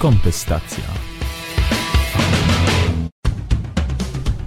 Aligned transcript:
Kontestacja. 0.00 0.84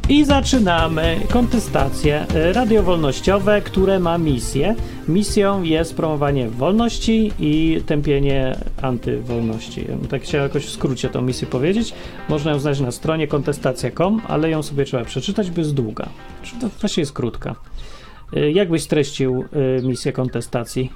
I 0.10 0.26
zaczynamy 0.26 1.20
kontestacje 1.29 2.26
radiowolnościowe, 2.54 3.62
które 3.62 4.00
ma 4.00 4.18
misję. 4.18 4.76
Misją 5.08 5.63
jest 5.63 5.96
promowanie 5.96 6.50
wolności 6.50 7.31
i 7.39 7.81
tępienie 7.86 8.58
antywolności. 8.81 9.88
Tak 10.09 10.21
chciałem 10.21 10.48
jakoś 10.48 10.66
w 10.66 10.70
skrócie 10.70 11.09
tą 11.09 11.21
misję 11.21 11.48
powiedzieć. 11.48 11.94
Można 12.30 12.52
ją 12.52 12.59
znaleźć 12.59 12.81
na 12.81 12.91
stronie 12.91 13.27
kontestacja.com, 13.27 14.22
ale 14.27 14.49
ją 14.49 14.63
sobie 14.63 14.85
trzeba 14.85 15.05
przeczytać, 15.05 15.52
bo 15.52 15.62
jest 15.62 15.73
długa. 15.73 16.09
To 16.62 16.70
właściwie 16.80 17.02
jest 17.02 17.13
krótka. 17.13 17.55
Jak 18.54 18.70
byś 18.70 18.84
streścił 18.84 19.45
y, 19.80 19.81
misję 19.84 20.13
kontestacji? 20.13 20.91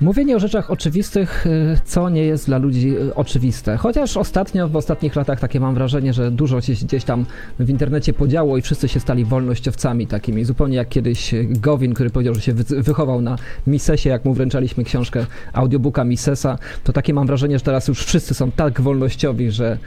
Mówienie 0.00 0.36
o 0.36 0.38
rzeczach 0.38 0.70
oczywistych, 0.70 1.46
y, 1.46 1.78
co 1.84 2.08
nie 2.08 2.24
jest 2.24 2.46
dla 2.46 2.58
ludzi 2.58 2.96
y, 2.96 3.14
oczywiste. 3.14 3.76
Chociaż 3.76 4.16
ostatnio, 4.16 4.68
w 4.68 4.76
ostatnich 4.76 5.16
latach 5.16 5.40
takie 5.40 5.60
mam 5.60 5.74
wrażenie, 5.74 6.12
że 6.12 6.30
dużo 6.30 6.60
się 6.60 6.72
gdzieś 6.72 7.04
tam 7.04 7.26
w 7.58 7.70
internecie 7.70 8.12
podziało 8.12 8.56
i 8.56 8.62
wszyscy 8.62 8.88
się 8.88 9.00
stali 9.00 9.24
wolnościowcami 9.24 10.06
takimi. 10.06 10.44
Zupełnie 10.44 10.76
jak 10.76 10.88
kiedyś 10.88 11.34
Gowin, 11.44 11.94
który 11.94 12.10
powiedział, 12.10 12.34
że 12.34 12.40
się 12.40 12.52
wychował 12.68 13.20
na 13.20 13.36
Misesie, 13.66 14.10
jak 14.10 14.24
mu 14.24 14.34
wręczaliśmy 14.34 14.84
książkę 14.84 15.26
audiobooka 15.52 16.04
Misesa, 16.04 16.58
to 16.84 16.92
takie 16.92 17.14
mam 17.14 17.26
wrażenie, 17.26 17.58
że 17.58 17.64
teraz 17.64 17.88
już 17.88 18.04
wszyscy 18.04 18.34
są 18.34 18.50
tak 18.50 18.80
wolnościowi, 18.80 19.50
że 19.50 19.78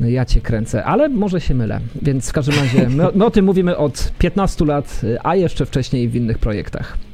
ja 0.00 0.24
cię 0.24 0.40
kręcę, 0.40 0.84
ale 0.84 1.08
może 1.08 1.40
się 1.40 1.54
mylę. 1.54 1.80
Więc 2.02 2.28
w 2.28 2.32
każdym 2.32 2.54
razie 2.54 2.88
my, 2.88 3.08
my 3.14 3.24
o 3.24 3.30
tym 3.30 3.44
mówimy 3.44 3.76
od 3.76 4.12
15 4.18 4.64
lat, 4.64 5.00
y, 5.04 5.18
a 5.22 5.36
jeszcze 5.36 5.66
wcześniej 5.66 6.08
w 6.08 6.16
innych 6.16 6.38
projektach. 6.38 7.09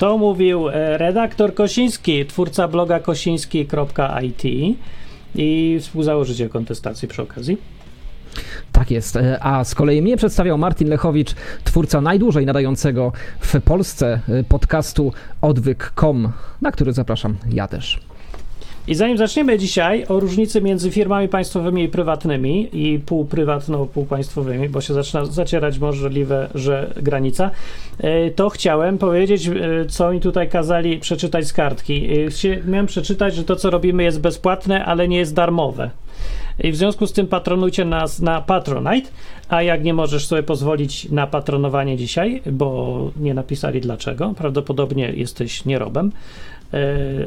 To 0.00 0.18
mówił 0.18 0.68
e, 0.68 0.98
redaktor 0.98 1.54
Kosiński, 1.54 2.26
twórca 2.26 2.68
bloga 2.68 3.00
kosiński.it 3.00 4.44
i 5.34 5.78
współzałożyciel 5.80 6.48
kontestacji 6.48 7.08
przy 7.08 7.22
okazji. 7.22 7.58
Tak 8.72 8.90
jest. 8.90 9.16
E, 9.16 9.38
a 9.42 9.64
z 9.64 9.74
kolei 9.74 10.02
mnie 10.02 10.16
przedstawiał 10.16 10.58
Martin 10.58 10.88
Lechowicz, 10.88 11.34
twórca 11.64 12.00
najdłużej 12.00 12.46
nadającego 12.46 13.12
w 13.40 13.60
Polsce 13.60 14.20
e, 14.28 14.44
podcastu 14.44 15.12
odwyk.com, 15.40 16.32
na 16.60 16.72
który 16.72 16.92
zapraszam 16.92 17.36
ja 17.52 17.68
też. 17.68 18.00
I 18.90 18.94
zanim 18.94 19.18
zaczniemy 19.18 19.58
dzisiaj 19.58 20.04
o 20.08 20.20
różnicy 20.20 20.60
między 20.60 20.90
firmami 20.90 21.28
państwowymi 21.28 21.82
i 21.82 21.88
prywatnymi 21.88 22.68
i 22.72 22.98
półprywatno-półpaństwowymi, 22.98 24.68
bo 24.68 24.80
się 24.80 24.94
zaczyna 24.94 25.24
zacierać 25.24 25.78
możliwe, 25.78 26.48
że 26.54 26.94
granica, 26.96 27.50
e, 27.98 28.30
to 28.30 28.48
chciałem 28.48 28.98
powiedzieć, 28.98 29.48
e, 29.48 29.52
co 29.88 30.12
mi 30.12 30.20
tutaj 30.20 30.48
kazali 30.48 30.98
przeczytać 30.98 31.46
z 31.46 31.52
kartki. 31.52 32.08
E, 32.44 32.70
miałem 32.70 32.86
przeczytać, 32.86 33.34
że 33.34 33.44
to, 33.44 33.56
co 33.56 33.70
robimy 33.70 34.02
jest 34.02 34.20
bezpłatne, 34.20 34.84
ale 34.84 35.08
nie 35.08 35.18
jest 35.18 35.34
darmowe. 35.34 35.90
I 36.58 36.72
w 36.72 36.76
związku 36.76 37.06
z 37.06 37.12
tym 37.12 37.26
patronujcie 37.26 37.84
nas 37.84 38.20
na 38.20 38.40
Patronite, 38.40 39.10
a 39.48 39.62
jak 39.62 39.84
nie 39.84 39.94
możesz 39.94 40.26
sobie 40.26 40.42
pozwolić 40.42 41.10
na 41.10 41.26
patronowanie 41.26 41.96
dzisiaj, 41.96 42.42
bo 42.52 43.10
nie 43.16 43.34
napisali 43.34 43.80
dlaczego, 43.80 44.34
prawdopodobnie 44.36 45.12
jesteś 45.12 45.64
nierobem, 45.64 46.12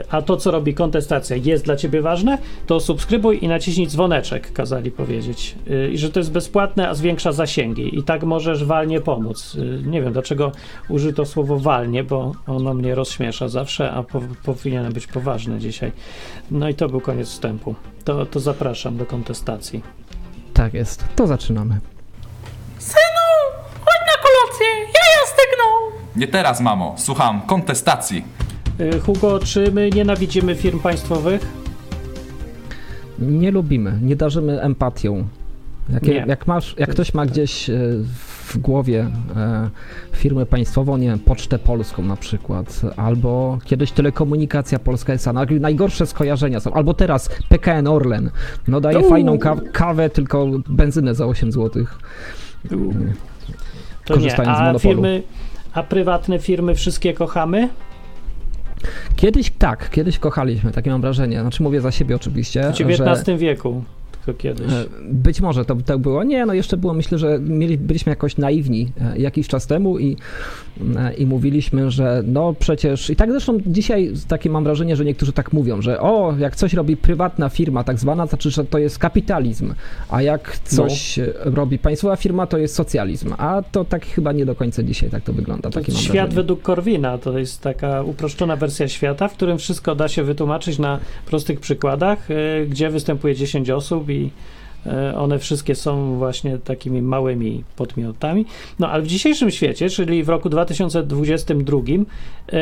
a 0.10 0.22
to, 0.22 0.38
co 0.38 0.52
robi 0.52 0.74
kontestacja, 0.74 1.36
jest 1.36 1.66
dla 1.66 1.76
ciebie 1.76 2.02
ważne, 2.02 2.38
to 2.68 2.80
subskrybuj 2.80 3.44
i 3.44 3.48
naciśnij 3.48 3.88
dzwoneczek, 3.88 4.54
kazali 4.54 4.92
powiedzieć. 4.92 5.56
E, 5.70 5.90
I 5.90 5.98
że 5.98 6.10
to 6.10 6.20
jest 6.20 6.32
bezpłatne, 6.32 6.90
a 6.90 6.94
zwiększa 6.94 7.32
zasięgi. 7.32 8.00
I 8.00 8.04
tak 8.04 8.24
możesz 8.24 8.66
walnie 8.66 9.02
pomóc. 9.02 9.58
E, 9.60 9.88
nie 9.88 10.02
wiem, 10.02 10.14
dlaczego 10.14 10.52
użyto 10.90 11.26
słowo 11.26 11.60
walnie, 11.60 12.04
bo 12.04 12.32
ono 12.48 12.74
mnie 12.74 12.96
rozśmiesza 12.96 13.48
zawsze, 13.48 13.92
a 13.92 14.04
po, 14.04 14.22
powinienem 14.44 14.94
być 14.94 15.08
poważny 15.08 15.60
dzisiaj. 15.60 15.92
No 16.52 16.70
i 16.70 16.74
to 16.74 16.90
był 16.90 17.02
koniec 17.02 17.28
wstępu. 17.28 17.76
To, 18.06 18.26
to 18.26 18.40
zapraszam 18.40 18.98
do 18.98 19.06
kontestacji. 19.06 19.84
Tak 20.54 20.74
jest, 20.74 21.06
to 21.16 21.28
zaczynamy. 21.28 21.80
Synu, 22.80 23.28
chodź 23.80 24.08
na 24.08 24.24
kolację, 24.24 24.68
ja 24.94 25.28
stygną. 25.28 25.66
Nie 26.16 26.28
teraz, 26.28 26.62
mamo, 26.62 26.96
słucham 26.98 27.42
kontestacji. 27.42 28.26
Y, 28.80 29.00
Hugo, 29.00 29.40
czy 29.40 29.72
my 29.72 29.90
nienawidzimy 29.90 30.56
firm 30.56 30.80
państwowych? 30.80 31.48
Nie 33.20 33.52
lubimy, 33.52 34.00
nie 34.02 34.16
darzymy 34.16 34.62
empatią. 34.62 35.28
Jak, 35.90 36.04
nie. 36.04 36.26
jak, 36.28 36.48
masz, 36.48 36.76
jak 36.78 36.90
ktoś 36.90 37.14
ma 37.14 37.26
gdzieś 37.26 37.70
e, 37.70 37.80
w 38.48 38.58
głowie 38.58 39.08
e, 39.36 39.70
firmę 40.12 40.46
państwową, 40.46 40.98
nie 40.98 41.08
wiem, 41.08 41.20
Pocztę 41.20 41.60
Polską 41.60 42.04
na 42.04 42.16
przykład, 42.16 42.82
albo 42.98 43.60
kiedyś 43.66 43.92
Telekomunikacja 43.92 44.80
Polska 44.80 45.14
no, 45.34 45.42
najgorsze 45.60 46.06
skojarzenia 46.06 46.60
są, 46.60 46.74
albo 46.74 46.94
teraz 46.94 47.30
PKN 47.50 47.88
Orlen, 47.88 48.30
no 48.68 48.82
daje 48.82 49.00
Uuu. 49.00 49.10
fajną 49.10 49.38
ka 49.38 49.56
kawę, 49.72 50.10
tylko 50.10 50.48
benzynę 50.70 51.16
za 51.16 51.26
8 51.26 51.52
zł. 51.52 51.86
To 54.06 54.14
Korzystając 54.14 54.48
nie, 54.48 54.54
a 54.54 54.58
z 54.58 54.60
monopolu. 54.60 54.80
Firmy, 54.80 55.24
a 55.74 55.84
prywatne 55.84 56.40
firmy 56.40 56.76
wszystkie 56.76 57.14
kochamy? 57.14 57.70
Kiedyś 59.16 59.52
tak, 59.52 59.90
kiedyś 59.90 60.20
kochaliśmy, 60.20 60.72
takie 60.72 60.90
mam 60.90 61.02
wrażenie. 61.02 61.42
Znaczy 61.42 61.64
mówię 61.64 61.82
za 61.82 61.92
siebie 61.92 62.16
oczywiście. 62.16 62.72
W 62.72 62.82
XIX 62.82 63.26
że... 63.26 63.38
wieku 63.38 63.84
tylko 64.26 64.42
kiedyś. 64.42 64.72
E, 64.72 64.86
być 65.12 65.42
może 65.42 65.66
to 65.66 65.76
tak 65.76 65.98
było. 65.98 66.24
Nie, 66.24 66.46
no 66.46 66.54
jeszcze 66.54 66.78
było, 66.78 66.94
myślę, 66.94 67.18
że 67.18 67.40
mieli, 67.40 67.78
byliśmy 67.78 68.10
jakoś 68.10 68.38
naiwni 68.38 68.92
e, 69.02 69.18
jakiś 69.18 69.48
czas 69.48 69.68
temu 69.68 70.00
i, 70.00 70.18
e, 70.96 71.14
i 71.14 71.26
mówiliśmy, 71.26 71.92
że 71.92 72.24
no 72.26 72.54
przecież, 72.60 73.10
i 73.10 73.16
tak 73.16 73.32
zresztą 73.32 73.58
dzisiaj 73.66 74.14
takie 74.28 74.50
mam 74.50 74.64
wrażenie, 74.64 74.96
że 74.96 75.06
niektórzy 75.06 75.34
tak 75.34 75.54
mówią, 75.54 75.82
że 75.82 76.00
o, 76.00 76.36
jak 76.40 76.56
coś 76.56 76.74
robi 76.74 76.98
prywatna 76.98 77.50
firma 77.50 77.84
tak 77.84 78.00
zwana, 78.00 78.24
to 78.24 78.30
znaczy, 78.30 78.52
że 78.52 78.66
to 78.66 78.78
jest 78.78 79.00
kapitalizm, 79.00 79.74
a 80.10 80.22
jak 80.22 80.58
coś 80.58 81.18
no. 81.18 81.52
robi 81.56 81.80
państwowa 81.80 82.16
firma, 82.16 82.48
to 82.48 82.58
jest 82.58 82.76
socjalizm, 82.76 83.34
a 83.38 83.64
to 83.72 83.86
tak 83.86 84.06
chyba 84.06 84.32
nie 84.32 84.46
do 84.46 84.56
końca 84.56 84.84
dzisiaj 84.84 85.10
tak 85.10 85.24
to 85.24 85.34
wygląda. 85.34 85.70
To 85.70 85.84
świat 85.84 86.12
wrażenie. 86.12 86.36
według 86.36 86.62
Korwina 86.62 87.18
to 87.18 87.40
jest 87.40 87.62
taka 87.62 88.02
uproszczona 88.02 88.56
wersja 88.56 88.88
świata, 88.88 89.28
w 89.28 89.34
którym 89.34 89.58
wszystko 89.58 89.96
da 89.96 90.08
się 90.08 90.24
wytłumaczyć 90.24 90.80
na 90.80 91.00
prostych 91.26 91.60
przykładach, 91.60 92.28
gdzie 92.70 92.90
występuje 92.90 93.36
10 93.36 93.70
osób 93.70 94.10
i 94.14 94.30
e, 94.86 95.16
one 95.18 95.40
wszystkie 95.40 95.76
są 95.76 96.18
właśnie 96.18 96.58
takimi 96.58 97.02
małymi 97.02 97.64
podmiotami. 97.76 98.46
No 98.80 98.90
ale 98.90 99.04
w 99.04 99.08
dzisiejszym 99.08 99.52
świecie, 99.52 99.90
czyli 99.90 100.24
w 100.24 100.30
roku 100.30 100.50
2022, 100.50 101.78
e, 101.88 102.62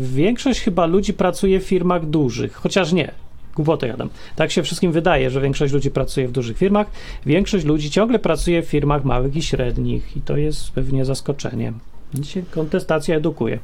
większość 0.00 0.60
chyba 0.60 0.86
ludzi 0.86 1.12
pracuje 1.14 1.60
w 1.60 1.64
firmach 1.64 2.06
dużych, 2.06 2.54
chociaż 2.54 2.92
nie. 2.92 3.12
Głupotę 3.56 3.86
jadam. 3.86 4.08
Tak 4.36 4.50
się 4.50 4.62
wszystkim 4.62 4.92
wydaje, 4.92 5.30
że 5.30 5.40
większość 5.40 5.72
ludzi 5.72 5.90
pracuje 5.90 6.28
w 6.28 6.32
dużych 6.32 6.58
firmach. 6.58 6.86
Większość 7.26 7.64
ludzi 7.64 7.90
ciągle 7.90 8.18
pracuje 8.18 8.62
w 8.62 8.66
firmach 8.66 9.04
małych 9.04 9.36
i 9.36 9.42
średnich 9.42 10.16
i 10.16 10.20
to 10.20 10.36
jest 10.36 10.70
pewnie 10.70 11.04
zaskoczeniem. 11.04 11.78
Dzisiaj 12.14 12.44
kontestacja 12.50 13.16
edukuje. 13.16 13.58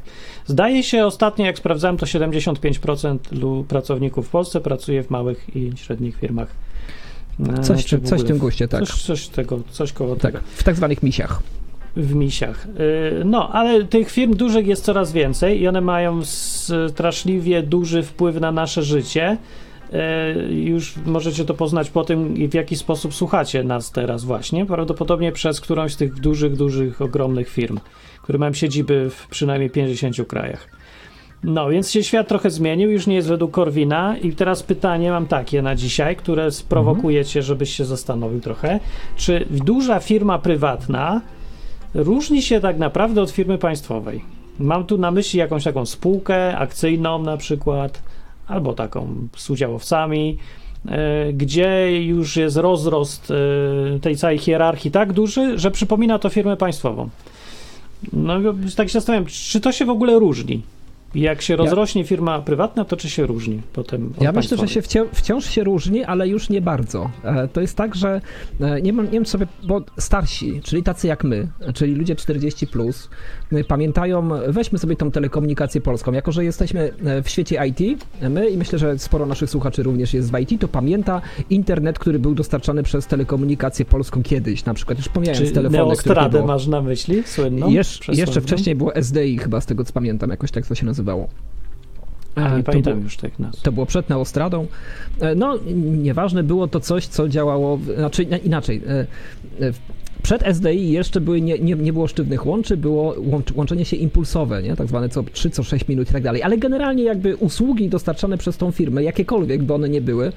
Zdaje 0.47 0.83
się, 0.83 1.07
ostatnio 1.07 1.47
jak 1.47 1.59
sprawdzałem, 1.59 1.97
to 1.97 2.07
75% 2.07 3.65
pracowników 3.65 4.27
w 4.27 4.31
Polsce 4.31 4.61
pracuje 4.61 5.03
w 5.03 5.11
małych 5.11 5.57
i 5.57 5.73
średnich 5.77 6.17
firmach 6.17 6.49
Coś, 7.63 7.85
czy 7.85 8.01
coś 8.01 8.21
w 8.21 8.25
tym 8.25 8.39
guście, 8.39 8.69
tak. 8.69 8.81
Coś, 8.81 9.03
coś 9.03 9.29
tego, 9.29 9.61
coś 9.71 9.93
koło 9.93 10.17
tak, 10.17 10.33
tego. 10.33 10.45
W 10.55 10.63
tak 10.63 10.77
zwanych 10.77 11.03
misiach. 11.03 11.43
W 11.97 12.15
misiach. 12.15 12.67
Y, 12.67 13.25
no, 13.25 13.53
ale 13.53 13.85
tych 13.85 14.11
firm 14.11 14.35
dużych 14.35 14.67
jest 14.67 14.85
coraz 14.85 15.13
więcej 15.13 15.61
i 15.61 15.69
one 15.69 15.81
mają 15.81 16.21
straszliwie 16.25 17.63
duży 17.63 18.03
wpływ 18.03 18.41
na 18.41 18.53
nasze 18.53 18.83
życie. 18.83 19.37
Y, 20.49 20.55
już 20.55 20.95
możecie 21.07 21.45
to 21.45 21.55
poznać 21.55 21.91
po 21.91 22.05
tym, 22.05 22.49
w 22.49 22.55
jaki 22.55 22.77
sposób 22.77 23.15
słuchacie 23.15 23.65
nas 23.65 23.93
teraz 23.93 24.25
właśnie. 24.25 24.67
Prawdopodobnie 24.67 25.33
przez 25.33 25.61
którąś 25.61 25.93
z 25.93 25.97
tych 25.97 26.15
dużych, 26.15 26.57
dużych, 26.57 27.03
ogromnych 27.03 27.49
firm, 27.49 27.79
które 28.23 28.39
mają 28.39 28.53
siedziby 28.53 29.11
w 29.11 29.29
przynajmniej 29.29 29.71
50 29.71 30.17
krajach. 30.29 30.69
No, 31.45 31.69
więc 31.69 31.91
się 31.91 32.03
świat 32.03 32.29
trochę 32.29 32.51
zmienił, 32.51 32.91
już 32.91 33.07
nie 33.07 33.15
jest 33.15 33.29
według 33.29 33.51
Korwina. 33.51 34.17
I 34.17 34.33
teraz 34.33 34.63
pytanie 34.63 35.11
mam 35.11 35.27
takie 35.27 35.63
na 35.63 35.75
dzisiaj, 35.75 36.17
które 36.17 36.51
sprowokuje 36.51 37.25
cię, 37.25 37.43
żebyś 37.43 37.77
się 37.77 37.85
zastanowił 37.85 38.41
trochę. 38.41 38.81
Czy 39.17 39.47
duża 39.51 40.01
firma 40.01 40.39
prywatna 40.39 41.21
różni 41.95 42.43
się 42.43 42.61
tak 42.61 42.79
naprawdę 42.79 43.23
od 43.23 43.31
firmy 43.31 43.59
państwowej? 43.59 44.25
Mam 44.59 44.85
tu 44.85 44.99
na 44.99 45.11
myśli 45.11 45.39
jakąś 45.39 45.65
taką 45.65 45.87
spółkę 45.87 46.59
akcyjną 46.59 47.23
na 47.23 47.37
przykład, 47.37 48.03
albo 48.47 48.73
taką 48.73 49.29
z 49.37 49.51
udziałowcami, 49.51 50.39
e, 50.89 51.33
gdzie 51.33 52.03
już 52.05 52.37
jest 52.37 52.57
rozrost 52.57 53.31
e, 53.31 54.01
tej 54.01 54.17
całej 54.17 54.39
hierarchii 54.39 54.91
tak 54.91 55.13
duży, 55.13 55.59
że 55.59 55.71
przypomina 55.71 56.19
to 56.19 56.29
firmę 56.29 56.57
państwową. 56.57 57.09
No, 58.13 58.35
tak 58.77 58.89
się 58.89 58.93
zastanawiam, 58.93 59.27
czy 59.27 59.61
to 59.61 59.73
się 59.73 59.85
w 59.85 59.91
ogóle 59.91 60.19
różni? 60.19 60.63
Jak 61.15 61.43
się 61.43 61.57
rozrośnie 61.57 62.05
firma 62.05 62.39
prywatna, 62.41 62.85
to 62.85 62.97
czy 62.97 63.11
się 63.11 63.27
różni 63.27 63.63
potem 63.73 64.13
Ja 64.21 64.33
myślę, 64.33 64.57
że 64.57 64.69
się 64.69 64.83
wcią- 64.83 65.07
wciąż 65.13 65.47
się 65.47 65.65
różni, 65.65 66.05
ale 66.05 66.29
już 66.29 66.49
nie 66.51 66.61
bardzo. 66.61 67.11
E, 67.25 67.49
To 67.49 67.61
jest 67.61 67.77
tak, 67.77 67.95
że 67.95 68.21
e, 68.61 68.83
nie, 68.83 68.93
mam, 68.93 69.05
nie 69.05 69.13
wiem 69.13 69.27
sobie, 69.27 69.47
bo 69.63 69.81
starsi, 69.99 70.61
czyli 70.65 70.83
tacy 70.83 71.07
jak 71.07 71.25
my, 71.25 71.49
czyli 71.75 71.95
ludzie 71.95 72.17
40, 72.17 72.67
plus, 72.67 73.09
y, 73.53 73.65
pamiętają, 73.65 74.29
weźmy 74.49 74.79
sobie 74.79 74.97
tą 74.97 75.11
telekomunikację 75.11 75.81
polską. 75.81 76.13
Jako, 76.13 76.33
że 76.33 76.45
jesteśmy 76.45 76.91
e, 77.05 77.23
w 77.23 77.29
świecie 77.29 77.67
IT, 77.67 78.05
my 78.31 78.51
i 78.51 78.57
myślę, 78.57 78.79
że 78.79 78.99
sporo 78.99 79.27
naszych 79.27 79.51
słuchaczy 79.51 79.83
również 79.83 80.15
jest 80.15 80.33
w 80.33 80.39
IT, 80.39 80.61
to 80.61 80.69
pamięta 80.69 81.21
internet, 81.51 81.99
który 81.99 82.19
był 82.19 82.35
dostarczany 82.35 82.83
przez 82.83 83.07
telekomunikację 83.07 83.85
polską 83.85 84.23
kiedyś, 84.23 84.65
na 84.65 84.75
przykład 84.75 84.99
już 84.99 85.09
pomijając 85.09 85.49
Czy 85.49 85.55
telefony, 85.55 85.79
Neostradę 85.79 86.47
masz 86.47 86.67
na 86.67 86.83
myśli? 86.83 87.23
Słynną? 87.27 87.71
Jesz, 87.71 88.01
jeszcze 88.09 88.41
wcześniej 88.41 88.77
było 88.77 88.97
SDI 89.03 89.39
chyba, 89.39 89.61
z 89.61 89.67
tego 89.67 89.85
co 89.85 89.93
pamiętam, 89.93 90.31
jakoś 90.31 90.51
tak 90.51 90.67
to 90.67 90.75
się 90.75 90.87
nazywało. 90.99 91.29
A, 92.35 92.41
E, 92.53 92.57
nie 92.57 92.63
to 92.63 92.71
pamiętam 92.71 92.93
było- 92.93 93.05
już 93.05 93.17
tych 93.17 93.39
nazw. 93.39 93.63
to 93.63 93.73
było 93.73 93.87
przed 93.87 94.09
Neostradą. 94.09 94.67
E, 95.21 95.35
No, 95.35 95.59
nieważne, 95.97 96.43
było 96.43 96.69
to 96.69 96.81
coś, 96.81 97.07
co 97.07 97.29
działało, 97.29 97.79
znaczy 97.97 98.23
inaczej. 98.23 98.83
e, 98.89 99.73
Przed 100.23 100.43
SDI 100.47 100.93
jeszcze 100.93 101.21
były, 101.21 101.41
nie, 101.41 101.59
nie, 101.59 101.75
nie 101.75 101.93
było 101.93 102.09
sztywnych 102.09 102.47
łączy, 102.47 102.77
było 102.77 103.15
łącz, 103.19 103.53
łączenie 103.53 103.85
się 103.85 103.97
impulsowe, 103.97 104.63
nie? 104.63 104.77
tak 104.77 104.89
zwane 104.89 105.09
co 105.09 105.23
3, 105.23 105.51
co 105.51 105.63
6 105.63 105.89
minut 105.89 106.11
i 106.11 106.13
tak 106.13 106.23
dalej. 106.23 106.43
Ale 106.43 106.59
generalnie 106.59 107.03
jakby 107.03 107.37
usługi 107.37 107.89
dostarczane 107.89 108.39
przez 108.39 108.57
tą 108.57 108.71
firmę, 108.71 109.03
jakiekolwiek 109.03 109.63
by 109.63 109.75
one 109.75 109.89
nie 109.89 110.01
były, 110.01 110.33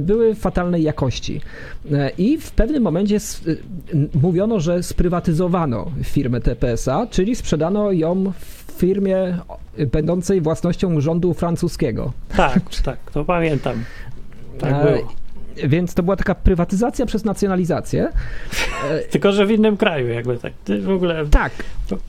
były 0.00 0.34
fatalnej 0.34 0.82
jakości. 0.82 1.40
I 2.18 2.38
w 2.38 2.50
pewnym 2.50 2.82
momencie 2.82 3.18
mówiono, 4.22 4.60
że 4.60 4.82
sprywatyzowano 4.82 5.90
firmę 6.04 6.40
TPSA, 6.40 7.06
czyli 7.10 7.34
sprzedano 7.36 7.92
ją 7.92 8.32
w 8.38 8.57
firmie 8.78 9.38
będącej 9.92 10.40
własnością 10.40 11.00
rządu 11.00 11.34
francuskiego. 11.34 12.12
Tak, 12.36 12.60
tak, 12.84 12.98
to 13.12 13.24
pamiętam. 13.24 13.84
Tak 14.58 14.72
E, 14.72 14.84
było. 14.96 15.12
Więc 15.68 15.94
to 15.94 16.02
była 16.02 16.16
taka 16.16 16.34
prywatyzacja 16.34 17.06
przez 17.06 17.24
nacjonalizację. 17.24 18.08
Tylko, 19.10 19.32
że 19.32 19.46
w 19.46 19.50
innym 19.50 19.76
kraju 19.76 20.08
jakby 20.08 20.36
tak. 20.36 20.52
W 20.82 20.90
ogóle 20.90 21.26
Tak, 21.26 21.52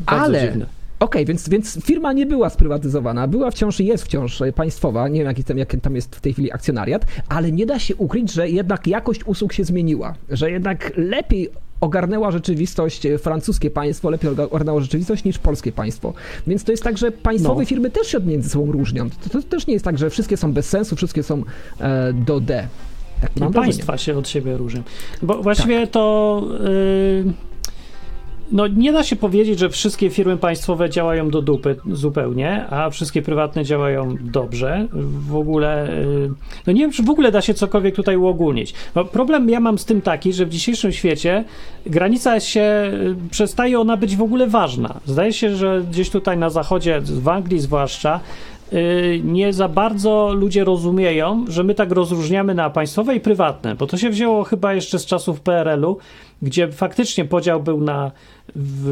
ale- 0.06 0.42
dziwne. 0.48 0.66
okej, 1.00 1.26
więc, 1.26 1.50
więc 1.50 1.80
firma 1.86 2.14
nie 2.14 2.26
była 2.26 2.50
sprywatyzowana, 2.50 3.28
była 3.28 3.52
wciąż 3.52 3.80
i 3.80 3.86
jest 3.86 4.04
wciąż 4.04 4.42
państwowa, 4.56 5.08
nie 5.08 5.20
wiem 5.20 5.28
jaki 5.28 5.44
tam, 5.44 5.58
jaki 5.58 5.82
tam 5.82 5.96
jest 5.96 6.16
w 6.16 6.22
tej 6.22 6.34
chwili 6.34 6.52
akcjonariat, 6.52 7.06
ale 7.30 7.52
nie 7.52 7.66
da 7.66 7.80
się 7.80 7.96
ukryć, 7.96 8.32
że 8.34 8.50
jednak 8.50 8.88
jakość 8.88 9.24
usług 9.26 9.54
się 9.54 9.64
zmieniła, 9.64 10.14
że 10.30 10.52
jednak 10.52 10.92
lepiej 10.98 11.50
ogarnęła 11.82 12.32
rzeczywistość 12.32 13.06
e, 13.06 13.18
francuskie 13.18 13.72
państwo, 13.72 14.10
lepiej 14.10 14.30
ogarnęło 14.30 14.82
rzeczywistość 14.82 15.24
niż 15.24 15.38
polskie 15.40 15.72
państwo. 15.72 16.14
Więc 16.48 16.64
to 16.64 16.72
jest 16.72 16.84
tak, 16.84 16.98
że 16.98 17.12
państwowe 17.12 17.60
No. 17.62 17.66
firmy 17.66 17.90
też 17.90 18.08
się 18.08 18.20
między 18.20 18.50
sobą 18.50 18.72
różnią. 18.72 19.10
To, 19.10 19.30
to 19.30 19.42
też 19.42 19.68
nie 19.68 19.74
jest 19.74 19.86
tak, 19.86 19.98
że 19.98 20.10
wszystkie 20.10 20.38
są 20.38 20.54
bez 20.54 20.70
sensu, 20.70 20.96
wszystkie 20.96 21.24
są 21.24 21.44
e, 21.80 22.14
do 22.14 22.40
D. 22.40 22.68
Tak 23.22 23.32
No, 23.36 23.46
mam 23.46 23.52
wrażenie. 23.54 23.74
państwa 23.74 23.98
się 23.98 24.18
od 24.18 24.28
siebie 24.30 24.58
różnią. 24.58 24.82
Bo 25.22 25.42
właściwie 25.44 25.88
to. 25.88 26.44
Yy, 27.26 27.34
no, 28.52 28.68
nie 28.68 28.94
da 28.94 29.04
się 29.04 29.16
powiedzieć, 29.16 29.60
że 29.60 29.70
wszystkie 29.70 30.10
firmy 30.10 30.38
państwowe 30.38 30.90
działają 30.90 31.30
do 31.30 31.42
dupy 31.42 31.76
zupełnie, 31.92 32.66
a 32.70 32.90
wszystkie 32.90 33.22
prywatne 33.22 33.66
działają 33.66 34.16
dobrze. 34.22 34.88
W 35.30 35.36
ogóle. 35.36 35.88
Yy, 36.06 36.32
no 36.68 36.74
nie 36.74 36.82
wiem, 36.82 36.92
czy 36.92 37.04
w 37.04 37.10
ogóle 37.10 37.32
da 37.32 37.42
się 37.42 37.54
cokolwiek 37.54 37.96
tutaj 37.96 38.18
uogólnić. 38.18 38.74
Bo 38.96 39.06
problem 39.06 39.50
ja 39.50 39.60
mam 39.60 39.78
z 39.78 39.86
tym 39.86 40.02
taki, 40.02 40.34
że 40.34 40.46
w 40.46 40.50
dzisiejszym 40.50 40.92
świecie 40.92 41.44
granica 41.86 42.40
się. 42.40 42.92
yy, 43.04 43.16
przestaje 43.32 43.80
ona 43.80 43.98
być 43.98 44.16
w 44.16 44.22
ogóle 44.22 44.48
ważna. 44.48 45.00
Zdaje 45.06 45.34
się, 45.34 45.56
że 45.56 45.84
gdzieś 45.92 46.10
tutaj 46.10 46.38
na 46.38 46.50
zachodzie, 46.50 47.02
w 47.02 47.28
Anglii 47.28 47.60
zwłaszcza, 47.60 48.20
y, 48.74 49.22
nie 49.24 49.54
za 49.54 49.68
bardzo 49.68 50.34
ludzie 50.34 50.64
rozumieją, 50.64 51.46
że 51.48 51.64
my 51.64 51.76
tak 51.76 51.92
rozróżniamy 51.92 52.56
na 52.56 52.70
państwowe 52.70 53.16
i 53.16 53.20
prywatne, 53.20 53.76
bo 53.76 53.88
to 53.88 53.98
się 53.98 54.10
wzięło 54.10 54.44
chyba 54.44 54.74
jeszcze 54.74 55.00
z 55.00 55.06
czasów 55.06 55.42
PRL-u, 55.42 55.98
gdzie 56.42 56.72
faktycznie 56.72 57.26
podział 57.26 57.64
był 57.64 57.82
na 57.82 58.12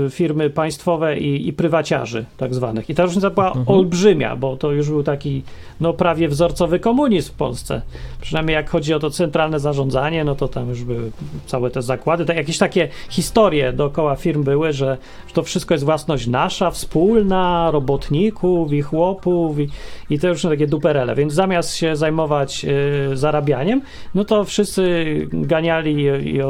firmy 0.09 0.50
państwowe 0.50 1.18
i, 1.18 1.48
i 1.48 1.54
prywaciarzy 1.54 2.25
tak 2.38 2.54
zwanych. 2.54 2.89
I 2.89 2.95
ta 2.95 3.04
różnica 3.04 3.30
była 3.30 3.54
olbrzymia, 3.65 4.36
bo 4.36 4.57
to 4.57 4.71
już 4.71 4.89
był 4.89 5.04
taki 5.04 5.44
no 5.81 5.94
prawie 5.94 6.27
wzorcowy 6.27 6.80
komunizm 6.80 7.31
w 7.31 7.36
Polsce. 7.36 7.81
Przynajmniej 8.21 8.56
jak 8.56 8.69
chodzi 8.69 8.94
o 8.94 9.00
to 9.00 9.09
centralne 9.09 9.59
zarządzanie, 9.59 10.24
no 10.24 10.36
to 10.36 10.48
tam 10.48 10.69
już 10.69 10.83
były 10.83 11.12
całe 11.45 11.69
te 11.69 11.81
zakłady, 11.81 12.25
tak, 12.25 12.38
jakieś 12.38 12.57
takie 12.57 12.88
historie 13.09 13.74
dookoła 13.74 14.15
firm 14.15 14.44
były, 14.44 14.74
że, 14.74 14.98
że 15.27 15.33
to 15.33 15.44
wszystko 15.44 15.74
jest 15.74 15.86
własność 15.86 16.27
nasza, 16.27 16.71
wspólna, 16.71 17.71
robotników 17.71 18.74
i 18.74 18.81
chłopów 18.81 19.59
i, 19.59 19.69
i 20.09 20.19
te 20.19 20.30
różne 20.30 20.50
takie 20.50 20.68
duperele. 20.68 21.15
Więc 21.15 21.33
zamiast 21.33 21.75
się 21.75 21.95
zajmować 21.95 22.65
y, 23.13 23.18
zarabianiem, 23.18 23.81
no 24.15 24.25
to 24.25 24.45
wszyscy 24.45 25.06
ganiali 25.31 25.94
i, 25.94 26.36
i 26.36 26.42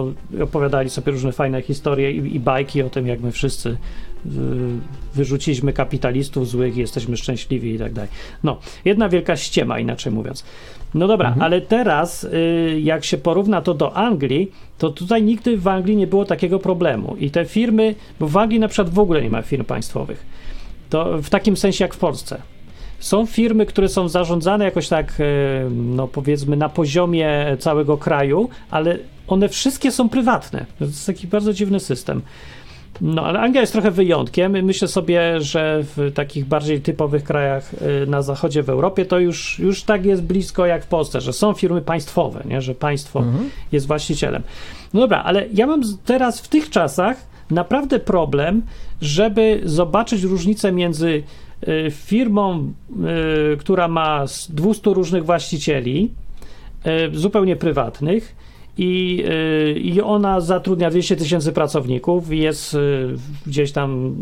opowiadali 0.42 0.90
sobie 0.90 1.12
różne 1.12 1.32
fajne 1.32 1.62
historie 1.62 2.12
i, 2.12 2.36
i 2.36 2.40
bajki 2.40 2.82
o 2.82 2.90
tym, 2.98 3.08
jak 3.08 3.22
my 3.22 3.32
wszyscy 3.32 3.70
y, 3.70 4.30
wyrzuciliśmy 5.16 5.74
kapitalistów 5.74 6.50
złych 6.50 6.78
i 6.78 6.80
jesteśmy 6.80 7.18
szczęśliwi 7.18 7.74
i 7.74 7.80
tak 7.80 7.94
dalej. 7.94 8.10
No, 8.44 8.58
jedna 8.86 9.10
wielka 9.10 9.38
ściema, 9.38 9.80
inaczej 9.80 10.14
mówiąc. 10.14 10.44
No 10.94 11.08
dobra, 11.08 11.36
ale 11.40 11.62
teraz, 11.62 12.24
y, 12.24 12.80
jak 12.84 13.06
się 13.06 13.18
porówna 13.18 13.62
to 13.62 13.74
do 13.74 13.98
Anglii, 13.98 14.52
to 14.78 14.90
tutaj 14.90 15.24
nigdy 15.24 15.58
w 15.58 15.68
Anglii 15.68 15.98
nie 15.98 16.08
było 16.08 16.26
takiego 16.26 16.60
problemu. 16.60 17.16
I 17.20 17.32
te 17.32 17.46
firmy, 17.46 17.96
bo 18.20 18.28
w 18.28 18.38
Anglii 18.38 18.60
na 18.60 18.68
przykład 18.68 18.94
w 18.94 19.00
ogóle 19.00 19.22
nie 19.22 19.30
ma 19.30 19.42
firm 19.42 19.66
państwowych. 19.66 20.26
To 20.90 21.22
w 21.22 21.30
takim 21.30 21.58
sensie 21.58 21.84
jak 21.84 21.94
w 21.94 21.98
Polsce. 21.98 22.42
Są 23.00 23.26
firmy, 23.26 23.66
które 23.66 23.90
są 23.90 24.10
zarządzane 24.10 24.66
jakoś 24.66 24.88
tak, 24.88 25.14
e, 25.20 25.24
no 25.70 26.08
powiedzmy, 26.08 26.58
na 26.58 26.70
poziomie 26.70 27.58
całego 27.60 27.98
kraju, 27.98 28.50
ale 28.72 28.98
one 29.28 29.50
wszystkie 29.50 29.92
są 29.92 30.10
prywatne. 30.10 30.66
To 30.80 30.86
jest 30.86 31.06
taki 31.06 31.28
bardzo 31.28 31.54
dziwny 31.54 31.80
system. 31.80 32.22
No, 33.02 33.26
ale 33.26 33.40
Anglia 33.40 33.62
jest 33.62 33.74
trochę 33.74 33.92
wyjątkiem. 33.92 34.66
Myślę 34.66 34.88
sobie, 34.88 35.42
że 35.42 35.84
w 35.84 36.12
takich 36.14 36.46
bardziej 36.46 36.82
typowych 36.82 37.24
krajach 37.24 37.74
y, 37.74 38.08
na 38.08 38.22
zachodzie 38.22 38.64
w 38.64 38.70
Europie 38.70 39.06
to 39.06 39.20
już, 39.20 39.60
już 39.60 39.84
tak 39.84 40.06
jest 40.06 40.24
blisko 40.24 40.66
jak 40.66 40.84
w 40.84 40.88
Polsce, 40.88 41.22
że 41.22 41.34
są 41.34 41.54
firmy 41.54 41.82
państwowe, 41.82 42.44
nie? 42.46 42.62
że 42.62 42.76
państwo 42.76 43.24
jest 43.72 43.88
właścicielem. 43.88 44.44
No 44.94 45.00
dobra, 45.00 45.24
ale 45.24 45.46
ja 45.54 45.68
mam 45.68 45.82
teraz 46.06 46.42
w 46.42 46.48
tych 46.48 46.70
czasach 46.70 47.18
naprawdę 47.52 48.00
problem, 48.00 48.62
żeby 49.02 49.62
zobaczyć 49.64 50.24
różnicę 50.24 50.72
między 50.72 51.24
y, 51.68 51.92
firmą, 51.92 52.74
y, 53.54 53.58
która 53.58 53.88
ma 53.88 54.28
z 54.28 54.52
200 54.52 54.94
różnych 54.94 55.26
właścicieli, 55.26 56.12
zupełnie 57.14 57.56
prywatnych, 57.56 58.36
i, 58.78 59.24
y, 59.76 59.80
i 59.80 60.02
ona 60.02 60.42
zatrudnia 60.42 60.90
200 60.90 61.16
tysięcy 61.16 61.52
pracowników 61.52 62.32
i 62.32 62.40
jest 62.40 62.74
y, 62.74 63.16
gdzieś 63.48 63.72
tam 63.72 64.16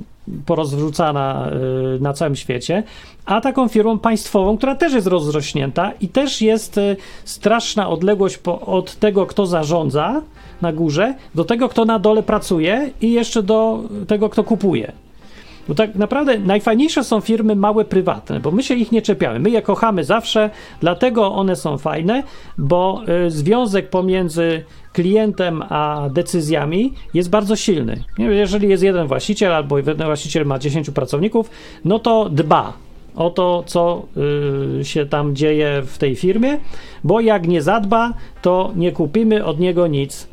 porozrzucana 0.46 1.52
y, 1.96 2.00
na 2.00 2.14
całym 2.14 2.36
świecie, 2.36 2.84
a 3.26 3.42
taką 3.42 3.68
firmą 3.68 4.00
państwową, 4.00 4.58
która 4.58 4.76
też 4.76 4.94
jest 4.94 5.08
rozrośnięta 5.08 5.92
i 6.02 6.08
też 6.08 6.42
jest 6.42 6.80
straszna 7.26 7.90
odległość 7.90 8.38
po, 8.38 8.62
od 8.62 8.96
tego, 8.96 9.26
kto 9.26 9.46
zarządza 9.46 10.22
na 10.62 10.74
górze, 10.74 11.14
do 11.36 11.44
tego, 11.44 11.70
kto 11.70 11.86
na 11.86 12.00
dole 12.00 12.24
pracuje 12.24 12.90
i 13.02 13.12
jeszcze 13.12 13.44
do 13.44 13.84
tego, 14.08 14.30
kto 14.30 14.44
kupuje. 14.44 14.92
Bo 15.68 15.76
tak 15.76 15.96
naprawdę 15.96 16.40
najfajniejsze 16.40 17.04
są 17.04 17.22
firmy 17.22 17.56
małe, 17.56 17.86
prywatne, 17.86 18.40
bo 18.40 18.52
my 18.52 18.64
się 18.64 18.76
ich 18.76 18.92
nie 18.92 19.02
czepiamy. 19.02 19.40
My 19.40 19.50
je 19.50 19.62
kochamy 19.62 20.04
zawsze, 20.04 20.50
dlatego 20.80 21.34
one 21.34 21.56
są 21.56 21.78
fajne, 21.78 22.24
bo 22.58 23.02
y, 23.28 23.32
związek 23.32 23.90
pomiędzy 23.90 24.64
klientem 24.94 25.64
a 25.70 26.10
decyzjami 26.14 26.94
jest 27.14 27.30
bardzo 27.30 27.56
silny. 27.56 28.04
Jeżeli 28.18 28.70
jest 28.70 28.84
jeden 28.84 29.08
właściciel 29.08 29.54
albo 29.54 29.78
jeden 29.78 29.98
właściciel 29.98 30.46
ma 30.46 30.60
10 30.60 30.90
pracowników, 30.90 31.50
no 31.86 32.00
to 32.00 32.30
dba 32.30 32.74
o 33.16 33.30
to, 33.30 33.64
co 33.68 34.06
y, 34.82 34.86
się 34.86 35.06
tam 35.06 35.36
dzieje 35.36 35.82
w 35.86 35.98
tej 35.98 36.16
firmie, 36.16 36.58
bo 37.04 37.20
jak 37.20 37.48
nie 37.48 37.62
zadba, 37.62 38.14
to 38.42 38.72
nie 38.76 38.92
kupimy 38.92 39.46
od 39.46 39.60
niego 39.60 39.88
nic. 39.88 40.28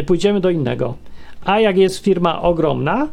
Y, 0.00 0.02
pójdziemy 0.02 0.40
do 0.40 0.50
innego. 0.50 0.94
A 1.44 1.60
jak 1.60 1.78
jest 1.78 2.04
firma 2.04 2.42
ogromna, 2.42 3.08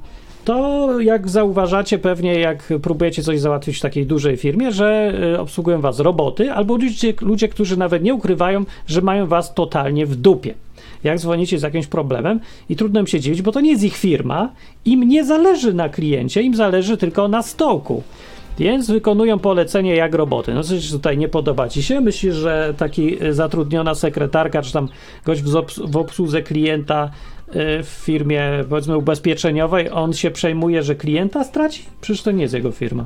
to 0.50 1.00
jak 1.00 1.30
zauważacie 1.30 2.00
pewnie, 2.00 2.40
jak 2.40 2.74
próbujecie 2.82 3.24
coś 3.24 3.40
załatwić 3.40 3.78
w 3.78 3.82
takiej 3.82 4.06
dużej 4.06 4.38
firmie, 4.38 4.72
że 4.72 5.14
y, 5.36 5.40
obsługują 5.40 5.82
was 5.82 6.00
roboty 6.00 6.52
albo 6.52 6.78
ludzie, 6.78 7.14
ludzie, 7.22 7.48
którzy 7.48 7.78
nawet 7.78 8.04
nie 8.04 8.14
ukrywają, 8.14 8.66
że 8.88 9.02
mają 9.02 9.28
was 9.28 9.54
totalnie 9.54 10.06
w 10.06 10.16
dupie. 10.16 10.54
Jak 11.04 11.20
dzwonicie 11.20 11.60
z 11.60 11.62
jakimś 11.62 11.88
problemem 11.88 12.40
i 12.70 12.76
trudno 12.76 13.00
im 13.00 13.08
się 13.08 13.20
dziwić, 13.20 13.42
bo 13.42 13.52
to 13.52 13.62
nie 13.62 13.72
jest 13.72 13.84
ich 13.84 13.98
firma, 13.98 14.50
im 14.86 15.04
nie 15.04 15.26
zależy 15.26 15.74
na 15.74 15.90
kliencie, 15.90 16.42
im 16.42 16.56
zależy 16.56 16.98
tylko 16.98 17.28
na 17.28 17.42
stołku. 17.42 18.04
Więc 18.60 18.92
wykonują 18.92 19.40
polecenie 19.40 19.96
jak 19.96 20.14
roboty. 20.14 20.54
No 20.54 20.64
coś 20.64 20.92
tutaj 20.92 21.18
nie 21.18 21.28
podoba 21.28 21.70
ci 21.70 21.84
się? 21.84 22.02
Myślisz, 22.02 22.36
że 22.36 22.74
taki 22.78 23.24
y, 23.24 23.34
zatrudniona 23.34 23.96
sekretarka, 23.96 24.62
czy 24.62 24.74
tam 24.74 24.88
gość 25.26 25.42
w, 25.42 25.54
obs- 25.54 25.92
w 25.92 25.98
obsłudze 25.98 26.42
klienta 26.42 27.12
w 27.84 28.02
firmie, 28.04 28.44
powiedzmy, 28.70 28.98
ubezpieczeniowej, 28.98 29.90
on 29.92 30.14
się 30.14 30.32
przejmuje, 30.32 30.84
że 30.84 30.96
klienta 30.96 31.44
straci? 31.44 31.84
Przecież 32.02 32.24
to 32.24 32.32
nie 32.32 32.42
jest 32.42 32.54
jego 32.54 32.72
firma. 32.72 33.06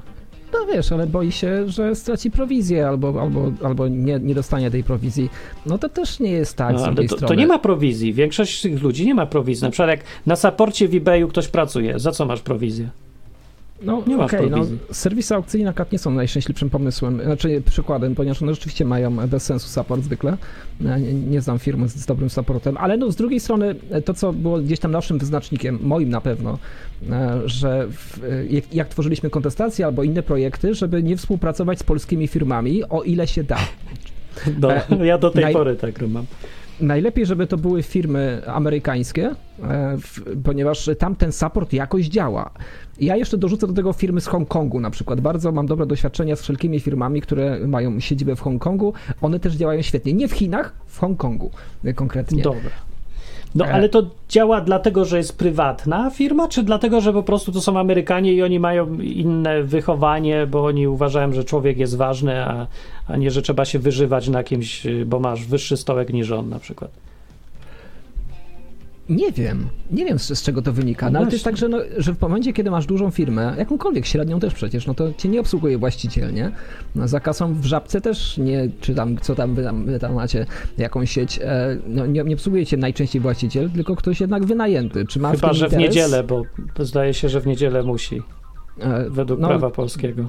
No 0.54 0.60
wiesz, 0.74 0.92
ale 0.92 1.08
boi 1.08 1.32
się, 1.32 1.70
że 1.70 1.96
straci 1.96 2.32
prowizję 2.32 2.88
albo, 2.88 3.22
albo, 3.22 3.52
albo 3.64 3.88
nie, 3.88 4.20
nie 4.20 4.36
dostanie 4.36 4.72
tej 4.72 4.84
prowizji. 4.84 5.30
No 5.66 5.78
to 5.78 5.90
też 5.90 6.20
nie 6.20 6.32
jest 6.32 6.58
tak 6.58 6.76
No, 6.76 6.86
ale 6.86 7.08
to, 7.08 7.16
to 7.16 7.34
nie 7.34 7.48
ma 7.48 7.60
prowizji. 7.60 8.14
Większość 8.14 8.62
tych 8.62 8.84
ludzi 8.84 9.06
nie 9.06 9.16
ma 9.16 9.26
prowizji. 9.26 9.64
Na 9.64 9.72
przykład 9.72 9.90
jak 9.90 10.00
na 10.26 10.36
saporcie 10.36 10.88
w 10.88 10.96
eBayu 10.96 11.28
ktoś 11.28 11.48
pracuje, 11.48 12.00
za 12.00 12.12
co 12.12 12.26
masz 12.26 12.42
prowizję? 12.42 12.90
No 13.86 14.04
Nie 14.08 14.18
okej, 14.18 14.50
no, 14.50 14.66
serwisy 14.92 15.36
aukcyjne 15.36 15.70
akurat 15.70 15.92
nie 15.92 16.00
są 16.00 16.12
najszczęśliwszym 16.12 16.70
pomysłem, 16.70 17.22
znaczy 17.24 17.62
przykładem, 17.66 18.16
ponieważ 18.16 18.42
one 18.42 18.54
rzeczywiście 18.54 18.86
mają 18.86 19.16
bez 19.16 19.44
sensu 19.44 19.68
support 19.70 20.04
zwykle. 20.04 20.38
Nie, 20.82 21.14
nie 21.14 21.42
znam 21.42 21.60
firmy 21.60 21.90
z, 21.90 21.96
z 21.96 22.06
dobrym 22.06 22.30
supportem, 22.30 22.78
ale 22.78 22.98
no 22.98 23.12
z 23.12 23.16
drugiej 23.16 23.40
strony 23.40 23.76
e, 23.90 24.02
to, 24.02 24.14
co 24.14 24.34
było 24.34 24.60
gdzieś 24.60 24.80
tam 24.80 24.92
naszym 24.92 25.18
wyznacznikiem, 25.18 25.80
moim 25.82 26.10
na 26.10 26.22
pewno, 26.22 26.58
e, 27.10 27.42
że 27.46 27.88
w, 27.88 28.24
e, 28.24 28.46
jak, 28.46 28.74
jak 28.74 28.88
tworzyliśmy 28.88 29.30
kontestacje 29.30 29.86
albo 29.86 30.04
inne 30.04 30.24
projekty, 30.24 30.76
żeby 30.76 31.04
nie 31.04 31.18
współpracować 31.18 31.80
z 31.80 31.84
polskimi 31.84 32.28
firmami, 32.28 32.84
o 32.84 33.04
ile 33.04 33.28
się 33.28 33.44
da. 33.44 33.58
No, 34.62 35.04
ja 35.04 35.18
do 35.18 35.30
tej 35.30 35.46
naj- 35.46 35.54
pory 35.54 35.76
tak 35.76 36.02
mam. 36.02 36.26
Najlepiej, 36.82 37.26
żeby 37.26 37.48
to 37.48 37.58
były 37.58 37.84
firmy 37.84 38.42
amerykańskie, 38.48 39.36
e, 39.64 39.98
ponieważ 40.44 40.90
tam 41.00 41.16
ten 41.16 41.32
support 41.32 41.74
jakoś 41.74 42.06
działa. 42.06 42.52
Ja 43.02 43.16
jeszcze 43.16 43.38
dorzucę 43.38 43.68
do 43.68 43.74
tego 43.74 43.94
firmy 43.94 44.22
z 44.22 44.28
Hongkongu 44.28 44.80
na 44.80 44.90
przykład. 44.90 45.22
Bardzo 45.22 45.52
mam 45.52 45.66
dobre 45.66 45.86
doświadczenia 45.86 46.36
z 46.36 46.42
wszelkimi 46.42 46.80
firmami, 46.80 47.22
które 47.22 47.68
mają 47.68 48.00
siedzibę 48.00 48.36
w 48.36 48.42
Hongkongu. 48.42 48.94
One 49.22 49.40
też 49.40 49.54
działają 49.54 49.82
świetnie. 49.82 50.14
Nie 50.14 50.28
w 50.28 50.32
Chinach, 50.32 50.74
w 50.88 51.00
Hongkongu 51.00 51.52
konkretnie. 51.96 52.44
Dobra. 52.44 52.93
No, 53.56 53.66
E. 53.66 53.74
ale 53.74 53.90
to 53.90 54.04
działa 54.30 54.62
dlatego, 54.62 55.06
że 55.06 55.18
jest 55.18 55.38
prywatna 55.38 56.10
firma, 56.10 56.48
czy 56.48 56.64
dlatego, 56.64 57.02
że 57.02 57.14
po 57.14 57.24
prostu 57.24 57.52
to 57.52 57.62
są 57.62 57.80
Amerykanie 57.80 58.34
i 58.34 58.44
oni 58.44 58.60
mają 58.60 59.00
inne 59.00 59.64
wychowanie, 59.64 60.48
bo 60.48 60.66
oni 60.66 60.88
uważają, 60.88 61.34
że 61.34 61.44
człowiek 61.44 61.78
jest 61.78 61.98
ważny, 61.98 62.46
a, 62.46 62.68
a 63.08 63.18
nie, 63.18 63.32
że 63.32 63.42
trzeba 63.42 63.66
się 63.66 63.80
wyżywać 63.80 64.28
na 64.28 64.44
kimś, 64.44 64.88
bo 65.06 65.20
masz 65.20 65.46
wyższy 65.46 65.78
stołek 65.78 66.14
niż 66.14 66.32
on 66.32 66.50
na 66.50 66.60
przykład. 66.60 66.92
Nie 69.10 69.32
wiem, 69.32 69.68
nie 69.92 70.06
wiem 70.06 70.20
z, 70.20 70.40
z 70.40 70.44
czego 70.44 70.62
to 70.62 70.74
wynika, 70.74 71.10
no, 71.10 71.20
ale 71.20 71.28
to 71.28 71.34
jest 71.34 71.46
tak, 71.46 71.58
że, 71.58 71.70
no, 71.70 71.78
że 71.98 72.14
w 72.14 72.22
momencie, 72.22 72.54
kiedy 72.54 72.72
masz 72.72 72.86
dużą 72.86 73.12
firmę, 73.12 73.56
jakąkolwiek 73.58 74.06
średnią 74.06 74.40
też 74.40 74.54
przecież, 74.54 74.88
no 74.88 74.94
to 74.94 75.14
cię 75.14 75.30
nie 75.30 75.40
obsługuje 75.40 75.78
właściciel, 75.78 76.34
nie? 76.34 76.52
No, 76.96 77.08
za 77.08 77.20
kasą 77.20 77.54
w 77.54 77.66
żabce 77.66 78.02
też 78.02 78.38
nie, 78.38 78.70
czy 78.82 78.96
tam, 78.96 79.18
co 79.18 79.36
tam 79.36 79.56
wy 79.56 79.64
tam, 79.64 79.86
wy 79.86 80.00
tam 80.00 80.14
macie, 80.14 80.46
jakąś 80.78 81.12
sieć, 81.12 81.40
e, 81.44 81.78
no, 81.88 82.06
nie, 82.06 82.24
nie 82.24 82.36
obsługuje 82.36 82.66
cię 82.66 82.78
najczęściej 82.78 83.22
właściciel, 83.22 83.70
tylko 83.70 83.96
ktoś 83.96 84.22
jednak 84.22 84.46
wynajęty. 84.46 85.06
Czy 85.06 85.20
ma 85.20 85.32
Chyba, 85.32 85.48
tym 85.48 85.58
że 85.58 85.70
w 85.70 85.78
niedzielę, 85.78 86.24
bo 86.24 86.44
zdaje 86.80 87.14
się, 87.14 87.30
że 87.30 87.42
w 87.42 87.48
niedzielę 87.48 87.84
musi, 87.84 88.22
E, 88.80 89.10
według 89.10 89.40
no, 89.40 89.48
prawa 89.48 89.70
polskiego. 89.70 90.24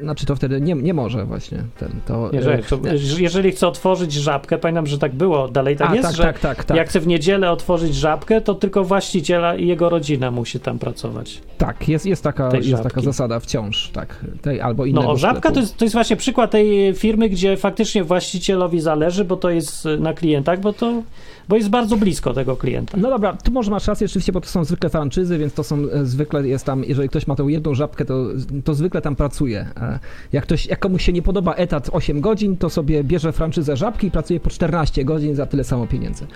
Znaczy 0.00 0.26
to 0.26 0.36
wtedy 0.36 0.60
nie, 0.60 0.74
nie 0.74 0.94
może 0.94 1.24
właśnie 1.24 1.62
ten, 1.78 2.00
to... 2.06 2.30
Jeżeli, 2.32 2.58
e, 2.58 2.62
to, 2.62 2.78
jeżeli 3.18 3.52
chce 3.52 3.68
otworzyć 3.68 4.12
żabkę, 4.12 4.58
pamiętam, 4.58 4.86
że 4.86 4.98
tak 4.98 5.14
było, 5.14 5.48
dalej 5.48 5.76
tak 5.76 5.90
a, 5.90 5.94
jest, 5.94 6.08
tak, 6.08 6.16
że 6.16 6.22
tak, 6.22 6.38
tak, 6.38 6.64
tak, 6.64 6.76
jak 6.76 6.88
chce 6.88 7.00
w 7.00 7.06
niedzielę 7.06 7.50
otworzyć 7.50 7.94
żabkę, 7.94 8.40
to 8.40 8.54
tylko 8.54 8.84
właściciela 8.84 9.54
i 9.54 9.66
jego 9.66 9.88
rodzina 9.88 10.30
musi 10.30 10.60
tam 10.60 10.78
pracować. 10.78 11.40
tak, 11.58 11.88
jest, 11.88 12.06
jest, 12.06 12.22
taka, 12.22 12.48
tej 12.48 12.68
jest 12.68 12.82
taka 12.82 13.00
zasada 13.00 13.40
wciąż, 13.40 13.90
tak, 13.90 14.24
tej 14.42 14.60
albo 14.60 14.86
innego 14.86 15.06
No, 15.06 15.16
żabka 15.16 15.50
to 15.50 15.60
jest, 15.60 15.76
to 15.76 15.84
jest 15.84 15.94
właśnie 15.94 16.16
przykład 16.16 16.50
tej 16.50 16.94
firmy, 16.94 17.28
gdzie 17.28 17.56
faktycznie 17.56 18.04
właścicielowi 18.04 18.80
zależy, 18.80 19.24
bo 19.24 19.36
to 19.36 19.50
jest 19.50 19.84
na 19.98 20.14
klientach, 20.14 20.60
bo 20.60 20.72
to 20.72 21.02
bo 21.48 21.56
jest 21.56 21.68
bardzo 21.68 21.96
blisko 21.96 22.34
tego 22.34 22.56
klienta. 22.56 22.96
No 23.00 23.10
dobra, 23.10 23.36
tu 23.44 23.52
może 23.52 23.70
masz 23.70 23.86
rację 23.86 24.06
rzeczywiście, 24.08 24.32
bo 24.32 24.40
to 24.40 24.46
są 24.48 24.64
zwykle 24.64 24.90
franczyzy, 24.90 25.38
więc 25.38 25.54
to 25.54 25.64
są 25.64 25.76
e, 25.92 26.06
zwykle 26.06 26.48
jest 26.48 26.64
tam, 26.64 26.84
jeżeli 26.84 27.08
ktoś 27.08 27.26
ma 27.26 27.36
tą 27.36 27.48
jedną 27.48 27.74
żabkę, 27.74 28.04
to, 28.04 28.24
to 28.64 28.74
zwykle 28.74 29.00
tam 29.02 29.16
pracuje. 29.16 29.66
E, 29.80 29.98
Jak, 30.32 30.44
ktoś, 30.44 30.66
jak 30.66 30.78
komuś 30.78 31.04
się 31.04 31.12
nie 31.12 31.22
podoba 31.22 31.54
etat 31.54 31.90
8 31.92 32.20
godzin, 32.20 32.56
to 32.56 32.70
sobie 32.70 33.04
bierze 33.04 33.32
franczyzę 33.32 33.76
żabki 33.76 34.06
i 34.06 34.10
pracuje 34.10 34.40
po 34.40 34.50
14 34.50 35.04
godzin 35.04 35.34
za 35.34 35.46
tyle 35.46 35.64
samo 35.64 35.86
pieniędzy. 35.86 36.26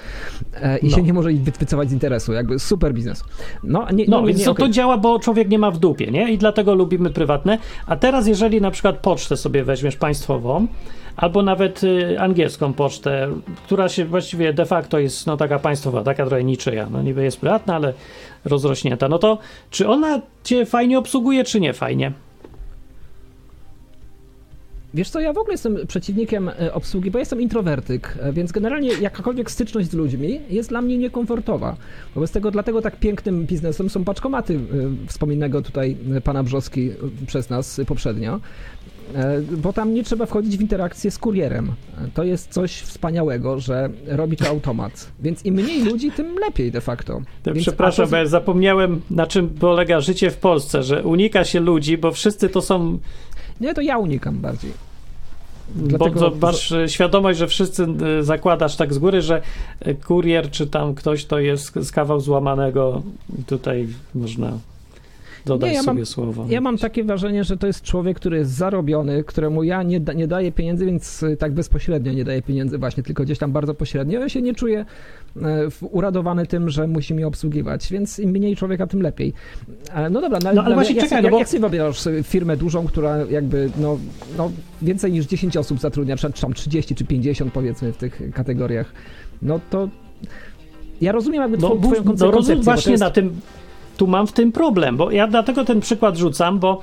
E, 0.55 0.79
I 0.79 0.89
No. 0.89 0.97
się 0.97 1.03
nie 1.03 1.13
może 1.13 1.29
wy- 1.33 1.53
wycofać 1.59 1.91
z 1.91 1.93
interesu, 1.93 2.33
jakby 2.33 2.59
super 2.59 2.95
biznes. 2.95 3.25
No, 3.65 3.87
nie, 3.93 4.05
No, 4.09 4.21
nie, 4.21 4.27
więc 4.27 4.41
nie, 4.41 4.51
okej. 4.51 4.67
to 4.67 4.73
działa, 4.73 4.99
bo 4.99 5.19
człowiek 5.19 5.49
nie 5.49 5.59
ma 5.59 5.71
w 5.71 5.79
dupie, 5.79 6.11
nie? 6.11 6.33
I 6.33 6.39
dlatego 6.39 6.75
lubimy 6.75 7.11
prywatne. 7.11 7.59
A 7.87 7.97
teraz, 7.97 8.27
jeżeli 8.27 8.61
na 8.61 8.71
przykład 8.71 8.97
pocztę 8.99 9.37
sobie 9.37 9.65
weźmiesz 9.65 9.97
państwową, 9.97 10.67
albo 11.17 11.43
nawet 11.43 11.85
y, 11.85 12.21
angielską 12.21 12.73
pocztę, 12.73 13.29
która 13.65 13.89
się 13.89 14.05
właściwie 14.05 14.53
de 14.53 14.67
facto 14.67 14.99
jest 14.99 15.27
no, 15.27 15.37
taka 15.37 15.59
państwowa, 15.59 16.03
taka 16.03 16.27
trochę 16.27 16.45
niczyja. 16.45 16.89
No 16.91 17.03
niby 17.03 17.25
jest 17.25 17.41
prywatna, 17.41 17.75
ale 17.75 17.93
rozrośnięta. 18.45 19.09
No 19.09 19.19
to 19.19 19.39
czy 19.71 19.89
ona 19.89 20.21
cię 20.45 20.67
fajnie 20.67 20.99
obsługuje, 20.99 21.45
czy 21.45 21.61
nie 21.61 21.73
fajnie? 21.73 22.13
Wiesz 24.95 25.11
co, 25.11 25.21
ja 25.21 25.33
w 25.33 25.39
ogóle 25.39 25.55
jestem 25.55 25.87
przeciwnikiem 25.87 26.49
e, 26.49 26.75
obsługi, 26.75 27.11
bo 27.11 27.19
jestem 27.19 27.41
introwertyk, 27.41 28.19
e, 28.21 28.33
więc 28.33 28.53
generalnie 28.53 28.89
jakakolwiek 28.89 29.51
styczność 29.51 29.91
z 29.91 29.95
ludźmi 29.95 30.41
jest 30.51 30.69
dla 30.69 30.83
mnie 30.83 30.99
niekomfortowa. 30.99 31.77
Wobec 32.15 32.31
tego 32.31 32.51
dlatego 32.51 32.83
tak 32.83 32.97
pięknym 32.97 33.47
biznesem 33.47 33.91
są 33.91 34.05
paczkomaty 34.05 34.55
e, 34.55 34.59
wspomnianego 35.09 35.63
tutaj 35.63 35.97
pana 36.25 36.43
Brzoski 36.43 36.91
przez 37.27 37.51
nas 37.51 37.81
poprzednio, 37.87 38.41
bo 39.57 39.73
tam 39.73 39.95
nie 39.95 40.05
trzeba 40.05 40.27
wchodzić 40.27 40.57
w 40.57 40.61
interakcję 40.61 41.11
z 41.11 41.19
kurierem. 41.19 41.73
E, 41.99 42.09
To 42.15 42.25
jest 42.25 42.49
coś 42.51 42.73
wspaniałego, 42.81 43.61
że 43.61 43.91
robi 44.07 44.37
to 44.37 44.49
automat. 44.49 45.13
Więc 45.21 45.45
im 45.45 45.55
mniej 45.55 45.85
ludzi, 45.85 46.11
tym 46.11 46.37
lepiej 46.39 46.73
de 46.73 46.81
facto. 46.81 47.21
To 47.43 47.55
Więc- 47.55 47.67
Przepraszam, 47.67 48.05
to- 48.07 48.11
bo 48.11 48.17
ja 48.17 48.27
zapomniałem, 48.27 49.01
na 49.11 49.27
czym 49.27 49.49
polega 49.49 50.01
życie 50.01 50.31
w 50.31 50.37
Polsce, 50.37 50.83
że 50.83 51.03
unika 51.03 51.45
się 51.45 51.61
ludzi, 51.61 51.99
bo 51.99 52.13
wszyscy 52.13 52.49
to 52.49 52.63
są 52.63 52.99
Nie, 53.61 53.75
to 53.75 53.81
ja 53.81 53.99
unikam 53.99 54.39
bardziej. 54.39 54.73
Bo 55.75 56.11
to 56.11 56.33
masz 56.41 56.73
e, 56.73 56.89
świadomość, 56.89 57.39
że 57.39 57.47
wszyscy 57.47 57.87
e, 58.19 58.23
zakładasz 58.25 58.77
tak 58.77 58.95
z 58.95 58.99
góry, 58.99 59.23
że 59.23 59.43
e, 59.81 59.95
kurier 59.95 60.51
czy 60.51 60.67
tam 60.67 60.95
ktoś 60.95 61.25
to 61.25 61.39
jest 61.39 61.75
z 61.85 61.93
kawał 61.93 62.21
złamanego. 62.21 63.03
Tutaj 63.47 63.89
można 64.15 64.53
dodać 65.47 65.71
Nie, 65.71 65.77
ja 65.77 65.83
sobie 65.83 65.97
mam- 65.99 66.07
słowo. 66.07 66.47
Ja 66.49 66.61
mam 66.61 66.79
takie 66.79 67.05
wrażenie, 67.05 67.45
że 67.45 67.57
to 67.57 67.67
jest 67.67 67.83
człowiek, 67.83 68.17
który 68.17 68.37
jest 68.39 68.51
zarobiony, 68.51 69.25
któremu 69.25 69.63
ja 69.63 69.83
nie, 69.83 70.01
da, 70.01 70.13
nie 70.13 70.27
daję 70.29 70.53
pieniędzy, 70.53 70.87
więc 70.87 71.23
y, 71.23 71.37
tak 71.37 71.53
bezpośrednio 71.53 72.13
nie 72.13 72.25
daję 72.25 72.43
pieniędzy 72.43 72.79
właśnie, 72.79 73.03
tylko 73.03 73.23
gdzieś 73.23 73.39
tam 73.39 73.53
bardzo 73.53 73.75
pośrednio. 73.75 74.21
Ja 74.21 74.29
się 74.29 74.43
nie 74.43 74.55
czuję 74.55 74.85
e, 75.43 75.43
uradowany 75.81 76.47
tym, 76.47 76.71
że 76.71 76.87
musi 76.87 77.15
mnie 77.15 77.27
obsługiwać, 77.27 77.89
więc 77.93 78.19
im 78.19 78.31
mniej 78.31 78.57
człowieka, 78.57 78.87
tym 78.87 79.03
lepiej. 79.03 79.33
E, 79.95 80.11
No 80.11 80.21
dobra, 80.21 80.39
no, 80.45 80.53
No, 80.55 80.63
ale 80.63 80.75
właśnie 80.75 80.95
jak, 80.95 81.05
czekaj, 81.05 81.17
jak, 81.17 81.25
no 81.25 81.31
bo- 81.31 81.39
jak 81.39 81.49
sobie 81.49 81.61
wyobrażasz 81.61 82.01
sobie 82.01 82.23
firmę 82.23 82.57
dużą, 82.57 82.87
która 82.87 83.17
jakby 83.31 83.71
no, 83.81 83.99
no 84.39 84.51
więcej 84.83 85.13
niż 85.13 85.27
10 85.27 85.57
osób 85.57 85.81
zatrudnia, 85.81 86.17
czy 86.17 86.33
tam 86.33 86.53
30 86.53 86.95
czy 86.95 87.05
50 87.05 87.53
powiedzmy 87.53 87.93
w 87.93 87.97
tych 87.97 88.21
kategoriach, 88.35 88.93
no 89.43 89.61
to 89.71 89.89
ja 91.01 91.13
rozumiem 91.13 91.43
jakby 91.43 91.59
No, 91.59 91.69
two, 91.69 91.77
bu- 91.77 91.87
twoją 91.89 92.03
no 92.05 92.11
koncepcję, 92.11 92.31
rozumiem, 92.37 92.59
bo 92.59 92.65
to 92.65 92.71
właśnie 92.71 92.93
jest- 92.93 93.01
na 93.01 93.11
tym. 93.11 93.41
Tu 94.03 94.07
mam 94.07 94.27
w 94.27 94.33
tym 94.33 94.53
problem, 94.53 94.97
bo 94.97 95.11
ja 95.11 95.27
dlatego 95.27 95.65
ten 95.65 95.81
przykład 95.81 96.17
rzucam, 96.17 96.59
bo 96.59 96.81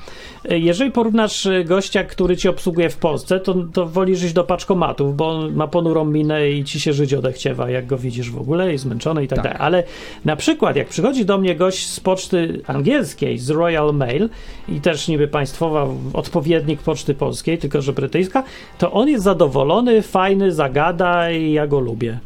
e, 0.50 0.60
jeżeli 0.60 0.92
porównasz 0.92 1.46
e, 1.46 1.64
gościa, 1.64 2.04
który 2.04 2.38
ci 2.38 2.50
obsługuje 2.50 2.90
w 2.90 2.98
Polsce, 2.98 3.40
to, 3.40 3.56
to 3.74 3.86
wolisz 3.86 4.24
iść 4.24 4.34
do 4.34 4.44
paczkomatów, 4.44 5.16
bo 5.16 5.30
on 5.30 5.54
ma 5.54 5.68
ponurą 5.68 6.06
minę 6.06 6.50
i 6.50 6.64
ci 6.64 6.80
się 6.80 6.94
żyć 6.94 7.14
odechciewa, 7.14 7.70
jak 7.70 7.86
go 7.86 7.98
widzisz 7.98 8.32
w 8.32 8.40
ogóle, 8.40 8.72
jest 8.72 8.84
zmęczony 8.84 9.24
i 9.24 9.28
tak, 9.28 9.38
Tak. 9.38 9.44
dalej. 9.44 9.60
Ale 9.62 9.84
na 10.26 10.36
przykład, 10.36 10.76
jak 10.76 10.88
przychodzi 10.88 11.26
do 11.26 11.38
mnie 11.38 11.56
gość 11.56 11.88
z 11.88 12.00
poczty 12.00 12.62
angielskiej, 12.68 13.38
z 13.38 13.50
Royal 13.50 13.94
Mail 13.94 14.30
i 14.70 14.82
też 14.82 15.08
niby 15.08 15.28
państwowa, 15.28 15.88
odpowiednik 16.14 16.82
poczty 16.82 17.14
polskiej, 17.14 17.58
tylko 17.58 17.82
że 17.82 17.94
brytyjska, 17.94 18.44
to 18.78 18.92
on 18.92 19.10
jest 19.10 19.24
zadowolony, 19.24 20.02
fajny, 20.02 20.52
zagada 20.52 21.32
i 21.32 21.52
ja 21.52 21.68
go 21.68 21.80
lubię. 21.80 22.20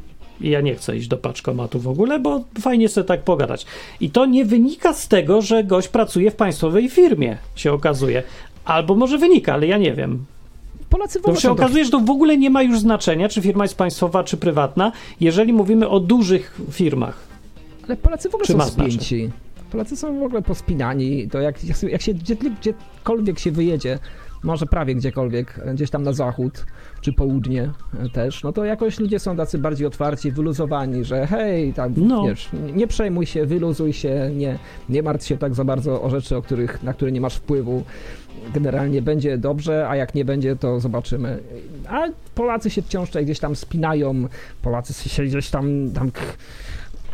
I 0.44 0.50
ja 0.50 0.62
nie 0.62 0.76
chcę 0.76 0.98
iść 0.98 1.08
do 1.08 1.18
paczkomatu 1.18 1.80
w 1.80 1.88
ogóle, 1.88 2.20
bo 2.20 2.44
fajnie 2.62 2.90
sobie 2.90 3.08
tak 3.08 3.24
pogadać. 3.24 3.66
I 4.00 4.10
to 4.10 4.26
nie 4.26 4.46
wynika 4.46 4.94
z 4.94 5.08
tego, 5.08 5.42
że 5.42 5.64
gość 5.64 5.88
pracuje 5.88 6.32
w 6.32 6.36
państwowej 6.36 6.90
firmie, 6.90 7.38
się 7.56 7.74
okazuje. 7.74 8.24
Albo 8.66 8.96
może 8.96 9.18
wynika, 9.18 9.54
ale 9.54 9.68
ja 9.68 9.78
nie 9.78 9.94
wiem. 9.94 10.26
Polacy 10.90 11.20
w 11.20 11.22
To 11.22 11.28
ogóle 11.28 11.42
się 11.42 11.48
są 11.48 11.56
tak 11.56 11.66
okazuje, 11.66 11.86
że 11.86 11.92
to 11.92 12.00
w 12.00 12.10
ogóle 12.10 12.38
nie 12.38 12.50
ma 12.50 12.64
już 12.64 12.80
znaczenia, 12.80 13.30
czy 13.30 13.42
firma 13.42 13.64
jest 13.64 13.76
państwowa, 13.76 14.24
czy 14.24 14.38
prywatna, 14.38 14.92
jeżeli 15.20 15.54
mówimy 15.54 15.90
o 15.90 16.00
dużych 16.00 16.62
firmach. 16.72 17.18
Ale 17.88 17.98
Polacy 17.98 18.30
w 18.30 18.36
ogóle 18.36 18.48
Czy 18.48 18.54
są 18.54 18.62
spięci. 18.62 19.30
Polacy 19.72 19.96
są 19.96 20.20
w 20.20 20.24
ogóle 20.24 20.42
pospinani. 20.42 21.28
To 21.30 21.40
jak, 21.40 21.56
jak, 21.84 22.02
się 22.02 22.14
gdzie, 22.14 22.36
gdziekolwiek 22.36 23.40
się 23.40 23.52
wyjedzie, 23.52 24.00
może 24.44 24.66
prawie 24.66 24.96
gdziekolwiek, 24.96 25.60
gdzieś 25.74 25.90
tam 25.90 26.04
na 26.04 26.14
zachód 26.14 26.66
czy 27.02 27.14
południe 27.14 27.70
też, 28.14 28.44
no 28.44 28.54
to 28.54 28.66
jakoś 28.66 29.00
ludzie 29.00 29.20
są 29.20 29.38
tacy 29.38 29.58
bardziej 29.58 29.88
otwarci, 29.88 30.32
wyluzowani, 30.32 31.04
że 31.04 31.28
hej, 31.28 31.74
tam 31.74 31.94
No. 31.98 32.24
wiesz, 32.28 32.50
nie 32.76 32.88
przejmuj 32.88 33.26
się, 33.26 33.46
wyluzuj 33.46 33.94
się, 33.94 34.32
nie, 34.36 34.60
nie 34.90 35.04
martw 35.04 35.28
się 35.28 35.38
tak 35.38 35.54
za 35.56 35.64
bardzo 35.64 36.02
o 36.02 36.10
rzeczy, 36.10 36.38
o 36.38 36.42
których, 36.42 36.84
na 36.84 36.94
które 36.94 37.12
nie 37.12 37.22
masz 37.22 37.36
wpływu. 37.36 37.84
Generalnie 38.54 39.02
będzie 39.02 39.38
dobrze, 39.38 39.90
a 39.90 39.96
jak 39.96 40.16
nie 40.16 40.26
będzie, 40.26 40.56
to 40.56 40.80
zobaczymy. 40.80 41.40
A 41.90 42.02
Polacy 42.36 42.70
się 42.70 42.82
wciąż 42.82 43.10
tutaj 43.10 43.24
gdzieś 43.26 43.40
tam 43.40 43.56
spinają, 43.56 44.28
Polacy 44.62 45.10
się 45.10 45.24
gdzieś 45.24 45.50
tam, 45.50 45.92
tam 45.92 46.12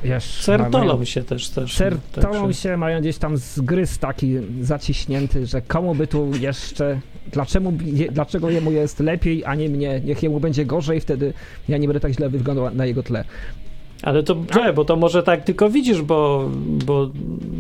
Wiesz, 0.04 0.48
mają- 0.72 1.06
się 1.06 1.24
też. 1.24 1.50
też 1.50 1.78
Sertolą 1.78 2.32
także- 2.44 2.54
się 2.62 2.78
mają 2.78 3.00
gdzieś 3.00 3.18
tam 3.18 3.38
zgryz 3.38 3.98
taki 3.98 4.36
zaciśnięty, 4.62 5.46
że 5.46 5.62
komu 5.62 5.96
by 5.96 6.08
tu 6.08 6.32
jeszcze, 6.40 7.00
dlaczego, 7.32 7.72
dlaczego 8.12 8.50
jemu 8.50 8.72
jest 8.72 9.00
lepiej, 9.00 9.46
a 9.46 9.56
nie 9.56 9.70
mnie, 9.70 10.02
niech 10.06 10.24
jemu 10.24 10.40
będzie 10.40 10.66
gorzej, 10.66 11.02
wtedy 11.02 11.34
ja 11.70 11.78
nie 11.78 11.88
będę 11.88 12.00
tak 12.00 12.14
źle 12.14 12.30
wyglądał 12.30 12.76
na 12.76 12.86
jego 12.86 13.04
tle. 13.04 13.24
Ale 14.02 14.24
to 14.24 14.36
nie, 14.56 14.74
bo 14.74 14.86
to 14.86 14.96
może 14.96 15.24
tak 15.24 15.44
tylko 15.44 15.70
widzisz, 15.70 16.02
bo, 16.02 16.50
bo 16.86 17.10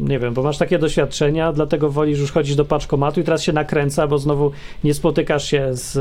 nie 0.01 0.19
wiem, 0.19 0.33
bo 0.33 0.43
masz 0.43 0.57
takie 0.57 0.79
doświadczenia, 0.79 1.53
dlatego 1.53 1.89
wolisz 1.89 2.19
już 2.19 2.31
chodzić 2.31 2.55
do 2.55 2.65
paczkomatu 2.65 3.21
i 3.21 3.23
teraz 3.23 3.43
się 3.43 3.53
nakręca, 3.53 4.07
bo 4.07 4.17
znowu 4.17 4.51
nie 4.83 4.93
spotykasz 4.93 5.45
się 5.49 5.69
z, 5.71 5.93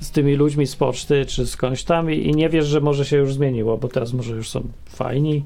z 0.00 0.10
tymi 0.10 0.34
ludźmi 0.34 0.66
z 0.66 0.76
poczty 0.76 1.26
czy 1.26 1.46
skądś 1.46 1.84
tam 1.84 2.10
i, 2.10 2.26
i 2.26 2.32
nie 2.32 2.48
wiesz, 2.48 2.66
że 2.66 2.80
może 2.80 3.04
się 3.04 3.16
już 3.16 3.34
zmieniło, 3.34 3.78
bo 3.78 3.88
teraz 3.88 4.12
może 4.12 4.34
już 4.34 4.50
są 4.50 4.62
fajni. 4.88 5.42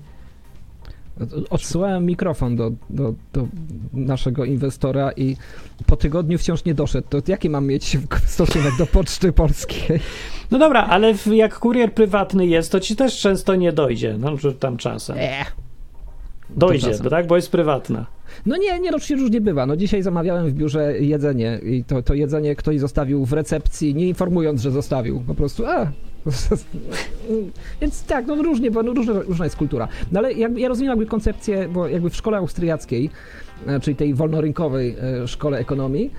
Odsyłałem 1.51 2.07
mikrofon 2.07 2.57
do, 2.57 2.73
do, 2.91 3.15
do 3.33 3.47
naszego 3.93 4.45
inwestora 4.45 5.13
i 5.13 5.37
po 5.87 5.97
tygodniu 5.97 6.39
wciąż 6.39 6.65
nie 6.65 6.75
doszedł. 6.75 7.09
To 7.09 7.19
jaki 7.29 7.51
mam 7.51 7.67
mieć 7.67 7.99
stosunek 8.27 8.77
do 8.79 8.87
Poczty 8.87 9.33
Polskiej? 9.33 10.01
No 10.51 10.59
dobra, 10.59 10.83
ale 10.83 11.15
jak 11.33 11.59
kurier 11.59 11.93
prywatny 11.93 12.47
jest, 12.47 12.73
to 12.73 12.81
ci 12.81 12.97
też 12.97 13.21
często 13.21 13.55
nie 13.55 13.73
dojdzie, 13.73 14.17
no 14.19 14.37
tam 14.61 14.77
czasem. 14.77 15.17
Dojdzie, 16.51 16.87
czasem. 16.87 17.05
bo 17.05 17.11
tak, 17.11 17.27
bo 17.27 17.37
jest 17.37 17.51
prywatna. 17.51 18.07
No 18.47 18.57
nie, 18.57 18.81
nie, 18.81 18.91
rocznie 18.91 19.17
różnie 19.17 19.41
bywa. 19.41 19.67
No 19.67 19.77
dzisiaj 19.77 20.03
zamawiałem 20.03 20.49
w 20.49 20.53
biurze 20.53 20.99
jedzenie 21.01 21.61
i 21.63 21.85
to, 21.85 22.03
to 22.03 22.15
jedzenie 22.15 22.57
ktoś 22.57 22.81
zostawił 22.81 23.25
w 23.25 23.33
recepcji, 23.33 23.95
nie 23.95 24.09
informując, 24.09 24.61
że 24.61 24.71
zostawił. 24.71 25.21
Po 25.27 25.35
prostu, 25.35 25.67
a... 25.67 25.93
Więc 27.81 28.05
tak, 28.05 28.27
no 28.27 28.43
różnie, 28.43 28.71
bo 28.71 28.83
różna, 28.83 29.13
różna 29.13 29.45
jest 29.45 29.57
kultura. 29.57 29.89
No 30.13 30.19
ale 30.19 30.33
jakby, 30.33 30.61
ja 30.61 30.69
rozumiem 30.69 30.91
jakby 30.91 31.07
koncepcję, 31.07 31.69
bo 31.69 31.89
jakby 31.89 32.11
w 32.11 32.17
szkole 32.17 32.39
austriackiej, 32.39 33.11
e, 33.67 33.81
czyli 33.81 33.97
tej 33.97 34.15
wolnorynkowej 34.15 34.97
e, 35.23 35.29
szkole 35.29 35.59
ekonomii, 35.59 36.11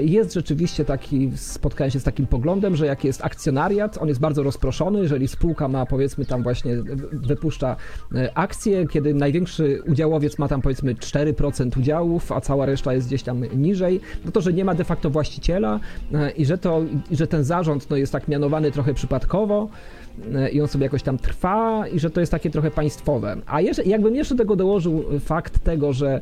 jest 0.00 0.34
rzeczywiście 0.34 0.84
taki, 0.84 1.32
spotkałem 1.36 1.90
się 1.90 2.00
z 2.00 2.04
takim 2.04 2.26
poglądem, 2.26 2.76
że 2.76 2.86
jak 2.86 3.04
jest 3.04 3.24
akcjonariat, 3.24 3.98
on 3.98 4.08
jest 4.08 4.20
bardzo 4.20 4.42
rozproszony, 4.42 5.00
jeżeli 5.00 5.28
spółka 5.28 5.68
ma 5.68 5.86
powiedzmy 5.86 6.24
tam 6.24 6.42
właśnie, 6.42 6.76
wypuszcza 7.12 7.76
e, 8.14 8.30
akcje, 8.34 8.86
kiedy 8.86 9.14
największy 9.14 9.82
udziałowiec 9.86 10.38
ma 10.38 10.48
tam 10.48 10.62
powiedzmy 10.62 10.94
4% 10.94 11.78
udziałów, 11.78 12.32
a 12.32 12.40
cała 12.40 12.66
reszta 12.66 12.92
jest 12.92 13.06
gdzieś 13.06 13.22
tam 13.22 13.44
niżej, 13.56 14.00
no 14.24 14.32
to, 14.32 14.40
że 14.40 14.52
nie 14.52 14.64
ma 14.64 14.74
de 14.74 14.84
facto 14.84 15.10
właściciela 15.10 15.80
e, 16.14 16.30
i 16.30 16.44
że 16.44 16.58
to, 16.58 16.82
że 17.10 17.26
ten 17.26 17.44
zarząd 17.44 17.90
no, 17.90 17.96
jest 17.96 18.12
tak 18.12 18.28
mianowany 18.28 18.72
trochę 18.72 18.94
przypadkowo, 18.94 19.68
e, 20.34 20.50
i 20.50 20.60
on 20.60 20.68
sobie 20.68 20.84
jakoś 20.84 21.02
tam 21.02 21.18
trwa 21.18 21.88
i 21.88 21.98
że 21.98 22.10
to 22.10 22.20
jest 22.20 22.32
takie 22.32 22.50
trochę 22.50 22.70
państwowe. 22.70 23.36
A 23.46 23.60
jeszcze, 23.60 23.82
jakbym 23.82 24.16
jeszcze 24.16 24.36
tego 24.36 24.56
dołożył 24.56 25.04
fakt 25.20 25.64
tego, 25.64 25.92
że 25.92 26.14
e, 26.14 26.20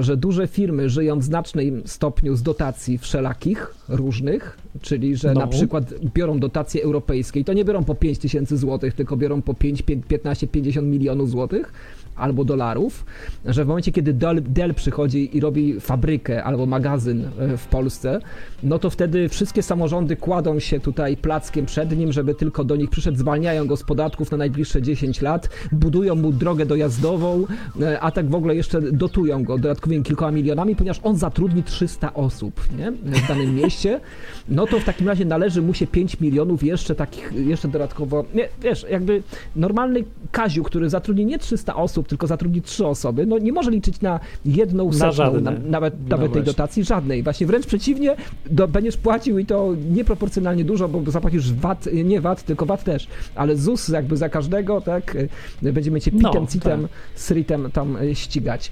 że 0.00 0.16
duże 0.16 0.46
firmy 0.46 0.90
żyją 0.90 1.18
w 1.18 1.24
znacznym 1.24 1.82
stopniu 1.86 2.36
z 2.36 2.42
dotacji 2.42 2.98
wszelakich, 2.98 3.74
różnych, 3.88 4.58
czyli 4.80 5.16
że 5.16 5.34
No. 5.34 5.40
na 5.40 5.46
przykład 5.46 5.94
biorą 6.14 6.38
dotacje 6.38 6.82
europejskie 6.82 7.40
i 7.40 7.44
to 7.44 7.52
nie 7.52 7.64
biorą 7.64 7.84
po 7.84 7.94
5 7.94 8.18
tysięcy 8.18 8.56
złotych, 8.56 8.94
tylko 8.94 9.16
biorą 9.16 9.42
po 9.42 9.54
5, 9.54 9.82
15, 10.08 10.46
50 10.46 10.88
milionów 10.88 11.30
złotych 11.30 11.72
albo 12.18 12.44
dolarów, 12.44 13.04
że 13.44 13.64
w 13.64 13.68
momencie, 13.68 13.92
kiedy 13.92 14.12
Dell, 14.42 14.74
przychodzi 14.74 15.36
i 15.36 15.40
robi 15.40 15.80
fabrykę 15.80 16.44
albo 16.44 16.66
magazyn 16.66 17.24
e, 17.24 17.56
w 17.56 17.66
Polsce, 17.66 18.20
no 18.62 18.78
to 18.78 18.90
wtedy 18.90 19.28
wszystkie 19.28 19.62
samorządy 19.62 20.16
kładą 20.16 20.58
się 20.58 20.80
tutaj 20.80 21.16
plackiem 21.16 21.66
przed 21.66 21.98
nim, 21.98 22.12
żeby 22.12 22.34
tylko 22.34 22.64
do 22.64 22.76
nich 22.76 22.90
przyszedł, 22.90 23.18
zwalniają 23.18 23.66
go 23.66 23.76
z 23.76 23.82
podatków 23.82 24.30
na 24.30 24.36
najbliższe 24.36 24.82
10 24.82 25.20
lat, 25.20 25.48
budują 25.72 26.14
mu 26.14 26.32
drogę 26.32 26.66
dojazdową, 26.66 27.46
e, 27.80 28.00
a 28.00 28.10
tak 28.10 28.30
w 28.30 28.34
ogóle 28.34 28.54
jeszcze 28.54 28.80
dotują 28.82 29.44
go 29.44 29.58
dodatkowymi 29.58 30.02
kilkoma 30.02 30.30
milionami, 30.30 30.76
ponieważ 30.76 31.00
on 31.02 31.16
zatrudni 31.16 31.62
300 31.62 32.14
osób 32.14 32.68
nie? 32.78 32.92
w 32.92 33.28
danym 33.28 33.54
mieście, 33.54 34.00
no 34.48 34.66
to 34.66 34.80
w 34.80 34.84
takim 34.84 35.08
razie 35.08 35.24
należy 35.24 35.62
mu 35.62 35.74
się 35.74 35.86
5 35.86 36.20
milionów 36.20 36.62
jeszcze 36.62 36.94
takich, 36.94 37.32
jeszcze 37.32 37.68
dodatkowo, 37.68 38.24
nie, 38.34 38.48
wiesz, 38.62 38.86
jakby 38.90 39.22
normalny 39.56 40.04
Kaziu, 40.32 40.62
który 40.62 40.90
zatrudni 40.90 41.26
nie 41.26 41.38
300 41.38 41.74
osób, 41.74 42.07
tylko 42.08 42.26
zatrudni 42.26 42.62
3 42.62 42.86
osoby, 42.86 43.26
no 43.26 43.38
nie 43.38 43.52
może 43.52 43.70
liczyć 43.70 44.00
na 44.00 44.20
jedną 44.44 44.92
setną, 44.92 45.12
żadne. 45.12 45.40
na, 45.40 45.50
nawet, 45.50 45.94
No 46.00 46.16
nawet 46.16 46.32
tej 46.32 46.42
dotacji 46.42 46.84
żadnej. 46.84 47.22
Właśnie 47.22 47.46
wręcz 47.46 47.66
przeciwnie, 47.66 48.16
do, 48.50 48.68
będziesz 48.68 48.96
płacił 48.96 49.38
i 49.38 49.46
to 49.46 49.74
nieproporcjonalnie 49.90 50.64
dużo, 50.64 50.88
bo 50.88 51.10
zapłacisz 51.10 51.52
VAT, 51.52 51.88
nie 52.04 52.20
VAT, 52.20 52.42
tylko 52.42 52.66
VAT 52.66 52.84
też, 52.84 53.06
ale 53.34 53.56
ZUS 53.56 53.88
jakby 53.88 54.16
za 54.16 54.28
każdego, 54.28 54.80
tak, 54.80 55.14
y, 55.62 55.72
będziemy 55.72 56.00
cię 56.00 56.10
No, 56.14 56.28
pitem, 56.30 56.46
citem, 56.46 56.82
tak. 56.82 56.90
sritem 57.14 57.70
tam 57.72 57.96
y, 57.96 58.14
ścigać. 58.14 58.70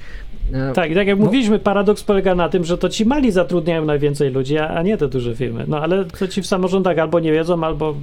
E, 0.52 0.72
Tak, 0.72 0.90
i 0.90 0.94
tak 0.94 1.06
jak 1.06 1.18
No. 1.18 1.24
mówiliśmy, 1.24 1.58
paradoks 1.58 2.02
polega 2.04 2.34
na 2.34 2.48
tym, 2.48 2.64
że 2.64 2.78
to 2.78 2.88
ci 2.88 3.06
mali 3.06 3.32
zatrudniają 3.32 3.84
najwięcej 3.84 4.30
ludzi, 4.30 4.58
a 4.58 4.68
a 4.68 4.82
nie 4.82 4.96
te 4.96 5.08
duże 5.08 5.36
firmy. 5.36 5.64
No 5.68 5.80
ale 5.80 6.04
to 6.04 6.28
ci 6.28 6.42
w 6.42 6.46
samorządach 6.46 6.98
albo 6.98 7.20
nie 7.20 7.32
wiedzą, 7.32 7.64
albo 7.64 7.94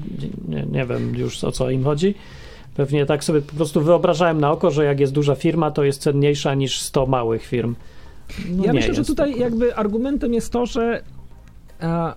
nie, 0.49 0.65
nie 0.71 0.85
wiem 0.85 1.15
już 1.15 1.43
o 1.43 1.51
co 1.51 1.69
im 1.69 1.83
chodzi. 1.83 2.15
Pewnie 2.75 3.05
tak 3.05 3.23
sobie 3.23 3.41
po 3.41 3.55
prostu 3.55 3.81
wyobrażałem 3.81 4.41
na 4.41 4.51
oko, 4.51 4.71
że 4.71 4.85
jak 4.85 4.99
jest 4.99 5.13
duża 5.13 5.35
firma, 5.35 5.71
to 5.71 5.83
jest 5.83 6.01
cenniejsza 6.01 6.53
niż 6.53 6.81
100 6.81 7.05
małych 7.05 7.45
firm. 7.45 7.75
No 8.49 8.65
ja 8.65 8.73
myślę, 8.73 8.93
że 8.93 9.05
tutaj 9.05 9.31
tak. 9.31 9.39
jakby 9.39 9.75
argumentem 9.75 10.33
jest 10.33 10.51
to, 10.51 10.65
że 10.65 11.03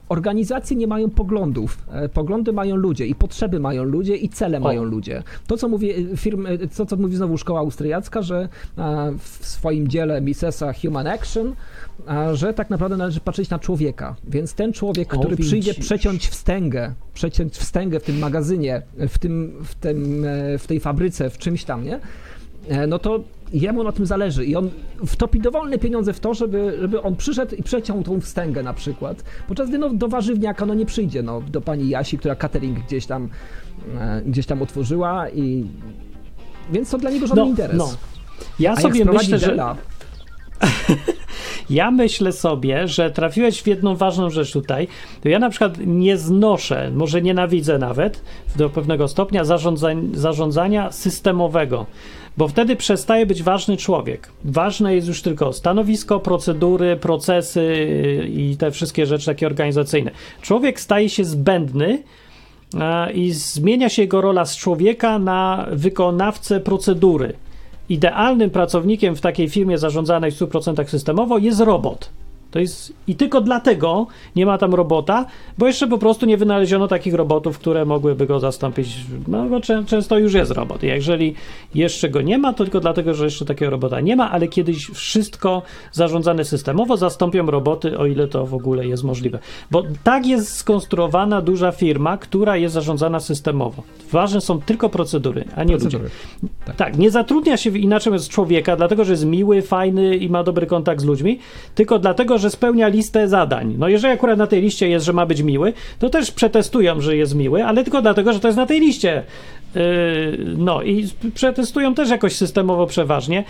organizacje 0.09 0.77
nie 0.77 0.87
mają 0.87 1.11
poglądów. 1.11 1.79
E, 1.93 2.09
poglądy 2.09 2.53
mają 2.53 2.77
ludzie 2.77 3.07
i 3.07 3.15
potrzeby 3.15 3.61
mają 3.61 3.85
ludzie 3.85 4.17
i 4.17 4.29
cele 4.29 4.59
O. 4.59 4.61
mają 4.61 4.85
ludzie. 4.85 5.23
To, 5.47 5.57
co 5.57 5.69
mówi 5.69 5.91
e, 5.91 6.17
firm, 6.17 6.47
e, 6.47 6.59
to, 6.59 6.87
co 6.87 6.97
mówi 6.97 7.17
znowu 7.17 7.39
szkoła 7.39 7.61
austriacka, 7.61 8.23
że 8.23 8.49
e, 8.79 9.13
w 9.19 9.47
swoim 9.47 9.89
dziele 9.89 10.21
Misesa 10.21 10.73
Human 10.73 11.07
Action, 11.07 11.55
e, 12.09 12.37
że 12.37 12.55
tak 12.55 12.71
naprawdę 12.71 12.97
należy 12.97 13.21
patrzeć 13.21 13.51
na 13.51 13.59
człowieka. 13.59 14.17
Więc 14.29 14.55
ten 14.55 14.73
człowiek, 14.73 15.15
O, 15.15 15.19
który 15.19 15.37
przyjdzie 15.37 15.71
widzisz. 15.73 15.87
przeciąć 15.87 16.29
wstęgę, 16.29 16.93
przeciąć 17.15 17.53
wstęgę 17.57 18.01
w 18.01 18.05
tym 18.05 18.19
magazynie, 18.19 18.83
w, 19.09 19.19
tym, 19.19 19.53
w, 19.65 19.75
tym, 19.75 20.25
e, 20.25 20.59
w 20.59 20.67
tej 20.67 20.81
fabryce, 20.81 21.31
w 21.31 21.39
czymś 21.39 21.65
tam, 21.65 21.85
nie? 21.85 22.01
E, 22.69 22.87
no 22.87 22.99
to 22.99 23.21
jemu 23.53 23.85
na 23.85 23.93
tym 23.93 24.07
zależy 24.07 24.45
i 24.45 24.57
on 24.57 24.71
wtopi 25.07 25.41
dowolne 25.41 25.79
pieniądze 25.79 26.13
w 26.13 26.21
to, 26.21 26.35
żeby, 26.35 26.77
żeby 26.81 27.03
on 27.03 27.17
przyszedł 27.17 27.55
i 27.55 27.63
przeciął 27.63 28.03
tą 28.03 28.21
wstęgę 28.21 28.63
na 28.63 28.73
przykład. 28.73 29.25
Podczas 29.49 29.69
gdy 29.69 29.79
no, 29.79 29.91
do 29.91 30.09
warzywniaka 30.09 30.67
no 30.67 30.75
nie 30.75 30.87
przyjdzie, 30.87 31.23
no, 31.23 31.41
do 31.41 31.61
pani 31.61 31.89
Jasi, 31.89 32.19
która 32.19 32.35
catering 32.35 32.79
gdzieś 32.87 33.07
tam, 33.07 33.29
e, 33.99 34.23
gdzieś 34.27 34.47
tam 34.47 34.63
otworzyła 34.63 35.31
i... 35.31 35.67
Więc 36.73 36.91
to 36.91 36.99
dla 36.99 37.11
niego 37.11 37.27
żaden 37.27 37.47
interes. 37.47 37.79
No. 37.79 37.89
Ja 38.59 38.73
A 38.73 38.77
sobie 38.77 39.05
myślę, 39.05 39.39
że 39.39 39.47
Della, 39.47 39.77
Ja 41.71 41.91
myślę 41.91 42.33
sobie, 42.33 42.89
że 42.89 43.11
trafiłeś 43.11 43.63
w 43.63 43.67
jedną 43.67 43.97
ważną 43.97 44.31
rzecz 44.31 44.53
tutaj. 44.53 44.89
To 45.23 45.29
ja 45.29 45.39
na 45.39 45.51
przykład 45.51 45.79
nie 45.87 46.17
znoszę, 46.17 46.91
może 46.91 47.23
nienawidzę 47.23 47.79
nawet 47.79 48.23
do 48.57 48.71
pewnego 48.71 49.09
stopnia 49.09 49.43
zarządzania 50.13 50.93
systemowego, 50.93 51.87
bo 52.37 52.49
wtedy 52.49 52.77
przestaje 52.77 53.27
być 53.27 53.42
ważny 53.42 53.77
człowiek. 53.77 54.29
Ważne 54.44 54.94
jest 54.94 55.09
już 55.09 55.22
tylko 55.22 55.53
stanowisko, 55.53 56.20
procedury, 56.20 56.96
procesy 56.96 57.62
yy, 57.62 58.29
i 58.29 58.57
te 58.57 58.70
wszystkie 58.70 59.07
rzeczy 59.07 59.27
takie 59.27 59.46
organizacyjne. 59.46 60.11
Człowiek 60.42 60.81
staje 60.81 61.09
się 61.09 61.25
zbędny. 61.25 62.03
I 63.14 63.33
zmienia 63.33 63.88
się 63.88 64.03
jego 64.03 64.20
rola 64.20 64.44
z 64.44 64.57
człowieka 64.57 65.18
na 65.18 65.66
wykonawcę 65.72 66.61
procedury. 66.61 67.33
Idealnym 67.88 68.51
pracownikiem 68.51 69.16
w 69.16 69.20
takiej 69.20 69.49
firmie 69.49 69.79
zarządzanej 69.79 70.31
w 70.31 70.35
100% 70.35 70.87
systemowo 70.87 71.38
jest 71.38 71.61
robot. 71.61 72.11
To 72.57 72.61
jest 72.61 72.92
i 73.09 73.14
tylko 73.14 73.40
dlatego 73.40 74.07
nie 74.37 74.47
ma 74.47 74.59
tam 74.59 74.75
robota, 74.75 75.27
bo 75.59 75.66
jeszcze 75.66 75.87
po 75.87 75.99
prostu 75.99 76.27
nie 76.27 76.37
wynaleziono 76.37 76.88
takich 76.88 77.14
robotów, 77.14 77.59
które 77.59 77.85
mogłyby 77.85 78.27
go 78.27 78.40
zastąpić. 78.40 78.97
No 79.29 79.45
bo 79.45 79.61
czę- 79.61 79.85
często 79.85 80.19
już 80.19 80.35
jest 80.35 80.51
robot. 80.51 80.83
Jeżeli 80.83 81.35
jeszcze 81.75 82.09
go 82.11 82.23
nie 82.23 82.38
ma, 82.38 82.53
to 82.53 82.64
tylko 82.64 82.81
dlatego, 82.81 83.14
że 83.14 83.25
jeszcze 83.25 83.45
takiego 83.45 83.71
robota 83.71 84.01
nie 84.01 84.16
ma, 84.16 84.31
ale 84.31 84.49
kiedyś 84.49 84.87
wszystko 84.87 85.62
zarządzane 85.92 86.45
systemowo 86.45 86.97
zastąpią 86.97 87.47
roboty, 87.47 87.99
o 87.99 88.07
ile 88.07 88.29
to 88.29 88.47
w 88.47 88.55
ogóle 88.55 88.87
jest 88.87 89.05
możliwe. 89.05 89.38
Bo 89.71 89.83
tak 90.05 90.27
jest 90.27 90.57
skonstruowana 90.57 91.40
duża 91.40 91.73
firma, 91.73 92.16
która 92.19 92.57
jest 92.57 92.75
zarządzana 92.75 93.21
systemowo. 93.21 93.83
Ważne 94.12 94.40
są 94.40 94.61
tylko 94.61 94.88
procedury, 94.88 95.45
a 95.57 95.64
nie 95.64 95.75
ludzie. 95.75 95.99
procedury. 95.99 96.11
Tak. 96.77 96.99
nie 96.99 97.11
zatrudnia 97.11 97.57
się 97.57 97.79
inaczej 97.79 98.19
z 98.19 98.29
człowieka, 98.29 98.77
dlatego 98.77 99.05
że 99.05 99.12
jest 99.12 99.25
miły, 99.25 99.62
fajny 99.62 100.16
i 100.16 100.29
ma 100.29 100.42
dobry 100.42 100.66
kontakt 100.66 101.01
z 101.01 101.05
ludźmi, 101.05 101.38
tylko 101.75 101.99
dlatego, 101.99 102.38
że 102.38 102.46
spełnia 102.51 102.89
listę 102.89 103.29
zadań. 103.29 103.75
No 103.79 103.89
jeżeli 103.89 104.15
akurat 104.15 104.39
na 104.39 104.47
tej 104.47 104.63
liście 104.63 104.89
jest, 104.89 105.07
że 105.07 105.13
ma 105.13 105.27
być 105.27 105.43
miły, 105.43 105.73
to 105.99 106.11
też 106.11 106.31
przetestują, 106.31 107.01
że 107.01 107.17
jest 107.17 107.35
miły, 107.35 107.65
ale 107.65 107.85
tylko 107.85 108.03
dlatego, 108.03 108.33
że 108.33 108.41
to 108.41 108.49
jest 108.49 108.59
na 108.59 108.67
tej 108.67 108.81
liście. 108.81 109.23
Yy, 109.75 109.83
no 110.57 110.83
i 110.83 111.09
przetestują 111.35 111.95
też 111.95 112.11
jakoś 112.11 112.37
systemowo 112.37 112.87
przeważnie. 112.87 113.45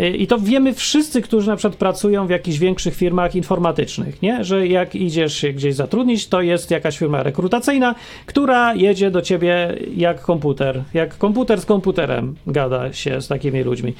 Y, 0.00 0.08
I 0.08 0.26
to 0.26 0.38
wiemy 0.38 0.74
wszyscy, 0.74 1.22
którzy 1.22 1.48
na 1.48 1.56
przykład 1.56 1.78
pracują 1.78 2.26
w 2.26 2.30
jakichś 2.30 2.58
większych 2.58 2.94
firmach 2.94 3.34
informatycznych, 3.34 4.22
nie? 4.22 4.44
że 4.44 4.66
jak 4.66 4.94
idziesz 4.94 5.34
się 5.34 5.52
gdzieś 5.52 5.74
zatrudnić, 5.74 6.28
to 6.28 6.42
jest 6.42 6.70
jakaś 6.70 6.98
firma 6.98 7.22
rekrutacyjna, 7.22 7.94
która 8.26 8.74
jedzie 8.74 9.10
do 9.10 9.22
ciebie 9.22 9.78
jak 9.96 10.20
komputer, 10.20 10.82
jak 10.94 11.18
komputer 11.18 11.60
z 11.60 11.66
komputerem 11.66 12.34
gada 12.46 12.92
się 12.92 13.20
z 13.20 13.28
takimi 13.28 13.62
ludźmi. 13.62 13.94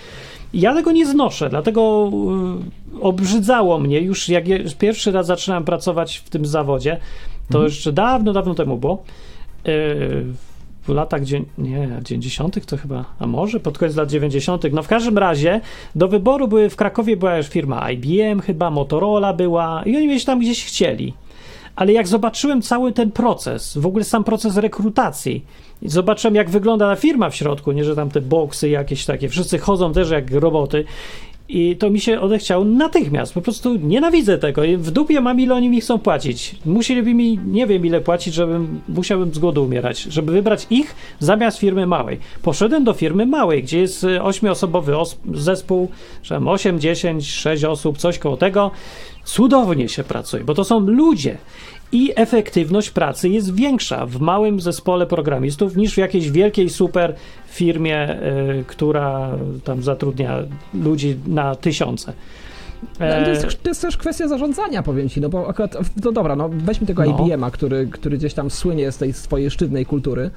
Ja 0.56 0.74
tego 0.74 0.92
nie 0.92 1.06
znoszę, 1.06 1.50
dlatego 1.50 2.10
y, 2.98 3.00
obrzydzało 3.00 3.78
mnie 3.78 4.00
już 4.00 4.28
jak 4.28 4.44
pierwszy 4.78 5.12
raz 5.12 5.26
zaczynałem 5.26 5.64
pracować 5.64 6.16
w 6.16 6.30
tym 6.30 6.46
zawodzie, 6.46 7.00
to 7.50 7.64
jeszcze 7.64 7.92
dawno, 7.92 8.32
dawno 8.32 8.54
temu 8.54 8.76
było. 8.76 9.02
Y, 9.68 10.24
w 10.82 10.88
latach 10.88 11.24
dzie- 11.24 11.42
nie, 11.58 11.88
90. 12.02 12.66
to 12.66 12.76
chyba, 12.76 13.04
a 13.18 13.26
może 13.26 13.60
pod 13.60 13.78
koniec 13.78 13.96
lat 13.96 14.10
90. 14.10 14.62
No 14.72 14.82
w 14.82 14.88
każdym 14.88 15.18
razie 15.18 15.60
do 15.94 16.08
wyboru 16.08 16.48
były 16.48 16.70
w 16.70 16.76
Krakowie 16.76 17.16
była 17.16 17.36
już 17.36 17.46
firma 17.46 17.90
IBM, 17.90 18.40
chyba 18.40 18.70
Motorola 18.70 19.32
była 19.32 19.82
i 19.86 19.96
oni 19.96 20.06
mnie 20.06 20.20
tam 20.20 20.40
gdzieś 20.40 20.64
chcieli. 20.64 21.14
Ale 21.76 21.92
jak 21.92 22.08
zobaczyłem 22.08 22.62
cały 22.62 22.92
ten 22.92 23.10
proces, 23.10 23.78
w 23.78 23.86
ogóle 23.86 24.04
sam 24.04 24.24
proces 24.24 24.56
rekrutacji, 24.56 25.44
zobaczyłem 25.82 26.34
jak 26.34 26.50
wygląda 26.50 26.90
ta 26.90 26.96
firma 26.96 27.30
w 27.30 27.36
środku, 27.36 27.72
nie, 27.72 27.84
że 27.84 27.96
tam 27.96 28.10
te 28.10 28.20
boksy 28.20 28.68
jakieś 28.68 29.04
takie, 29.04 29.28
wszyscy 29.28 29.58
chodzą 29.58 29.92
też 29.92 30.10
jak 30.10 30.30
roboty. 30.30 30.84
I 31.48 31.76
to 31.76 31.90
mi 31.90 32.00
się 32.00 32.20
odechciało 32.20 32.64
natychmiast. 32.64 33.34
Po 33.34 33.42
prostu 33.42 33.76
nienawidzę 33.76 34.38
tego. 34.38 34.62
W 34.78 34.90
dupie 34.90 35.20
mam, 35.20 35.40
ile 35.40 35.54
oni 35.54 35.68
mi 35.68 35.80
chcą 35.80 35.98
płacić. 35.98 36.56
Musieliby 36.64 37.14
mi, 37.14 37.38
nie 37.46 37.66
wiem 37.66 37.86
ile 37.86 38.00
płacić, 38.00 38.34
żebym 38.34 38.80
musiałbym 38.88 39.34
z 39.34 39.38
głodu 39.38 39.64
umierać, 39.64 40.02
żeby 40.02 40.32
wybrać 40.32 40.66
ich 40.70 40.94
zamiast 41.18 41.58
firmy 41.58 41.86
małej. 41.86 42.18
Poszedłem 42.42 42.84
do 42.84 42.92
firmy 42.92 43.26
małej, 43.26 43.62
gdzie 43.62 43.78
jest 43.80 44.04
y, 44.04 44.22
ośmioosobowy 44.22 44.96
os- 44.98 45.16
zespół, 45.34 45.88
że 46.22 46.34
tam 46.34 46.48
8, 46.48 46.80
10, 46.80 47.30
6 47.30 47.64
osób, 47.64 47.98
coś 47.98 48.18
koło 48.18 48.36
tego. 48.36 48.70
Cudownie 49.26 49.88
się 49.88 50.04
pracuje, 50.04 50.44
bo 50.44 50.54
to 50.54 50.64
są 50.64 50.80
ludzie. 50.80 51.38
I 51.92 52.12
efektywność 52.16 52.90
pracy 52.90 53.28
jest 53.28 53.54
większa 53.54 54.06
w 54.06 54.20
małym 54.20 54.60
zespole 54.60 55.06
programistów 55.06 55.76
niż 55.76 55.94
w 55.94 55.98
jakiejś 55.98 56.30
wielkiej 56.30 56.70
super 56.70 57.14
firmie, 57.48 58.22
y, 58.60 58.64
która 58.66 59.30
tam 59.64 59.82
zatrudnia 59.82 60.38
ludzi 60.74 61.16
na 61.26 61.54
tysiące. 61.54 62.12
No, 62.82 62.88
to, 62.98 63.04
E, 63.04 63.30
jest, 63.30 63.42
też- 63.42 63.56
to 63.56 63.70
jest 63.70 63.82
też 63.82 63.96
kwestia 63.96 64.28
zarządzania, 64.28 64.82
powiem 64.82 65.08
ci, 65.08 65.20
no 65.20 65.28
bo 65.28 65.48
akurat, 65.48 65.76
no 66.04 66.12
dobra, 66.12 66.36
no 66.36 66.48
weźmy 66.52 66.86
tego 66.86 67.04
No. 67.04 67.26
IBM-a, 67.26 67.50
który, 67.50 67.86
który 67.86 68.18
gdzieś 68.18 68.34
tam 68.34 68.50
słynie 68.50 68.92
z 68.92 68.96
tej 68.98 69.12
swojej 69.12 69.50
sztywnej 69.50 69.86
kultury, 69.86 70.30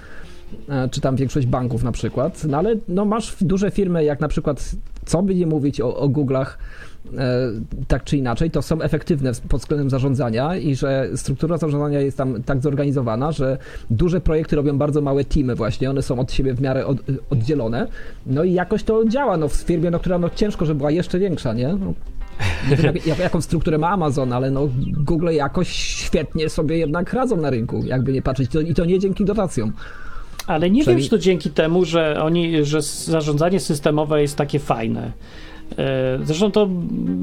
e, 0.70 0.90
czy 0.90 1.02
tam 1.02 1.16
większość 1.16 1.48
banków 1.48 1.84
na 1.84 1.92
przykład, 1.92 2.44
no 2.44 2.58
ale 2.58 2.76
no 2.88 3.06
masz 3.06 3.36
duże 3.42 3.72
firmy, 3.72 4.04
jak 4.04 4.20
na 4.20 4.28
przykład, 4.28 4.72
co 5.06 5.22
by 5.24 5.36
nie 5.36 5.48
mówić 5.48 5.82
o, 5.82 5.98
o 5.98 6.10
Google'ach, 6.10 6.46
e, 6.46 6.99
tak 7.88 8.04
czy 8.04 8.18
inaczej, 8.18 8.52
to 8.52 8.62
są 8.62 8.82
efektywne 8.82 9.32
pod 9.50 9.62
względem 9.62 9.90
zarządzania 9.90 10.56
i 10.56 10.76
że 10.76 11.10
struktura 11.16 11.58
zarządzania 11.58 12.00
jest 12.00 12.18
tam 12.18 12.44
tak 12.44 12.62
zorganizowana, 12.62 13.32
że 13.32 13.58
duże 13.90 14.22
projekty 14.22 14.56
robią 14.56 14.78
bardzo 14.78 15.02
małe 15.02 15.24
teamy 15.24 15.56
właśnie, 15.56 15.90
one 15.90 16.02
są 16.02 16.20
od 16.20 16.32
siebie 16.32 16.54
w 16.54 16.62
miarę 16.62 16.86
od, 16.86 16.98
oddzielone, 17.30 17.88
no 18.26 18.44
i 18.44 18.54
jakoś 18.54 18.84
to 18.84 19.06
działa, 19.06 19.38
no 19.38 19.48
w 19.48 19.54
firmie, 19.54 19.92
no, 19.92 20.00
która 20.00 20.20
no 20.20 20.30
ciężko, 20.30 20.66
żeby 20.66 20.78
była 20.78 20.92
jeszcze 20.92 21.20
większa, 21.20 21.54
nie? 21.54 21.68
No, 21.68 21.94
nie 22.70 22.76
wiem, 22.76 22.96
jak, 22.96 23.08
jak, 23.08 23.20
jaką 23.20 23.42
strukturę 23.42 23.78
ma 23.78 23.90
Amazon, 23.90 24.34
ale 24.34 24.52
no 24.52 24.70
Google 24.98 25.30
jakoś 25.30 25.70
świetnie 25.70 26.50
sobie 26.50 26.78
jednak 26.78 27.14
radzą 27.14 27.38
na 27.38 27.50
rynku, 27.50 27.84
jakby 27.86 28.14
nie 28.14 28.22
patrzeć. 28.22 28.52
To, 28.52 28.62
I 28.62 28.74
to 28.74 28.86
nie 28.86 29.00
dzięki 29.00 29.26
dotacjom. 29.26 29.74
Ale 30.48 30.70
nie 30.70 30.76
wiem, 30.76 30.82
Przynajmniej- 30.82 31.04
czy 31.04 31.10
to 31.10 31.18
dzięki 31.18 31.50
temu, 31.50 31.86
że 31.86 32.24
oni, 32.24 32.66
że 32.66 32.82
zarządzanie 32.82 33.60
systemowe 33.60 34.22
jest 34.22 34.36
takie 34.36 34.60
fajne. 34.60 35.12
E, 35.78 36.20
Zresztą 36.24 36.52
to 36.52 36.68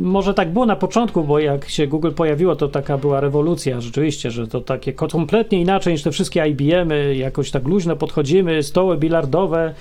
może 0.01 0.35
tak 0.35 0.53
było 0.53 0.67
na 0.67 0.77
początku, 0.77 1.25
bo 1.25 1.39
jak 1.39 1.69
się 1.69 1.87
Google 1.87 2.11
pojawiło, 2.11 2.57
to 2.57 2.69
taka 2.69 2.99
była 2.99 3.21
rewolucja 3.21 3.81
rzeczywiście, 3.81 4.31
że 4.31 4.47
to 4.49 4.61
takie 4.61 4.93
ko- 4.93 5.09
kompletnie 5.09 5.61
inaczej 5.61 5.93
niż 5.93 6.03
te 6.03 6.11
wszystkie 6.11 6.47
IBM-y, 6.49 7.17
jakoś 7.17 7.51
tak 7.51 7.69
luźno 7.69 7.97
podchodzimy, 7.97 8.63
stoły 8.63 8.97
bilardowe, 8.97 9.75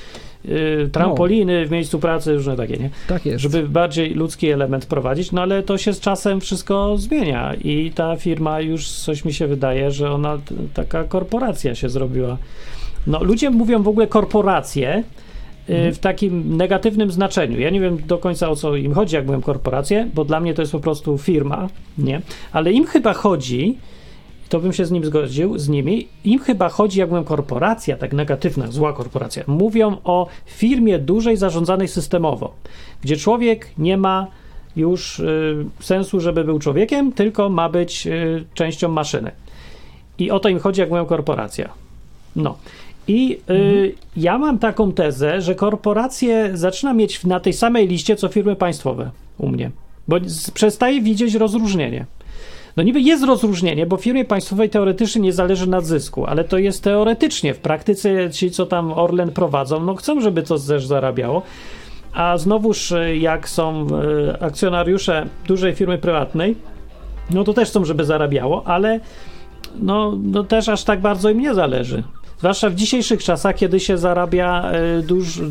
y, 0.45 0.89
trampoliny 0.91 1.65
w 1.65 1.71
miejscu 1.71 1.99
pracy, 1.99 2.33
różne 2.33 2.55
takie, 2.55 2.77
nie? 2.77 2.89
Tak 3.07 3.25
jest. 3.25 3.41
żeby 3.43 3.69
bardziej 3.69 4.13
ludzki 4.13 4.49
element 4.49 4.85
prowadzić, 4.85 5.31
no 5.31 5.41
ale 5.41 5.63
to 5.63 5.77
się 5.77 5.93
z 5.93 5.99
czasem 5.99 6.41
wszystko 6.41 6.97
zmienia 6.97 7.53
i 7.63 7.91
ta 7.95 8.15
firma 8.15 8.61
już 8.61 8.89
coś 8.89 9.25
mi 9.25 9.33
się 9.33 9.47
wydaje, 9.47 9.91
że 9.91 10.11
ona 10.11 10.37
taka 10.73 11.03
korporacja 11.03 11.75
się 11.75 11.89
zrobiła. 11.89 12.37
No 13.07 13.23
ludzie 13.23 13.49
mówią 13.49 13.83
w 13.83 13.87
ogóle 13.87 14.07
korporacje 14.07 15.03
w 15.67 15.97
takim 16.01 16.57
negatywnym 16.57 17.11
znaczeniu. 17.11 17.59
Ja 17.59 17.69
nie 17.69 17.79
wiem 17.79 17.97
do 18.07 18.17
końca 18.17 18.49
o 18.49 18.55
co 18.55 18.75
im 18.75 18.93
chodzi, 18.93 19.15
jak 19.15 19.25
mówią 19.25 19.41
korporacje, 19.41 20.09
bo 20.13 20.25
dla 20.25 20.39
mnie 20.39 20.53
to 20.53 20.61
jest 20.61 20.71
po 20.71 20.79
prostu 20.79 21.17
firma, 21.17 21.69
nie? 21.97 22.21
Ale 22.51 22.71
im 22.71 22.85
chyba 22.85 23.13
chodzi, 23.13 23.77
to 24.49 24.59
bym 24.59 24.73
się 24.73 24.85
z 24.85 24.91
nim 24.91 25.05
zgodził, 25.05 25.57
z 25.57 25.69
nimi. 25.69 26.07
Im 26.23 26.39
chyba 26.39 26.69
chodzi, 26.69 26.99
jak 26.99 27.09
mówią 27.09 27.23
korporacja, 27.23 27.97
tak 27.97 28.13
negatywna, 28.13 28.71
zła 28.71 28.93
korporacja. 28.93 29.43
Mówią 29.47 29.97
o 30.03 30.27
firmie 30.45 30.99
dużej 30.99 31.37
zarządzanej 31.37 31.87
systemowo, 31.87 32.53
gdzie 33.01 33.17
człowiek 33.17 33.67
nie 33.77 33.97
ma 33.97 34.27
już 34.75 35.19
y, 35.19 35.65
sensu, 35.79 36.19
żeby 36.19 36.43
był 36.43 36.59
człowiekiem, 36.59 37.11
tylko 37.11 37.49
ma 37.49 37.69
być 37.69 38.07
y, 38.07 38.45
częścią 38.53 38.89
maszyny. 38.89 39.31
I 40.19 40.31
o 40.31 40.39
to 40.39 40.49
im 40.49 40.59
chodzi, 40.59 40.81
jak 40.81 40.89
mówią 40.89 41.05
korporacja. 41.05 41.69
No. 42.35 42.57
I 43.07 43.39
y, 43.49 43.95
ja 44.17 44.37
mam 44.37 44.59
taką 44.59 44.91
tezę, 44.91 45.41
że 45.41 45.55
korporacje 45.55 46.49
zaczyna 46.53 46.93
mieć 46.93 47.23
na 47.23 47.39
tej 47.39 47.53
samej 47.53 47.87
liście 47.87 48.15
co 48.15 48.27
firmy 48.27 48.55
państwowe 48.55 49.11
u 49.37 49.47
mnie, 49.49 49.71
bo 50.07 50.17
przestaje 50.53 51.01
widzieć 51.01 51.33
rozróżnienie. 51.33 52.05
No 52.77 52.83
niby 52.83 53.01
jest 53.01 53.23
rozróżnienie, 53.23 53.85
bo 53.85 53.97
firmie 53.97 54.25
państwowej 54.25 54.69
teoretycznie 54.69 55.21
nie 55.21 55.33
zależy 55.33 55.69
na 55.69 55.81
zysku, 55.81 56.25
ale 56.25 56.43
to 56.43 56.57
jest 56.57 56.83
teoretycznie. 56.83 57.53
W 57.53 57.59
praktyce 57.59 58.31
ci, 58.31 58.51
co 58.51 58.65
tam 58.65 58.93
Orlen 58.93 59.31
prowadzą, 59.31 59.79
no 59.79 59.95
chcą, 59.95 60.21
żeby 60.21 60.43
to 60.43 60.59
też 60.59 60.85
zarabiało. 60.85 61.41
A 62.13 62.37
znowuż, 62.37 62.91
y, 62.91 63.17
jak 63.17 63.49
są 63.49 63.87
y, 63.87 64.39
akcjonariusze 64.39 65.25
dużej 65.47 65.75
firmy 65.75 65.97
prywatnej, 65.97 66.55
no 67.31 67.43
to 67.43 67.53
też 67.53 67.69
chcą, 67.69 67.85
żeby 67.85 68.05
zarabiało, 68.05 68.67
ale 68.67 68.99
no, 69.79 70.17
no 70.23 70.43
też 70.43 70.69
aż 70.69 70.83
tak 70.83 71.01
bardzo 71.01 71.29
im 71.29 71.39
nie 71.39 71.53
zależy. 71.53 72.03
Zwłaszcza 72.39 72.69
w 72.69 72.75
dzisiejszych 72.75 73.23
czasach, 73.23 73.55
kiedy 73.55 73.79
się 73.79 73.97
zarabia 73.97 74.71
y, 74.99 75.03
duż, 75.03 75.41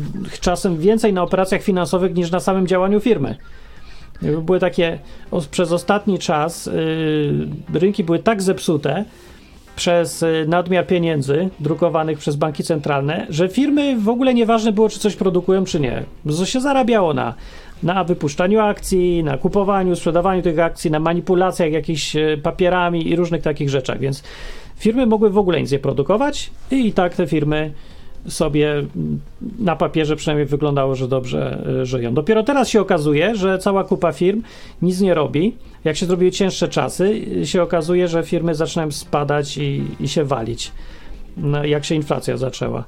czasem 0.41 0.77
więcej 0.77 1.13
na 1.13 1.23
operacjach 1.23 1.61
finansowych 1.61 2.15
niż 2.15 2.31
na 2.31 2.39
samym 2.39 2.67
działaniu 2.67 2.99
firmy. 2.99 3.35
Były 4.21 4.59
takie, 4.59 4.99
przez 5.51 5.71
ostatni 5.71 6.19
czas 6.19 6.67
y, 6.67 7.47
rynki 7.73 8.03
były 8.03 8.19
tak 8.19 8.41
zepsute 8.41 9.05
przez 9.75 10.23
y, 10.23 10.45
nadmiar 10.47 10.87
pieniędzy 10.87 11.49
drukowanych 11.59 12.17
przez 12.17 12.35
banki 12.35 12.63
centralne, 12.63 13.27
że 13.29 13.49
firmy 13.49 13.99
w 13.99 14.09
ogóle 14.09 14.33
nieważne 14.33 14.71
było, 14.71 14.89
czy 14.89 14.99
coś 14.99 15.15
produkują, 15.15 15.63
czy 15.63 15.79
nie. 15.79 16.03
Bo 16.25 16.45
się 16.45 16.61
zarabiało 16.61 17.13
na, 17.13 17.33
na 17.83 18.03
wypuszczaniu 18.03 18.59
akcji, 18.59 19.23
na 19.23 19.37
kupowaniu, 19.37 19.95
sprzedawaniu 19.95 20.41
tych 20.41 20.59
akcji, 20.59 20.91
na 20.91 20.99
manipulacjach 20.99 21.71
jakimiś 21.71 22.15
y, 22.15 22.39
papierami 22.43 23.07
i 23.09 23.15
różnych 23.15 23.41
takich 23.41 23.69
rzeczach, 23.69 23.99
więc 23.99 24.23
firmy 24.77 25.05
mogły 25.05 25.29
w 25.29 25.37
ogóle 25.37 25.61
nic 25.61 25.71
nie 25.71 25.79
produkować 25.79 26.51
i, 26.71 26.87
i 26.87 26.93
tak 26.93 27.15
te 27.15 27.27
firmy 27.27 27.71
sobie 28.27 28.85
na 29.59 29.75
papierze 29.75 30.15
przynajmniej 30.15 30.45
wyglądało, 30.45 30.95
że 30.95 31.07
dobrze 31.07 31.67
y, 31.81 31.85
żyją. 31.85 32.13
Dopiero 32.13 32.43
teraz 32.43 32.69
się 32.69 32.81
okazuje, 32.81 33.35
że 33.35 33.59
cała 33.59 33.83
kupa 33.83 34.11
firm 34.11 34.41
nic 34.81 35.01
nie 35.01 35.13
robi. 35.13 35.55
Jak 35.83 35.97
się 35.97 36.05
zrobiły 36.05 36.31
cięższe 36.31 36.67
czasy, 36.67 37.21
y, 37.41 37.45
się 37.45 37.61
okazuje, 37.61 38.07
że 38.07 38.23
firmy 38.23 38.55
zaczynają 38.55 38.91
spadać 38.91 39.57
i, 39.57 39.83
i 39.99 40.07
się 40.07 40.23
walić, 40.23 40.71
no, 41.37 41.65
jak 41.65 41.85
się 41.85 41.95
inflacja 41.95 42.37
zaczęła. 42.37 42.83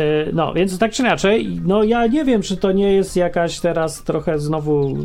Y, 0.00 0.30
No, 0.32 0.52
więc 0.54 0.78
tak 0.78 0.92
czy 0.92 1.02
inaczej, 1.02 1.60
no 1.64 1.84
ja 1.84 2.06
nie 2.06 2.24
wiem, 2.24 2.42
czy 2.42 2.56
to 2.56 2.72
nie 2.72 2.92
jest 2.92 3.16
jakaś 3.16 3.60
teraz 3.60 4.02
trochę 4.02 4.38
znowu 4.38 4.96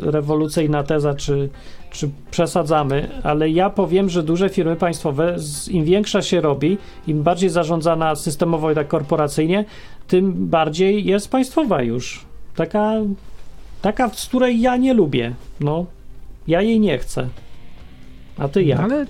rewolucyjna 0.00 0.82
teza, 0.82 1.14
czy, 1.14 1.48
czy 1.94 2.10
przesadzamy, 2.30 3.08
ale 3.22 3.50
ja 3.50 3.70
powiem, 3.70 4.10
że 4.10 4.22
duże 4.22 4.48
firmy 4.48 4.76
państwowe, 4.76 5.36
im 5.70 5.84
większa 5.84 6.22
się 6.22 6.40
robi, 6.40 6.78
im 7.06 7.22
bardziej 7.22 7.50
zarządzana 7.50 8.16
systemowo 8.16 8.70
i 8.70 8.74
tak 8.74 8.88
korporacyjnie, 8.88 9.64
tym 10.08 10.48
bardziej 10.48 11.04
jest 11.04 11.30
państwowa 11.30 11.82
już. 11.82 12.24
Taka, 12.56 12.92
taka, 13.82 14.08
z 14.08 14.26
której 14.26 14.60
ja 14.60 14.76
nie 14.76 14.94
lubię. 14.94 15.34
No, 15.60 15.86
ja 16.48 16.62
jej 16.62 16.80
nie 16.80 16.98
chcę. 16.98 17.28
A 18.38 18.48
ty 18.48 18.62
jak? 18.62 18.80
Ale 18.80 19.06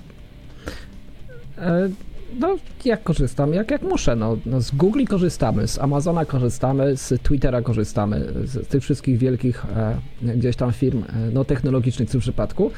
no, 2.41 2.57
jak 2.85 3.03
korzystam? 3.03 3.55
Jak, 3.55 3.71
jak 3.71 3.83
muszę. 3.83 4.17
No, 4.17 4.37
no, 4.47 4.61
z 4.61 4.71
Google 4.71 5.05
korzystamy, 5.05 5.69
z 5.69 5.79
Amazona 5.79 6.25
korzystamy, 6.25 6.97
z 6.97 7.23
Twittera 7.23 7.63
korzystamy, 7.63 8.27
z, 8.45 8.53
z 8.67 8.69
tych 8.69 8.83
wszystkich 8.83 9.19
wielkich 9.19 9.65
e, 9.77 9.97
gdzieś 10.37 10.57
tam 10.57 10.73
firm 10.73 11.03
e, 11.03 11.31
no, 11.33 11.45
technologicznych 11.45 12.09
w 12.09 12.13
tym 12.13 12.21
przypadku, 12.21 12.71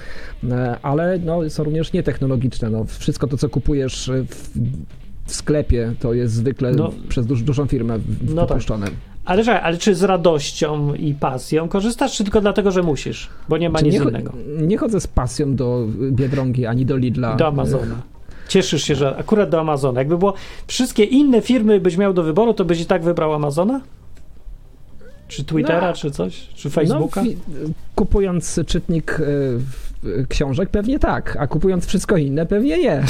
e, 0.50 0.76
ale 0.82 1.18
no, 1.18 1.50
są 1.50 1.64
również 1.64 1.92
nietechnologiczne. 1.92 2.70
No, 2.70 2.84
wszystko 2.84 3.26
to, 3.26 3.36
co 3.36 3.48
kupujesz 3.48 4.08
e, 4.08 4.24
w 4.24 4.50
w 5.26 5.34
sklepie, 5.34 5.92
to 6.00 6.14
jest 6.14 6.34
zwykle 6.34 6.72
No. 6.72 6.92
przez 7.08 7.26
duż, 7.26 7.42
dużą 7.42 7.66
firmę 7.66 7.98
No 8.28 8.40
tak. 8.40 8.48
wypuszczone. 8.48 8.86
Ale, 9.24 9.44
czekaj, 9.44 9.60
ale 9.62 9.78
czy 9.78 9.94
z 9.94 10.02
radością 10.02 10.94
i 10.94 11.14
pasją 11.14 11.68
korzystasz, 11.68 12.16
czy 12.16 12.24
tylko 12.24 12.40
dlatego, 12.40 12.70
że 12.70 12.82
musisz? 12.82 13.28
Bo 13.48 13.58
nie 13.58 13.70
ma 13.70 13.80
nic 13.80 13.94
nie, 13.94 14.00
innego. 14.00 14.32
nie 14.60 14.78
chodzę 14.78 15.00
z 15.00 15.06
pasją 15.06 15.54
do 15.56 15.86
Biedronki 16.10 16.66
ani 16.66 16.86
do 16.86 16.96
Lidla. 16.96 17.36
Do 17.36 17.46
Amazona. 17.46 18.02
Cieszysz 18.48 18.82
się, 18.84 18.94
że 18.94 19.16
akurat 19.16 19.48
do 19.50 19.60
Amazona. 19.60 20.00
Jakby 20.00 20.18
było 20.18 20.34
wszystkie 20.66 21.04
inne 21.04 21.40
firmy 21.40 21.80
byś 21.80 21.96
miał 21.96 22.12
do 22.12 22.22
wyboru, 22.22 22.54
to 22.54 22.64
byś 22.64 22.80
i 22.80 22.86
tak 22.86 23.02
wybrał 23.02 23.34
Amazona? 23.34 23.80
Czy 25.28 25.44
Twittera, 25.44 25.86
No. 25.88 25.92
czy 25.92 26.10
coś? 26.10 26.48
Czy 26.54 26.70
Facebooka? 26.70 27.22
No, 27.22 27.30
kupując 27.94 28.60
czytnik 28.66 29.18
w- 29.20 30.26
książek 30.28 30.68
pewnie 30.70 30.98
tak, 30.98 31.36
a 31.40 31.46
kupując 31.46 31.86
wszystko 31.86 32.16
inne 32.16 32.46
pewnie 32.46 32.78
nie. 32.78 33.02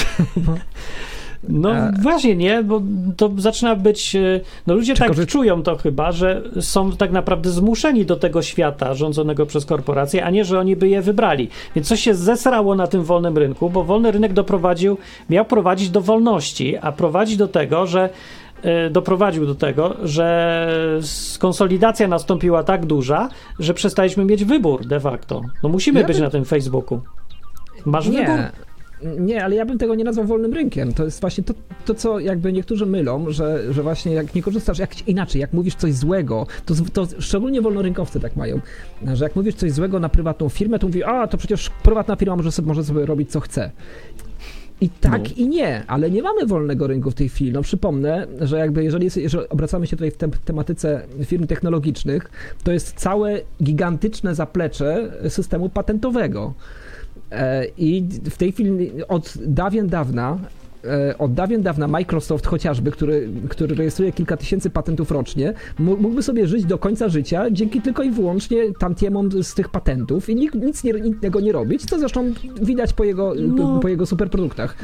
No 1.48 1.74
E. 1.76 1.92
właśnie 2.02 2.36
nie, 2.36 2.62
bo 2.62 2.82
to 3.16 3.30
zaczyna 3.38 3.76
być. 3.76 4.16
e, 4.16 4.40
No 4.66 4.74
ludzie 4.74 4.94
Tylko, 4.94 5.08
tak 5.08 5.16
że- 5.16 5.26
czują 5.26 5.62
to 5.62 5.76
chyba, 5.76 6.12
że 6.12 6.42
są 6.60 6.92
tak 6.92 7.12
naprawdę 7.12 7.50
zmuszeni 7.50 8.06
do 8.06 8.16
tego 8.16 8.42
świata 8.42 8.94
rządzonego 8.94 9.46
przez 9.46 9.64
korporacje, 9.66 10.24
a 10.24 10.30
nie, 10.30 10.44
że 10.44 10.58
oni 10.60 10.76
by 10.76 10.88
je 10.88 11.02
wybrali. 11.02 11.48
Więc 11.74 11.88
coś 11.88 12.00
się 12.00 12.14
zesrało 12.14 12.74
na 12.74 12.86
tym 12.86 13.02
wolnym 13.04 13.38
rynku, 13.38 13.70
bo 13.70 13.84
wolny 13.84 14.10
rynek 14.12 14.32
doprowadził, 14.32 14.98
miał 15.30 15.44
prowadzić 15.44 15.90
do 15.90 16.00
wolności, 16.00 16.76
a 16.78 16.92
prowadzi 16.92 17.36
do 17.36 17.48
tego, 17.48 17.86
że 17.86 18.08
e, 18.62 18.90
doprowadził 18.90 19.46
do 19.46 19.54
tego, 19.54 19.96
że 20.04 20.68
konsolidacja 21.38 22.08
nastąpiła 22.08 22.62
tak 22.62 22.86
duża, 22.86 23.28
że 23.58 23.74
przestaliśmy 23.74 24.24
mieć 24.24 24.44
wybór 24.44 24.86
de 24.86 25.00
facto. 25.00 25.42
No 25.62 25.68
musimy 25.68 26.00
Ja 26.00 26.06
być 26.06 26.16
bym- 26.16 26.24
na 26.24 26.30
tym 26.30 26.44
Facebooku. 26.44 27.00
Masz 27.84 28.08
wybór? 28.10 28.38
Nie. 29.18 29.44
Ale 29.44 29.56
ja 29.56 29.66
bym 29.66 29.78
tego 29.78 29.94
nie 29.94 30.04
nazwał 30.04 30.26
wolnym 30.26 30.52
rynkiem. 30.52 30.92
To 30.92 31.04
jest 31.04 31.20
właśnie 31.20 31.44
to, 31.44 31.54
to 31.84 31.94
co 31.94 32.20
jakby 32.20 32.52
niektórzy 32.52 32.86
mylą, 32.86 33.30
że, 33.30 33.72
że 33.72 33.82
właśnie 33.82 34.12
jak 34.12 34.34
nie 34.34 34.42
korzystasz, 34.42 34.78
jak 34.78 35.08
inaczej, 35.08 35.40
jak 35.40 35.52
mówisz 35.52 35.74
coś 35.74 35.94
złego, 35.94 36.46
to, 36.66 36.74
to 36.92 37.06
szczególnie 37.20 37.62
wolnorynkowcy 37.62 38.20
tak 38.20 38.36
mają, 38.36 38.60
że 39.14 39.24
jak 39.24 39.36
mówisz 39.36 39.54
coś 39.54 39.72
złego 39.72 40.00
na 40.00 40.08
prywatną 40.08 40.48
firmę, 40.48 40.78
to 40.78 40.86
mówi, 40.86 41.04
a 41.04 41.26
to 41.26 41.38
przecież 41.38 41.70
prywatna 41.82 42.16
firma 42.16 42.36
może 42.36 42.52
sobie, 42.52 42.68
może 42.68 42.84
sobie 42.84 43.06
robić 43.06 43.30
co 43.30 43.40
chce. 43.40 43.70
I 44.80 44.88
tak 44.88 45.22
No. 45.22 45.30
i 45.36 45.48
nie, 45.48 45.82
ale 45.86 46.10
nie 46.10 46.22
mamy 46.22 46.46
wolnego 46.46 46.86
rynku 46.86 47.10
w 47.10 47.14
tej 47.14 47.28
chwili. 47.28 47.52
No 47.52 47.62
przypomnę, 47.62 48.26
że 48.40 48.58
jakby 48.58 48.84
jeżeli, 48.84 49.04
jest, 49.04 49.16
jeżeli 49.16 49.48
obracamy 49.48 49.86
się 49.86 49.96
tutaj 49.96 50.10
w 50.10 50.16
tem- 50.18 50.30
tematyce 50.44 51.02
firm 51.24 51.46
technologicznych, 51.46 52.30
to 52.64 52.72
jest 52.72 52.92
całe 52.92 53.40
gigantyczne 53.62 54.34
zaplecze 54.34 55.12
systemu 55.28 55.68
patentowego. 55.68 56.54
E, 57.32 57.66
I 57.78 58.02
w 58.30 58.36
tej 58.36 58.52
chwili 58.52 58.90
od 59.08 59.34
dawien 59.46 59.88
dawna, 59.88 60.38
e, 60.84 61.18
od 61.18 61.34
dawien 61.34 61.62
dawna 61.62 61.88
Microsoft 61.88 62.46
chociażby, 62.46 62.90
który, 62.90 63.28
który 63.48 63.74
rejestruje 63.74 64.12
kilka 64.12 64.36
tysięcy 64.36 64.70
patentów 64.70 65.10
rocznie, 65.10 65.52
mó- 65.80 66.00
mógłby 66.00 66.22
sobie 66.22 66.46
żyć 66.46 66.64
do 66.64 66.78
końca 66.78 67.08
życia 67.08 67.50
dzięki 67.50 67.80
tylko 67.82 68.02
i 68.02 68.10
wyłącznie 68.10 68.72
tantiemom 68.78 69.42
z 69.42 69.54
tych 69.54 69.68
patentów 69.68 70.28
i 70.30 70.34
nic, 70.36 70.54
nic 70.54 70.84
nie, 70.84 70.90
innego 70.92 71.40
nie 71.40 71.52
robić, 71.52 71.84
co 71.84 71.98
zresztą 71.98 72.32
widać 72.62 72.92
po 72.92 73.04
jego, 73.04 73.34
No. 73.36 73.80
po 73.80 73.88
jego 73.88 74.06
superproduktach. 74.06 74.76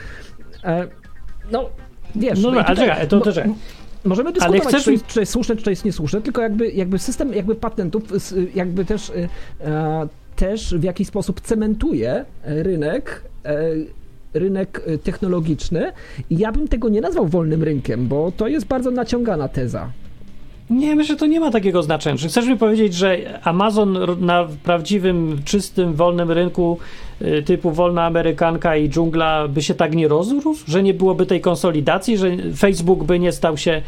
E, 0.65 0.87
No, 1.53 1.69
wiesz... 2.17 2.39
No 2.43 2.49
dobra, 2.49 2.65
ale 2.65 2.77
czekaj, 2.77 3.09
to, 3.09 3.21
to 3.21 3.33
czekaj. 3.33 3.55
Możemy 4.05 4.33
dyskutować, 4.33 4.63
chcesz 4.69 4.85
czy, 4.85 4.93
jest, 4.93 5.07
czy 5.07 5.21
jest 5.21 5.33
słuszne, 5.33 5.57
czy 5.57 5.65
to 5.65 5.71
jest 5.71 5.85
niesłuszne, 5.85 6.21
tylko 6.21 6.43
jakby, 6.43 6.71
jakby 6.71 6.99
system 6.99 7.33
jakby 7.35 7.55
patentów 7.55 8.03
jakby 8.55 8.85
też, 8.85 9.13
e, 9.61 10.09
też 10.43 10.75
w 10.75 10.83
jakiś 10.83 11.09
sposób 11.09 11.41
cementuje 11.41 12.25
rynek, 12.45 13.25
e, 13.45 13.59
rynek 14.35 14.83
e, 14.87 14.99
technologiczny 14.99 15.93
i 16.31 16.39
ja 16.39 16.53
bym 16.53 16.69
tego 16.69 16.89
nie 16.89 17.01
nazwał 17.01 17.27
wolnym 17.27 17.63
rynkiem, 17.63 18.09
bo 18.09 18.33
to 18.37 18.49
jest 18.49 18.67
bardzo 18.67 18.91
naciągana 18.91 19.49
teza. 19.49 19.91
Nie, 20.71 20.97
myślę, 20.97 21.15
że 21.15 21.19
to 21.19 21.27
nie 21.27 21.41
ma 21.41 21.51
takiego 21.51 21.83
znaczenia. 21.83 22.19
Czy 22.19 22.29
chcesz 22.29 22.47
mi 22.47 22.57
powiedzieć, 22.57 22.95
że 22.95 23.19
Amazon 23.45 23.99
na 24.21 24.49
prawdziwym, 24.65 25.39
czystym, 25.45 25.95
wolnym 25.95 26.31
rynku 26.31 26.79
typu 27.45 27.71
wolna 27.71 28.07
Amerykanka 28.07 28.77
i 28.77 28.89
dżungla 28.89 29.49
by 29.49 29.63
się 29.63 29.75
tak 29.75 29.95
nie 29.95 30.09
rozrósł? 30.09 30.65
Że 30.69 30.83
nie 30.83 30.95
byłoby 30.95 31.27
tej 31.27 31.41
konsolidacji? 31.41 32.19
Że 32.19 32.31
Facebook 32.57 33.05
by 33.05 33.19
nie 33.19 33.33
stał 33.33 33.57
się 33.57 33.83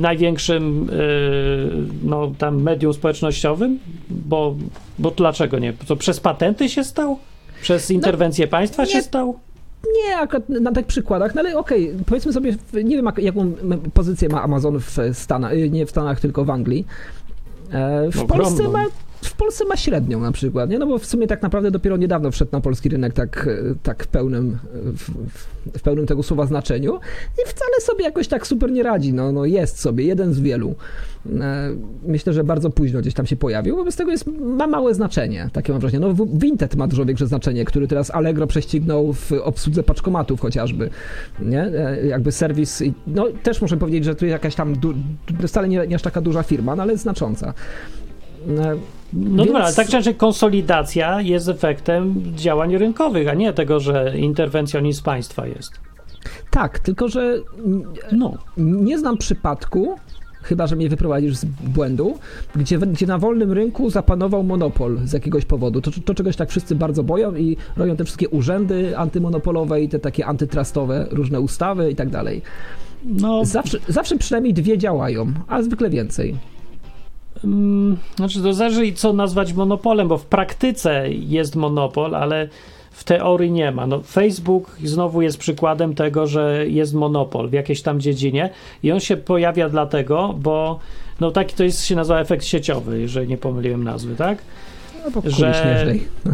największym 0.00 0.90
y, 0.90 1.70
no, 2.04 2.32
tam 2.38 2.62
medium 2.62 2.94
społecznościowym? 2.94 3.78
Bo, 4.10 4.54
bo 4.98 5.10
dlaczego 5.10 5.58
nie? 5.58 5.72
To 5.72 5.96
przez 5.96 6.20
patenty 6.20 6.68
się 6.68 6.84
stał? 6.84 7.18
Przez 7.62 7.90
interwencję 7.90 8.46
państwa 8.46 8.82
nie. 8.84 8.90
się 8.90 9.02
stał? 9.02 9.38
Nie, 10.06 10.16
akurat 10.16 10.48
na 10.48 10.72
tych 10.72 10.86
przykładach, 10.86 11.34
no 11.34 11.40
ale 11.40 11.58
okej, 11.58 11.92
powiedzmy 12.06 12.32
sobie, 12.32 12.56
nie 12.84 12.96
wiem 12.96 13.06
jak, 13.06 13.18
jaką 13.18 13.52
pozycję 13.94 14.28
ma 14.28 14.42
Amazon 14.42 14.80
w 14.80 14.96
Stanach, 15.12 15.52
y, 15.52 15.70
nie 15.70 15.86
w 15.86 15.90
Stanach, 15.90 16.20
tylko 16.20 16.44
w 16.44 16.50
Anglii. 16.50 16.86
E, 17.72 18.10
W 18.10 18.16
No, 18.16 18.24
Polsce 18.24 18.68
ma 18.68 18.84
w 19.22 19.32
Polsce 19.36 19.64
ma 19.64 19.76
średnią 19.76 20.20
na 20.20 20.32
przykład, 20.32 20.70
nie? 20.70 20.78
No 20.78 20.86
bo 20.86 20.98
w 20.98 21.06
sumie 21.06 21.26
tak 21.26 21.42
naprawdę 21.42 21.70
dopiero 21.70 21.96
niedawno 21.96 22.30
wszedł 22.30 22.50
na 22.52 22.60
polski 22.60 22.88
rynek 22.88 23.12
tak, 23.12 23.46
e, 23.48 23.74
tak 23.82 24.06
pełnym, 24.06 24.58
w, 24.72 25.10
w- 25.10 25.78
w 25.78 25.82
pełnym 25.82 26.06
tego 26.06 26.22
słowa 26.22 26.46
znaczeniu 26.46 26.94
i 27.44 27.48
wcale 27.48 27.80
sobie 27.80 28.04
jakoś 28.04 28.28
tak 28.28 28.46
super 28.46 28.70
nie 28.72 28.82
radzi, 28.82 29.12
no, 29.12 29.32
no 29.32 29.44
jest 29.44 29.80
sobie, 29.80 30.04
jeden 30.04 30.34
z 30.34 30.40
wielu. 30.40 30.74
E, 31.40 31.70
Myślę, 32.06 32.32
że 32.32 32.44
bardzo 32.44 32.70
późno 32.70 33.00
gdzieś 33.00 33.14
tam 33.14 33.26
się 33.26 33.36
pojawił, 33.36 33.76
wobec 33.76 33.96
tego 33.96 34.10
jest, 34.10 34.26
ma 34.40 34.66
małe 34.66 34.94
znaczenie, 34.94 35.50
takie 35.52 35.72
mam 35.72 35.80
wrażenie. 35.80 36.00
No 36.00 36.26
Vinted 36.34 36.76
ma 36.76 36.86
dużo 36.86 37.04
większe 37.04 37.26
znaczenie, 37.26 37.64
który 37.64 37.88
teraz 37.88 38.10
Allegro 38.10 38.46
prześcignął 38.46 39.12
w 39.12 39.32
obsłudze 39.32 39.82
paczkomatów 39.82 40.40
chociażby, 40.40 40.90
nie? 41.40 41.62
E, 41.62 42.06
Jakby 42.06 42.32
serwis, 42.32 42.82
no 43.06 43.26
też 43.42 43.60
muszę 43.62 43.76
powiedzieć, 43.76 44.04
że 44.04 44.14
tu 44.14 44.26
jakaś 44.26 44.54
tam, 44.54 44.74
wcale 45.46 45.68
nie, 45.68 45.86
nie 45.86 45.96
aż 45.96 46.02
taka 46.02 46.20
duża 46.20 46.42
firma, 46.42 46.76
no 46.76 46.82
ale 46.82 46.96
znacząca. 46.96 47.54
No 48.46 48.64
Więc- 49.12 49.46
dobra, 49.46 49.64
ale 49.64 49.74
tak 49.74 49.86
czy 49.86 49.92
inaczej 49.92 50.14
konsolidacja 50.14 51.20
jest 51.20 51.48
efektem 51.48 52.14
działań 52.36 52.76
rynkowych, 52.76 53.28
a 53.28 53.34
nie 53.34 53.52
tego, 53.52 53.80
że 53.80 54.18
interwencjonizm 54.18 55.02
państwa 55.02 55.46
jest. 55.46 55.72
Tak, 56.50 56.78
tylko 56.78 57.08
że 57.08 57.34
No. 58.12 58.32
nie 58.56 58.98
znam 58.98 59.16
przypadku, 59.16 59.96
chyba 60.42 60.66
że 60.66 60.76
mnie 60.76 60.88
wyprowadzisz 60.88 61.36
z 61.36 61.44
błędu, 61.44 62.18
gdzie, 62.56 62.78
gdzie 62.78 63.06
na 63.06 63.18
wolnym 63.18 63.52
rynku 63.52 63.90
zapanował 63.90 64.42
monopol 64.42 64.98
z 65.04 65.12
jakiegoś 65.12 65.44
powodu. 65.44 65.80
To, 65.80 65.90
to 66.04 66.14
czegoś 66.14 66.36
tak 66.36 66.50
wszyscy 66.50 66.74
bardzo 66.74 67.02
boją 67.02 67.34
i 67.36 67.56
robią 67.76 67.96
te 67.96 68.04
wszystkie 68.04 68.28
urzędy 68.28 68.98
antymonopolowe 68.98 69.82
i 69.82 69.88
te 69.88 69.98
takie 69.98 70.26
antytrustowe, 70.26 71.06
różne 71.10 71.40
ustawy 71.40 71.90
i 71.90 71.94
tak 71.94 72.10
dalej. 72.10 72.42
No, 73.04 73.44
Zawsze, 73.44 73.78
zawsze 73.88 74.16
przynajmniej 74.16 74.54
dwie 74.54 74.78
działają, 74.78 75.26
a 75.48 75.62
zwykle 75.62 75.90
więcej. 75.90 76.36
Mm, 77.44 77.96
Znaczy, 78.16 78.42
to 78.42 78.52
zależy, 78.52 78.86
i 78.86 78.94
co 78.94 79.12
nazwać 79.12 79.52
monopolem, 79.52 80.08
bo 80.08 80.18
w 80.18 80.26
praktyce 80.26 81.08
jest 81.10 81.56
monopol, 81.56 82.14
ale 82.14 82.48
w 82.90 83.04
teorii 83.04 83.50
nie 83.50 83.70
ma. 83.72 83.86
No, 83.86 84.00
Facebook 84.00 84.76
znowu 84.84 85.22
jest 85.22 85.38
przykładem 85.38 85.94
tego, 85.94 86.26
że 86.26 86.64
jest 86.68 86.94
monopol 86.94 87.48
w 87.48 87.52
jakiejś 87.52 87.82
tam 87.82 88.00
dziedzinie 88.00 88.50
i 88.82 88.92
on 88.92 89.00
się 89.00 89.16
pojawia 89.16 89.68
dlatego, 89.68 90.34
bo 90.38 90.78
no 91.20 91.30
taki 91.30 91.54
to 91.56 91.64
jest, 91.64 91.84
się 91.84 91.96
nazywa 91.96 92.20
efekt 92.20 92.44
sieciowy, 92.44 93.00
jeżeli 93.00 93.28
nie 93.28 93.38
pomyliłem 93.38 93.84
nazwy, 93.84 94.16
tak? 94.16 94.38
No 95.04 95.10
bo 95.10 95.30
Że- 95.30 95.36
śmiesznej. 95.54 96.08
No. 96.24 96.32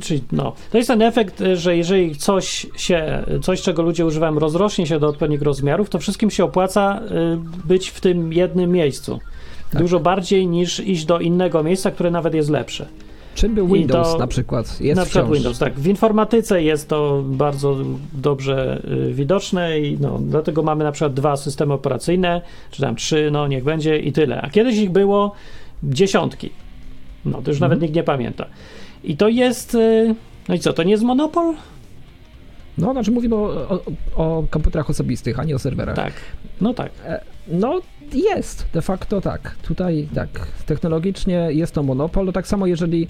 Czyli 0.00 0.22
no, 0.32 0.52
to 0.70 0.78
jest 0.78 0.88
ten 0.88 1.02
efekt, 1.02 1.42
że 1.54 1.76
jeżeli 1.76 2.16
coś 2.16 2.66
się, 2.76 3.24
coś 3.42 3.62
czego 3.62 3.82
ludzie 3.82 4.06
używają, 4.06 4.38
rozrośnie 4.38 4.86
się 4.86 4.98
do 4.98 5.08
odpowiednich 5.08 5.42
rozmiarów, 5.42 5.90
to 5.90 5.98
wszystkim 5.98 6.30
się 6.30 6.44
opłaca 6.44 7.00
y, 7.00 7.66
być 7.66 7.88
w 7.88 8.00
tym 8.00 8.32
jednym 8.32 8.72
miejscu. 8.72 9.20
Tak. 9.70 9.82
Dużo 9.82 10.00
bardziej 10.00 10.46
niż 10.46 10.80
iść 10.80 11.04
do 11.04 11.18
innego 11.20 11.62
miejsca, 11.62 11.90
które 11.90 12.10
nawet 12.10 12.34
jest 12.34 12.50
lepsze. 12.50 12.86
Czym 13.34 13.54
był 13.54 13.68
Windows 13.68 14.12
to- 14.12 14.18
na 14.18 14.26
przykład? 14.26 14.80
Jest 14.80 14.96
na 14.96 15.04
przykład 15.04 15.24
wciąż. 15.24 15.36
Windows, 15.38 15.58
tak. 15.58 15.80
W 15.80 15.86
informatyce 15.86 16.62
jest 16.62 16.88
to 16.88 17.22
bardzo 17.26 17.76
dobrze 18.12 18.82
y, 19.08 19.14
widoczne 19.14 19.80
i 19.80 19.98
no, 20.00 20.18
dlatego 20.22 20.62
mamy 20.62 20.84
na 20.84 20.92
przykład 20.92 21.14
dwa 21.14 21.36
systemy 21.36 21.72
operacyjne, 21.74 22.42
czy 22.70 22.82
tam 22.82 22.96
trzy, 22.96 23.28
no 23.32 23.46
niech 23.48 23.64
będzie 23.64 23.98
i 23.98 24.12
tyle. 24.12 24.42
A 24.42 24.50
kiedyś 24.50 24.76
ich 24.76 24.90
było 24.90 25.32
dziesiątki. 25.82 26.50
No 27.24 27.42
to 27.42 27.50
już 27.50 27.60
nawet 27.60 27.76
Mhm. 27.76 27.82
nikt 27.82 27.94
nie 27.96 28.02
pamięta. 28.02 28.46
I 29.04 29.16
to 29.16 29.28
jest. 29.28 29.74
y, 29.74 30.14
No 30.48 30.54
i 30.54 30.58
co, 30.58 30.72
to 30.72 30.82
nie 30.82 30.90
jest 30.90 31.04
monopol? 31.04 31.54
No, 32.78 32.92
znaczy 32.92 33.10
mówimy 33.10 33.34
o, 33.34 33.68
o, 33.68 33.80
o 34.16 34.44
komputerach 34.50 34.90
osobistych, 34.90 35.38
a 35.40 35.44
nie 35.44 35.54
o 35.54 35.58
serwerach. 35.58 35.96
Tak. 35.96 36.12
No 36.60 36.74
tak. 36.74 36.92
E, 37.06 37.20
No, 37.48 37.80
Jest, 38.14 38.66
de 38.72 38.82
facto 38.82 39.20
tak. 39.20 39.54
Tutaj 39.62 40.08
tak, 40.14 40.28
technologicznie 40.66 41.48
jest 41.50 41.74
to 41.74 41.82
monopol. 41.82 42.26
No 42.26 42.32
tak 42.32 42.46
samo 42.46 42.66
jeżeli, 42.66 43.08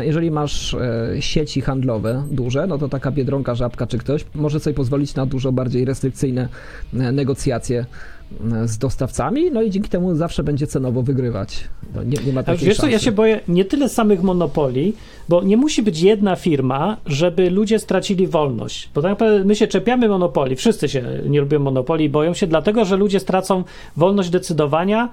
jeżeli 0.00 0.30
masz 0.30 0.74
e, 0.74 1.10
sieci 1.20 1.60
handlowe 1.60 2.24
duże, 2.30 2.66
no 2.66 2.78
to 2.78 2.88
taka 2.88 3.10
Biedronka, 3.10 3.54
Żabka 3.54 3.86
czy 3.86 3.98
ktoś 3.98 4.24
może 4.34 4.60
sobie 4.60 4.74
pozwolić 4.74 5.14
na 5.14 5.26
dużo 5.26 5.52
bardziej 5.52 5.84
restrykcyjne 5.84 6.48
e, 6.94 7.12
negocjacje 7.12 7.78
e, 7.78 8.17
z 8.64 8.78
dostawcami, 8.78 9.50
no 9.50 9.62
i 9.62 9.70
dzięki 9.70 9.88
temu 9.88 10.14
zawsze 10.14 10.42
będzie 10.42 10.66
cenowo 10.66 11.02
wygrywać. 11.02 11.64
No 11.94 12.02
nie, 12.02 12.18
nie 12.26 12.32
ma 12.32 12.42
takiej 12.42 12.68
wiesz 12.68 12.76
co, 12.76 12.88
ja 12.88 12.98
się 12.98 13.12
boję 13.12 13.40
nie 13.48 13.64
tyle 13.64 13.88
samych 13.88 14.22
monopoli, 14.22 14.94
bo 15.28 15.42
nie 15.42 15.56
musi 15.56 15.82
być 15.82 16.00
jedna 16.00 16.36
firma, 16.36 16.96
żeby 17.06 17.50
ludzie 17.50 17.78
stracili 17.78 18.26
wolność. 18.26 18.90
Bo 18.94 19.02
tak 19.02 19.10
naprawdę 19.10 19.44
my 19.44 19.54
się 19.54 19.66
czepiamy 19.66 20.08
monopoli, 20.08 20.56
wszyscy 20.56 20.88
się 20.88 21.04
nie 21.26 21.40
lubią 21.40 21.58
monopoli 21.58 22.04
i 22.04 22.08
boją 22.08 22.34
się, 22.34 22.46
dlatego 22.46 22.84
że 22.84 22.96
ludzie 22.96 23.20
stracą 23.20 23.64
wolność 23.96 24.30
decydowania, 24.30 25.08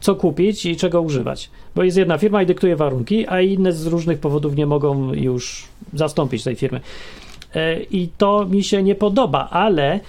co 0.00 0.14
kupić 0.14 0.66
i 0.66 0.76
czego 0.76 1.02
używać. 1.02 1.50
Bo 1.74 1.82
jest 1.82 1.96
jedna 1.96 2.18
firma 2.18 2.42
i 2.42 2.46
dyktuje 2.46 2.76
warunki, 2.76 3.26
a 3.28 3.40
inne 3.40 3.72
z 3.72 3.86
różnych 3.86 4.18
powodów 4.18 4.56
nie 4.56 4.66
mogą 4.66 5.12
już 5.12 5.64
zastąpić 5.94 6.44
tej 6.44 6.56
firmy. 6.56 6.80
E, 7.54 7.82
I 7.82 8.08
to 8.18 8.46
mi 8.46 8.64
się 8.64 8.82
nie 8.82 8.94
podoba, 8.94 9.48
ale 9.50 10.00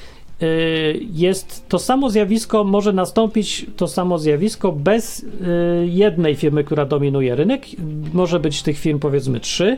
jest 1.13 1.69
to 1.69 1.79
samo 1.79 2.09
zjawisko, 2.09 2.63
może 2.63 2.93
nastąpić 2.93 3.65
to 3.75 3.87
samo 3.87 4.17
zjawisko 4.19 4.71
bez 4.71 5.25
e, 5.25 5.85
jednej 5.87 6.35
firmy, 6.35 6.63
która 6.63 6.85
dominuje 6.85 7.35
rynek. 7.35 7.65
Może 8.13 8.39
być 8.39 8.63
tych 8.63 8.77
firm 8.77 8.99
powiedzmy 8.99 9.39
trzy, 9.39 9.77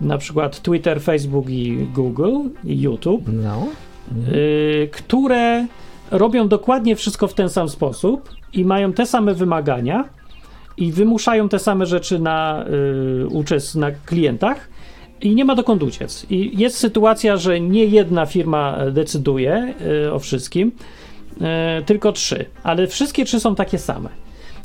na 0.00 0.18
przykład 0.18 0.60
Twitter, 0.62 1.00
Facebook 1.00 1.48
i 1.48 1.86
Google 1.94 2.36
i 2.64 2.80
YouTube, 2.80 3.22
No. 3.32 3.66
y, 4.32 4.88
które 4.92 5.66
robią 6.10 6.48
dokładnie 6.48 6.96
wszystko 6.96 7.28
w 7.28 7.34
ten 7.34 7.48
sam 7.48 7.68
sposób 7.68 8.28
i 8.52 8.64
mają 8.64 8.92
te 8.92 9.06
same 9.06 9.34
wymagania 9.34 10.04
i 10.76 10.92
wymuszają 10.92 11.48
te 11.48 11.58
same 11.58 11.86
rzeczy 11.86 12.18
na, 12.18 12.64
y, 13.74 13.78
na 13.78 13.90
klientach 14.06 14.68
i 15.22 15.34
nie 15.34 15.44
ma 15.44 15.54
dokąd 15.54 15.82
uciec. 15.82 16.26
I 16.30 16.58
jest 16.60 16.76
sytuacja, 16.76 17.36
że 17.36 17.60
nie 17.60 17.84
jedna 17.84 18.26
firma 18.26 18.78
decyduje 18.90 19.74
y, 20.06 20.12
o 20.12 20.18
wszystkim, 20.18 20.72
y, 21.80 21.84
tylko 21.84 22.12
trzy, 22.12 22.44
ale 22.62 22.86
wszystkie 22.86 23.24
trzy 23.24 23.40
są 23.40 23.54
takie 23.54 23.78
same. 23.78 24.08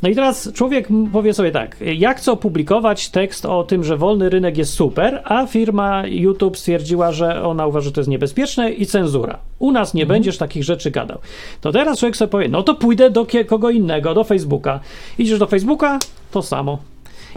No 0.02 0.08
i 0.08 0.14
teraz 0.14 0.52
człowiek 0.52 0.88
powie 1.12 1.34
sobie 1.34 1.50
tak, 1.50 1.76
ja 1.80 2.14
chcę 2.14 2.32
opublikować 2.32 3.08
tekst 3.08 3.46
o 3.46 3.64
tym, 3.64 3.84
że 3.84 3.96
wolny 3.96 4.28
rynek 4.28 4.58
jest 4.58 4.72
super, 4.72 5.22
a 5.24 5.46
firma 5.46 6.02
YouTube 6.06 6.58
stwierdziła, 6.58 7.12
że 7.12 7.42
ona 7.42 7.66
uważa, 7.66 7.84
że 7.84 7.92
to 7.92 8.00
jest 8.00 8.10
niebezpieczne 8.10 8.70
i 8.70 8.86
cenzura. 8.86 9.38
U 9.58 9.72
nas 9.72 9.94
nie 9.94 10.06
będziesz 10.06 10.38
takich 10.38 10.64
rzeczy 10.64 10.90
gadał. 10.90 11.18
To 11.60 11.72
teraz 11.72 11.98
człowiek 11.98 12.16
sobie 12.16 12.28
powie, 12.28 12.48
no 12.48 12.62
to 12.62 12.74
pójdę 12.74 13.10
do 13.10 13.26
kogo 13.46 13.70
innego, 13.70 14.14
do 14.14 14.24
Facebooka. 14.24 14.80
Idziesz 15.18 15.38
do 15.38 15.46
Facebooka, 15.46 15.98
to 16.30 16.42
samo. 16.42 16.78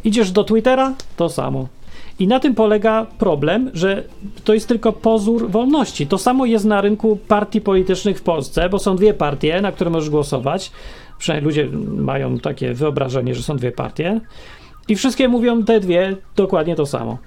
Idziesz 0.04 0.32
do 0.32 0.44
Twittera, 0.44 0.94
to 1.18 1.30
samo. 1.30 1.68
I 2.22 2.28
na 2.28 2.40
tym 2.40 2.56
polega 2.56 3.06
problem, 3.18 3.72
że 3.74 4.04
to 4.44 4.54
jest 4.54 4.68
tylko 4.68 4.94
pozór 4.94 5.52
wolności. 5.52 6.08
To 6.08 6.18
samo 6.18 6.46
jest 6.46 6.66
na 6.66 6.82
rynku 6.82 7.18
partii 7.28 7.62
politycznych 7.62 8.20
w 8.20 8.22
Polsce, 8.22 8.70
bo 8.70 8.80
są 8.80 8.96
dwie 8.96 9.14
partie, 9.14 9.62
na 9.62 9.72
które 9.72 9.90
możesz 9.90 10.10
głosować. 10.10 10.72
Przynajmniej 11.18 11.46
ludzie 11.46 11.78
mają 11.98 12.38
takie 12.38 12.74
wyobrażenie, 12.74 13.36
że 13.36 13.44
są 13.44 13.58
dwie 13.58 13.72
partie. 13.72 14.22
I 14.88 14.96
wszystkie 14.96 15.28
mówią 15.28 15.64
te 15.64 15.80
dwie 15.80 16.16
dokładnie 16.36 16.76
to 16.76 16.86
samo. 16.86 17.18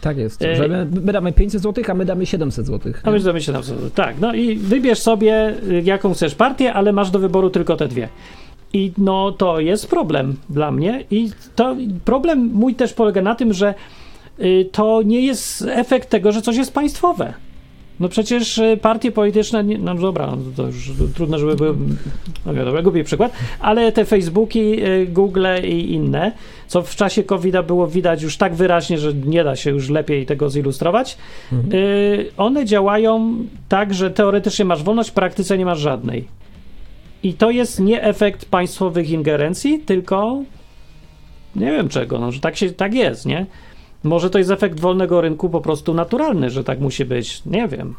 Tak 0.00 0.16
jest, 0.16 0.42
E, 0.42 0.56
że 0.56 0.68
my, 0.68 0.86
my 1.02 1.12
damy 1.12 1.32
500 1.32 1.62
zł, 1.62 1.84
a 1.88 1.94
my 1.94 2.04
damy 2.04 2.26
700 2.26 2.66
zł. 2.66 2.92
A 3.02 3.10
my 3.10 3.20
zdobyć 3.20 3.44
się 3.44 3.52
na 3.52 3.60
Tak, 3.94 4.20
no 4.20 4.34
i 4.34 4.56
wybierz 4.56 4.98
sobie, 4.98 5.54
y, 5.70 5.82
jaką 5.84 6.14
chcesz 6.14 6.34
partię, 6.34 6.72
ale 6.72 6.92
masz 6.92 7.10
do 7.10 7.18
wyboru 7.18 7.50
tylko 7.50 7.76
te 7.76 7.88
dwie. 7.88 8.08
I 8.72 8.92
no 8.98 9.32
to 9.32 9.60
jest 9.60 9.90
problem 9.90 10.36
dla 10.50 10.70
mnie. 10.70 11.04
I 11.10 11.30
to 11.56 11.76
problem 12.04 12.50
mój 12.52 12.74
też 12.74 12.92
polega 12.92 13.22
na 13.22 13.34
tym, 13.34 13.52
że 13.52 13.74
to 14.72 15.02
nie 15.02 15.20
jest 15.20 15.64
efekt 15.68 16.10
tego, 16.10 16.32
że 16.32 16.42
coś 16.42 16.56
jest 16.56 16.74
państwowe. 16.74 17.34
No 18.00 18.08
przecież 18.08 18.58
y, 18.58 18.78
partie 18.82 19.12
polityczne, 19.12 19.64
nie, 19.64 19.78
no 19.78 19.94
dobra, 19.94 20.26
no 20.26 20.36
to 20.56 20.66
już 20.66 20.92
trudno, 21.14 21.38
żeby 21.38 21.56
były, 21.56 21.74
no 22.46 22.54
wiadomo, 22.54 22.82
głupi 22.82 23.04
przykład, 23.04 23.32
ale 23.60 23.92
te 23.92 24.04
Facebooki, 24.04 24.84
y, 24.84 25.06
Google 25.06 25.46
i 25.64 25.92
inne, 25.92 26.32
co 26.66 26.82
w 26.82 26.96
czasie 26.96 27.22
covid 27.22 27.56
było 27.66 27.86
widać 27.86 28.22
już 28.22 28.36
tak 28.36 28.54
wyraźnie, 28.54 28.98
że 28.98 29.14
nie 29.14 29.44
da 29.44 29.56
się 29.56 29.70
już 29.70 29.88
lepiej 29.88 30.26
tego 30.26 30.50
zilustrować, 30.50 31.18
y, 31.72 32.30
one 32.36 32.64
działają 32.64 33.36
tak, 33.68 33.94
że 33.94 34.10
teoretycznie 34.10 34.64
masz 34.64 34.82
wolność, 34.82 35.10
w 35.10 35.12
praktyce 35.12 35.58
nie 35.58 35.64
masz 35.64 35.78
żadnej. 35.80 36.24
I 37.22 37.34
to 37.34 37.50
jest 37.50 37.80
nie 37.80 38.02
efekt 38.02 38.44
państwowych 38.44 39.10
ingerencji, 39.10 39.78
tylko 39.78 40.42
nie 41.56 41.66
wiem 41.66 41.88
czego, 41.88 42.18
no, 42.18 42.32
że 42.32 42.40
tak, 42.40 42.56
się, 42.56 42.70
tak 42.70 42.94
jest, 42.94 43.26
nie? 43.26 43.46
Może 44.02 44.30
to 44.30 44.38
jest 44.38 44.50
efekt 44.50 44.80
wolnego 44.80 45.20
rynku 45.20 45.50
po 45.50 45.60
prostu 45.60 45.94
naturalny, 45.94 46.50
że 46.50 46.64
tak 46.64 46.80
musi 46.80 47.04
być. 47.04 47.42
Nie 47.46 47.68
wiem. 47.68 47.94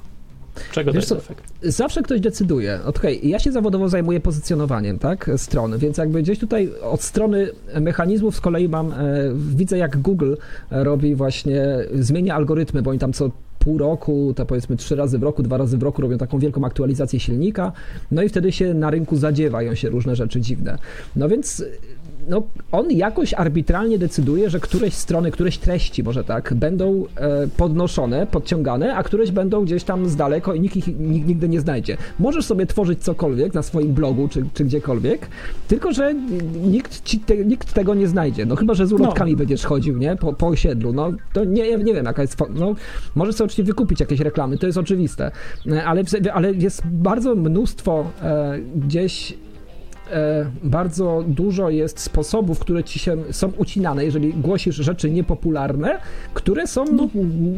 Czego 0.71 0.91
Wiesz 0.91 1.03
to 1.03 1.09
co, 1.09 1.15
jest 1.15 1.31
efekt? 1.31 1.53
Zawsze 1.63 2.01
ktoś 2.01 2.19
decyduje. 2.19 2.79
Okej, 2.85 3.29
ja 3.29 3.39
się 3.39 3.51
zawodowo 3.51 3.89
zajmuję 3.89 4.19
pozycjonowaniem, 4.19 4.99
tak, 4.99 5.29
stron, 5.37 5.77
więc 5.77 5.97
jakby 5.97 6.21
gdzieś 6.21 6.39
tutaj 6.39 6.69
od 6.81 7.01
strony 7.01 7.49
mechanizmów 7.81 8.35
z 8.35 8.41
kolei 8.41 8.69
mam, 8.69 8.91
e, 8.91 8.95
widzę 9.35 9.77
jak 9.77 9.97
Google 9.97 10.33
robi 10.71 11.15
właśnie, 11.15 11.63
zmienia 11.93 12.35
algorytmy, 12.35 12.81
bo 12.81 12.89
oni 12.89 12.99
tam 12.99 13.13
co 13.13 13.29
pół 13.61 13.77
roku, 13.77 14.33
to 14.35 14.45
powiedzmy 14.45 14.77
trzy 14.77 14.95
razy 14.95 15.19
w 15.19 15.23
roku, 15.23 15.43
dwa 15.43 15.57
razy 15.57 15.77
w 15.77 15.83
roku 15.83 16.01
robią 16.01 16.17
taką 16.17 16.39
wielką 16.39 16.65
aktualizację 16.65 17.19
silnika, 17.19 17.71
no 18.11 18.23
i 18.23 18.29
wtedy 18.29 18.51
się 18.51 18.73
na 18.73 18.89
rynku 18.89 19.17
zadziewają 19.17 19.75
się 19.75 19.89
różne 19.89 20.15
rzeczy 20.15 20.41
dziwne. 20.41 20.77
No 21.15 21.29
więc 21.29 21.63
no, 22.27 22.43
on 22.71 22.91
jakoś 22.91 23.33
arbitralnie 23.33 23.99
decyduje, 23.99 24.49
że 24.49 24.59
któreś 24.59 24.93
strony, 24.93 25.31
któreś 25.31 25.57
treści 25.57 26.03
może 26.03 26.23
tak, 26.23 26.53
będą 26.53 27.05
e, 27.15 27.47
podnoszone, 27.57 28.27
podciągane, 28.27 28.95
a 28.95 29.03
któreś 29.03 29.31
będą 29.31 29.65
gdzieś 29.65 29.83
tam 29.83 30.09
z 30.09 30.15
daleko 30.15 30.53
i 30.53 30.59
nikt 30.59 30.75
ich 30.75 30.87
nikt 30.87 31.27
nigdy 31.27 31.49
nie 31.49 31.61
znajdzie. 31.61 31.97
Możesz 32.19 32.45
sobie 32.45 32.65
tworzyć 32.65 32.99
cokolwiek 33.03 33.53
na 33.53 33.63
swoim 33.63 33.93
blogu 33.93 34.27
czy, 34.27 34.45
czy 34.53 34.65
gdziekolwiek, 34.65 35.27
tylko 35.67 35.91
że 35.91 36.13
nikt, 36.63 37.03
ci 37.03 37.19
te, 37.19 37.37
nikt 37.37 37.73
tego 37.73 37.95
nie 37.95 38.07
znajdzie. 38.07 38.45
No 38.45 38.55
chyba, 38.55 38.73
że 38.73 38.87
z 38.87 38.93
ulotkami 38.93 39.35
będziesz 39.35 39.65
chodził, 39.65 39.97
nie? 39.97 40.15
Po, 40.15 40.33
po 40.33 40.47
osiedlu. 40.47 40.93
No 40.93 41.11
to 41.33 41.45
nie, 41.45 41.77
nie 41.77 41.93
wiem, 41.93 42.05
jaka 42.05 42.21
jest. 42.21 42.37
No, 42.55 42.75
możesz 43.15 43.35
sobie 43.35 43.47
oczywiście 43.51 43.63
wykupić 43.63 43.99
jakieś 43.99 44.19
reklamy, 44.19 44.57
to 44.57 44.65
jest 44.65 44.77
oczywiste, 44.77 45.31
E, 45.71 45.85
ale, 45.85 46.03
ale 46.33 46.53
jest 46.53 46.81
bardzo 46.85 47.35
mnóstwo 47.35 48.05
e, 48.21 48.59
gdzieś 48.75 49.37
e, 50.11 50.45
bardzo 50.63 51.23
dużo 51.27 51.69
jest 51.69 51.99
sposobów, 51.99 52.59
które 52.59 52.83
ci 52.83 52.99
się 52.99 53.17
są 53.31 53.51
ucinane, 53.57 54.05
jeżeli 54.05 54.33
głosisz 54.33 54.75
rzeczy 54.75 55.11
niepopularne, 55.11 55.99
które 56.33 56.67
są 56.67 56.85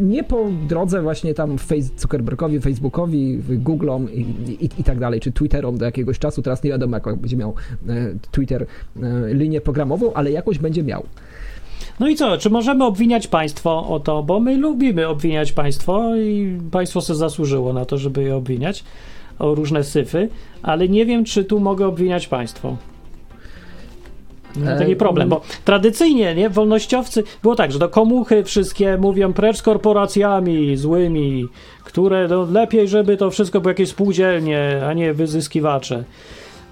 nie 0.01 0.23
po 0.23 0.45
drodze 0.69 1.01
właśnie 1.01 1.33
tam 1.33 1.57
face, 1.57 1.89
Zuckerbergowi, 1.97 2.59
Facebookowi, 2.59 3.39
Googlom 3.49 4.11
i, 4.11 4.19
i, 4.59 4.69
i 4.79 4.83
tak 4.83 4.99
dalej, 4.99 5.19
czy 5.19 5.31
Twitterom 5.31 5.77
do 5.77 5.85
jakiegoś 5.85 6.19
czasu. 6.19 6.41
Teraz 6.41 6.63
nie 6.63 6.69
wiadomo, 6.69 6.97
jak 6.97 7.15
będzie 7.15 7.37
miał 7.37 7.53
e, 7.87 7.93
Twitter 8.31 8.65
linię 9.27 9.61
programową, 9.61 10.13
ale 10.13 10.31
jakoś 10.31 10.59
będzie 10.59 10.83
miał. 10.83 11.05
No 11.99 12.07
i 12.07 12.15
co? 12.15 12.37
Czy 12.37 12.49
możemy 12.49 12.85
obwiniać 12.85 13.27
państwo 13.27 13.87
o 13.89 13.99
to? 13.99 14.23
Bo 14.23 14.39
my 14.39 14.57
lubimy 14.57 15.07
obwiniać 15.07 15.51
państwo 15.51 16.15
i 16.15 16.59
państwo 16.71 17.01
sobie 17.01 17.17
zasłużyło 17.17 17.73
na 17.73 17.85
to, 17.85 17.97
żeby 17.97 18.23
je 18.23 18.35
obwiniać 18.35 18.83
o 19.39 19.55
różne 19.55 19.83
syfy, 19.83 20.29
ale 20.63 20.89
nie 20.89 21.05
wiem, 21.05 21.25
czy 21.25 21.43
tu 21.43 21.59
mogę 21.59 21.87
obwiniać 21.87 22.27
państwo. 22.27 22.77
E, 24.65 24.79
taki 24.79 24.95
problem, 24.95 25.29
bo 25.29 25.41
tradycyjnie, 25.65 26.35
nie, 26.35 26.49
wolnościowcy, 26.49 27.23
było 27.41 27.55
tak, 27.55 27.71
że 27.71 27.79
do 27.79 27.89
komuchy 27.89 28.43
wszystkie 28.43 28.97
mówią 28.97 29.33
precz 29.33 29.57
z 29.57 29.61
korporacjami 29.61 30.77
złymi, 30.77 31.47
które 31.83 32.27
no, 32.27 32.47
lepiej, 32.51 32.87
żeby 32.87 33.17
to 33.17 33.31
wszystko 33.31 33.61
było 33.61 33.69
jakieś 33.69 33.89
spółdzielnie, 33.89 34.81
a 34.87 34.93
nie 34.93 35.13
wyzyskiwacze. 35.13 36.03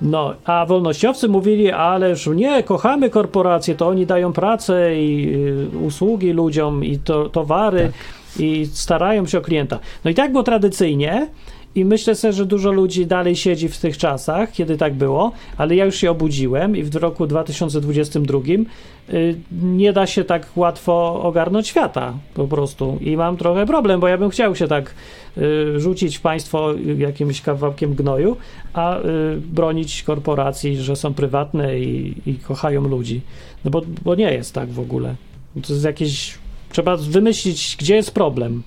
No, 0.02 0.34
a 0.46 0.66
wolnościowcy 0.66 1.28
mówili, 1.28 1.72
ależ 1.72 2.28
nie, 2.36 2.64
kochamy 2.64 3.10
korporacje, 3.10 3.76
to 3.76 3.88
oni 3.88 4.06
dają 4.06 4.34
pracę 4.34 4.96
i 4.96 5.36
y, 5.74 5.78
usługi 5.78 6.32
ludziom 6.32 6.86
i 6.86 7.00
to, 7.00 7.30
towary 7.30 7.92
i 8.40 8.66
starają 8.66 9.26
się 9.26 9.38
o 9.38 9.42
klienta. 9.42 9.80
No 10.06 10.12
i 10.12 10.14
tak 10.14 10.32
było 10.32 10.44
tradycyjnie 10.44 11.28
i 11.76 11.86
myślę 11.86 12.16
sobie, 12.16 12.34
że 12.34 12.46
dużo 12.46 12.72
ludzi 12.72 13.06
dalej 13.06 13.36
siedzi 13.36 13.70
w 13.70 13.78
tych 13.78 13.98
czasach, 13.98 14.52
kiedy 14.52 14.78
tak 14.78 14.94
było, 14.94 15.32
ale 15.58 15.76
ja 15.76 15.86
już 15.86 15.96
się 15.96 16.12
obudziłem 16.12 16.78
i 16.78 16.84
w 16.84 16.96
roku 16.96 17.28
2022 17.28 18.40
y, 19.14 19.36
nie 19.52 19.94
da 19.94 20.08
się 20.08 20.24
tak 20.24 20.48
łatwo 20.56 21.24
ogarnąć 21.24 21.68
świata 21.68 22.14
po 22.34 22.48
prostu 22.48 22.98
i 23.02 23.18
mam 23.18 23.38
trochę 23.38 23.66
problem, 23.66 24.00
bo 24.00 24.08
ja 24.08 24.18
bym 24.18 24.30
chciał 24.30 24.56
się 24.56 24.68
tak 24.68 24.94
y, 25.38 25.80
rzucić 25.80 26.18
w 26.18 26.22
państwo 26.22 26.74
jakimś 26.98 27.42
kawałkiem 27.42 27.96
gnoju, 27.96 28.38
a 28.74 29.00
y, 29.00 29.04
bronić 29.38 30.04
korporacji, 30.04 30.78
że 30.78 30.96
są 30.96 31.14
prywatne 31.14 31.80
i, 31.80 32.22
i 32.26 32.36
kochają 32.36 32.88
ludzi. 32.88 33.22
No 33.66 33.72
bo, 33.72 33.82
bo 34.04 34.16
nie 34.16 34.34
jest 34.34 34.54
tak 34.54 34.70
w 34.70 34.80
ogóle. 34.80 35.16
To 35.68 35.74
jest 35.74 35.86
jakieś. 35.86 36.38
Trzeba 36.72 36.98
wymyślić, 36.98 37.78
gdzie 37.80 37.96
jest 37.96 38.12
problem. 38.12 38.64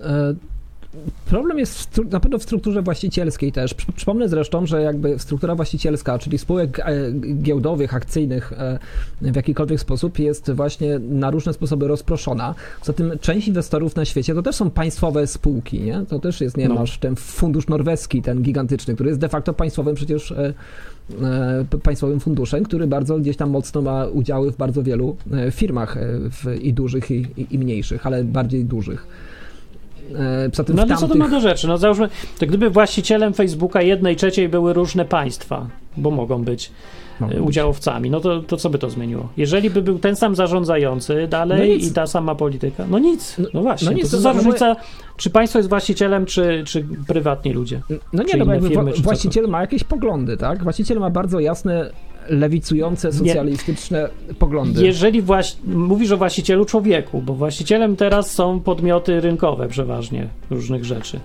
E, 0.00 0.34
Problem 1.26 1.58
jest 1.58 2.00
na 2.10 2.20
pewno 2.20 2.38
w 2.38 2.42
strukturze 2.42 2.82
właścicielskiej 2.82 3.52
też. 3.52 3.74
Przy- 3.74 3.92
Przypomnę 3.92 4.28
zresztą, 4.28 4.66
że 4.66 4.82
jakby 4.82 5.18
struktura 5.18 5.54
właścicielska, 5.54 6.18
czyli 6.18 6.38
spółek 6.38 6.78
e, 6.80 6.84
giełdowych, 7.42 7.94
akcyjnych 7.94 8.52
e, 8.52 8.78
w 9.22 9.36
jakikolwiek 9.36 9.80
sposób 9.80 10.18
jest 10.18 10.50
właśnie 10.50 10.98
na 10.98 11.30
różne 11.30 11.52
sposoby 11.52 11.88
rozproszona. 11.88 12.54
Poza 12.80 12.92
tym 12.92 13.12
część 13.20 13.48
inwestorów 13.48 13.96
na 13.96 14.04
świecie 14.04 14.34
to 14.34 14.42
też 14.42 14.56
są 14.56 14.70
państwowe 14.70 15.26
spółki, 15.26 15.80
nie? 15.80 16.04
To 16.08 16.18
też 16.18 16.40
jest, 16.40 16.56
nie 16.56 16.68
No. 16.68 16.74
masz 16.74 16.98
ten 16.98 17.16
fundusz 17.16 17.68
norweski, 17.68 18.22
ten 18.22 18.42
gigantyczny, 18.42 18.94
który 18.94 19.08
jest 19.08 19.20
de 19.20 19.28
facto 19.28 19.54
państwowym 19.54 19.94
przecież 19.94 20.32
e, 20.32 20.54
państwowym 21.82 22.20
funduszem, 22.20 22.64
który 22.64 22.86
bardzo 22.86 23.18
gdzieś 23.18 23.36
tam 23.36 23.50
mocno 23.50 23.82
ma 23.82 24.06
udziały 24.06 24.52
w 24.52 24.56
bardzo 24.56 24.82
wielu 24.82 25.16
firmach 25.50 25.96
w, 26.30 26.54
i 26.62 26.72
dużych 26.72 27.10
i, 27.10 27.26
i 27.50 27.58
mniejszych, 27.58 28.06
ale 28.06 28.24
bardziej 28.24 28.64
dużych. 28.64 29.06
E, 30.46 30.50
Poza 30.50 30.64
tym 30.64 30.76
No 30.76 30.82
ale 30.82 30.88
co 30.88 31.00
to 31.00 31.00
tamtych... 31.00 31.18
ma 31.18 31.28
do 31.28 31.40
rzeczy? 31.40 31.68
No 31.68 31.78
załóżmy, 31.78 32.08
to 32.38 32.46
gdyby 32.46 32.70
właścicielem 32.70 33.32
Facebooka 33.34 33.82
jednej 33.82 34.16
trzeciej 34.16 34.48
były 34.48 34.72
różne 34.72 35.04
państwa, 35.04 35.66
bo 35.96 36.10
mogą 36.10 36.44
być 36.44 36.70
Mogą 37.20 37.32
e, 37.32 37.36
być. 37.38 37.48
udziałowcami, 37.48 38.10
no 38.10 38.20
to, 38.20 38.40
to 38.42 38.56
co 38.56 38.70
by 38.70 38.78
to 38.78 38.90
zmieniło? 38.90 39.28
Jeżeli 39.36 39.70
by 39.70 39.82
był 39.82 39.98
ten 39.98 40.16
sam 40.16 40.34
zarządzający 40.36 41.26
dalej 41.30 41.58
No 41.80 41.86
i 41.86 41.90
ta 41.90 42.06
sama 42.06 42.34
polityka, 42.34 42.84
no 42.90 42.98
nic, 42.98 43.34
no, 43.38 43.48
No- 43.54 43.62
właśnie, 43.62 43.86
no 43.86 43.92
nic, 43.92 44.02
to 44.02 44.08
co 44.10 44.16
to 44.16 44.22
za 44.22 44.32
za- 44.32 44.38
różnica, 44.38 44.76
czy 45.16 45.30
państwo 45.30 45.58
jest 45.58 45.68
właścicielem, 45.68 46.26
czy, 46.26 46.62
czy 46.66 46.86
prywatni 47.06 47.52
ludzie? 47.52 47.80
No 48.12 48.22
nie, 48.22 48.36
no 48.36 48.46
bo 48.46 48.52
jakby 48.52 48.68
firmy, 48.68 48.90
wła- 48.92 49.02
właściciel 49.02 49.48
ma 49.48 49.60
jakieś 49.60 49.84
poglądy, 49.84 50.36
tak? 50.36 50.62
Właściciel 50.62 50.98
ma 50.98 51.10
bardzo 51.10 51.40
jasne, 51.40 51.90
lewicujące, 52.28 53.12
socjalistyczne 53.12 54.08
poglądy. 54.38 54.84
Jeżeli 54.86 55.22
właś... 55.22 55.56
mówisz 55.64 56.10
o 56.12 56.16
właścicielu 56.16 56.64
człowieku, 56.64 57.22
bo 57.22 57.34
właścicielem 57.34 57.96
teraz 57.96 58.30
są 58.30 58.60
podmioty 58.60 59.20
rynkowe 59.20 59.68
przeważnie 59.68 60.28
różnych 60.50 60.84
rzeczy. 60.84 61.20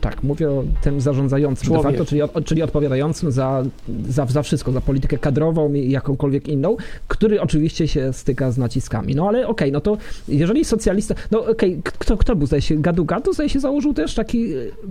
Tak, 0.00 0.22
mówię 0.22 0.50
o 0.50 0.64
tym 0.82 1.00
zarządzającym 1.00 1.66
Człowiek. 1.66 1.82
de 1.84 1.88
facto, 1.90 2.04
czyli, 2.04 2.22
od- 2.22 2.44
czyli 2.44 2.62
odpowiadającym 2.62 3.32
za, 3.32 3.62
za, 4.08 4.26
za 4.26 4.42
wszystko, 4.42 4.72
za 4.72 4.80
politykę 4.80 5.18
kadrową 5.18 5.72
i 5.72 5.90
jakąkolwiek 5.90 6.48
inną, 6.48 6.76
który 7.08 7.40
oczywiście 7.40 7.88
się 7.88 8.12
styka 8.12 8.50
z 8.50 8.58
naciskami. 8.58 9.14
No 9.14 9.28
ale 9.28 9.46
okej, 9.48 9.72
no 9.72 9.80
to 9.80 9.96
jeżeli 10.28 10.64
socjalista, 10.64 11.14
no 11.30 11.46
okej, 11.46 11.80
k- 11.84 11.92
kto, 11.98 12.16
kto 12.16 12.36
był, 12.36 12.46
zdaje 12.46 12.62
się, 12.62 12.76
Gadu 12.82 13.04
Gadu, 13.04 13.32
zdaje 13.32 13.48
się, 13.48 13.60
założył 13.60 13.94
też 13.94 14.14
taki, 14.14 14.48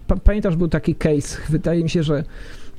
pa, 0.07 0.15
pamiętasz, 0.15 0.55
był 0.55 0.67
taki 0.67 0.95
case, 0.95 1.37
wydaje 1.49 1.83
mi 1.83 1.89
się, 1.89 2.03
że 2.03 2.23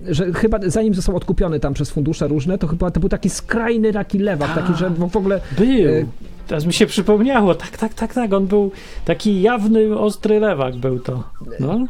że 0.08 0.32
chyba 0.32 0.58
zanim 0.66 0.94
został 0.94 1.16
odkupiony 1.16 1.60
tam 1.60 1.74
przez 1.74 1.90
fundusze 1.90 2.28
różne, 2.28 2.58
to 2.58 2.66
chyba 2.66 2.90
to 2.90 3.00
był 3.00 3.08
taki 3.08 3.30
skrajny 3.30 3.92
taki 3.92 4.18
lewak, 4.18 4.54
taki, 4.54 4.74
że 4.74 4.90
w 4.90 5.16
ogóle 5.16 5.40
Był. 5.58 6.08
Teraz 6.46 6.66
mi 6.66 6.72
się 6.72 6.86
przypomniało. 6.86 7.54
Tak, 7.54 7.76
tak, 7.78 7.94
tak, 7.94 8.14
tak. 8.14 8.32
On 8.32 8.46
był 8.46 8.70
taki 9.04 9.42
jawny, 9.42 9.98
ostry 9.98 10.40
lewak 10.40 10.76
był 10.76 10.98
to. 10.98 11.24
No. 11.60 11.86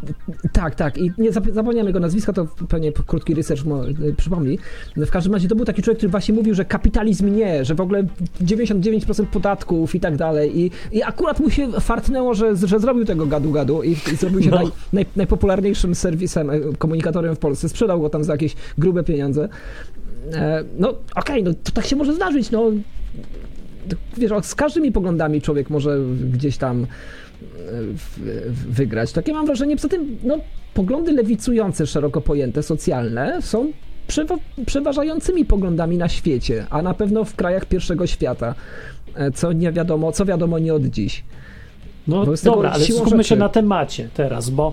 Tak, 0.53 0.75
tak. 0.75 0.99
I 0.99 1.13
nie 1.19 1.31
zap- 1.33 1.53
zapomniałem 1.53 1.87
jego 1.87 2.01
nazwiska, 2.01 2.33
to 2.33 2.47
pewnie 2.69 2.93
krótki 2.93 3.35
research 3.35 3.65
mo, 3.65 3.89
y, 3.89 4.15
przypomni. 4.17 4.59
W 4.97 5.11
każdym 5.11 5.33
razie 5.33 5.49
to 5.49 5.55
był 5.57 5.65
taki 5.65 5.83
człowiek, 5.83 5.99
który 5.99 6.11
właśnie 6.11 6.35
mówił, 6.35 6.55
że 6.55 6.65
kapitalizm 6.65 7.37
nie, 7.37 7.65
że 7.65 7.75
w 7.75 7.81
ogóle 7.81 8.05
99% 8.41 9.27
podatków 9.27 9.95
i 9.95 10.01
tak 10.01 10.17
dalej. 10.17 10.59
I, 10.61 10.71
i 10.93 11.03
akurat 11.03 11.41
mu 11.41 11.51
się 11.51 11.73
fartnęło, 11.81 12.35
że, 12.35 12.57
że 12.57 12.81
zrobił 12.81 13.05
tego 13.05 13.27
gadu-gadu 13.27 13.83
i, 13.85 13.91
i 14.13 14.17
zrobił 14.17 14.43
się 14.43 14.51
No. 14.51 14.57
naj, 14.57 14.67
naj, 14.93 15.07
najpopularniejszym 15.17 15.95
serwisem, 15.95 16.51
e, 16.51 16.61
komunikatorem 16.79 17.37
w 17.37 17.39
Polsce. 17.39 17.69
Sprzedał 17.69 18.01
go 18.01 18.11
tam 18.11 18.25
za 18.25 18.33
jakieś 18.33 18.55
grube 18.79 19.05
pieniądze. 19.05 19.49
E, 20.33 20.65
no 20.79 20.95
okej, 21.17 21.43
no 21.43 21.51
to 21.65 21.73
tak 21.73 21.87
się 21.87 21.97
może 21.97 22.15
zdarzyć, 22.15 22.51
no. 22.51 22.71
Wiesz, 24.17 24.31
z 24.43 24.55
każdymi 24.55 24.93
poglądami 24.93 25.43
człowiek 25.43 25.71
może 25.71 25.99
gdzieś 26.33 26.57
tam 26.57 26.83
e, 26.83 26.87
wygrać. 28.69 29.13
Takie 29.13 29.33
mam 29.33 29.47
wrażenie, 29.47 29.77
poza 29.77 29.89
tym, 29.89 30.19
no, 30.25 30.39
poglądy 30.75 31.13
lewicujące, 31.13 31.87
szeroko 31.87 32.21
pojęte, 32.21 32.63
socjalne 32.63 33.43
są 33.43 33.73
przewa- 34.09 34.39
przeważającymi 34.67 35.45
poglądami 35.45 35.99
na 35.99 36.09
świecie, 36.09 36.67
a 36.71 36.83
na 36.83 36.95
pewno 36.95 37.25
w 37.25 37.35
krajach 37.37 37.65
pierwszego 37.65 38.07
świata, 38.07 38.55
e, 39.15 39.31
co 39.31 39.53
nie 39.53 39.73
wiadomo, 39.73 40.13
co 40.13 40.25
wiadomo 40.25 40.59
nie 40.59 40.75
od 40.75 40.85
dziś. 40.85 41.25
No 42.09 42.25
dobra, 42.45 42.71
ale 42.71 42.85
skupmy 42.85 43.25
się 43.25 43.29
rzeczy- 43.29 43.37
na 43.37 43.49
temacie 43.49 44.09
teraz, 44.15 44.51
bo 44.51 44.73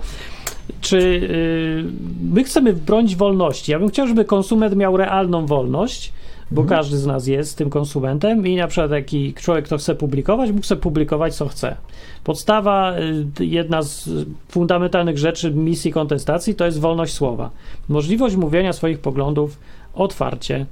czy 0.81 0.99
yy, 0.99 1.91
my 2.31 2.43
chcemy 2.43 2.73
bronić 2.73 3.15
wolności? 3.15 3.71
Ja 3.71 3.79
bym 3.79 3.89
chciał, 3.89 4.07
żeby 4.07 4.25
konsument 4.25 4.75
miał 4.75 4.97
realną 4.97 5.45
wolność, 5.45 6.13
bo 6.51 6.61
Mhm. 6.61 6.79
każdy 6.79 6.97
z 6.97 7.05
nas 7.05 7.27
jest 7.27 7.57
tym 7.57 7.69
konsumentem 7.69 8.47
i 8.47 8.55
na 8.55 8.67
przykład 8.67 8.91
taki 8.91 9.33
człowiek, 9.33 9.65
kto 9.65 9.77
chce 9.77 9.95
publikować, 9.95 10.51
mógł 10.51 10.65
sobie 10.65 10.81
publikować 10.81 11.35
co 11.35 11.47
chce. 11.47 11.75
Podstawa, 12.23 12.93
y, 13.39 13.45
jedna 13.45 13.81
z 13.81 14.09
fundamentalnych 14.49 15.17
rzeczy 15.17 15.51
misji 15.51 15.91
kontestacji 15.91 16.55
to 16.55 16.65
jest 16.65 16.79
wolność 16.79 17.13
słowa. 17.13 17.49
Możliwość 17.89 18.35
mówienia 18.35 18.73
swoich 18.73 18.99
poglądów 18.99 19.57
otwarcie, 19.93 20.65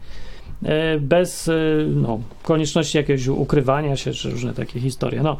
y, 0.64 0.68
bez 1.00 1.48
y, 1.48 1.88
no, 1.96 2.20
konieczności 2.44 2.98
jakiegoś 2.98 3.28
ukrywania 3.28 3.96
się, 3.96 4.12
czy 4.12 4.30
różne 4.30 4.54
takie 4.54 4.80
historie. 4.80 5.24
No, 5.24 5.38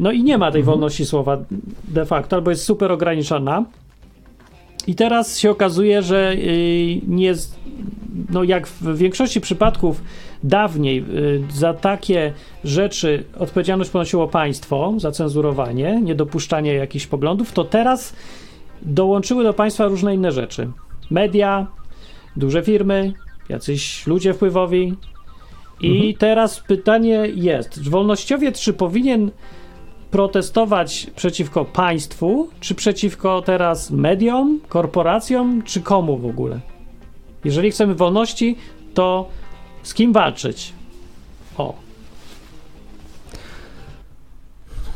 No 0.00 0.12
i 0.12 0.22
nie 0.22 0.38
ma 0.38 0.52
tej 0.52 0.62
wolności 0.62 1.06
słowa 1.06 1.38
de 1.88 2.06
facto, 2.06 2.36
albo 2.36 2.50
jest 2.50 2.64
super 2.64 2.92
ograniczona. 2.92 3.64
I 4.86 4.94
teraz 4.94 5.38
się 5.38 5.50
okazuje, 5.50 6.02
że 6.02 6.32
y, 6.32 7.00
nie, 7.06 7.34
no 8.30 8.44
jak 8.44 8.66
w 8.66 8.96
większości 8.96 9.40
przypadków 9.40 10.02
dawniej 10.42 10.98
y, 10.98 11.42
za 11.52 11.74
takie 11.74 12.32
rzeczy 12.64 13.24
odpowiedzialność 13.38 13.90
ponosiło 13.90 14.28
państwo, 14.28 14.94
za 14.96 15.12
cenzurowanie, 15.12 16.00
niedopuszczanie 16.02 16.74
jakichś 16.74 17.06
poglądów, 17.06 17.52
to 17.52 17.64
teraz 17.64 18.14
dołączyły 18.82 19.44
do 19.44 19.54
państwa 19.54 19.86
różne 19.86 20.14
inne 20.14 20.32
rzeczy. 20.32 20.70
Media, 21.10 21.66
duże 22.36 22.62
firmy, 22.62 23.12
jacyś 23.48 24.06
ludzie 24.06 24.34
wpływowi. 24.34 24.94
I 25.80 26.16
teraz 26.18 26.60
pytanie 26.60 27.28
jest, 27.34 27.84
czy 27.84 27.90
wolnościowiec 27.90 28.60
czy 28.60 28.72
powinien 28.72 29.30
protestować 30.14 31.06
przeciwko 31.16 31.64
państwu, 31.64 32.48
czy 32.60 32.74
przeciwko 32.74 33.42
teraz 33.42 33.90
mediom, 33.90 34.60
korporacjom, 34.68 35.62
czy 35.62 35.80
komu 35.80 36.18
w 36.18 36.26
ogóle? 36.26 36.60
Jeżeli 37.44 37.70
chcemy 37.70 37.94
wolności, 37.94 38.56
to 38.94 39.28
z 39.82 39.94
kim 39.94 40.12
walczyć? 40.12 40.72
O, 41.58 41.74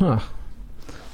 Ach. 0.01 0.38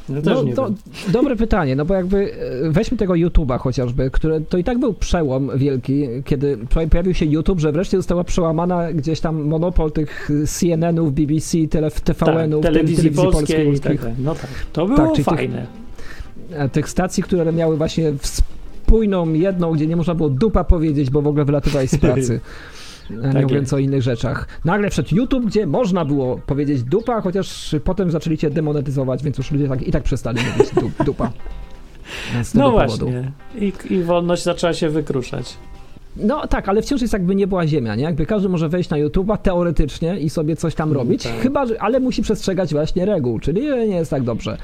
No 0.09 0.43
No, 0.57 0.71
dobre 1.13 1.37
pytanie, 1.37 1.77
no 1.77 1.85
bo 1.85 1.95
jakby 1.95 2.33
e, 2.67 2.71
weźmy 2.71 2.97
tego 2.97 3.13
YouTube'a 3.15 3.59
chociażby, 3.59 4.11
który 4.11 4.41
to 4.41 4.59
i 4.59 4.65
tak 4.65 4.79
był 4.79 4.95
przełom 4.95 5.51
wielki, 5.57 6.09
kiedy 6.25 6.57
po- 6.57 6.87
pojawił 6.87 7.15
się 7.15 7.27
YouTube, 7.27 7.61
że 7.61 7.73
wreszcie 7.73 7.97
została 7.97 8.25
przełamana 8.25 8.93
gdzieś 8.93 9.21
tam 9.21 9.43
monopol 9.43 9.93
tych 9.93 10.31
CNN-ów, 10.47 11.13
BBC, 11.13 11.59
tele, 11.71 11.91
Tak, 11.91 12.01
TVN-ów, 12.01 12.63
telewizji 12.63 12.97
telewizji 12.97 13.31
polskiej 13.33 13.75
i 13.75 13.81
tak 13.81 13.99
dalej. 14.01 14.15
No 14.19 14.35
tak, 14.35 14.51
to 14.73 14.87
było 14.87 14.99
czyli 15.13 15.15
tych- 15.25 15.25
fajne. 15.25 15.67
e, 16.53 16.69
tych 16.69 16.89
stacji, 16.89 17.23
które 17.23 17.53
miały 17.53 17.77
właśnie 17.77 18.13
spójną 18.23 19.33
jedną, 19.33 19.73
gdzie 19.73 19.87
nie 19.87 19.97
można 19.97 20.15
było 20.15 20.29
dupa 20.31 20.65
powiedzieć, 20.65 21.11
bo 21.11 21.23
w 21.23 21.27
ogóle 21.27 21.45
wylatywałeś 21.45 21.91
z 21.91 21.99
pracy. 21.99 22.41
e, 23.11 23.15
Nie 23.15 23.33
Tak 23.33 23.43
mówiąc 23.43 23.73
o 23.73 23.79
innych 23.79 24.03
rzeczach. 24.03 24.49
Nagle 24.65 24.91
wszedł 24.91 25.17
YouTube, 25.17 25.47
gdzie 25.47 25.67
można 25.67 26.05
było 26.05 26.39
powiedzieć 26.47 26.83
dupa, 26.83 27.21
chociaż 27.21 27.75
potem 27.85 28.11
zaczęli 28.11 28.39
cię 28.39 28.51
demonetyzować, 28.51 29.23
więc 29.23 29.39
już 29.39 29.51
ludzie 29.51 29.69
tak, 29.69 29.83
i 29.83 29.93
tak 29.93 30.03
przestali 30.03 30.39
mówić 30.53 30.75
du, 30.75 31.05
dupa. 31.05 31.31
No 32.55 32.71
właśnie. 32.71 33.33
I, 33.55 33.73
I 33.91 34.03
wolność 34.03 34.43
zaczęła 34.43 34.73
się 34.73 34.89
wykruszać. 34.89 35.57
No 36.17 36.47
tak, 36.47 36.69
ale 36.69 36.83
wciąż 36.83 37.01
jest 37.01 37.13
jakby 37.13 37.35
nie 37.35 37.47
była 37.47 37.67
ziemia, 37.67 37.95
nie? 37.95 38.03
Jakby 38.05 38.27
każdy 38.27 38.49
może 38.49 38.69
wejść 38.69 38.91
na 38.91 38.97
YouTube'a 38.97 39.39
teoretycznie 39.39 40.19
i 40.21 40.31
sobie 40.31 40.57
coś 40.57 40.75
tam 40.75 40.93
robić, 40.93 41.23
tak. 41.23 41.33
chyba, 41.41 41.67
że, 41.67 41.83
ale 41.83 42.01
musi 42.01 42.23
przestrzegać 42.23 42.73
właśnie 42.73 43.05
reguł, 43.05 43.39
czyli 43.39 43.63
nie 43.63 43.97
jest 43.97 44.11
tak 44.11 44.23
dobrze. 44.23 44.59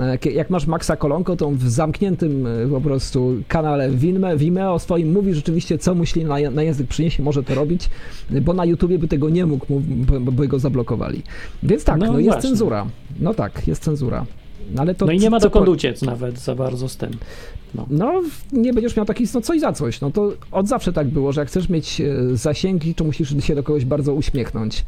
E, 0.00 0.06
Jak, 0.10 0.26
jak 0.26 0.50
masz 0.50 0.66
Maxa 0.66 0.96
Kolonko, 0.96 1.36
to 1.36 1.50
w 1.50 1.62
zamkniętym 1.68 2.46
e, 2.46 2.68
po 2.68 2.80
prostu 2.80 3.34
kanale 3.48 3.90
Vimeo, 3.90 4.36
Vimeo 4.36 4.78
swoim 4.78 5.12
mówi 5.12 5.34
rzeczywiście, 5.34 5.78
co 5.78 5.94
myśli 5.94 6.24
na, 6.24 6.50
na 6.50 6.62
język 6.62 6.86
przyniesie, 6.88 7.22
może 7.22 7.42
to 7.42 7.54
robić, 7.54 7.90
bo 8.30 8.52
na 8.52 8.64
YouTubie 8.64 8.98
by 8.98 9.08
tego 9.08 9.30
nie 9.30 9.46
mógł, 9.46 9.66
bo, 9.68 10.20
bo 10.20 10.32
by 10.32 10.48
go 10.48 10.58
zablokowali. 10.58 11.22
Więc 11.62 11.84
tak, 11.84 11.98
No 12.00 12.06
no, 12.06 12.18
jest 12.18 12.30
właśnie. 12.32 12.48
cenzura. 12.50 12.86
No 13.20 13.34
tak, 13.34 13.68
jest 13.68 13.82
cenzura. 13.82 14.24
Ale 14.78 14.94
to 14.94 15.06
No 15.06 15.12
i 15.12 15.18
nie 15.18 15.30
ma 15.30 15.40
co 15.40 15.46
dokąd 15.46 15.66
po- 15.66 15.72
uciec 15.72 16.02
nawet 16.02 16.38
za 16.38 16.54
bardzo 16.54 16.88
z 16.88 16.96
tym. 16.96 17.10
no, 17.90 18.22
nie 18.52 18.72
będziesz 18.72 18.96
miał 18.96 19.06
takich, 19.06 19.34
no 19.34 19.40
coś 19.40 19.60
za 19.60 19.72
coś. 19.72 20.00
No 20.00 20.10
to 20.10 20.32
od 20.52 20.68
zawsze 20.68 20.92
tak 20.92 21.06
było, 21.08 21.32
że 21.32 21.40
jak 21.40 21.48
chcesz 21.48 21.68
mieć 21.68 22.00
e, 22.00 22.06
zasięgi, 22.36 22.94
to 22.94 23.04
musisz 23.04 23.44
się 23.44 23.54
do 23.54 23.62
kogoś 23.62 23.84
bardzo 23.84 24.14
uśmiechnąć. 24.14 24.84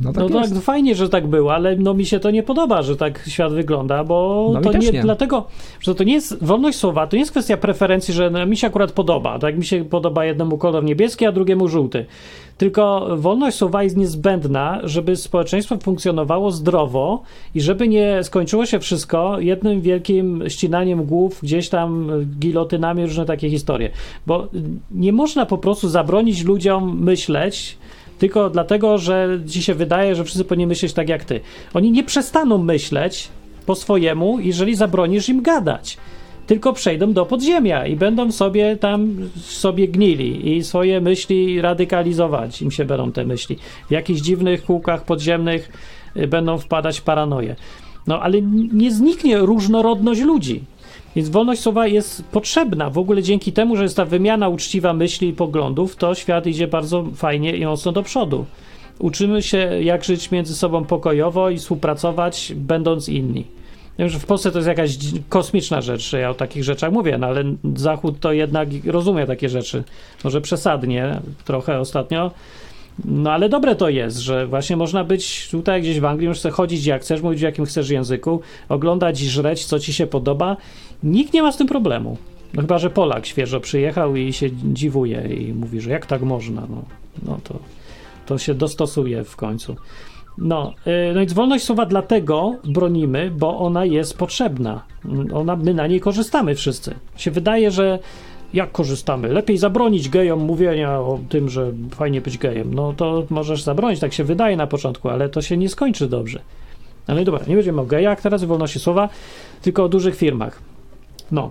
No 0.00 0.12
tak 0.12 0.30
No 0.30 0.40
tak, 0.40 0.50
fajnie, 0.62 0.94
że 0.94 1.08
tak 1.08 1.26
było, 1.26 1.54
ale 1.54 1.76
no 1.76 1.94
mi 1.94 2.06
się 2.06 2.20
to 2.20 2.30
nie 2.30 2.42
podoba, 2.42 2.82
że 2.82 2.96
tak 2.96 3.24
świat 3.28 3.52
wygląda, 3.52 4.04
bo 4.04 4.50
No 4.54 4.60
to 4.60 4.78
nie, 4.78 4.90
nie. 4.90 5.02
dlatego, 5.02 5.46
że 5.80 5.94
to 5.94 6.04
nie 6.04 6.12
jest 6.12 6.44
wolność 6.44 6.78
słowa, 6.78 7.06
to 7.06 7.16
nie 7.16 7.20
jest 7.20 7.32
kwestia 7.32 7.56
preferencji, 7.56 8.14
że 8.14 8.30
no, 8.30 8.46
mi 8.46 8.56
się 8.56 8.66
akurat 8.66 8.92
podoba, 8.92 9.38
tak 9.38 9.58
mi 9.58 9.64
się 9.64 9.84
podoba 9.84 10.24
jednemu 10.24 10.58
kolor 10.58 10.84
niebieski, 10.84 11.26
a 11.26 11.32
drugiemu 11.32 11.68
żółty. 11.68 12.06
Tylko 12.58 13.08
wolność 13.16 13.56
słowa 13.56 13.82
jest 13.82 13.96
niezbędna, 13.96 14.80
żeby 14.84 15.16
społeczeństwo 15.16 15.76
funkcjonowało 15.76 16.50
zdrowo 16.50 17.22
i 17.54 17.60
żeby 17.60 17.88
nie 17.88 18.22
skończyło 18.22 18.66
się 18.66 18.78
wszystko 18.80 19.40
jednym 19.40 19.80
wielkim 19.80 20.44
ścinaniem 20.48 21.04
głów, 21.04 21.40
gdzieś 21.42 21.68
tam 21.68 22.10
gilotynami, 22.38 23.02
różne 23.02 23.24
takie 23.24 23.50
historie. 23.50 23.90
Bo 24.26 24.48
nie 24.90 25.12
można 25.12 25.46
po 25.46 25.58
prostu 25.58 25.88
zabronić 25.88 26.44
ludziom 26.44 27.04
myśleć, 27.04 27.78
tylko 28.22 28.50
dlatego, 28.50 28.98
że 28.98 29.40
ci 29.48 29.62
się 29.62 29.74
wydaje, 29.74 30.14
że 30.14 30.24
wszyscy 30.24 30.44
powinni 30.44 30.66
myśleć 30.66 30.92
tak 30.92 31.08
jak 31.08 31.24
ty. 31.24 31.40
Oni 31.74 31.90
nie 31.90 32.04
przestaną 32.04 32.58
myśleć 32.58 33.28
po 33.66 33.74
swojemu, 33.74 34.38
jeżeli 34.40 34.74
zabronisz 34.74 35.28
im 35.28 35.42
gadać. 35.42 35.96
Tylko 36.46 36.72
przejdą 36.72 37.12
do 37.12 37.26
podziemia 37.26 37.86
i 37.86 37.96
będą 37.96 38.32
sobie 38.32 38.76
tam 38.76 39.16
sobie 39.36 39.88
gnili 39.88 40.56
i 40.56 40.64
swoje 40.64 41.00
myśli 41.00 41.60
radykalizować. 41.60 42.62
Im 42.62 42.70
się 42.70 42.84
będą 42.84 43.12
te 43.12 43.24
myśli. 43.24 43.58
W 43.88 43.90
jakichś 43.90 44.20
dziwnych 44.20 44.64
kółkach 44.64 45.04
podziemnych 45.04 45.70
y, 46.16 46.26
będą 46.26 46.58
wpadać 46.58 47.00
w 47.00 47.02
paranoję. 47.02 47.56
No 48.06 48.20
ale 48.20 48.42
nie 48.72 48.92
zniknie 48.92 49.38
różnorodność 49.38 50.20
ludzi. 50.20 50.62
Więc 51.16 51.28
wolność 51.28 51.60
słowa 51.60 51.86
jest 51.86 52.24
potrzebna. 52.24 52.90
W 52.90 52.98
ogóle 52.98 53.22
dzięki 53.22 53.52
temu, 53.52 53.76
że 53.76 53.82
jest 53.82 53.96
ta 53.96 54.04
wymiana 54.04 54.48
uczciwa 54.48 54.92
myśli 54.92 55.28
i 55.28 55.32
poglądów, 55.32 55.96
to 55.96 56.14
świat 56.14 56.46
idzie 56.46 56.66
bardzo 56.66 57.04
fajnie 57.14 57.56
i 57.56 57.66
mocno 57.66 57.92
do 57.92 58.02
przodu. 58.02 58.44
Uczymy 58.98 59.42
się, 59.42 59.58
jak 59.82 60.04
żyć 60.04 60.30
między 60.30 60.54
sobą 60.54 60.84
pokojowo 60.84 61.50
i 61.50 61.58
współpracować, 61.58 62.52
będąc 62.56 63.08
inni. 63.08 63.44
Wiem, 63.98 64.08
że 64.08 64.18
w 64.18 64.26
Polsce 64.26 64.50
to 64.50 64.58
jest 64.58 64.68
jakaś 64.68 64.98
kosmiczna 65.28 65.80
rzecz, 65.80 66.10
że 66.10 66.20
ja 66.20 66.30
o 66.30 66.34
takich 66.34 66.64
rzeczach 66.64 66.92
mówię, 66.92 67.18
no 67.18 67.26
ale 67.26 67.44
Zachód 67.74 68.20
to 68.20 68.32
jednak 68.32 68.68
rozumie 68.86 69.26
takie 69.26 69.48
rzeczy. 69.48 69.84
Może 70.24 70.40
przesadnie 70.40 71.20
trochę 71.44 71.78
ostatnio. 71.78 72.30
No 73.04 73.32
ale 73.32 73.48
dobre 73.48 73.76
to 73.76 73.88
jest, 73.88 74.18
że 74.18 74.46
właśnie 74.46 74.76
można 74.76 75.04
być 75.04 75.48
tutaj 75.50 75.82
gdzieś 75.82 76.00
w 76.00 76.04
Anglii, 76.04 76.28
możesz 76.28 76.52
chodzić 76.52 76.86
jak 76.86 77.02
chcesz, 77.02 77.22
mówić 77.22 77.40
w 77.40 77.42
jakim 77.42 77.64
chcesz 77.64 77.90
języku, 77.90 78.40
oglądać 78.68 79.18
żreć, 79.18 79.64
co 79.64 79.78
ci 79.78 79.92
się 79.92 80.06
podoba. 80.06 80.56
Nikt 81.02 81.32
nie 81.32 81.42
ma 81.42 81.52
z 81.52 81.56
tym 81.56 81.66
problemu. 81.66 82.16
No 82.54 82.62
chyba, 82.62 82.78
że 82.78 82.90
Polak 82.90 83.26
świeżo 83.26 83.60
przyjechał 83.60 84.16
i 84.16 84.32
się 84.32 84.50
dziwuje 84.52 85.28
i 85.34 85.52
mówi, 85.54 85.80
że 85.80 85.90
jak 85.90 86.06
tak 86.06 86.22
można, 86.22 86.62
no, 86.70 86.82
no 87.26 87.38
to, 87.44 87.58
to 88.26 88.38
się 88.38 88.54
dostosuje 88.54 89.24
w 89.24 89.36
końcu. 89.36 89.76
No, 90.38 90.74
yy, 90.86 90.92
no 91.14 91.20
więc 91.20 91.32
wolność 91.32 91.64
słowa 91.64 91.86
dlatego 91.86 92.56
bronimy, 92.64 93.30
bo 93.30 93.58
ona 93.58 93.84
jest 93.84 94.18
potrzebna. 94.18 94.82
Ona, 95.34 95.56
my 95.56 95.74
na 95.74 95.86
niej 95.86 96.00
korzystamy 96.00 96.54
wszyscy. 96.54 96.94
Się 97.16 97.30
wydaje, 97.30 97.70
że 97.70 97.98
jak 98.54 98.72
korzystamy? 98.72 99.28
Lepiej 99.28 99.58
zabronić 99.58 100.08
gejom 100.08 100.40
mówienia 100.40 101.00
o 101.00 101.18
tym, 101.28 101.48
że 101.48 101.72
fajnie 101.90 102.20
być 102.20 102.38
gejem. 102.38 102.74
No 102.74 102.92
to 102.92 103.24
możesz 103.30 103.62
zabronić, 103.62 104.00
tak 104.00 104.12
się 104.12 104.24
wydaje 104.24 104.56
na 104.56 104.66
początku, 104.66 105.08
ale 105.08 105.28
to 105.28 105.42
się 105.42 105.56
nie 105.56 105.68
skończy 105.68 106.08
dobrze. 106.08 106.40
Ale 107.06 107.24
dobra, 107.24 107.40
nie 107.46 107.54
będziemy 107.54 107.80
o 107.80 107.84
gejach 107.84 108.20
teraz, 108.20 108.44
wolności 108.44 108.80
słowa, 108.80 109.08
tylko 109.62 109.84
o 109.84 109.88
dużych 109.88 110.16
firmach. 110.16 110.62
No. 111.30 111.50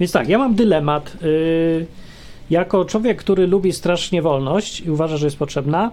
Więc 0.00 0.12
tak, 0.12 0.28
ja 0.28 0.38
mam 0.38 0.54
dylemat. 0.54 1.16
Yy, 1.22 1.86
jako 2.50 2.84
człowiek, 2.84 3.18
który 3.18 3.46
lubi 3.46 3.72
strasznie 3.72 4.22
wolność 4.22 4.80
i 4.80 4.90
uważa, 4.90 5.16
że 5.16 5.26
jest 5.26 5.38
potrzebna, 5.38 5.90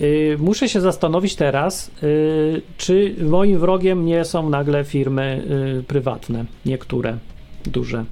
yy, 0.00 0.36
muszę 0.38 0.68
się 0.68 0.80
zastanowić 0.80 1.36
teraz, 1.36 1.90
yy, 2.02 2.62
czy 2.76 3.14
moim 3.22 3.58
wrogiem 3.58 4.06
nie 4.06 4.24
są 4.24 4.50
nagle 4.50 4.84
firmy 4.84 5.42
yy, 5.76 5.82
prywatne, 5.82 6.44
niektóre, 6.66 7.18
duże. 7.66 8.04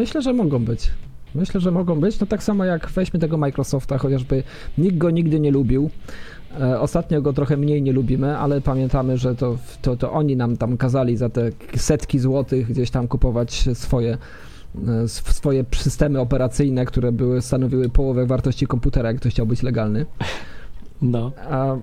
Myślę, 0.00 0.22
że 0.22 0.32
mogą 0.32 0.58
być. 0.64 0.90
Myślę, 1.34 1.60
że 1.60 1.70
mogą 1.70 2.00
być. 2.00 2.20
No 2.20 2.26
tak 2.26 2.42
samo 2.42 2.64
jak 2.64 2.88
weźmy 2.90 3.20
tego 3.20 3.36
Microsofta, 3.36 3.98
chociażby 3.98 4.42
nikt 4.78 4.98
go 4.98 5.10
nigdy 5.10 5.40
nie 5.40 5.50
lubił. 5.50 5.90
E, 6.60 6.80
Ostatnio 6.80 7.22
go 7.22 7.32
trochę 7.32 7.56
mniej 7.56 7.82
nie 7.82 7.92
lubimy, 7.92 8.38
ale 8.38 8.60
pamiętamy, 8.60 9.18
że 9.18 9.34
to, 9.34 9.58
to, 9.82 9.96
to 9.96 10.12
oni 10.12 10.36
nam 10.36 10.56
tam 10.56 10.76
kazali 10.76 11.16
za 11.16 11.28
te 11.28 11.50
setki 11.76 12.18
złotych 12.18 12.68
gdzieś 12.70 12.90
tam 12.90 13.08
kupować 13.08 13.68
swoje, 13.74 14.18
e, 14.88 15.02
sw- 15.04 15.32
swoje 15.32 15.64
systemy 15.74 16.20
operacyjne, 16.20 16.84
które 16.84 17.12
były, 17.12 17.42
stanowiły 17.42 17.88
połowę 17.88 18.26
wartości 18.26 18.66
komputera, 18.66 19.08
jak 19.08 19.16
ktoś 19.16 19.32
chciał 19.32 19.46
być 19.46 19.62
legalny. 19.62 20.06
No. 21.02 21.32
A, 21.50 21.76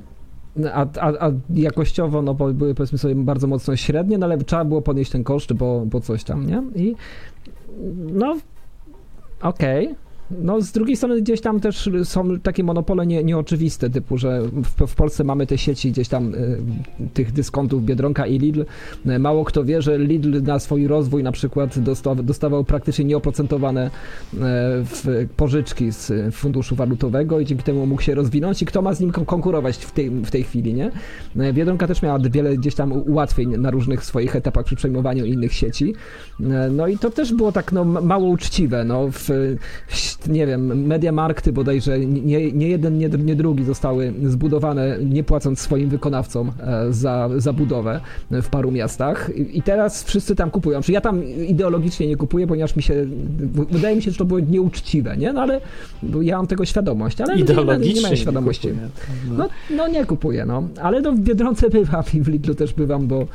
a, 0.73 0.85
a, 0.99 1.27
a 1.27 1.31
jakościowo 1.53 2.21
no, 2.21 2.33
bo 2.33 2.53
były 2.53 2.75
powiedzmy 2.75 2.97
sobie 2.97 3.15
bardzo 3.15 3.47
mocno 3.47 3.75
średnie, 3.75 4.17
no 4.17 4.25
ale 4.25 4.37
trzeba 4.37 4.65
było 4.65 4.81
podnieść 4.81 5.11
ten 5.11 5.23
koszt, 5.23 5.53
bo, 5.53 5.83
bo 5.85 6.01
coś 6.01 6.23
tam, 6.23 6.45
nie? 6.47 6.63
I 6.75 6.95
no 8.13 8.37
okej. 9.41 9.95
No 10.31 10.61
z 10.61 10.71
drugiej 10.71 10.95
strony 10.97 11.21
gdzieś 11.21 11.41
tam 11.41 11.59
też 11.59 11.89
są 12.03 12.39
takie 12.39 12.63
monopole 12.63 13.07
nie, 13.07 13.23
nieoczywiste, 13.23 13.89
typu, 13.89 14.17
że 14.17 14.41
w, 14.41 14.87
w 14.87 14.95
Polsce 14.95 15.23
mamy 15.23 15.47
te 15.47 15.57
sieci 15.57 15.91
gdzieś 15.91 16.07
tam 16.07 16.35
y, 16.35 16.57
tych 17.13 17.31
dyskontów 17.31 17.85
Biedronka 17.85 18.25
i 18.27 18.39
Lidl. 18.39 18.65
Y, 19.09 19.19
Mało 19.19 19.45
kto 19.45 19.63
wie, 19.65 19.81
że 19.81 19.97
Lidl 19.97 20.41
na 20.43 20.59
swój 20.59 20.87
rozwój 20.87 21.23
na 21.23 21.31
przykład 21.31 21.79
dostaw, 21.79 22.25
dostawał 22.25 22.63
praktycznie 22.63 23.05
nieoprocentowane 23.05 23.85
e, 23.85 23.89
w 24.85 25.27
pożyczki 25.37 25.91
z 25.91 26.35
funduszu 26.35 26.75
walutowego 26.75 27.39
i 27.39 27.45
dzięki 27.45 27.63
temu 27.63 27.85
mógł 27.85 28.01
się 28.01 28.15
rozwinąć 28.15 28.61
i 28.61 28.65
kto 28.65 28.81
ma 28.81 28.93
z 28.93 28.99
nim 28.99 29.11
kon- 29.11 29.25
konkurować 29.25 29.77
w 29.77 29.91
tej, 29.91 30.09
w 30.09 30.31
tej 30.31 30.43
chwili, 30.43 30.73
nie? 30.73 30.91
E, 31.39 31.53
Biedronka 31.53 31.87
też 31.87 32.01
miała 32.01 32.19
wiele 32.19 32.57
gdzieś 32.57 32.75
tam 32.75 32.91
ułatwień 32.91 33.57
na 33.57 33.71
różnych 33.71 34.05
swoich 34.05 34.35
etapach 34.35 34.65
przy 34.65 34.75
przejmowaniu 34.75 35.25
innych 35.25 35.53
sieci. 35.53 35.93
E, 36.39 36.69
No 36.71 36.87
i 36.87 36.97
to 36.97 37.09
też 37.09 37.33
było 37.33 37.51
tak 37.51 37.71
no, 37.71 37.85
ma- 37.85 38.01
mało 38.01 38.27
uczciwe. 38.29 38.83
No, 38.83 39.07
w, 39.11 39.29
w, 39.87 40.16
nie 40.29 40.47
wiem, 40.47 40.87
Mediamarkty 40.87 41.53
bodajże 41.53 41.99
nie, 41.99 42.51
nie 42.51 42.67
jeden, 42.69 42.97
nie, 42.97 43.09
nie 43.09 43.35
drugi 43.35 43.63
zostały 43.63 44.13
zbudowane 44.23 44.97
nie 45.03 45.23
płacąc 45.23 45.59
swoim 45.59 45.89
wykonawcom 45.89 46.51
e, 46.59 46.93
za, 46.93 47.29
za 47.37 47.53
budowę 47.53 48.01
w 48.31 48.49
paru 48.49 48.71
miastach 48.71 49.29
I, 49.53 49.61
teraz 49.61 50.03
wszyscy 50.03 50.35
tam 50.35 50.51
kupują. 50.51 50.81
Czy 50.81 50.91
ja 50.91 51.01
tam 51.01 51.23
ideologicznie 51.47 52.07
nie 52.07 52.15
kupuję, 52.15 52.47
ponieważ 52.47 52.75
mi 52.75 52.83
się, 52.83 53.05
wydaje 53.71 53.95
mi 53.95 54.01
się, 54.01 54.11
że 54.11 54.17
to 54.17 54.25
było 54.25 54.39
nieuczciwe, 54.39 55.17
nie? 55.17 55.33
No 55.33 55.41
ale 55.41 55.61
ja 56.21 56.37
mam 56.37 56.47
tego 56.47 56.65
świadomość, 56.65 57.21
ale 57.21 57.33
ludzie 57.33 57.43
nie, 57.43 57.47
nie 57.47 57.61
Ideologicznie 57.61 58.01
mają 58.01 58.15
świadomości. 58.15 58.67
kupuję. 58.67 58.89
No, 59.37 59.49
no 59.77 59.87
nie 59.87 60.05
kupuję, 60.05 60.45
no. 60.45 60.67
Ale 60.81 61.01
no 61.01 61.11
w 61.11 61.19
Biedronce 61.19 61.69
bywam 61.69 62.03
i 62.13 62.21
w 62.21 62.27
Lidlu 62.27 62.55
też 62.55 62.73
bywam, 62.73 63.07
bo 63.07 63.27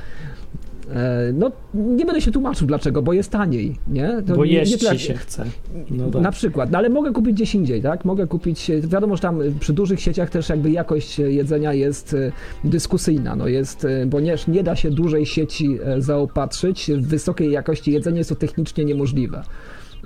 no 1.34 1.52
nie 1.74 2.04
będę 2.04 2.20
się 2.20 2.30
tłumaczył 2.30 2.66
dlaczego, 2.66 3.02
bo 3.02 3.12
jest 3.12 3.30
taniej, 3.30 3.76
nie? 3.88 4.22
To 4.26 4.36
Bo 4.36 4.44
nie, 4.44 4.52
jeść 4.52 4.92
nie 4.92 4.98
się 4.98 5.14
chce. 5.14 5.44
No 5.90 6.10
tak. 6.10 6.22
Na 6.22 6.32
przykład, 6.32 6.70
no 6.70 6.78
ale 6.78 6.88
mogę 6.88 7.12
kupić 7.12 7.34
gdzieś 7.34 7.54
indziej, 7.54 7.82
tak? 7.82 8.04
Mogę 8.04 8.26
kupić, 8.26 8.70
e, 8.70 8.80
wiadomo, 8.80 9.16
że 9.16 9.22
tam 9.22 9.42
e, 9.42 9.44
przy 9.60 9.72
dużych 9.72 10.00
sieciach 10.00 10.30
też 10.30 10.48
jakby 10.48 10.70
jakość 10.70 11.20
e, 11.20 11.32
jedzenia 11.32 11.72
jest 11.72 12.14
e, 12.14 12.32
dyskusyjna, 12.64 13.36
no 13.36 13.48
jest, 13.48 13.84
e, 13.84 14.06
bo 14.06 14.20
nie, 14.48 14.62
da 14.62 14.76
się 14.76 14.90
dużej 14.90 15.26
sieci 15.26 15.78
e, 15.84 16.02
zaopatrzyć, 16.02 16.90
w 16.96 17.06
wysokiej 17.06 17.50
jakości 17.50 17.92
jedzenie 17.92 18.18
jest 18.18 18.30
to 18.30 18.36
technicznie 18.36 18.84
niemożliwe. 18.84 19.42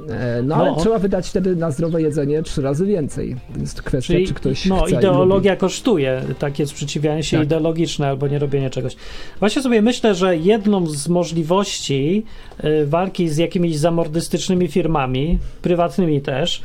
E, 0.09 0.43
No, 0.43 0.55
ale 0.55 0.71
No. 0.71 0.77
trzeba 0.77 0.99
wydać 0.99 1.29
wtedy 1.29 1.57
na 1.57 1.71
zdrowe 1.71 2.03
jedzenie 2.03 2.43
trzy 2.43 2.63
razy 2.63 2.87
więcej. 2.87 3.37
Jest 3.61 3.83
kwestia, 3.83 4.13
Czyli 4.15 4.27
czy 4.27 4.35
ktoś 4.35 4.67
no, 4.67 4.77
lubi. 4.81 4.93
ideologia 4.95 5.57
kosztuje, 5.57 6.23
takie 6.39 6.67
sprzeciwianie 6.67 7.23
się 7.23 7.37
Tak. 7.37 7.47
ideologiczne 7.47 8.09
albo 8.09 8.29
nie 8.29 8.39
robienie 8.39 8.71
czegoś. 8.71 8.97
Właśnie 9.41 9.63
sobie 9.63 9.83
myślę, 9.83 10.15
że 10.15 10.37
jedną 10.37 10.87
z 10.87 11.09
możliwości 11.09 12.25
y, 12.65 12.87
walki 12.87 13.29
z 13.29 13.37
jakimiś 13.37 13.77
zamordystycznymi 13.79 14.69
firmami, 14.69 15.39
prywatnymi 15.63 16.21
też, 16.21 16.63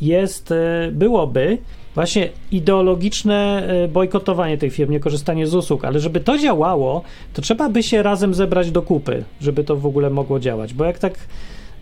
jest, 0.00 0.50
y, 0.50 0.56
byłoby 0.92 1.58
właśnie 1.94 2.28
ideologiczne 2.52 3.68
y, 3.84 3.88
bojkotowanie 3.88 4.58
tych 4.58 4.72
firm, 4.72 4.90
nie 4.92 5.00
korzystanie 5.00 5.46
z 5.46 5.54
usług, 5.54 5.84
ale 5.84 6.00
żeby 6.00 6.20
to 6.20 6.38
działało, 6.38 7.02
to 7.34 7.42
trzeba 7.42 7.68
by 7.68 7.82
się 7.82 8.02
razem 8.02 8.34
zebrać 8.34 8.70
do 8.70 8.82
kupy, 8.82 9.24
żeby 9.40 9.64
to 9.64 9.76
w 9.76 9.86
ogóle 9.86 10.10
mogło 10.10 10.40
działać, 10.40 10.74
bo 10.74 10.84
jak 10.84 10.98
tak 10.98 11.14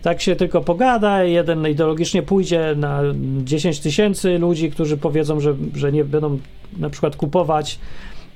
tak 0.01 0.21
się 0.21 0.35
tylko 0.35 0.61
pogada, 0.61 1.23
jeden 1.23 1.67
ideologicznie 1.67 2.23
pójdzie 2.23 2.73
na 2.77 3.01
10 3.43 3.79
tysięcy 3.79 4.37
ludzi, 4.37 4.71
którzy 4.71 4.97
powiedzą, 4.97 5.39
że, 5.39 5.55
że 5.75 5.91
nie 5.91 6.03
będą 6.03 6.39
na 6.77 6.89
przykład 6.89 7.15
kupować 7.15 7.79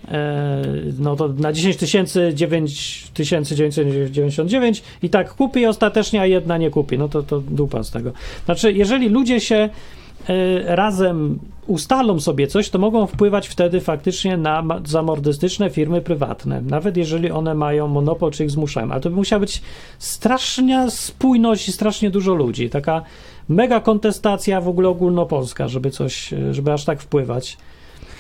e, 0.08 0.62
no 1.00 1.16
to 1.16 1.28
na 1.28 1.54
10 1.54 1.78
tysięcy 1.78 2.32
9 2.34 3.12
999 3.14 4.84
i 5.04 5.10
tak 5.10 5.34
kupi 5.34 5.66
ostatecznie, 5.66 6.22
a 6.22 6.26
jedna 6.26 6.58
nie 6.58 6.70
kupi. 6.70 6.98
No 6.98 7.10
to, 7.10 7.24
to 7.24 7.40
dupa 7.40 7.84
z 7.84 7.92
tego. 7.92 8.12
Znaczy, 8.46 8.74
jeżeli 8.74 9.10
ludzie 9.10 9.40
się 9.40 9.70
razem 10.66 11.40
ustalą 11.68 12.20
sobie 12.20 12.48
coś, 12.48 12.70
to 12.70 12.80
mogą 12.80 13.08
wpływać 13.08 13.48
wtedy 13.48 13.82
faktycznie 13.82 14.38
na 14.38 14.64
zamordystyczne 14.86 15.70
firmy 15.70 16.02
prywatne, 16.02 16.62
nawet 16.62 16.98
jeżeli 16.98 17.32
one 17.32 17.56
mają 17.56 17.88
monopol, 17.88 18.32
czy 18.32 18.44
ich 18.44 18.52
zmuszają. 18.52 18.92
Ale 18.92 19.02
to 19.02 19.10
by 19.10 19.16
musiała 19.16 19.40
być 19.40 19.62
straszna 20.00 20.90
spójność 20.90 21.68
i 21.70 21.72
strasznie 21.72 22.10
dużo 22.10 22.34
ludzi. 22.34 22.70
Taka 22.70 23.02
mega 23.50 23.80
kontestacja 23.80 24.62
w 24.62 24.68
ogóle 24.68 24.90
ogólnopolska, 24.90 25.68
żeby 25.68 25.92
coś, 25.92 26.34
e, 26.34 26.54
żeby 26.54 26.74
aż 26.74 26.86
tak 26.86 27.02
wpływać. 27.02 27.58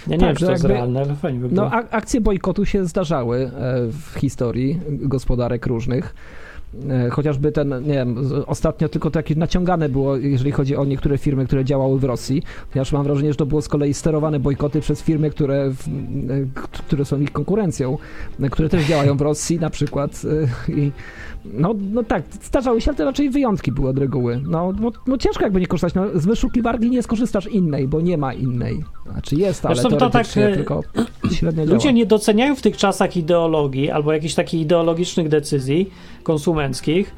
Ja 0.08 0.16
nie 0.16 0.20
Tak, 0.20 0.28
wiem, 0.30 0.36
czy 0.38 0.45
to 0.45 0.51
jest 0.51 0.64
jakby- 0.64 0.74
realne, 0.78 1.01
ale 1.01 1.16
fajnie 1.16 1.39
by 1.39 1.47
No, 1.56 1.62
było. 1.70 1.74
a, 1.74 1.89
akcje 1.89 2.22
bojkotu 2.22 2.66
się 2.66 2.86
zdarzały 2.86 3.38
e, 3.38 3.49
w 3.88 4.20
historii 4.20 4.80
gospodarek 4.89 5.66
różnych. 5.66 6.16
E, 6.89 7.09
Chociażby 7.09 7.51
ten, 7.51 7.84
nie 7.84 7.93
wiem, 7.93 8.17
ostatnio 8.47 8.89
tylko 8.89 9.11
to 9.11 9.19
jakieś 9.19 9.38
naciągane 9.38 9.89
było, 9.89 10.17
jeżeli 10.17 10.51
chodzi 10.51 10.76
o 10.76 10.86
niektóre 10.86 11.17
firmy, 11.17 11.45
które 11.45 11.65
działały 11.65 11.99
w 11.99 12.03
Rosji. 12.03 12.43
Ponieważ 12.71 12.91
mam 12.91 13.03
wrażenie, 13.03 13.30
że 13.30 13.36
to 13.36 13.45
było 13.45 13.61
z 13.61 13.67
kolei 13.67 13.93
sterowane 13.93 14.39
bojkoty 14.39 14.82
przez 14.82 15.01
firmy, 15.01 15.30
które, 15.30 15.55
e, 15.55 15.71
które 16.88 17.05
są 17.05 17.19
ich 17.19 17.32
konkurencją, 17.32 17.97
e, 18.41 18.49
które 18.49 18.69
też 18.69 18.86
działają 18.86 19.17
w 19.17 19.21
Rosji 19.21 19.59
na 19.59 19.69
przykład. 19.69 20.21
I, 20.69 20.91
no, 21.46 21.74
no 21.91 22.04
tak, 22.04 22.24
zdarzały 22.44 22.82
się, 22.82 22.91
ale 22.91 22.98
to 22.98 23.06
raczej 23.06 23.30
wyjątki 23.30 23.72
były 23.72 23.89
od 23.89 23.98
reguły. 23.98 24.41
No, 24.48 24.74
no, 24.80 24.91
no 25.08 25.18
ciężko 25.18 25.44
jakby 25.44 25.60
nie 25.60 25.68
korzystać. 25.68 25.94
No, 25.94 26.20
z 26.20 26.26
wyszukiwarki 26.26 26.89
nie 26.89 27.04
skorzystasz 27.04 27.48
innej, 27.48 27.88
bo 27.88 28.02
nie 28.02 28.18
ma 28.18 28.34
innej. 28.34 28.84
Znaczy 29.12 29.36
jest, 29.36 29.66
ale 29.66 29.76
Zresztą 29.76 29.98
to 29.98 30.10
tak, 30.10 30.28
e, 30.36 30.56
tylko 30.56 30.82
średnio 31.36 31.66
działa. 31.66 31.76
Ludzie 31.76 31.94
nie 31.94 32.06
doceniają 32.06 32.56
w 32.56 32.62
tych 32.62 32.78
czasach 32.78 33.18
ideologii 33.18 33.91
albo 33.91 34.14
jakichś 34.14 34.34
takich 34.34 34.62
ideologicznych 34.62 35.30
decyzji 35.30 35.89
konsumenckich, 36.24 37.16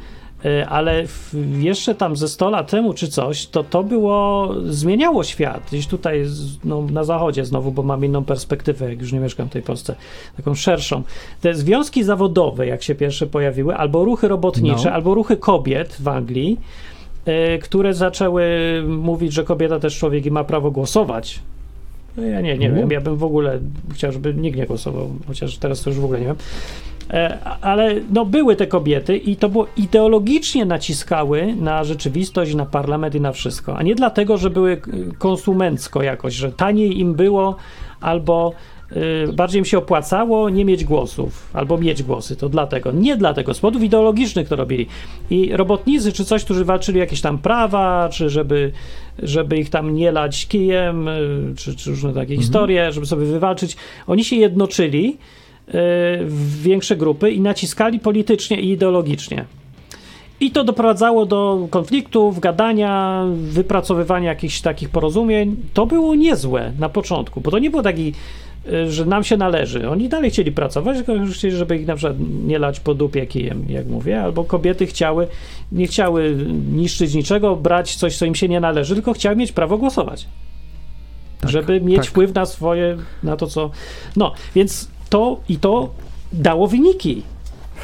ale 0.70 1.08
w, 1.08 1.34
jeszcze 1.60 1.96
tam 1.96 2.16
ze 2.16 2.28
100 2.28 2.50
lat 2.50 2.70
temu 2.72 2.94
czy 2.94 3.08
coś, 3.08 3.46
to 3.48 3.64
to 3.64 3.84
było, 3.84 4.50
zmieniało 4.66 5.24
świat. 5.24 5.64
Gdzieś 5.68 5.88
tutaj 5.88 6.26
no, 6.64 6.82
na 6.82 7.04
zachodzie 7.04 7.46
znowu, 7.46 7.72
bo 7.72 7.84
mam 7.84 8.06
inną 8.06 8.24
perspektywę, 8.24 8.90
jak 8.90 9.02
już 9.02 9.12
nie 9.14 9.20
mieszkam 9.20 9.50
w 9.50 9.52
tej 9.52 9.62
Polsce, 9.62 9.96
taką 10.38 10.56
szerszą. 10.56 11.04
Te 11.42 11.54
związki 11.54 12.04
zawodowe, 12.04 12.68
jak 12.68 12.84
się 12.84 12.96
pierwsze 12.96 13.28
pojawiły, 13.28 13.76
albo 13.76 14.06
ruchy 14.06 14.28
robotnicze, 14.28 14.90
No. 14.90 14.92
albo 14.96 15.14
ruchy 15.14 15.38
kobiet 15.38 15.98
w 16.00 16.08
Anglii, 16.08 16.60
y, 17.56 17.60
które 17.60 17.94
zaczęły 17.94 18.46
mówić, 18.88 19.34
że 19.34 19.44
kobieta 19.44 19.80
też 19.80 19.98
człowiek 20.00 20.26
i 20.26 20.32
ma 20.32 20.44
prawo 20.44 20.72
głosować. 20.72 21.40
No 22.18 22.24
ja 22.24 22.42
nie, 22.42 22.58
nie 22.58 22.72
U. 22.72 22.76
wiem, 22.76 22.92
ja 22.92 23.02
bym 23.02 23.16
w 23.16 23.24
ogóle 23.24 23.60
chciał, 23.94 24.12
żeby 24.12 24.34
nikt 24.34 24.58
nie 24.58 24.66
głosował, 24.66 25.10
chociaż 25.28 25.58
teraz 25.58 25.82
to 25.82 25.90
już 25.90 26.00
w 26.00 26.04
ogóle 26.06 26.20
nie 26.20 26.26
wiem. 26.26 26.36
E, 27.10 27.40
ale 27.62 27.96
no 28.14 28.26
były 28.26 28.56
te 28.56 28.68
kobiety 28.68 29.18
i 29.18 29.36
to 29.36 29.50
było 29.50 29.68
ideologicznie 29.78 30.66
naciskały 30.66 31.56
na 31.56 31.84
rzeczywistość, 31.84 32.56
na 32.56 32.66
parlament 32.66 33.16
i 33.16 33.22
na 33.22 33.32
wszystko, 33.32 33.78
a 33.78 33.84
nie 33.84 33.96
dlatego, 33.96 34.38
że 34.38 34.50
były 34.50 34.72
y, 34.72 34.80
konsumencko 35.18 36.04
jakoś, 36.04 36.34
że 36.34 36.52
taniej 36.52 37.00
im 37.00 37.14
było 37.14 37.56
albo 38.02 38.54
y, 39.28 39.34
bardziej 39.34 39.60
im 39.60 39.66
się 39.66 39.78
opłacało 39.78 40.50
nie 40.50 40.66
mieć 40.66 40.84
głosów, 40.84 41.50
albo 41.54 41.78
mieć 41.78 42.04
głosy, 42.04 42.36
to 42.36 42.50
dlatego. 42.50 42.92
Nie 42.92 43.18
dlatego, 43.18 43.54
z 43.54 43.60
powodów 43.60 43.84
ideologicznych 43.84 44.48
to 44.48 44.56
robili. 44.56 44.88
I 45.30 45.56
robotnicy 45.56 46.12
czy 46.12 46.26
coś, 46.26 46.44
którzy 46.44 46.66
walczyli 46.66 47.00
jakieś 47.00 47.22
tam 47.22 47.38
prawa, 47.38 48.10
czy 48.12 48.30
żeby, 48.30 48.72
żeby 49.20 49.58
ich 49.58 49.70
tam 49.70 49.94
nie 49.94 50.12
lać 50.12 50.48
kijem, 50.48 51.10
czy, 51.56 51.76
czy 51.76 51.90
różne 51.90 52.14
takie 52.14 52.38
historie, 52.38 52.92
żeby 52.92 53.06
sobie 53.06 53.26
wywalczyć, 53.26 53.78
oni 54.08 54.24
się 54.24 54.36
jednoczyli 54.36 55.18
w 55.68 56.62
większe 56.62 56.96
grupy 56.96 57.32
i 57.32 57.42
naciskali 57.42 58.00
politycznie 58.00 58.62
i 58.62 58.70
ideologicznie. 58.70 59.46
I 60.40 60.52
to 60.52 60.64
doprowadzało 60.64 61.26
do 61.26 61.68
konfliktów, 61.70 62.40
gadania, 62.40 63.24
wypracowywania 63.36 64.30
jakichś 64.30 64.62
takich 64.62 64.90
porozumień. 64.90 65.56
To 65.74 65.86
było 65.86 66.16
niezłe 66.16 66.72
na 66.80 66.90
początku, 66.90 67.42
bo 67.42 67.52
to 67.52 67.60
nie 67.60 67.70
było 67.70 67.84
taki, 67.84 68.14
y, 68.74 68.92
że 68.92 69.06
nam 69.06 69.24
się 69.24 69.38
należy. 69.38 69.90
Oni 69.90 70.10
dalej 70.10 70.32
chcieli 70.32 70.52
pracować, 70.52 70.98
tylko 70.98 71.14
chcieli, 71.34 71.56
żeby 71.56 71.78
ich 71.78 71.88
na 71.88 71.96
przykład 71.96 72.18
nie 72.46 72.60
lać 72.60 72.80
po 72.80 72.94
dupie 72.94 73.28
kijem, 73.28 73.66
jak 73.70 73.88
mówię, 73.88 74.22
albo 74.22 74.44
kobiety 74.44 74.86
chciały, 74.86 75.28
nie 75.72 75.88
chciały 75.88 76.36
niszczyć 76.72 77.14
niczego, 77.14 77.56
brać 77.56 77.96
coś, 77.96 78.18
co 78.18 78.26
im 78.26 78.36
się 78.36 78.48
nie 78.48 78.60
należy, 78.60 78.96
tylko 78.96 79.14
chciały 79.14 79.36
mieć 79.36 79.52
prawo 79.52 79.78
głosować. 79.78 80.28
Tak, 81.42 81.50
żeby 81.50 81.82
mieć 81.82 81.98
tak. 81.98 82.06
wpływ 82.06 82.34
na 82.34 82.46
swoje, 82.46 82.98
na 83.24 83.36
to, 83.36 83.48
co. 83.48 83.72
No, 84.16 84.34
więc 84.56 84.95
to 85.10 85.40
i 85.50 85.58
to 85.58 85.90
dało 86.34 86.68
wyniki. 86.68 87.22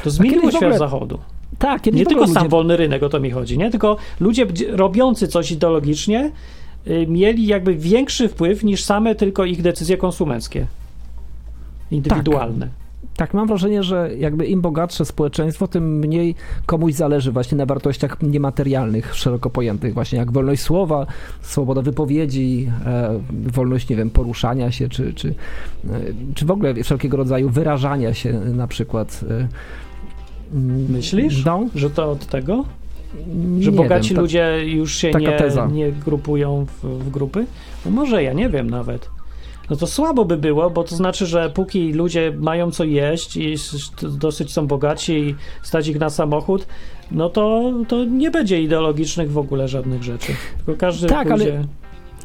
To 0.04 0.10
zmieniło 0.10 0.50
świat 0.50 0.62
ogóle- 0.62 0.78
zachodu. 0.78 1.18
Tak, 1.58 1.86
Nie 1.86 1.92
tylko 1.92 2.12
ogóle 2.20 2.26
sam 2.34 2.42
ludzie- 2.42 2.50
wolny 2.50 2.76
rynek, 2.76 3.02
o 3.02 3.08
to 3.08 3.20
mi 3.20 3.30
chodzi, 3.30 3.58
nie? 3.58 3.70
Tylko 3.70 3.96
ludzie 4.20 4.46
robiący 4.70 5.28
coś 5.28 5.50
ideologicznie 5.50 6.30
y, 6.86 7.06
mieli 7.08 7.46
jakby 7.46 7.74
większy 7.74 8.28
wpływ 8.28 8.64
niż 8.64 8.84
same 8.84 9.14
tylko 9.14 9.44
ich 9.44 9.62
decyzje 9.62 9.96
konsumenckie. 9.96 10.66
Indywidualne. 11.90 12.66
Tak, 12.66 12.81
mam 13.32 13.46
wrażenie, 13.48 13.82
że 13.82 14.10
jakby 14.18 14.46
im 14.46 14.60
bogatsze 14.60 15.04
społeczeństwo, 15.04 15.68
tym 15.68 15.98
mniej 15.98 16.34
komuś 16.66 16.94
zależy 16.94 17.32
właśnie 17.32 17.58
na 17.58 17.66
wartościach 17.66 18.22
niematerialnych, 18.22 19.14
szeroko 19.14 19.50
pojętych, 19.50 19.94
właśnie 19.94 20.18
jak 20.18 20.32
wolność 20.32 20.62
słowa, 20.62 21.06
swoboda 21.40 21.82
wypowiedzi, 21.82 22.70
e, 22.86 23.20
wolność, 23.30 23.88
nie 23.88 23.96
wiem, 23.96 24.10
poruszania 24.10 24.70
się, 24.72 24.88
czy, 24.88 25.14
czy, 25.14 25.28
e, 25.28 26.00
czy 26.34 26.46
w 26.46 26.50
ogóle 26.50 26.74
wszelkiego 26.74 27.16
rodzaju 27.16 27.48
wyrażania 27.48 28.14
się 28.14 28.32
na 28.32 28.66
przykład. 28.66 29.20
e, 29.30 29.48
Myślisz? 30.88 31.44
No, 31.44 31.66
Że 31.74 31.90
to 31.90 32.10
od 32.10 32.26
tego? 32.26 32.64
Że 33.60 33.70
nie 33.70 33.76
bogaci 33.76 34.08
wiem, 34.08 34.16
tak- 34.16 34.22
ludzie 34.22 34.58
już 34.66 34.94
się 34.94 35.10
nie, 35.10 35.32
teza. 35.32 35.66
nie 35.66 35.92
grupują 35.92 36.66
w, 36.66 36.86
w 37.04 37.10
grupy? 37.10 37.46
No 37.84 37.90
może, 37.90 38.22
ja 38.22 38.32
nie 38.32 38.48
wiem 38.48 38.70
nawet. 38.70 39.08
No 39.70 39.76
to 39.76 39.86
słabo 39.86 40.24
by 40.24 40.36
było, 40.36 40.70
bo 40.70 40.84
to 40.84 40.96
znaczy, 40.96 41.26
że 41.26 41.50
póki 41.50 41.92
ludzie 41.92 42.32
mają 42.38 42.70
co 42.70 42.84
jeść 42.84 43.36
i 43.36 43.54
dosyć 44.02 44.52
są 44.52 44.66
bogaci 44.66 45.12
i 45.12 45.34
stać 45.62 45.88
ich 45.88 45.98
na 45.98 46.10
samochód, 46.10 46.66
no 47.10 47.30
to, 47.30 47.72
to 47.88 48.04
nie 48.04 48.30
będzie 48.30 48.62
ideologicznych 48.62 49.32
w 49.32 49.38
ogóle 49.38 49.68
żadnych 49.68 50.02
rzeczy. 50.02 50.32
Tylko 50.56 50.80
każdy 50.80 51.06
Tak, 51.06 51.26
ale- 51.30 51.44
pójdzie... 51.44 51.64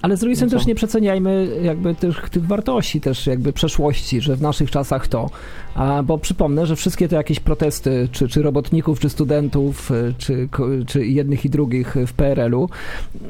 Ale 0.01 0.17
z 0.17 0.19
drugiej 0.19 0.35
strony 0.35 0.51
No 0.53 0.57
też 0.59 0.67
nie 0.67 0.75
przeceniajmy 0.75 1.47
jakby 1.61 1.95
tych, 1.95 2.29
tych 2.29 2.45
wartości, 2.45 3.01
też 3.01 3.27
jakby 3.27 3.53
przeszłości, 3.53 4.21
że 4.21 4.35
w 4.35 4.41
naszych 4.41 4.71
czasach 4.71 5.07
to. 5.07 5.29
A, 5.77 6.03
bo 6.03 6.17
przypomnę, 6.17 6.65
że 6.65 6.75
wszystkie 6.75 7.07
te 7.07 7.15
jakieś 7.15 7.39
protesty, 7.39 8.07
czy, 8.11 8.27
czy 8.27 8.41
robotników, 8.41 8.99
czy 8.99 9.09
studentów, 9.09 9.91
y, 9.91 10.13
czy, 10.17 10.49
czy 10.87 11.05
jednych 11.05 11.45
i 11.45 11.49
drugich 11.49 11.95
w 12.07 12.13
PRL-u, 12.13 12.69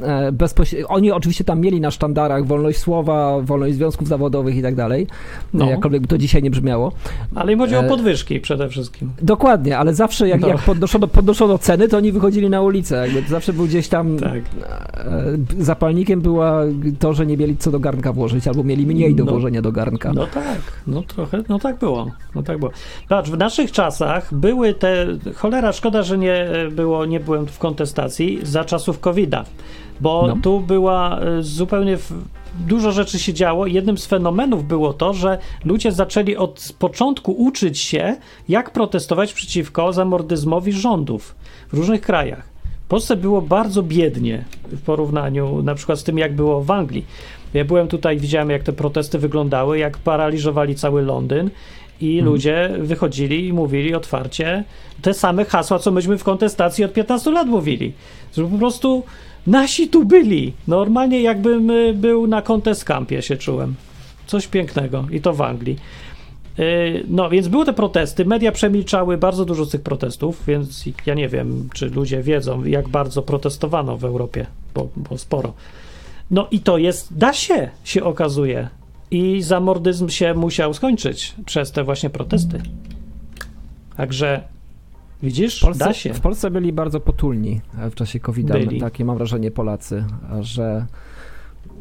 e, 0.03 0.31
oni 0.87 1.11
oczywiście 1.11 1.43
tam 1.43 1.59
mieli 1.59 1.81
na 1.81 1.91
sztandarach 1.91 2.45
wolność 2.45 2.77
słowa, 2.79 3.41
wolność 3.41 3.75
związków 3.75 4.07
zawodowych 4.07 4.55
i 4.55 4.61
tak 4.61 4.75
dalej, 4.75 5.07
No. 5.53 5.69
jakkolwiek 5.69 6.01
by 6.01 6.07
to 6.07 6.17
dzisiaj 6.17 6.43
nie 6.43 6.49
brzmiało. 6.51 6.91
Ale 7.35 7.53
im 7.53 7.59
chodzi 7.59 7.75
o 7.75 7.79
e, 7.83 7.87
podwyżki 7.89 8.39
przede 8.39 8.69
wszystkim. 8.69 9.09
Dokładnie, 9.21 9.77
ale 9.77 9.93
zawsze 9.93 10.27
jak, 10.27 10.41
No. 10.41 10.47
jak 10.47 10.57
podnoszono, 10.57 11.07
podnoszono 11.07 11.57
ceny, 11.57 11.87
to 11.87 11.97
oni 11.97 12.11
wychodzili 12.11 12.49
na 12.49 12.61
ulicę, 12.61 13.07
jakby 13.07 13.29
zawsze 13.29 13.53
był 13.53 13.65
gdzieś 13.65 13.87
tam 13.87 14.17
Tak. 14.17 14.33
E, 14.37 14.43
Zapalnikiem 15.59 16.21
była 16.21 16.61
to, 16.99 17.13
że 17.13 17.25
nie 17.25 17.37
mieli 17.37 17.57
co 17.57 17.71
do 17.71 17.79
garnka 17.79 18.13
włożyć, 18.13 18.47
albo 18.47 18.63
mieli 18.63 18.85
mniej 18.85 19.15
do 19.15 19.25
No. 19.25 19.31
włożenia 19.31 19.61
do 19.61 19.71
garnka. 19.71 20.13
No 20.13 20.27
tak, 20.27 20.59
no 20.87 21.01
trochę, 21.01 21.43
no 21.49 21.59
tak 21.59 21.79
było, 21.79 22.11
no 22.37 22.43
tak 22.43 22.57
było. 22.59 22.71
Patrz, 23.09 23.29
w 23.29 23.37
naszych 23.37 23.71
czasach 23.71 24.33
były 24.33 24.73
te, 24.73 25.05
cholera, 25.35 25.71
szkoda, 25.73 26.03
że 26.03 26.17
nie 26.17 26.47
było, 26.71 27.05
nie 27.05 27.19
byłem 27.19 27.47
w 27.47 27.59
kontestacji 27.59 28.39
za 28.43 28.65
czasów 28.65 28.99
COVID-a, 28.99 29.45
bo 30.01 30.27
No. 30.27 30.37
tu 30.43 30.59
była 30.59 31.19
e, 31.19 31.43
zupełnie, 31.43 31.97
w, 31.97 32.11
dużo 32.67 32.91
rzeczy 32.91 33.19
się 33.19 33.33
działo 33.33 33.67
jednym 33.67 33.97
z 33.97 34.05
fenomenów 34.05 34.67
było 34.67 34.93
to, 34.93 35.13
że 35.13 35.37
ludzie 35.65 35.91
zaczęli 35.91 36.35
od 36.35 36.73
początku 36.79 37.31
uczyć 37.31 37.79
się, 37.79 38.15
jak 38.49 38.71
protestować 38.71 39.33
przeciwko 39.33 39.93
zamordyzmowi 39.93 40.71
rządów 40.71 41.35
w 41.73 41.77
różnych 41.77 42.01
krajach. 42.01 42.57
W 42.85 42.89
Polsce 42.89 43.15
było 43.15 43.41
bardzo 43.41 43.83
biednie 43.83 44.45
w 44.71 44.81
porównaniu 44.81 45.61
na 45.63 45.75
przykład 45.75 45.99
z 45.99 46.03
tym, 46.03 46.17
jak 46.17 46.35
było 46.35 46.63
w 46.63 46.71
Anglii. 46.71 47.05
Ja 47.53 47.65
byłem 47.65 47.87
tutaj, 47.87 48.17
widziałem, 48.17 48.49
jak 48.49 48.63
te 48.63 48.73
protesty 48.73 49.19
wyglądały, 49.19 49.77
jak 49.77 49.97
paraliżowali 49.97 50.75
cały 50.75 51.01
Londyn 51.01 51.49
i 52.01 52.21
ludzie 52.21 52.69
wychodzili 52.79 53.47
i 53.47 53.53
mówili 53.53 53.95
otwarcie 53.95 54.63
te 55.01 55.13
same 55.13 55.45
hasła, 55.45 55.79
co 55.79 55.91
myśmy 55.91 56.17
w 56.17 56.23
kontestacji 56.23 56.83
od 56.83 56.93
15 56.93 57.31
lat 57.31 57.47
mówili. 57.47 57.93
Że 58.37 58.43
po 58.43 58.57
prostu 58.57 59.03
nasi 59.47 59.87
tu 59.87 60.05
byli. 60.05 60.53
Normalnie 60.67 61.21
jakbym 61.21 61.69
y, 61.69 61.93
był 61.93 62.27
na 62.27 62.41
kontest 62.41 62.83
campie 62.83 63.21
się 63.21 63.37
czułem. 63.37 63.75
Coś 64.27 64.47
pięknego 64.47 65.07
i 65.11 65.21
to 65.21 65.33
w 65.33 65.41
Anglii. 65.41 65.77
Yy, 66.57 67.03
No, 67.07 67.29
więc 67.29 67.47
były 67.47 67.65
te 67.65 67.73
protesty, 67.73 68.25
media 68.25 68.51
przemilczały 68.51 69.17
bardzo 69.17 69.45
dużo 69.45 69.65
z 69.65 69.69
tych 69.69 69.81
protestów, 69.81 70.43
więc 70.47 70.85
ja 71.05 71.13
nie 71.13 71.29
wiem, 71.29 71.69
czy 71.73 71.89
ludzie 71.89 72.23
wiedzą, 72.23 72.63
jak 72.65 72.89
bardzo 72.89 73.21
protestowano 73.21 73.97
w 73.97 74.05
Europie, 74.05 74.45
bo, 74.75 74.87
bo 74.95 75.17
sporo. 75.17 75.53
No 76.31 76.47
i 76.51 76.59
to 76.59 76.77
jest, 76.77 77.17
da 77.17 77.33
się, 77.33 77.69
się 77.83 78.03
okazuje. 78.03 78.69
I 79.11 79.41
zamordyzm 79.41 80.09
się 80.09 80.33
musiał 80.33 80.73
skończyć 80.73 81.35
przez 81.45 81.71
te 81.71 81.83
właśnie 81.83 82.09
protesty. 82.09 82.61
Także, 83.97 84.43
widzisz, 85.23 85.57
W 85.59 85.61
Polsce, 85.61 85.85
da 85.85 85.93
się. 85.93 86.13
w 86.13 86.21
Polsce 86.21 86.51
byli 86.51 86.73
bardzo 86.73 86.99
potulni 86.99 87.61
w 87.91 87.95
czasie 87.95 88.19
covid 88.19 88.47
Byli. 88.47 88.79
takie 88.79 89.05
mam 89.05 89.17
wrażenie 89.17 89.51
Polacy, 89.51 90.05
że 90.39 90.85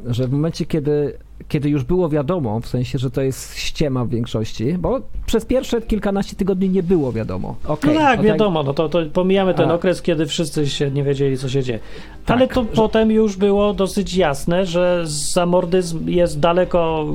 że 0.07 0.29
w 0.29 0.33
momencie, 0.33 0.67
kiedy, 0.67 1.19
kiedy 1.49 1.69
już 1.69 1.85
było 1.85 2.09
wiadomo, 2.09 2.61
w 2.61 2.67
sensie, 2.67 2.99
że 2.99 3.11
to 3.11 3.23
jest 3.23 3.57
ściema 3.57 4.05
w 4.05 4.09
większości, 4.09 4.75
bo 4.79 5.01
przez 5.27 5.45
pierwsze 5.45 5.83
kilkanaście 5.83 6.37
tygodni 6.37 6.69
nie 6.69 6.83
było 6.83 7.13
wiadomo. 7.13 7.57
No 7.65 7.71
Okej, 7.71 7.97
tak, 7.97 8.23
wiadomo, 8.23 8.63
no 8.63 8.75
to, 8.75 8.89
to 8.89 8.99
pomijamy 9.13 9.55
ten 9.55 9.71
A. 9.71 9.75
okres, 9.75 10.03
kiedy 10.03 10.27
wszyscy 10.27 10.69
się 10.69 10.91
nie 10.91 11.05
wiedzieli, 11.05 11.39
co 11.39 11.49
się 11.49 11.63
dzieje. 11.63 11.79
Tak, 12.27 12.37
Ale 12.37 12.49
to 12.49 12.63
że- 12.63 12.69
potem 12.69 13.11
już 13.11 13.37
było 13.37 13.75
dosyć 13.75 14.15
jasne, 14.17 14.67
że 14.67 15.03
zamordyzm 15.05 16.09
jest 16.09 16.41
daleko, 16.41 17.07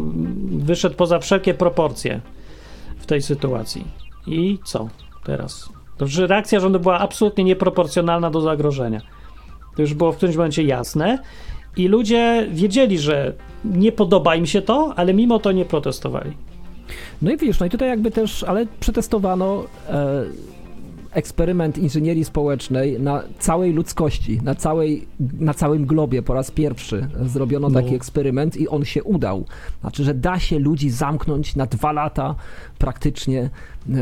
wyszedł 0.52 0.96
poza 0.96 1.20
wszelkie 1.20 1.54
proporcje 1.54 2.22
w 2.98 3.06
tej 3.06 3.22
sytuacji. 3.22 3.86
I 4.28 4.60
co 4.64 4.88
teraz? 5.24 5.70
To, 5.98 6.08
że 6.08 6.28
reakcja 6.28 6.60
rządu 6.60 6.80
była 6.80 7.00
absolutnie 7.00 7.44
nieproporcjonalna 7.44 8.30
do 8.30 8.42
zagrożenia. 8.42 9.02
To 9.76 9.82
już 9.82 9.94
było 9.94 10.12
w 10.12 10.18
którymś 10.18 10.36
momencie 10.38 10.64
jasne 10.64 11.20
i 11.78 11.88
ludzie 11.88 12.48
wiedzieli, 12.52 13.00
że 13.00 13.34
nie 13.66 13.92
podoba 13.92 14.36
im 14.36 14.46
się 14.46 14.62
to, 14.62 14.94
ale 14.96 15.14
mimo 15.14 15.40
to 15.40 15.52
nie 15.52 15.66
protestowali. 15.66 16.32
No 17.22 17.32
i 17.32 17.38
widzisz, 17.38 17.60
no 17.60 17.66
i 17.66 17.70
tutaj 17.70 17.90
jakby 17.90 18.12
też, 18.12 18.44
ale 18.44 18.66
przetestowano 18.80 19.64
e, 19.90 20.24
eksperyment 21.12 21.78
inżynierii 21.78 22.26
społecznej 22.26 23.00
na 23.00 23.24
całej 23.40 23.74
ludzkości, 23.74 24.40
na, 24.44 24.56
całej, 24.56 25.08
na 25.40 25.54
całym 25.54 25.86
globie 25.86 26.22
po 26.22 26.34
raz 26.34 26.52
pierwszy 26.52 27.08
zrobiono 27.26 27.70
No. 27.70 27.82
taki 27.82 27.96
eksperyment 27.96 28.58
i 28.58 28.68
on 28.68 28.86
się 28.86 29.04
udał. 29.04 29.46
Znaczy, 29.82 30.04
że 30.04 30.14
da 30.14 30.40
się 30.40 30.60
ludzi 30.60 30.90
zamknąć 30.90 31.56
na 31.56 31.66
dwa 31.66 31.92
lata 31.92 32.36
praktycznie 32.78 33.42
e, 33.42 33.50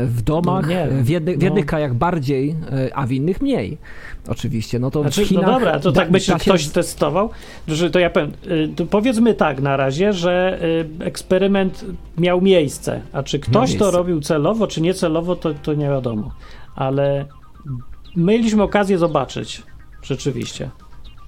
w 0.06 0.22
domach, 0.22 0.64
No 0.64 0.70
nie, 0.70 0.82
e, 0.82 1.02
w, 1.02 1.08
jednych, 1.08 1.38
w 1.38 1.42
no. 1.42 1.62
krajach 1.66 1.94
bardziej, 1.94 2.56
e, 2.72 2.96
a 2.96 3.06
w 3.06 3.12
innych 3.12 3.40
mniej. 3.40 3.78
Oczywiście, 4.28 4.78
no 4.78 4.90
to 4.90 5.02
Znaczy, 5.02 5.24
w 5.24 5.28
Chinach... 5.28 5.46
no 5.46 5.52
dobra, 5.52 5.80
to 5.80 5.92
tak 5.92 6.10
da 6.10 6.20
się 6.20 6.34
ktoś 6.34 6.68
testował, 6.68 7.30
że 7.68 7.90
to 7.90 7.98
ja 7.98 8.10
powiem, 8.10 8.32
y, 8.46 8.68
to 8.76 8.86
powiedzmy 8.86 9.34
tak 9.34 9.60
na 9.60 9.76
razie, 9.76 10.12
że 10.12 10.58
y, 11.00 11.04
eksperyment 11.04 11.84
miał 12.18 12.40
miejsce, 12.40 13.00
a 13.12 13.22
czy 13.22 13.38
ktoś 13.38 13.76
to 13.76 13.90
robił 13.90 14.20
celowo, 14.20 14.66
czy 14.66 14.80
niecelowo, 14.80 15.36
to, 15.36 15.54
to 15.54 15.74
nie 15.74 15.88
wiadomo, 15.88 16.30
ale 16.74 17.26
mieliśmy 18.16 18.62
okazję 18.62 18.98
zobaczyć 18.98 19.62
rzeczywiście, 20.02 20.70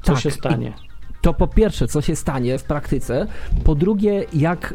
co 0.03 0.13
Tak, 0.13 0.23
się 0.23 0.31
stanie. 0.31 0.73
to 1.21 1.35
po 1.35 1.47
pierwsze, 1.47 1.89
co 1.89 2.01
się 2.01 2.17
stanie 2.17 2.59
w 2.59 2.65
praktyce, 2.65 3.27
po 3.65 3.75
drugie, 3.75 4.25
jak 4.35 4.75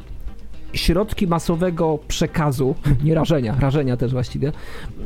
środki 0.78 1.28
masowego 1.28 2.00
przekazu, 2.08 2.76
nie 3.04 3.16
rażenia, 3.16 3.56
rażenia 3.60 3.98
też 3.98 4.12
właściwie, 4.12 4.52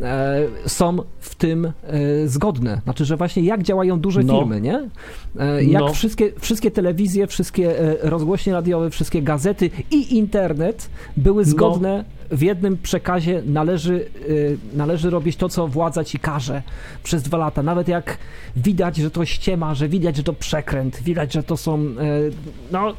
e, 0.01 0.41
są 0.65 0.97
w 1.19 1.35
tym 1.35 1.65
e, 1.65 1.71
zgodne. 2.27 2.81
Znaczy, 2.83 3.05
że 3.05 3.17
właśnie 3.17 3.43
jak 3.43 3.63
działają 3.63 3.99
duże 3.99 4.23
No. 4.23 4.39
firmy, 4.39 4.61
nie? 4.61 4.89
E, 5.39 5.63
jak 5.63 5.81
No. 5.81 5.93
wszystkie, 5.93 6.31
wszystkie 6.39 6.71
telewizje, 6.71 7.27
wszystkie 7.27 7.79
e, 7.79 8.09
rozgłośnie 8.09 8.53
radiowe, 8.53 8.89
wszystkie 8.89 9.21
gazety 9.21 9.69
i 9.91 10.17
internet 10.17 10.89
były 11.17 11.45
zgodne 11.45 12.05
w 12.31 12.41
jednym 12.41 12.77
przekazie 12.77 13.41
należy, 13.45 14.05
y, 14.29 14.57
należy 14.73 15.09
robić 15.09 15.35
to, 15.35 15.49
co 15.49 15.67
władza 15.67 16.03
ci 16.03 16.19
każe 16.19 16.61
przez 17.03 17.23
dwa 17.23 17.37
lata. 17.37 17.63
Nawet 17.63 17.87
jak 17.87 18.17
widać, 18.55 18.97
że 18.97 19.11
to 19.11 19.25
ściema, 19.25 19.75
że 19.75 19.87
widać, 19.89 20.15
że 20.15 20.23
to 20.23 20.33
przekręt, 20.33 21.03
widać, 21.03 21.33
że 21.33 21.43
to 21.43 21.57
są, 21.57 21.79
y, 21.79 21.87
no, 22.71 22.93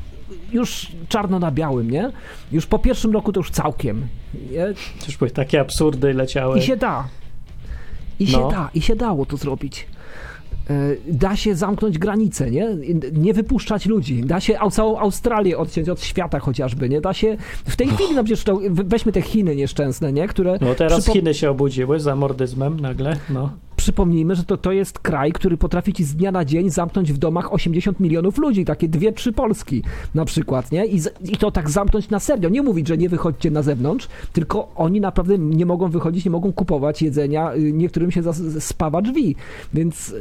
już 0.53 0.93
czarno 1.09 1.39
na 1.39 1.51
białym, 1.51 1.91
nie? 1.91 2.11
Już 2.53 2.67
po 2.67 2.79
pierwszym 2.79 3.13
roku 3.13 3.33
to 3.33 3.41
już 3.41 3.51
całkiem. 3.51 4.07
Nie? 4.51 4.67
Już 5.07 5.17
były 5.19 5.31
takie 5.31 5.61
absurdy 5.61 6.15
leciały. 6.15 6.59
I 6.59 6.63
się 6.63 6.77
da. 6.77 7.09
I 8.21 8.25
No. 8.25 8.31
się 8.31 8.39
da, 8.57 8.71
i 8.75 8.81
się 8.81 8.97
dało 8.97 9.27
to 9.27 9.37
zrobić. 9.37 9.87
E, 10.71 10.75
Da 11.09 11.37
się 11.37 11.55
zamknąć 11.55 11.99
granice, 11.99 12.51
nie? 12.51 12.69
Nie 13.13 13.35
wypuszczać 13.35 13.87
ludzi. 13.87 14.23
Da 14.25 14.41
się 14.41 14.59
całą 14.73 14.99
Australię 14.99 15.59
odciąć 15.59 15.89
od 15.89 16.03
świata 16.05 16.39
chociażby, 16.39 16.89
nie? 16.89 17.01
Da 17.01 17.13
się 17.15 17.37
w 17.65 17.77
tej 17.77 17.89
chwili, 17.89 18.15
no 18.15 18.25
przecież 18.25 18.45
to, 18.45 18.57
we- 18.71 18.85
weźmy 18.85 19.13
te 19.13 19.23
Chiny 19.23 19.57
nieszczęsne, 19.57 20.13
nie? 20.13 20.29
Które 20.29 20.59
No 20.61 20.75
teraz 20.75 21.07
Chiny 21.07 21.35
się 21.35 21.51
obudziły 21.51 22.01
za 22.01 22.17
mordyzmem 22.17 22.81
nagle, 22.81 23.17
no. 23.31 23.53
Przypomnijmy, 23.83 24.35
że 24.35 24.45
to, 24.45 24.57
to 24.57 24.73
jest 24.73 24.99
kraj, 24.99 25.33
który 25.33 25.57
potrafi 25.57 25.93
ci 25.93 26.05
z 26.05 26.15
dnia 26.17 26.33
na 26.33 26.45
dzień 26.45 26.71
zamknąć 26.71 27.13
w 27.13 27.19
domach 27.19 27.53
80 27.55 28.01
milionów 28.01 28.39
ludzi, 28.39 28.65
takie 28.65 28.89
dwie, 28.89 29.13
trzy 29.13 29.33
Polski 29.33 29.83
na 30.15 30.25
przykład, 30.25 30.73
nie? 30.73 30.87
I, 30.87 31.01
z, 31.01 31.09
I 31.25 31.37
to 31.37 31.51
tak 31.51 31.71
zamknąć 31.71 32.09
na 32.11 32.21
serio. 32.21 32.49
Nie 32.49 32.63
mówić, 32.63 32.89
że 32.89 32.97
nie 32.99 33.09
wychodźcie 33.09 33.51
na 33.51 33.63
zewnątrz, 33.63 34.09
tylko 34.33 34.69
oni 34.77 35.01
naprawdę 35.01 35.39
nie 35.39 35.67
mogą 35.67 35.89
wychodzić, 35.89 36.25
nie 36.25 36.31
mogą 36.31 36.53
kupować 36.53 37.03
jedzenia, 37.03 37.55
y, 37.55 37.73
niektórym 37.73 38.11
się 38.11 38.23
spawa 38.61 39.03
drzwi, 39.03 39.37
więc 39.75 40.15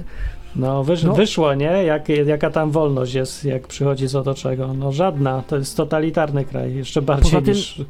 No, 0.56 0.84
wysz, 0.84 1.04
No. 1.04 1.14
wyszło, 1.14 1.54
nie? 1.54 1.66
Jak, 1.66 2.10
jaka 2.10 2.50
tam 2.50 2.72
wolność 2.72 3.14
jest, 3.14 3.46
jak 3.46 3.68
przychodzi 3.68 4.08
co 4.08 4.24
do 4.24 4.34
czego. 4.34 4.74
No 4.74 4.92
żadna, 4.92 5.44
to 5.48 5.58
jest 5.58 5.78
totalitarny 5.78 6.46
kraj, 6.46 6.76
jeszcze 6.76 7.02
bardziej 7.02 7.42
tym- 7.42 7.54
niż... 7.54 7.82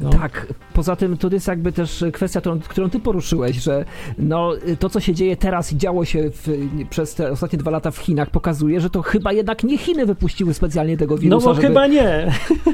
No. 0.00 0.10
Tak, 0.10 0.46
poza 0.74 0.96
tym 0.96 1.16
to 1.16 1.28
jest 1.28 1.48
jakby 1.48 1.72
też 1.72 2.04
kwestia, 2.12 2.40
którą, 2.40 2.60
którą 2.60 2.90
ty 2.90 3.00
poruszyłeś, 3.00 3.56
że 3.56 3.84
no, 4.18 4.52
to, 4.78 4.88
co 4.88 5.00
się 5.00 5.14
dzieje 5.14 5.36
teraz 5.36 5.72
i 5.72 5.76
działo 5.76 6.04
się 6.04 6.30
w, 6.30 6.48
przez 6.90 7.14
te 7.14 7.30
ostatnie 7.30 7.58
dwa 7.58 7.70
lata 7.70 7.90
w 7.90 7.98
Chinach, 7.98 8.30
pokazuje, 8.30 8.80
że 8.80 8.90
to 8.90 9.02
chyba 9.02 9.32
jednak 9.32 9.64
nie 9.64 9.78
Chiny 9.78 10.06
wypuściły 10.06 10.54
specjalnie 10.54 10.96
tego 10.96 11.14
No 11.14 11.20
wirusa, 11.20 11.46
bo 11.46 11.54
żeby, 11.54 11.68
chyba 11.68 11.86
nie. 11.86 12.32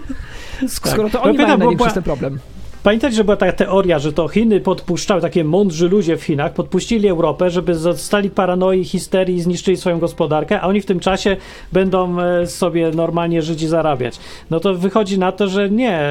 skoro 0.68 1.10
to 1.10 1.18
No 1.18 1.24
oni 1.24 1.38
pytam, 1.38 1.58
mają 1.58 1.70
największy 1.70 1.94
ten 1.94 2.02
problem. 2.02 2.38
Pamiętajcie, 2.82 3.16
że 3.16 3.24
była 3.24 3.36
taka 3.36 3.52
teoria, 3.52 3.98
że 3.98 4.12
to 4.12 4.28
Chiny 4.28 4.60
podpuszczały, 4.60 5.20
takie 5.20 5.44
mądrzy 5.44 5.88
ludzie 5.88 6.16
w 6.16 6.22
Chinach, 6.22 6.52
podpuścili 6.52 7.08
Europę, 7.08 7.50
żeby 7.50 7.74
zostali 7.74 8.30
paranoi, 8.30 8.84
histerii, 8.84 9.42
zniszczyli 9.42 9.76
swoją 9.76 9.98
gospodarkę, 9.98 10.60
a 10.60 10.66
oni 10.66 10.80
w 10.80 10.86
tym 10.86 11.00
czasie 11.00 11.36
będą 11.72 12.20
e, 12.20 12.46
sobie 12.46 12.90
normalnie 12.90 13.42
żyć 13.42 13.62
i 13.62 13.66
zarabiać. 13.66 14.18
No 14.50 14.60
to 14.60 14.74
wychodzi 14.74 15.18
na 15.18 15.32
to, 15.32 15.48
że 15.48 15.70
nie, 15.70 16.02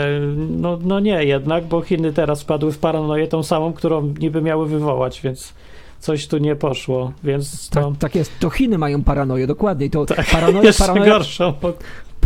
no, 0.49 0.79
no 0.83 0.99
nie 0.99 1.23
jednak, 1.23 1.65
bo 1.65 1.81
Chiny 1.81 2.13
teraz 2.13 2.41
wpadły 2.41 2.71
w 2.71 2.77
paranoję 2.77 3.27
tą 3.27 3.43
samą, 3.43 3.73
którą 3.73 4.13
niby 4.19 4.41
miały 4.41 4.67
wywołać, 4.67 5.21
więc 5.21 5.53
coś 5.99 6.27
tu 6.27 6.37
nie 6.37 6.55
poszło, 6.55 7.11
więc 7.23 7.69
Tak, 7.69 7.83
to 7.83 7.93
tak 7.99 8.15
jest. 8.15 8.39
To 8.39 8.49
Chiny 8.49 8.77
mają 8.77 9.03
paranoję, 9.03 9.47
dokładnie. 9.47 9.89
To 9.89 10.05
Tak, 10.05 10.25
paranoja, 10.31 10.65
jeszcze 10.67 10.83
paranoja, 10.83 11.13
gorszą. 11.13 11.53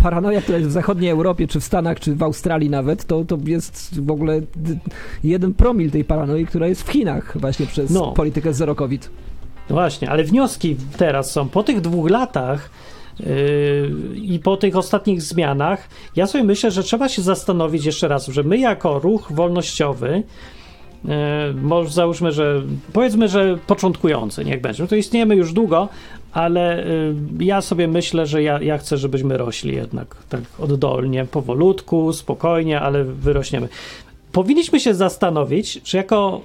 Paranoja, 0.06 0.42
która 0.42 0.58
jest 0.58 0.70
w 0.70 0.72
zachodniej 0.72 1.10
Europie, 1.12 1.48
czy 1.48 1.60
w 1.60 1.64
Stanach, 1.64 2.00
czy 2.00 2.16
w 2.16 2.24
Australii 2.24 2.70
nawet, 2.70 3.06
to, 3.06 3.26
to 3.26 3.38
jest 3.46 4.02
w 4.02 4.12
ogóle 4.12 4.42
jeden 5.24 5.54
promil 5.54 5.92
tej 5.92 6.04
paranoi, 6.04 6.46
która 6.46 6.68
jest 6.68 6.84
w 6.84 6.92
Chinach 6.92 7.38
właśnie 7.40 7.66
przez 7.66 7.92
No. 7.92 8.12
politykę 8.12 8.54
zero 8.54 8.76
COVID. 8.76 9.10
No 9.70 9.76
właśnie, 9.76 10.10
ale 10.10 10.24
wnioski 10.24 10.76
teraz 10.98 11.32
są 11.32 11.50
po 11.50 11.64
tych 11.64 11.82
dwóch 11.82 12.10
latach 12.10 12.70
yy, 13.20 13.26
i 14.16 14.40
po 14.40 14.58
tych 14.58 14.76
ostatnich 14.76 15.22
zmianach. 15.22 15.90
Ja 16.16 16.28
sobie 16.28 16.44
myślę, 16.44 16.72
że 16.72 16.84
trzeba 16.84 17.10
się 17.10 17.22
zastanowić 17.22 17.86
jeszcze 17.86 18.08
raz, 18.08 18.28
że 18.28 18.44
my 18.44 18.58
jako 18.58 19.00
ruch 19.00 19.32
wolnościowy, 19.32 20.24
może 21.62 21.90
załóżmy, 21.90 22.32
że 22.32 22.62
powiedzmy, 22.94 23.28
że 23.28 23.58
początkujący, 23.68 24.46
niech 24.46 24.62
będzie. 24.62 24.84
No 24.84 24.90
to 24.90 24.96
istniejemy 24.96 25.36
już 25.36 25.54
długo, 25.54 25.90
ale 26.32 26.86
yy, 27.38 27.46
ja 27.46 27.62
sobie 27.62 27.88
myślę, 27.88 28.26
że 28.26 28.44
ja, 28.44 28.62
ja 28.62 28.78
chcę, 28.78 28.98
żebyśmy 28.98 29.38
rośli 29.38 29.76
jednak 29.76 30.16
tak 30.30 30.42
oddolnie, 30.60 31.26
powolutku, 31.26 32.14
spokojnie, 32.14 32.82
ale 32.82 33.04
wyrośniemy. 33.04 33.68
Powinniśmy 34.32 34.80
się 34.80 34.94
zastanowić, 34.94 35.82
czy 35.84 35.98
jako, 35.98 36.42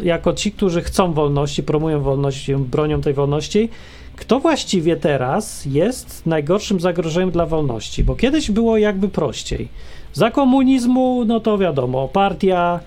y, 0.00 0.04
jako 0.04 0.32
ci, 0.32 0.52
którzy 0.52 0.82
chcą 0.82 1.12
wolności, 1.12 1.62
promują 1.62 2.00
wolność, 2.00 2.52
bronią 2.52 3.00
tej 3.00 3.14
wolności, 3.14 3.68
kto 4.16 4.40
właściwie 4.40 4.96
teraz 4.96 5.64
jest 5.64 6.26
najgorszym 6.26 6.80
zagrożeniem 6.80 7.30
dla 7.30 7.46
wolności? 7.46 8.04
Bo 8.04 8.16
kiedyś 8.16 8.50
było 8.50 8.76
jakby 8.76 9.08
prościej. 9.08 9.68
Za 10.12 10.30
komunizmu, 10.30 11.24
no 11.26 11.40
to 11.40 11.58
wiadomo, 11.58 12.08
partia, 12.08 12.80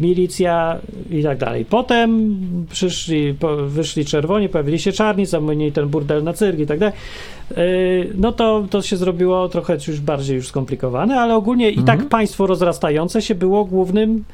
milicja 0.00 0.78
i 1.10 1.22
tak 1.22 1.38
dalej. 1.38 1.64
Potem 1.64 2.36
przyszli, 2.70 3.34
po, 3.34 3.56
wyszli 3.56 4.04
czerwoni, 4.04 4.48
pojawili 4.48 4.78
się 4.78 4.92
czarni, 4.92 5.26
zamienili 5.26 5.72
ten 5.72 5.88
burdel 5.88 6.24
na 6.24 6.32
cyrk 6.32 6.58
i 6.58 6.66
tak 6.66 6.78
dalej. 6.78 6.94
Y, 7.58 8.12
No 8.14 8.32
to, 8.32 8.66
to 8.70 8.82
się 8.82 8.96
zrobiło 8.96 9.48
trochę 9.48 9.78
już 9.88 10.00
bardziej 10.00 10.36
już 10.36 10.48
skomplikowane, 10.48 11.20
ale 11.20 11.34
ogólnie 11.34 11.70
i 11.70 11.82
tak 11.82 12.08
państwo 12.08 12.46
rozrastające 12.46 13.22
się 13.22 13.34
było 13.34 13.64
głównym 13.64 14.24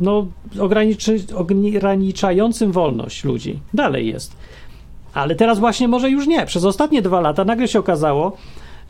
no, 0.00 0.26
ograniczy, 0.60 1.20
ograniczającym 1.34 2.72
wolność 2.72 3.24
ludzi. 3.24 3.58
Dalej 3.74 4.08
jest. 4.08 4.36
Ale 5.14 5.34
teraz 5.34 5.58
właśnie 5.58 5.88
może 5.88 6.10
już 6.10 6.26
nie. 6.26 6.46
Przez 6.46 6.64
ostatnie 6.64 7.02
dwa 7.02 7.20
lata 7.20 7.44
nagle 7.44 7.68
się 7.68 7.78
okazało, 7.78 8.36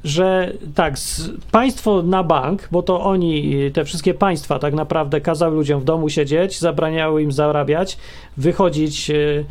że 0.05 0.53
tak, 0.75 0.99
z, 0.99 1.31
państwo 1.51 2.03
na 2.03 2.23
bank, 2.23 2.69
bo 2.73 2.83
to 2.83 3.01
oni, 3.01 3.57
te 3.73 3.85
wszystkie 3.85 4.15
państwa 4.15 4.59
tak 4.59 4.75
naprawdę 4.75 5.21
kazały 5.21 5.57
ludziom 5.57 5.81
w 5.81 5.85
domu 5.85 6.09
siedzieć, 6.09 6.59
zabraniały 6.59 7.23
im 7.23 7.33
zarabiać, 7.33 7.99
wychodzić 8.37 9.11
y, 9.11 9.45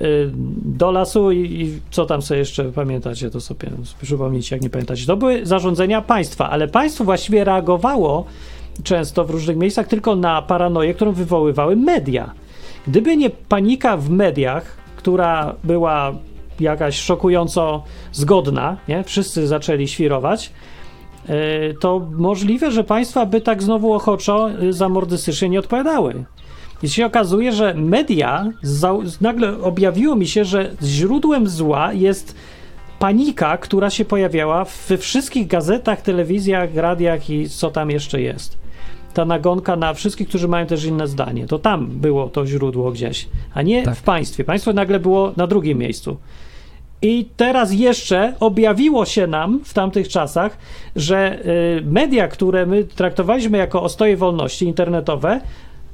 y, 0.00 0.30
do 0.64 0.90
lasu 0.90 1.30
i, 1.30 1.38
i 1.38 1.80
co 1.90 2.06
tam 2.06 2.22
sobie 2.22 2.38
jeszcze 2.38 2.64
pamiętacie, 2.64 3.30
to 3.30 3.40
sobie 3.40 3.68
przypomnijcie, 4.02 4.56
jak 4.56 4.62
nie 4.62 4.70
pamiętacie. 4.70 5.06
To 5.06 5.16
były 5.16 5.46
zarządzenia 5.46 6.02
państwa, 6.02 6.50
ale 6.50 6.68
państwo 6.68 7.04
właściwie 7.04 7.44
reagowało 7.44 8.24
często 8.82 9.24
w 9.24 9.30
różnych 9.30 9.56
miejscach 9.56 9.86
tylko 9.86 10.16
na 10.16 10.42
paranoję, 10.42 10.94
którą 10.94 11.12
wywoływały 11.12 11.76
media. 11.76 12.30
Gdyby 12.86 13.16
nie 13.16 13.30
panika 13.30 13.96
w 13.96 14.10
mediach, 14.10 14.76
która 14.96 15.54
była 15.64 16.12
jakaś 16.60 16.98
szokująco 17.00 17.82
zgodna, 18.12 18.76
nie? 18.88 19.04
Wszyscy 19.04 19.46
zaczęli 19.46 19.88
świrować, 19.88 20.52
y, 21.70 21.74
to 21.80 22.06
możliwe, 22.12 22.70
że 22.70 22.84
państwa 22.84 23.26
by 23.26 23.40
tak 23.40 23.62
znowu 23.62 23.92
ochoczo 23.92 24.50
y, 24.62 24.72
zamordystycznie 24.72 25.48
nie 25.48 25.58
odpowiadały. 25.58 26.24
I 26.82 26.88
się 26.88 27.06
okazuje, 27.06 27.52
że 27.52 27.74
media, 27.74 28.50
za, 28.62 28.92
nagle 29.20 29.62
objawiło 29.62 30.16
mi 30.16 30.26
się, 30.26 30.44
że 30.44 30.70
źródłem 30.82 31.48
zła 31.48 31.92
jest 31.92 32.34
panika, 32.98 33.56
która 33.56 33.90
się 33.90 34.04
pojawiała 34.04 34.66
we 34.88 34.98
wszystkich 34.98 35.46
gazetach, 35.46 36.00
telewizjach, 36.02 36.74
radiach 36.74 37.30
i 37.30 37.48
co 37.48 37.70
tam 37.70 37.90
jeszcze 37.90 38.20
jest. 38.20 38.58
Ta 39.14 39.24
nagonka 39.24 39.76
na 39.76 39.94
wszystkich, 39.94 40.28
którzy 40.28 40.48
mają 40.48 40.66
też 40.66 40.84
inne 40.84 41.06
zdanie. 41.06 41.46
To 41.46 41.58
tam 41.58 41.86
było 41.86 42.28
to 42.28 42.46
źródło 42.46 42.92
gdzieś, 42.92 43.28
a 43.54 43.62
nie 43.62 43.82
Tak. 43.82 43.96
w 43.96 44.02
państwie. 44.02 44.44
Państwo 44.44 44.72
nagle 44.72 45.00
było 45.00 45.32
na 45.36 45.46
drugim 45.46 45.78
miejscu. 45.78 46.16
I 47.06 47.28
teraz 47.36 47.72
jeszcze 47.72 48.34
objawiło 48.40 49.04
się 49.04 49.26
nam 49.26 49.60
w 49.64 49.74
tamtych 49.74 50.08
czasach, 50.08 50.58
że 50.96 51.38
y, 51.78 51.82
media, 51.84 52.28
które 52.28 52.66
my 52.66 52.84
traktowaliśmy 52.84 53.58
jako 53.58 53.82
ostoje 53.82 54.16
wolności 54.16 54.66
internetowe, 54.66 55.40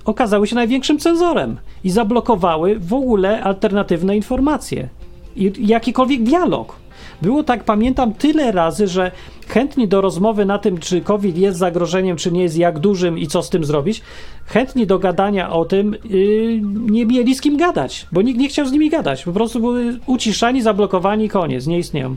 okazały 0.05 0.47
się 0.47 0.55
największym 0.55 0.99
cenzorem 0.99 1.57
i 1.85 1.91
zablokowały 1.91 2.79
w 2.79 2.95
ogóle 2.95 3.43
alternatywne 3.43 4.17
informacje 4.17 4.89
i 5.37 5.53
jakikolwiek 5.59 6.23
dialog. 6.23 6.77
Było 7.23 7.43
tak, 7.43 7.65
pamiętam, 7.65 8.15
tyle 8.15 8.53
razy, 8.53 8.87
że 8.87 9.11
chętni 9.49 9.89
do 9.89 10.01
rozmowy 10.01 10.45
na 10.45 10.59
tym, 10.59 10.79
czy 10.79 11.01
COVID 11.01 11.39
jest 11.39 11.59
zagrożeniem, 11.59 12.17
czy 12.17 12.33
nie 12.33 12.43
jest, 12.43 12.57
jak 12.57 12.79
dużym 12.79 13.19
i 13.19 13.27
co 13.27 13.43
z 13.43 13.51
tym 13.51 13.65
zrobić, 13.65 14.03
chętni 14.47 14.87
do 14.87 14.99
gadania 14.99 15.53
o 15.53 15.65
tym 15.65 15.97
yy, 16.05 16.61
nie 16.91 17.07
mieli 17.07 17.35
z 17.35 17.41
kim 17.41 17.57
gadać, 17.57 18.07
bo 18.13 18.23
nikt 18.23 18.41
nie 18.41 18.49
chciał 18.49 18.67
z 18.67 18.73
nimi 18.73 18.91
gadać. 18.91 19.25
Po 19.25 19.33
prostu 19.33 19.61
były 19.61 19.99
uciszani, 20.07 20.63
zablokowani, 20.63 21.29
koniec, 21.29 21.67
nie 21.67 21.79
istnieją. 21.79 22.17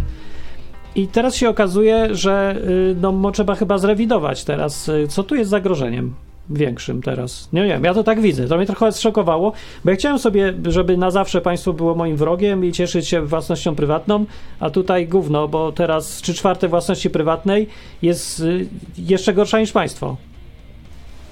I 0.95 1.08
teraz 1.08 1.36
się 1.36 1.49
okazuje, 1.49 2.16
że 2.16 2.56
y, 2.91 2.95
no, 3.01 3.32
trzeba 3.32 3.56
chyba 3.56 3.78
zrewidować 3.78 4.43
teraz, 4.43 4.89
y, 4.89 5.08
co 5.08 5.24
tu 5.24 5.36
jest 5.36 5.49
zagrożeniem 5.49 6.14
większym 6.49 7.01
teraz. 7.01 7.49
Nie 7.53 7.63
wiem, 7.65 7.83
ja 7.83 7.93
to 7.93 8.03
tak 8.03 8.21
widzę. 8.21 8.47
To 8.47 8.57
mnie 8.57 8.65
trochę 8.65 8.91
zszokowało, 8.91 9.51
bo 9.85 9.89
ja 9.91 9.95
chciałem 9.97 10.19
sobie, 10.19 10.53
żeby 10.67 10.97
na 10.97 11.11
zawsze 11.11 11.41
państwo 11.41 11.73
było 11.73 11.95
moim 11.95 12.17
wrogiem 12.17 12.65
i 12.65 12.71
cieszyć 12.71 13.07
się 13.07 13.21
własnością 13.21 13.75
prywatną, 13.75 14.25
a 14.59 14.69
tutaj 14.69 15.07
gówno, 15.07 15.47
bo 15.47 15.71
teraz 15.71 16.07
3 16.17 16.33
czwarte 16.33 16.67
własności 16.67 17.09
prywatnej 17.09 17.67
jest 18.01 18.39
y, 18.39 18.67
jeszcze 18.97 19.33
gorsza 19.33 19.59
niż 19.59 19.71
państwo. 19.71 20.17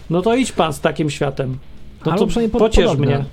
No 0.09 0.22
to 0.22 0.36
idź 0.36 0.51
pan 0.51 0.74
z 0.74 0.80
takim 0.80 1.09
światem. 1.09 1.57
No 2.05 2.11
Albo 2.11 2.24
to 2.24 2.28
przynajmniej 2.28 2.51
po- 2.51 2.59
pociesz 2.59 2.86
podobne. 2.86 3.05
mnie. 3.05 3.26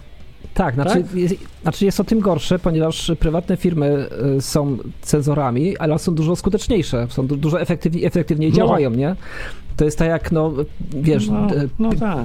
Tak, 0.60 0.74
znaczy, 0.74 1.02
Tak? 1.02 1.14
Jest, 1.14 1.34
znaczy 1.62 1.84
jest 1.84 2.00
o 2.00 2.04
tym 2.04 2.20
gorsze, 2.20 2.58
ponieważ 2.58 3.12
prywatne 3.18 3.56
firmy 3.56 4.06
y, 4.38 4.40
są 4.40 4.76
cenzorami, 5.02 5.76
ale 5.76 5.98
są 5.98 6.14
dużo 6.14 6.36
skuteczniejsze, 6.36 7.06
są 7.10 7.26
du- 7.26 7.36
dużo 7.36 7.60
efektywniej, 7.60 8.04
efektywniej 8.04 8.50
No. 8.50 8.56
działają, 8.56 8.90
nie? 8.90 9.16
To 9.76 9.84
jest 9.84 9.98
tak 9.98 10.08
jak, 10.08 10.32
no, 10.32 10.52
wiesz, 10.90 11.28
No, 11.28 11.38
e, 11.38 11.68
no 11.78 11.90
tak. 11.94 12.18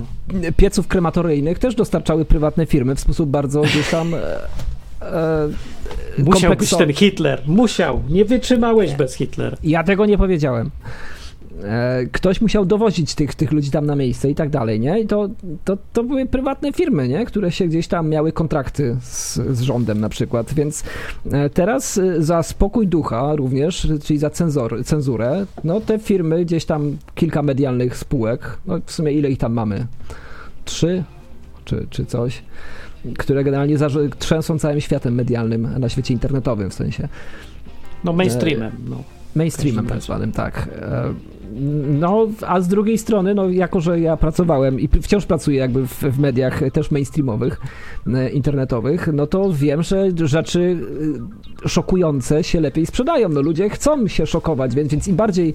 pieców 0.57 0.87
krematoryjnych 0.87 1.59
też 1.59 1.75
dostarczały 1.75 2.25
prywatne 2.25 2.65
firmy 2.65 2.95
w 2.95 2.99
sposób 2.99 3.29
bardzo 3.29 3.61
gdzieś 3.61 3.89
tam 3.89 4.13
e, 4.13 4.17
e, 5.01 5.49
Musiał 6.17 6.55
być 6.55 6.69
ten 6.69 6.93
Hitler. 6.93 7.41
Musiał. 7.45 8.03
Nie 8.09 8.25
wytrzymałeś 8.25 8.93
bez 8.93 9.13
Hitlera. 9.15 9.57
Ja 9.63 9.83
tego 9.83 10.05
nie 10.05 10.17
powiedziałem. 10.17 10.71
E, 11.63 12.05
Ktoś 12.11 12.41
musiał 12.41 12.65
dowozić 12.65 13.15
tych, 13.15 13.35
tych 13.35 13.51
ludzi 13.51 13.71
tam 13.71 13.85
na 13.85 13.95
miejsce 13.95 14.29
i 14.29 14.35
tak 14.35 14.49
dalej, 14.49 14.79
nie? 14.79 14.99
I 14.99 15.07
to, 15.07 15.29
to, 15.65 15.77
to 15.93 16.03
były 16.03 16.25
prywatne 16.25 16.73
firmy, 16.73 17.07
nie? 17.07 17.25
Które 17.25 17.51
się 17.51 17.67
gdzieś 17.67 17.87
tam 17.87 18.09
miały 18.09 18.31
kontrakty 18.31 18.97
z, 19.01 19.35
z 19.35 19.61
rządem 19.61 19.99
na 19.99 20.09
przykład, 20.09 20.53
więc 20.53 20.83
e, 21.31 21.49
teraz 21.49 21.97
e, 21.97 22.21
za 22.23 22.43
spokój 22.43 22.87
ducha 22.87 23.35
również, 23.35 23.87
czyli 24.03 24.19
za 24.19 24.29
cenzor, 24.29 24.85
cenzurę, 24.85 25.45
no 25.63 25.81
te 25.81 25.99
firmy, 25.99 26.45
gdzieś 26.45 26.65
tam 26.65 26.97
kilka 27.15 27.41
medialnych 27.43 27.97
spółek, 27.97 28.57
no 28.65 28.79
w 28.85 28.91
sumie 28.91 29.11
ile 29.11 29.29
ich 29.29 29.37
tam 29.37 29.53
mamy? 29.53 29.87
Trzy? 30.65 31.03
Czy, 31.65 31.87
czy 31.89 32.05
coś? 32.05 32.43
Które 33.17 33.43
generalnie 33.43 33.77
trzęsą 34.19 34.59
całym 34.59 34.81
światem 34.81 35.15
medialnym 35.15 35.79
na 35.79 35.89
świecie 35.89 36.13
internetowym 36.13 36.69
w 36.69 36.73
sensie 36.73 37.07
No 38.03 38.13
mainstreamem. 38.13 38.71
No. 38.89 39.03
mainstreamem 39.35 39.85
tak 39.85 40.01
zwanym, 40.01 40.31
tak. 40.31 40.69
E, 41.53 41.55
No, 41.99 42.27
a 42.47 42.61
z 42.61 42.67
drugiej 42.67 42.97
strony, 42.97 43.35
no, 43.35 43.49
jako 43.49 43.81
że 43.81 43.99
ja 43.99 44.17
pracowałem 44.17 44.79
i 44.79 44.87
wciąż 44.87 45.25
pracuję 45.25 45.59
jakby 45.59 45.87
w, 45.87 45.99
w 45.99 46.19
mediach 46.19 46.61
też 46.73 46.91
mainstreamowych, 46.91 47.59
e, 48.07 48.29
internetowych, 48.29 49.09
no 49.13 49.27
to 49.27 49.53
wiem, 49.53 49.83
że 49.83 50.09
rzeczy 50.23 50.77
e, 51.65 51.69
szokujące 51.69 52.43
się 52.43 52.59
lepiej 52.61 52.85
sprzedają. 52.85 53.29
No, 53.29 53.41
ludzie 53.41 53.69
chcą 53.69 54.07
się 54.07 54.25
szokować, 54.25 54.75
więc, 54.75 54.91
więc 54.91 55.07
im 55.07 55.15
bardziej 55.15 55.53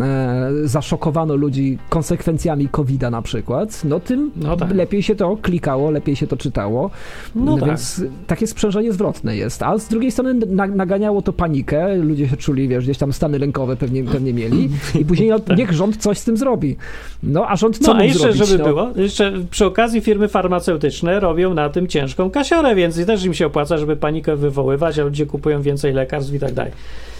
e, 0.00 0.50
zaszokowano 0.64 1.34
ludzi 1.34 1.78
konsekwencjami 1.88 2.68
COVID-a 2.68 3.10
na 3.10 3.22
przykład, 3.22 3.84
no 3.84 4.00
tym 4.00 4.30
No 4.36 4.56
tak. 4.56 4.74
lepiej 4.74 5.02
się 5.02 5.14
to 5.14 5.36
klikało, 5.36 5.90
lepiej 5.90 6.16
się 6.16 6.26
to 6.26 6.36
czytało. 6.36 6.90
No 7.34 7.56
tak. 7.58 7.68
więc 7.68 8.04
takie 8.26 8.46
sprzężenie 8.46 8.92
zwrotne 8.92 9.36
jest. 9.36 9.62
A 9.62 9.78
z 9.78 9.88
drugiej 9.88 10.10
strony 10.10 10.34
na, 10.34 10.66
naganiało 10.66 11.22
to 11.22 11.32
panikę, 11.32 11.96
ludzie 11.96 12.28
się 12.28 12.36
czuli, 12.36 12.68
wiesz, 12.68 12.84
gdzieś 12.84 12.98
tam 12.98 13.12
stany 13.12 13.38
lękowe 13.38 13.76
pewnie, 13.76 14.04
pewnie 14.04 14.34
mieli 14.34 14.68
i 15.00 15.04
później 15.04 15.29
no, 15.48 15.54
niech 15.54 15.72
rząd 15.72 15.96
coś 15.96 16.18
z 16.18 16.24
tym 16.24 16.36
zrobi. 16.36 16.76
No 17.22 17.46
a 17.48 17.56
rząd 17.56 17.78
co 17.78 17.84
Tak. 17.84 17.94
No 17.94 18.00
a 18.00 18.04
jeszcze, 18.04 18.32
zrobić? 18.32 18.48
żeby 18.48 18.58
no, 18.58 18.68
było, 18.68 18.90
jeszcze 18.96 19.32
przy 19.50 19.66
okazji 19.66 20.00
firmy 20.00 20.28
farmaceutyczne 20.28 21.20
robią 21.20 21.54
na 21.54 21.68
tym 21.68 21.86
ciężką 21.86 22.30
kasiorę, 22.30 22.74
więc 22.74 23.06
też 23.06 23.24
im 23.24 23.34
się 23.34 23.46
opłaca, 23.46 23.78
żeby 23.78 23.96
panikę 23.96 24.36
wywoływać, 24.36 24.98
a 24.98 25.02
ludzie 25.04 25.26
kupują 25.26 25.62
więcej 25.62 25.92
lekarstw 25.92 26.34
i 26.34 26.38
tak 26.38 26.52
dalej. 26.52 26.72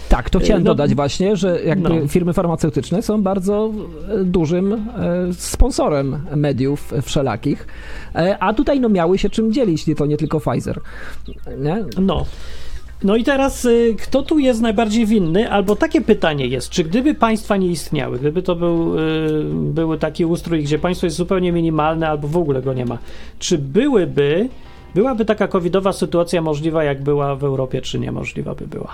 Tak, 0.08 0.30
to 0.30 0.38
chciałem 0.38 0.62
no- 0.62 0.70
dodać 0.70 0.94
właśnie, 0.94 1.36
że 1.36 1.62
jakby 1.62 1.88
no. 1.88 2.08
firmy 2.08 2.32
farmaceutyczne 2.32 3.02
są 3.02 3.22
bardzo 3.22 3.70
e, 4.08 4.24
dużym 4.24 4.72
e, 4.72 4.78
sponsorem 5.32 6.18
mediów 6.36 6.92
wszelakich, 7.02 7.66
E, 8.14 8.38
a 8.38 8.54
tutaj 8.54 8.80
no 8.80 8.88
miały 8.88 9.18
się 9.18 9.30
czym 9.30 9.52
dzielić, 9.52 9.86
nie 9.86 9.94
to 9.94 10.06
nie 10.06 10.16
tylko 10.16 10.40
Pfizer. 10.40 10.80
Nie? 11.58 11.84
No. 12.00 12.26
No 13.05 13.16
i 13.16 13.24
teraz, 13.24 13.64
y, 13.64 13.96
kto 14.03 14.22
tu 14.22 14.38
jest 14.38 14.61
najbardziej 14.61 15.07
winny? 15.07 15.51
Albo 15.53 15.76
takie 15.76 16.01
pytanie 16.01 16.46
jest, 16.46 16.70
czy 16.70 16.84
gdyby 16.84 17.14
państwa 17.14 17.57
nie 17.57 17.66
istniały, 17.66 18.18
gdyby 18.18 18.42
to 18.42 18.57
był, 18.57 18.98
y, 18.98 19.44
był 19.53 19.96
taki 19.96 20.24
ustrój, 20.24 20.62
gdzie 20.62 20.78
państwo 20.78 21.07
jest 21.07 21.16
zupełnie 21.16 21.53
minimalne, 21.53 22.09
albo 22.09 22.28
w 22.28 22.36
ogóle 22.36 22.62
go 22.62 22.74
nie 22.74 22.84
ma, 22.84 22.98
czy 23.38 23.59
byłyby, 23.59 24.48
byłaby 24.94 25.24
taka 25.24 25.48
covidowa 25.48 25.92
sytuacja 25.92 26.42
możliwa, 26.42 26.84
jak 26.84 27.03
była 27.03 27.36
w 27.36 27.44
Europie, 27.44 27.80
czy 27.80 27.98
niemożliwa 27.98 28.55
by 28.55 28.66
była? 28.66 28.90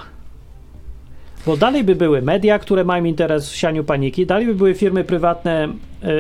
Bo 1.47 1.57
dalej 1.57 1.85
by 1.85 1.95
były 1.95 2.23
media, 2.23 2.59
które 2.59 2.85
mają 2.85 3.05
interes 3.05 3.51
w 3.51 3.57
sianiu 3.57 3.85
paniki, 3.85 4.27
dalej 4.27 4.47
by 4.47 4.55
były 4.55 4.75
firmy 4.75 5.05
prywatne, 5.05 5.69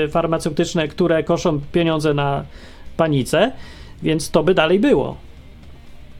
y, 0.04 0.08
farmaceutyczne, 0.08 0.88
które 0.88 1.24
koszą 1.24 1.60
pieniądze 1.72 2.14
na 2.14 2.44
panice, 2.96 3.52
więc 4.02 4.30
to 4.30 4.42
by 4.42 4.54
dalej 4.54 4.80
było. 4.80 5.16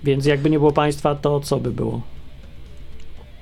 Więc 0.07 0.27
jakby 0.27 0.51
nie 0.51 0.59
było 0.59 0.73
państwa, 0.73 1.15
to 1.15 1.41
co 1.41 1.57
by 1.61 1.73
było? 1.73 2.01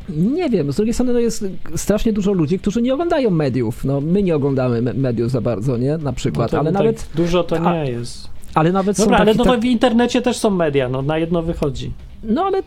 Nie 0.09 0.51
wiem, 0.51 0.73
z 0.73 0.77
drugiej 0.77 0.95
strony 0.95 1.13
no 1.13 1.19
jest 1.19 1.45
strasznie 1.77 2.13
dużo 2.13 2.33
ludzi, 2.33 2.59
którzy 2.59 2.83
nie 2.83 2.95
oglądają 2.95 3.31
mediów. 3.31 3.85
No, 3.85 4.01
my 4.01 4.23
nie 4.23 4.37
oglądamy 4.37 4.83
me- 4.83 4.95
mediów 4.95 5.31
za 5.31 5.41
bardzo, 5.41 5.77
nie? 5.77 5.99
Na 5.99 6.13
przykład, 6.13 6.53
No 6.53 6.59
ale, 6.59 6.73
tak 6.73 6.83
nawet, 6.83 7.09
Dużo 7.15 7.45
to 7.45 7.59
nie 7.59 7.91
jest. 7.91 8.29
ale 8.55 8.73
nawet 8.73 8.97
Dobra, 8.97 9.17
są 9.19 9.23
ale 9.23 9.35
no 9.35 9.45
to 9.45 9.51
tak, 9.51 9.61
w 9.61 9.65
internecie 9.65 10.23
też 10.23 10.37
są 10.37 10.51
media, 10.51 10.89
no 10.89 11.03
na 11.03 11.19
jedno 11.19 11.43
wychodzi. 11.43 11.93
no 12.23 12.45
ale 12.45 12.63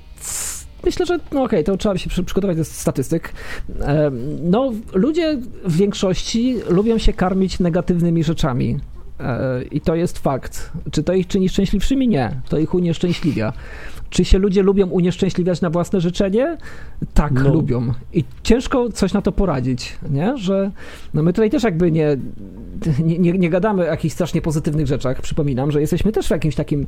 myślę, 0.85 1.05
że 1.05 1.19
no 1.31 1.43
okej, 1.43 1.63
to 1.63 1.77
trzeba 1.77 1.97
się 1.97 2.09
przy- 2.09 2.23
przygotować 2.23 2.57
do 2.57 2.65
statystyk. 2.65 3.33
Em, 3.81 4.27
No, 4.49 4.71
ludzie 4.93 5.37
w 5.65 5.77
większości 5.77 6.55
lubią 6.69 6.97
się 6.97 7.13
karmić 7.13 7.59
negatywnymi 7.59 8.23
rzeczami. 8.23 8.77
E, 9.19 9.63
I 9.71 9.81
to 9.81 9.95
jest 9.95 10.19
fakt. 10.19 10.71
Czy 10.91 11.03
to 11.03 11.13
ich 11.13 11.27
czyni 11.27 11.49
szczęśliwszymi? 11.49 12.07
Nie. 12.07 12.31
To 12.49 12.57
ich 12.57 12.73
unieszczęśliwia. 12.73 13.53
Czy 14.09 14.25
się 14.25 14.37
ludzie 14.37 14.63
lubią 14.63 14.87
unieszczęśliwiać 14.87 15.61
na 15.61 15.69
własne 15.69 16.01
życzenie? 16.01 16.57
Tak, 17.13 17.31
No. 17.31 17.53
lubią. 17.53 17.93
I 18.13 18.23
ciężko 18.43 18.89
coś 18.89 19.13
na 19.13 19.21
to 19.21 19.31
poradzić, 19.31 19.95
nie? 20.09 20.37
Że 20.37 20.71
no 21.13 21.23
my 21.23 21.33
tutaj 21.33 21.49
też 21.49 21.63
jakby 21.63 21.91
nie, 21.91 22.17
nie, 23.03 23.19
nie, 23.19 23.31
nie 23.33 23.49
gadamy 23.49 23.81
o 23.81 23.85
jakichś 23.85 24.13
strasznie 24.13 24.41
pozytywnych 24.41 24.87
rzeczach. 24.87 25.21
Przypominam, 25.21 25.71
że 25.71 25.81
jesteśmy 25.81 26.11
też 26.11 26.27
w 26.27 26.31
jakimś 26.31 26.55
takim 26.55 26.85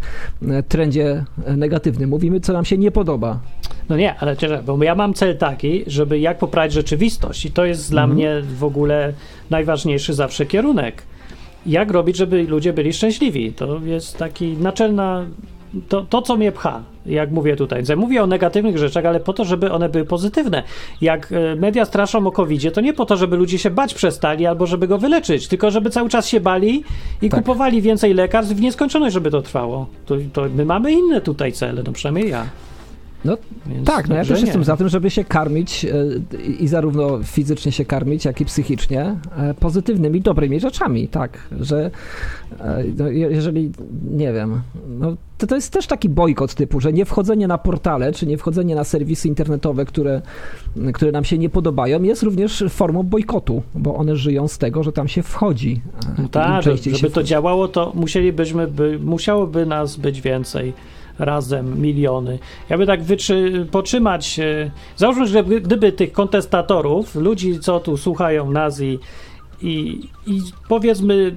e, 0.49 0.63
trendzie 0.63 1.25
e, 1.45 1.57
negatywnym. 1.57 2.09
Mówimy, 2.09 2.39
co 2.39 2.53
nam 2.53 2.65
się 2.65 2.77
nie 2.77 2.91
podoba. 2.91 3.39
No 3.89 3.97
nie, 3.97 4.15
ale 4.19 4.35
bo 4.65 4.83
ja 4.83 4.95
mam 4.95 5.13
cel 5.13 5.37
taki, 5.37 5.83
żeby 5.87 6.19
jak 6.19 6.37
poprawić 6.37 6.73
rzeczywistość 6.73 7.45
i 7.45 7.51
to 7.51 7.65
jest 7.65 7.91
dla 7.91 8.01
Mhm. 8.03 8.15
mnie 8.17 8.41
w 8.57 8.63
ogóle 8.63 9.13
najważniejszy 9.49 10.13
zawsze 10.13 10.45
kierunek. 10.45 11.01
Jak 11.65 11.91
robić, 11.91 12.17
żeby 12.17 12.43
ludzie 12.43 12.73
byli 12.73 12.93
szczęśliwi? 12.93 13.53
To 13.53 13.79
jest 13.85 14.17
taki 14.17 14.47
naczelna, 14.47 15.25
to, 15.89 16.01
to 16.09 16.21
co 16.21 16.37
mnie 16.37 16.51
pcha, 16.51 16.83
jak 17.05 17.31
mówię 17.31 17.55
tutaj. 17.55 17.83
Mówię 17.97 18.23
o 18.23 18.27
negatywnych 18.27 18.77
rzeczach, 18.77 19.05
ale 19.05 19.19
po 19.19 19.33
to, 19.33 19.45
żeby 19.45 19.71
one 19.71 19.89
były 19.89 20.05
pozytywne. 20.05 20.63
Jak 21.01 21.31
e, 21.31 21.55
media 21.55 21.85
straszą 21.85 22.27
o 22.27 22.31
covid 22.31 22.73
to 22.73 22.81
nie 22.81 22.93
po 22.93 23.05
to, 23.05 23.17
żeby 23.17 23.37
ludzie 23.37 23.57
się 23.59 23.69
bać 23.69 23.93
przestali 23.93 24.45
albo 24.45 24.65
żeby 24.65 24.87
go 24.87 24.97
wyleczyć, 24.97 25.47
tylko 25.47 25.71
żeby 25.71 25.89
cały 25.89 26.09
czas 26.09 26.27
się 26.27 26.39
bali 26.39 26.83
i 27.21 27.29
Tak. 27.29 27.39
kupowali 27.39 27.81
więcej 27.81 28.13
lekarstw 28.13 28.55
w 28.55 28.61
nieskończoność, 28.61 29.13
żeby 29.13 29.31
to 29.31 29.41
trwało. 29.41 29.87
To, 30.05 30.15
to 30.33 30.45
my 30.55 30.65
mamy 30.65 30.91
inne 30.91 31.21
tutaj 31.21 31.51
cele, 31.51 31.83
no 31.85 31.91
przynajmniej 31.91 32.29
ja. 32.29 32.45
No 33.25 33.37
Więc 33.65 33.87
tak, 33.87 34.09
no 34.09 34.15
ja 34.15 34.25
też 34.25 34.39
nie. 34.39 34.45
jestem 34.45 34.63
za 34.63 34.77
tym, 34.77 34.89
żeby 34.89 35.09
się 35.09 35.23
karmić 35.23 35.85
e, 35.85 35.89
i 36.59 36.67
zarówno 36.67 37.23
fizycznie 37.23 37.71
się 37.71 37.85
karmić, 37.85 38.25
jak 38.25 38.41
i 38.41 38.45
psychicznie 38.45 39.15
e, 39.37 39.53
pozytywnymi, 39.53 40.21
dobrymi 40.21 40.59
rzeczami, 40.59 41.07
tak, 41.07 41.47
że 41.59 41.91
e, 42.59 42.83
no, 42.97 43.07
je- 43.07 43.29
jeżeli, 43.31 43.71
nie 44.11 44.33
wiem, 44.33 44.61
no, 44.99 45.15
to, 45.37 45.47
to 45.47 45.55
jest 45.55 45.73
też 45.73 45.87
taki 45.87 46.09
bojkot 46.09 46.53
typu, 46.53 46.79
że 46.79 46.93
nie 46.93 47.05
wchodzenie 47.05 47.47
na 47.47 47.57
portale, 47.57 48.11
czy 48.11 48.27
nie 48.27 48.37
wchodzenie 48.37 48.75
na 48.75 48.83
serwisy 48.83 49.27
internetowe, 49.27 49.85
które, 49.85 50.21
które 50.93 51.11
nam 51.11 51.23
się 51.23 51.37
nie 51.37 51.49
podobają, 51.49 52.03
jest 52.03 52.23
również 52.23 52.63
formą 52.69 53.03
bojkotu, 53.03 53.63
bo 53.75 53.95
one 53.95 54.15
żyją 54.15 54.47
z 54.47 54.57
tego, 54.57 54.83
że 54.83 54.91
tam 54.91 55.07
się 55.07 55.23
wchodzi. 55.23 55.81
No 56.17 56.29
tak, 56.29 56.63
żeby 56.63 57.09
to 57.13 57.23
działało, 57.23 57.67
to 57.67 57.91
musielibyśmy, 57.95 58.67
by, 58.67 58.99
musiałoby 59.03 59.65
nas 59.65 59.97
być 59.97 60.21
więcej. 60.21 60.73
Razem 61.19 61.81
miliony. 61.81 62.39
Ja 62.69 62.77
by 62.77 62.85
tak 62.85 63.03
wyczy, 63.03 63.67
potrzymać. 63.71 64.39
e, 64.39 64.71
Załóżmy, 64.95 65.27
że 65.27 65.43
gdyby, 65.43 65.91
tych 65.91 66.11
kontestatorów, 66.11 67.15
ludzi, 67.15 67.59
co 67.59 67.79
tu 67.79 67.97
słuchają 67.97 68.51
nas 68.51 68.81
i, 68.81 68.99
i, 69.61 69.99
i 70.27 70.41
powiedzmy, 70.69 71.35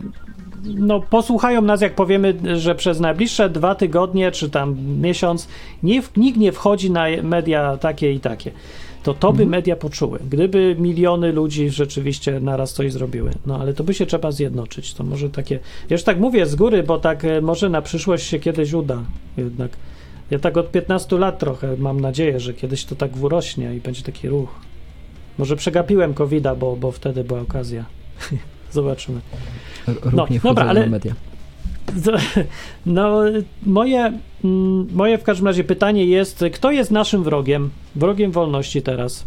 no 0.64 1.01
posłuchają 1.01 1.62
nas, 1.62 1.80
jak 1.80 1.95
powiemy, 1.95 2.35
że 2.59 2.74
przez 2.74 3.01
najbliższe 3.01 3.51
dwa 3.51 3.74
tygodnie 3.74 4.30
czy 4.30 4.51
tam 4.51 4.76
miesiąc 5.01 5.49
nie, 5.83 6.03
nikt 6.16 6.39
nie 6.39 6.53
wchodzi 6.53 6.91
na 6.91 7.05
media 7.22 7.76
takie 7.76 8.12
i 8.12 8.20
takie. 8.20 8.51
To 9.03 9.14
to 9.14 9.32
by 9.32 9.46
media 9.46 9.76
poczuły. 9.76 10.18
Gdyby 10.30 10.76
miliony 10.78 11.32
ludzi 11.32 11.70
rzeczywiście 11.70 12.40
naraz 12.40 12.72
coś 12.72 12.92
zrobiły. 12.92 13.30
No 13.46 13.61
ale 13.61 13.74
to 13.74 13.84
by 13.84 13.94
się 13.94 14.07
trzeba 14.07 14.32
zjednoczyć. 14.32 14.94
To 14.94 15.05
może 15.05 15.30
takie. 15.30 15.55
Ja 15.55 15.94
już 15.94 16.03
tak 16.03 16.20
mówię 16.20 16.46
z 16.46 16.55
góry, 16.55 16.82
bo 16.82 16.98
tak 16.98 17.24
e, 17.24 17.40
może 17.40 17.68
na 17.68 17.82
przyszłość 17.82 18.26
się 18.26 18.38
kiedyś 18.38 18.72
uda 18.72 19.03
jednak. 19.36 19.70
Ja 20.30 20.38
tak 20.38 20.57
od 20.57 20.70
15 20.70 21.18
lat 21.18 21.38
trochę 21.38 21.76
mam 21.76 22.00
nadzieję, 22.00 22.40
że 22.40 22.55
kiedyś 22.55 22.84
to 22.84 22.96
tak 22.96 23.16
urośnie 23.22 23.74
i 23.74 23.80
będzie 23.80 24.03
taki 24.03 24.28
ruch. 24.28 24.61
Może 25.38 25.57
przegapiłem 25.57 26.14
covid 26.14 26.44
bo, 26.59 26.76
bo 26.76 26.92
wtedy 26.92 27.24
była 27.24 27.40
okazja. 27.40 27.84
Zobaczymy. 28.72 29.20
ruch 29.86 30.12
no, 30.12 30.26
dobra, 30.42 30.64
ale- 30.66 30.86
media. 30.86 31.14
No, 32.87 33.22
moje, 33.66 34.12
mm, 34.45 34.87
moje 34.93 35.18
w 35.18 35.22
każdym 35.22 35.47
razie 35.47 35.64
pytanie 35.64 36.07
jest, 36.07 36.45
kto 36.55 36.70
jest 36.70 36.91
naszym 36.91 37.22
wrogiem? 37.22 37.70
Wrogiem 37.97 38.33
wolności 38.33 38.83
teraz. 38.83 39.26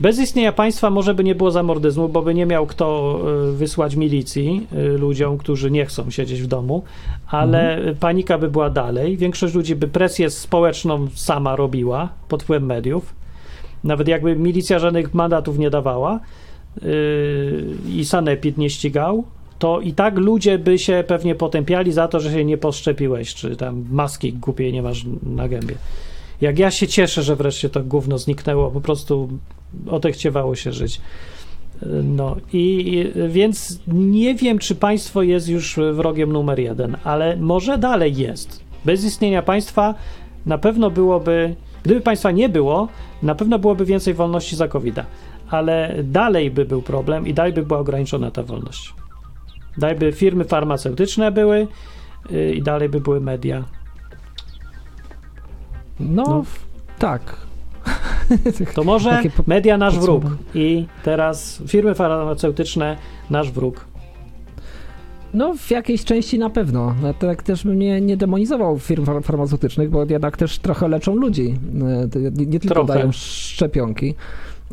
Bez 0.00 0.18
istnienia 0.18 0.52
państwa 0.52 0.90
może 0.90 1.14
by 1.14 1.24
nie 1.24 1.34
było 1.34 1.50
zamordyzmu, 1.50 2.08
bo 2.08 2.22
by 2.22 2.34
nie 2.34 2.46
miał 2.46 2.66
kto 2.66 3.18
y, 3.50 3.52
wysłać 3.52 3.96
milicji 3.96 4.66
y, 4.72 4.98
ludziom, 4.98 5.38
którzy 5.38 5.70
nie 5.70 5.86
chcą 5.86 6.10
siedzieć 6.10 6.42
w 6.42 6.46
domu, 6.46 6.82
ale 7.26 7.80
panika 8.00 8.38
by 8.38 8.50
była 8.50 8.70
dalej. 8.70 9.16
Większość 9.16 9.54
ludzi 9.54 9.76
by 9.76 9.88
presję 9.88 10.30
społeczną 10.30 11.08
sama 11.14 11.56
robiła 11.56 12.08
pod 12.28 12.42
wpływem 12.42 12.66
mediów. 12.66 13.14
Nawet 13.84 14.08
jakby 14.08 14.36
milicja 14.36 14.78
żadnych 14.78 15.14
mandatów 15.14 15.58
nie 15.58 15.70
dawała 15.70 16.20
yy, 16.82 16.88
i 17.88 18.04
sanepid 18.04 18.58
nie 18.58 18.70
ścigał, 18.70 19.24
to 19.58 19.80
i 19.80 19.92
tak 19.92 20.18
ludzie 20.18 20.58
by 20.58 20.78
się 20.78 21.04
pewnie 21.06 21.34
potępiali 21.34 21.92
za 21.92 22.08
to, 22.08 22.20
że 22.20 22.32
się 22.32 22.44
nie 22.44 22.58
poszczepiłeś, 22.58 23.34
czy 23.34 23.56
tam 23.56 23.84
maski 23.90 24.32
głupiej 24.32 24.72
nie 24.72 24.82
masz 24.82 25.04
na 25.22 25.48
gębie. 25.48 25.74
Jak 26.40 26.58
ja 26.58 26.70
się 26.70 26.88
cieszę, 26.88 27.22
że 27.22 27.36
wreszcie 27.36 27.70
to 27.70 27.82
gówno 27.84 28.18
zniknęło, 28.18 28.70
po 28.70 28.80
prostu 28.80 29.28
otechciewało 29.90 30.54
się 30.54 30.72
żyć. 30.72 31.00
No 32.04 32.36
i- 32.52 33.12
więc 33.28 33.80
nie 33.88 34.34
wiem, 34.34 34.58
czy 34.58 34.74
państwo 34.74 35.22
jest 35.22 35.48
już 35.48 35.78
wrogiem 35.92 36.32
numer 36.32 36.58
jeden, 36.58 36.96
ale 37.04 37.36
może 37.36 37.78
dalej 37.78 38.16
jest. 38.16 38.60
Bez 38.84 39.04
istnienia 39.04 39.42
państwa 39.42 39.94
na 40.46 40.58
pewno 40.58 40.90
byłoby, 40.90 41.54
gdyby 41.82 42.00
państwa 42.00 42.30
nie 42.30 42.48
było, 42.48 42.88
na 43.22 43.34
pewno 43.34 43.58
byłoby 43.58 43.84
więcej 43.84 44.14
wolności 44.14 44.56
za 44.56 44.68
covid 44.68 44.96
ale 45.50 45.94
dalej 46.02 46.50
by 46.50 46.64
był 46.64 46.82
problem 46.82 47.26
i 47.26 47.34
dalej 47.34 47.52
by 47.52 47.62
była 47.62 47.78
ograniczona 47.80 48.30
ta 48.30 48.42
wolność. 48.42 48.94
Dalej 49.78 49.96
by 49.98 50.12
firmy 50.12 50.44
farmaceutyczne 50.44 51.32
były 51.32 51.66
yy, 52.30 52.54
i 52.54 52.62
dalej 52.62 52.88
by 52.88 53.00
były 53.00 53.20
media. 53.20 53.64
No, 56.00 56.22
No. 56.26 56.44
tak. 56.98 57.22
To 58.74 58.84
może 58.84 59.22
media 59.46 59.78
nasz 59.78 59.98
wróg 59.98 60.24
i 60.54 60.86
teraz 61.04 61.62
firmy 61.66 61.94
farmaceutyczne 61.94 62.96
nasz 63.30 63.50
wróg. 63.52 63.84
No, 65.34 65.54
w 65.54 65.70
jakiejś 65.70 66.04
części 66.04 66.38
na 66.38 66.50
pewno. 66.50 66.94
No, 67.02 67.14
tak 67.14 67.42
też 67.42 67.64
bym 67.64 67.78
nie, 67.78 68.00
nie 68.00 68.16
demonizował 68.16 68.78
firm 68.78 69.04
far- 69.04 69.22
farmaceutycznych, 69.22 69.90
bo 69.90 70.04
jednak 70.10 70.36
też 70.36 70.58
trochę 70.58 70.88
leczą 70.88 71.14
ludzi. 71.16 71.54
To 72.12 72.18
Nie, 72.18 72.46
nie 72.46 72.60
tylko 72.60 72.74
Trochę. 72.74 72.94
dają 72.94 73.12
szczepionki. 73.12 74.14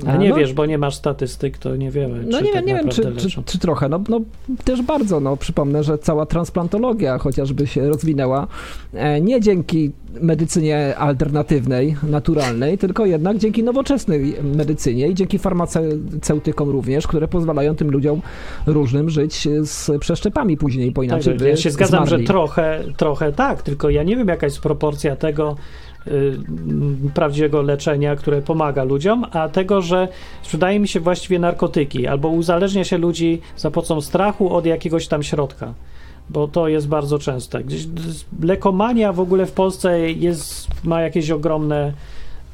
A 0.07 0.15
E, 0.15 0.17
nie 0.17 0.29
no, 0.29 0.35
wiesz, 0.35 0.53
bo 0.53 0.65
nie 0.65 0.77
masz 0.77 0.95
statystyk, 0.95 1.57
to 1.57 1.75
nie 1.75 1.91
wiemy, 1.91 2.23
No 2.27 2.37
czy 2.37 2.43
nie, 2.43 2.51
tak 2.51 2.65
wiem, 2.65 2.75
nie 2.75 2.81
wiem, 2.81 2.89
czy, 2.89 3.29
czy, 3.29 3.43
czy 3.45 3.59
trochę. 3.59 3.89
No, 3.89 4.01
no 4.09 4.21
też 4.63 4.81
bardzo. 4.81 5.19
No, 5.19 5.37
przypomnę, 5.37 5.83
że 5.83 5.97
cała 5.97 6.25
transplantologia 6.25 7.17
chociażby 7.17 7.67
się 7.67 7.89
rozwinęła 7.89 8.47
e, 8.93 9.21
nie 9.21 9.41
dzięki 9.41 9.91
medycynie 10.21 10.97
alternatywnej, 10.97 11.95
naturalnej, 12.03 12.77
tylko 12.77 13.05
jednak 13.05 13.37
dzięki 13.37 13.63
nowoczesnej 13.63 14.35
medycynie 14.43 15.07
i 15.07 15.15
dzięki 15.15 15.39
farmaceutykom 15.39 16.69
również, 16.69 17.07
które 17.07 17.27
pozwalają 17.27 17.75
tym 17.75 17.91
ludziom 17.91 18.21
różnym 18.67 19.09
żyć 19.09 19.47
z 19.61 19.91
przeszczepami 19.99 20.57
później, 20.57 20.91
bo 20.91 21.03
inaczej 21.03 21.37
Tak, 21.37 21.47
ja 21.47 21.55
się 21.55 21.71
zgadzam, 21.71 22.07
zmarli. 22.07 22.25
że 22.25 22.27
trochę, 22.33 22.83
trochę 22.97 23.33
tak, 23.33 23.61
tylko 23.61 23.89
ja 23.89 24.03
nie 24.03 24.17
wiem, 24.17 24.27
jaka 24.27 24.45
jest 24.45 24.59
proporcja 24.59 25.15
tego 25.15 25.55
prawdziwego 27.13 27.61
leczenia, 27.61 28.15
które 28.15 28.41
pomaga 28.41 28.83
ludziom, 28.83 29.25
a 29.31 29.49
tego, 29.49 29.81
że 29.81 30.07
sprzedaje 30.41 30.79
mi 30.79 30.87
się 30.87 30.99
właściwie 30.99 31.39
narkotyki 31.39 32.07
albo 32.07 32.29
uzależnia 32.29 32.83
się 32.83 32.97
ludzi 32.97 33.41
za 33.57 33.71
pomocą 33.71 34.01
strachu 34.01 34.55
od 34.55 34.65
jakiegoś 34.65 35.07
tam 35.07 35.23
środka. 35.23 35.73
Bo 36.29 36.47
to 36.47 36.67
jest 36.67 36.87
bardzo 36.87 37.19
częste. 37.19 37.63
Gdzieś 37.63 37.87
lekomania 38.41 39.13
w 39.13 39.19
ogóle 39.19 39.45
w 39.45 39.51
Polsce 39.51 40.11
jest, 40.11 40.67
ma 40.83 41.01
jakieś 41.01 41.31
ogromne 41.31 41.93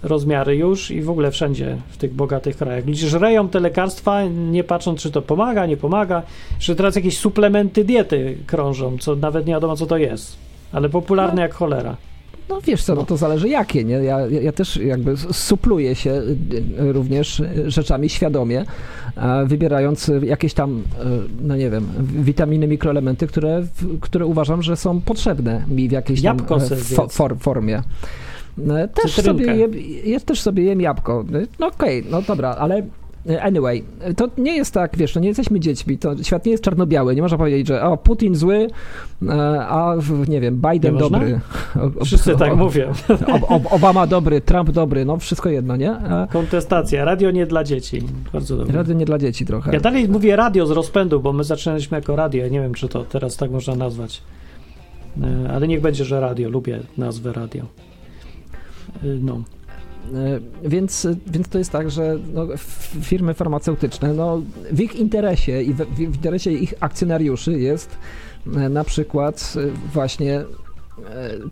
rozmiary 0.03 0.55
już 0.55 0.91
i 0.91 1.01
w 1.01 1.09
ogóle 1.09 1.31
wszędzie 1.31 1.77
w 1.89 1.97
tych 1.97 2.13
bogatych 2.13 2.57
krajach. 2.57 2.85
Ludzie 2.85 3.07
żreją 3.07 3.49
te 3.49 3.59
lekarstwa, 3.59 4.23
nie 4.25 4.63
patrząc, 4.63 5.01
czy 5.01 5.11
to 5.11 5.21
pomaga, 5.21 5.65
nie 5.65 5.77
pomaga. 5.77 6.23
Że 6.59 6.75
teraz 6.75 6.95
jakieś 6.95 7.17
suplementy 7.17 7.83
diety 7.83 8.37
krążą, 8.47 8.97
co 8.97 9.15
nawet 9.15 9.45
nie 9.45 9.53
wiadomo, 9.53 9.75
co 9.75 9.85
to 9.85 9.97
jest. 9.97 10.37
Ale 10.71 10.89
popularne 10.89 11.41
jak 11.41 11.53
cholera. 11.53 11.95
No 12.49 12.61
wiesz 12.61 12.83
co, 12.83 12.95
no 12.95 13.05
to 13.05 13.17
zależy 13.17 13.49
jakie, 13.49 13.83
nie? 13.83 13.95
Ja, 13.95 14.27
ja 14.27 14.51
też 14.51 14.77
jakby 14.77 15.17
supluję 15.31 15.95
się 15.95 16.11
y, 16.11 16.37
y, 16.81 16.93
również 16.93 17.39
y, 17.39 17.71
rzeczami 17.71 18.09
świadomie, 18.09 18.65
wybierając 19.45 20.11
jakieś 20.23 20.53
tam, 20.53 20.83
no 21.41 21.55
nie 21.55 21.69
wiem, 21.69 21.87
witaminy, 21.99 22.67
mikroelementy, 22.67 23.27
które, 23.27 23.63
które 24.01 24.25
uważam, 24.25 24.63
że 24.63 24.77
są 24.77 25.01
potrzebne 25.01 25.65
mi 25.67 25.89
w 25.89 25.91
jakiejś 25.91 26.21
tam 26.21 26.37
e, 26.39 27.09
for, 27.09 27.37
formie. 27.39 27.83
E, 28.69 28.87
Też 28.87 29.15
Cytrynkę. 29.15 29.43
sobie, 29.45 29.55
jem, 29.55 29.71
ja 30.05 30.19
też 30.19 30.41
sobie 30.41 30.63
jem 30.63 30.81
jabłko. 30.81 31.25
No 31.59 31.67
okej, 31.67 32.03
no 32.11 32.21
dobra, 32.21 32.49
ale 32.49 32.83
anyway, 33.41 33.83
to 34.17 34.29
nie 34.37 34.55
jest 34.57 34.73
tak, 34.73 34.97
wiesz, 34.97 35.15
no 35.15 35.21
nie 35.21 35.27
jesteśmy 35.27 35.59
dziećmi, 35.59 35.97
to 35.97 36.23
świat 36.23 36.45
nie 36.45 36.51
jest 36.51 36.63
czarno-biały, 36.63 37.15
nie 37.15 37.21
można 37.21 37.37
powiedzieć, 37.37 37.67
że 37.67 37.83
o, 37.83 37.97
Putin 37.97 38.35
zły, 38.35 38.67
e, 39.27 39.31
a 39.67 39.95
nie 40.27 40.41
wiem, 40.41 40.61
Biden 40.71 40.93
Nie 40.95 40.99
można? 41.01 41.19
dobry. 41.19 41.39
O- 41.99 42.05
Wszyscy 42.05 42.35
tak 42.35 42.53
o- 42.53 42.55
mówią. 42.55 42.91
Ob, 43.27 43.51
ob, 43.51 43.73
Obama 43.73 44.07
dobry, 44.07 44.41
Trump 44.41 44.71
dobry, 44.71 45.05
no 45.05 45.17
wszystko 45.17 45.49
jedno, 45.49 45.75
nie? 45.75 45.91
A 45.91 46.27
Kontestacja. 46.27 47.05
Radio 47.05 47.31
nie 47.31 47.45
dla 47.45 47.63
dzieci. 47.63 48.01
Bardzo 48.33 48.57
dobrze. 48.57 48.73
radio 48.73 48.93
nie 48.95 49.05
dla 49.05 49.17
dzieci 49.17 49.45
trochę. 49.45 49.73
Ja 49.73 49.79
dalej 49.79 50.09
mówię 50.09 50.35
radio 50.35 50.65
z 50.67 50.71
rozpędu, 50.71 51.19
bo 51.19 51.33
my 51.33 51.43
zaczynaliśmy 51.43 51.97
jako 51.97 52.15
radio. 52.15 52.43
Ja 52.43 52.49
nie 52.49 52.61
wiem, 52.61 52.73
czy 52.73 52.87
to 52.87 53.03
teraz 53.03 53.37
tak 53.37 53.51
można 53.51 53.75
nazwać. 53.75 54.21
E, 55.45 55.49
Ale 55.53 55.67
niech 55.67 55.81
będzie, 55.81 56.05
że 56.05 56.19
radio. 56.19 56.49
Lubię 56.49 56.79
nazwę 56.97 57.33
radio. 57.33 57.63
E, 57.63 57.67
No. 59.21 59.41
E, 60.13 60.69
Więc, 60.69 61.07
więc 61.27 61.49
to 61.49 61.57
jest 61.57 61.71
tak, 61.71 61.91
że 61.91 62.17
no, 62.33 62.47
firmy 63.01 63.33
farmaceutyczne, 63.33 64.13
no, 64.13 64.41
w 64.71 64.81
ich 64.81 64.95
interesie 64.95 65.61
i 65.63 65.73
w, 65.73 65.77
w 65.77 65.99
interesie 65.99 66.51
ich 66.51 66.73
akcjonariuszy 66.79 67.59
jest 67.59 67.97
e, 68.55 68.69
na 68.69 68.83
przykład 68.83 69.53
e, 69.57 69.89
właśnie 69.93 70.43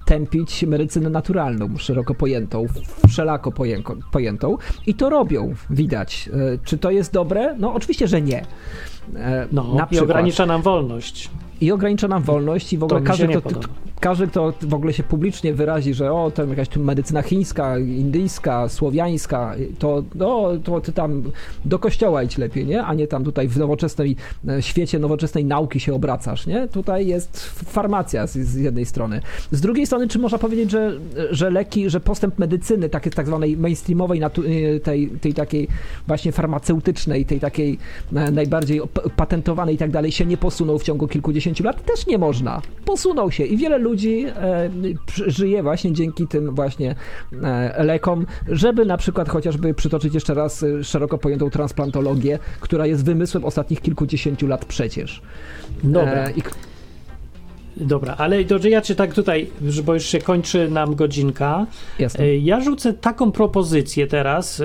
tępić 0.05 0.63
medycynę 0.63 1.09
naturalną, 1.09 1.77
szeroko 1.77 2.15
pojętą, 2.15 2.65
wszelako 3.09 3.51
pojętą 4.11 4.57
i 4.87 4.93
to 4.93 5.09
robią, 5.09 5.53
widać. 5.69 6.29
Czy 6.63 6.77
to 6.77 6.91
jest 6.91 7.13
dobre? 7.13 7.55
No 7.59 7.73
oczywiście, 7.73 8.07
że 8.07 8.21
nie. 8.21 8.45
No, 9.51 9.73
na 9.73 9.83
i 9.83 9.87
przykład. 9.87 10.09
ogranicza 10.09 10.45
nam 10.45 10.61
wolność. 10.61 11.29
I 11.61 11.71
ogranicza 11.71 12.07
nam 12.07 12.23
wolność 12.23 12.73
i 12.73 12.77
w 12.77 12.83
ogóle 12.83 13.01
każdy, 13.01 13.27
kto. 13.27 13.59
Każdy, 13.99 14.27
kto 14.27 14.53
w 14.61 14.73
ogóle 14.73 14.93
się 14.93 15.03
publicznie 15.03 15.53
wyrazi, 15.53 15.93
że 15.93 16.13
o, 16.13 16.31
to 16.31 16.45
jakaś 16.45 16.69
tu 16.69 16.79
medycyna 16.79 17.21
chińska, 17.21 17.77
indyjska, 17.77 18.69
słowiańska, 18.69 19.55
to, 19.79 20.03
no, 20.15 20.49
to 20.63 20.81
ty 20.81 20.91
tam 20.91 21.23
do 21.65 21.79
kościoła 21.79 22.23
idź 22.23 22.37
lepiej, 22.37 22.65
nie? 22.65 22.83
A 22.83 22.93
nie 22.93 23.07
tam 23.07 23.23
tutaj 23.23 23.47
w 23.47 23.57
nowoczesnej 23.57 24.15
e, 24.47 24.61
świecie 24.61 24.99
nowoczesnej 24.99 25.45
nauki 25.45 25.79
się 25.79 25.93
obracasz, 25.93 26.47
nie? 26.47 26.67
Tutaj 26.67 27.07
jest 27.07 27.39
farmacja 27.49 28.27
z, 28.27 28.37
z 28.37 28.55
jednej 28.55 28.85
strony. 28.85 29.21
Z 29.51 29.61
drugiej 29.61 29.85
strony, 29.85 30.07
czy 30.07 30.19
można 30.19 30.37
powiedzieć, 30.37 30.71
że, 30.71 30.99
że 31.31 31.49
leki, 31.49 31.89
że 31.89 31.99
postęp 31.99 32.39
medycyny, 32.39 32.89
takiej 32.89 33.11
tak 33.11 33.27
zwanej 33.27 33.57
mainstreamowej, 33.57 34.21
e, 34.23 34.29
tej, 34.79 35.07
tej 35.07 35.33
takiej 35.33 35.67
właśnie 36.07 36.31
farmaceutycznej, 36.31 37.25
tej 37.25 37.39
takiej 37.39 37.77
e, 38.15 38.31
najbardziej 38.31 38.81
patentowanej 39.15 39.75
i 39.75 39.77
tak 39.77 39.91
dalej, 39.91 40.11
się 40.11 40.25
nie 40.25 40.37
posunął 40.37 40.79
w 40.79 40.83
ciągu 40.83 41.07
kilkudziesięciu 41.07 41.63
lat? 41.63 41.85
Też 41.85 42.07
nie 42.07 42.17
można. 42.17 42.61
Posunął 42.85 43.31
się 43.31 43.43
i 43.43 43.57
wiele 43.57 43.79
ludzi 43.87 44.25
e, 44.25 44.69
żyje 45.27 45.63
właśnie 45.63 45.93
dzięki 45.93 46.27
tym 46.27 46.55
właśnie 46.55 46.95
e, 47.43 47.83
lekom, 47.83 48.25
żeby 48.47 48.85
na 48.85 48.97
przykład 48.97 49.29
chociażby 49.29 49.73
przytoczyć 49.73 50.13
jeszcze 50.13 50.33
raz 50.33 50.63
e, 50.63 50.83
szeroko 50.83 51.17
pojętą 51.17 51.49
transplantologię, 51.49 52.39
która 52.59 52.85
jest 52.85 53.05
wymysłem 53.05 53.45
ostatnich 53.45 53.81
kilkudziesięciu 53.81 54.47
lat 54.47 54.65
przecież. 54.65 55.21
Dobra. 55.83 56.29
I, 56.29 56.41
Dobra, 57.77 58.15
ale 58.17 58.45
to 58.45 58.67
ja 58.67 58.81
cię 58.81 58.95
tak 58.95 59.13
tutaj, 59.13 59.49
bo 59.85 59.93
już 59.93 60.05
się 60.05 60.19
kończy 60.19 60.69
nam 60.71 60.95
godzinka. 60.95 61.65
jasne. 61.99 62.35
Ja 62.37 62.61
rzucę 62.61 62.93
taką 62.93 63.31
propozycję 63.31 64.07
teraz, 64.07 64.61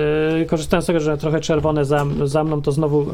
korzystając 0.47 0.85
z 0.85 0.87
tego, 0.87 0.99
że 0.99 1.17
trochę 1.17 1.39
czerwone 1.39 1.85
za, 1.85 2.05
za 2.23 2.43
mną, 2.43 2.61
to 2.61 2.71
znowu 2.71 3.05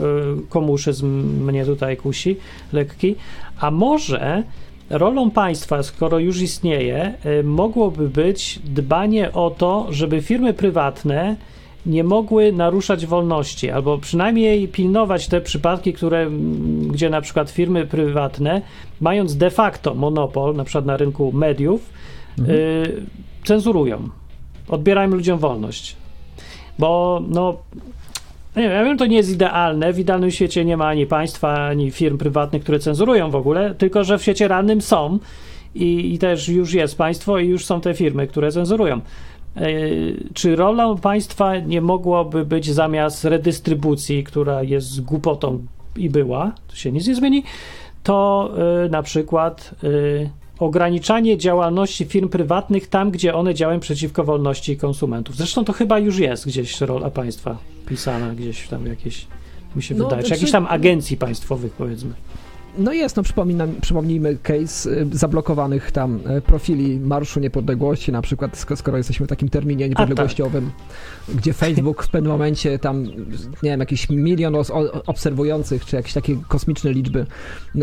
komuszy 0.49 0.93
z 0.93 1.01
mnie 1.41 1.66
tutaj 1.66 1.97
kusi, 1.97 2.38
lekki. 2.74 3.16
A 3.60 3.72
może 3.72 4.43
rolą 4.89 5.31
państwa, 5.31 5.83
skoro 5.83 6.19
już 6.19 6.41
istnieje, 6.41 7.13
e, 7.23 7.43
mogłoby 7.43 8.09
być 8.09 8.59
dbanie 8.63 9.33
o 9.33 9.49
to, 9.49 9.87
żeby 9.89 10.21
firmy 10.21 10.53
prywatne 10.53 11.35
nie 11.85 12.03
mogły 12.03 12.51
naruszać 12.51 13.05
wolności, 13.05 13.71
albo 13.71 13.97
przynajmniej 13.97 14.67
pilnować 14.67 15.27
te 15.27 15.41
przypadki, 15.41 15.93
które, 15.93 16.29
gdzie 16.87 17.09
na 17.09 17.21
przykład 17.21 17.49
firmy 17.49 17.85
prywatne, 17.85 18.61
mając 19.01 19.37
de 19.37 19.49
facto 19.49 19.95
monopol, 19.95 20.55
na 20.55 20.63
przykład 20.63 20.85
na 20.85 20.97
rynku 20.97 21.31
mediów, 21.31 21.89
y, 22.39 23.05
cenzurują, 23.43 24.09
odbierają 24.67 25.09
ludziom 25.09 25.39
wolność. 25.39 25.95
Bo 26.79 27.21
no, 27.29 27.57
nie 28.56 28.64
wiem, 28.64 28.72
ja 28.72 28.84
wiem, 28.84 28.97
to 28.97 29.06
nie 29.06 29.18
jest 29.18 29.32
idealne. 29.32 29.93
W 29.93 30.00
idealnym 30.00 30.32
świecie 30.32 30.66
nie 30.66 30.78
ma 30.78 30.88
ani 30.88 31.06
państwa, 31.06 31.54
ani 31.54 31.91
firm 31.91 32.18
prywatnych, 32.18 32.64
które 32.64 32.80
cenzurują 32.80 33.32
w 33.32 33.36
ogóle, 33.36 33.76
tylko 33.76 34.04
że 34.04 34.18
w 34.18 34.22
świecie 34.22 34.47
realnym 34.47 34.82
są 34.82 35.20
i, 35.76 36.14
i 36.14 36.18
też 36.18 36.50
już 36.50 36.74
jest 36.74 36.97
państwo 36.97 37.39
i 37.39 37.47
już 37.47 37.66
są 37.66 37.82
te 37.82 37.93
firmy, 37.93 38.28
które 38.28 38.52
cenzurują. 38.52 39.02
Yy, 39.56 40.24
Czy 40.34 40.56
rolą 40.56 40.97
państwa 40.97 41.58
nie 41.58 41.82
mogłoby 41.82 42.45
być 42.45 42.72
zamiast 42.72 43.26
redystrybucji, 43.26 44.24
która 44.24 44.64
jest 44.64 45.02
głupotą 45.02 45.60
i 45.97 46.10
była, 46.10 46.52
to 46.68 46.76
się 46.76 46.91
nic 46.91 47.08
nie 47.08 47.16
zmieni, 47.16 47.43
to 48.04 48.50
yy, 48.84 48.89
na 48.89 49.04
przykład 49.04 49.76
yy, 49.84 50.30
ograniczanie 50.60 51.38
działalności 51.38 52.06
firm 52.06 52.30
prywatnych 52.30 52.88
tam, 52.88 53.12
gdzie 53.12 53.36
one 53.36 53.54
działają 53.54 53.80
przeciwko 53.80 54.24
wolności 54.24 54.78
konsumentów. 54.78 55.36
Zresztą 55.36 55.66
to 55.66 55.74
chyba 55.74 56.00
już 56.00 56.20
jest 56.20 56.47
gdzieś 56.47 56.82
rola 56.82 57.10
państwa 57.10 57.58
pisana, 57.89 58.35
gdzieś 58.35 58.67
tam 58.67 58.85
jakieś, 58.85 59.27
mi 59.75 59.83
się 59.83 59.95
No, 59.95 60.03
wydaje, 60.03 60.21
czy 60.21 60.27
znaczy- 60.27 60.39
jakichś 60.39 60.51
tam 60.51 60.67
agencji 60.69 61.17
państwowych 61.17 61.73
powiedzmy. 61.73 62.13
No 62.80 62.93
jest, 62.93 63.17
no 63.17 63.23
przypominam, 63.23 63.69
przypomnijmy 63.82 64.38
case 64.43 64.89
y, 64.89 65.05
zablokowanych 65.11 65.91
tam 65.91 66.19
y, 66.38 66.41
profili 66.41 66.99
Marszu 66.99 67.39
Niepodległości, 67.39 68.11
na 68.11 68.21
przykład 68.21 68.51
sk- 68.57 68.75
skoro 68.75 68.97
jesteśmy 68.97 69.25
w 69.25 69.30
takim 69.30 69.49
terminie 69.49 69.89
niepodległościowym, 69.89 70.71
gdzie 71.36 71.53
Facebook 71.53 72.03
w 72.03 72.09
pewnym 72.09 72.32
momencie 72.32 72.80
tam, 72.80 73.03
nie 73.63 73.69
wiem, 73.69 73.80
jakiś 73.80 74.09
milion 74.09 74.55
obserwujących, 75.05 75.86
czy 75.86 75.95
jakieś 75.95 76.13
takie 76.13 76.36
kosmiczne 76.47 76.93
liczby. 76.93 77.25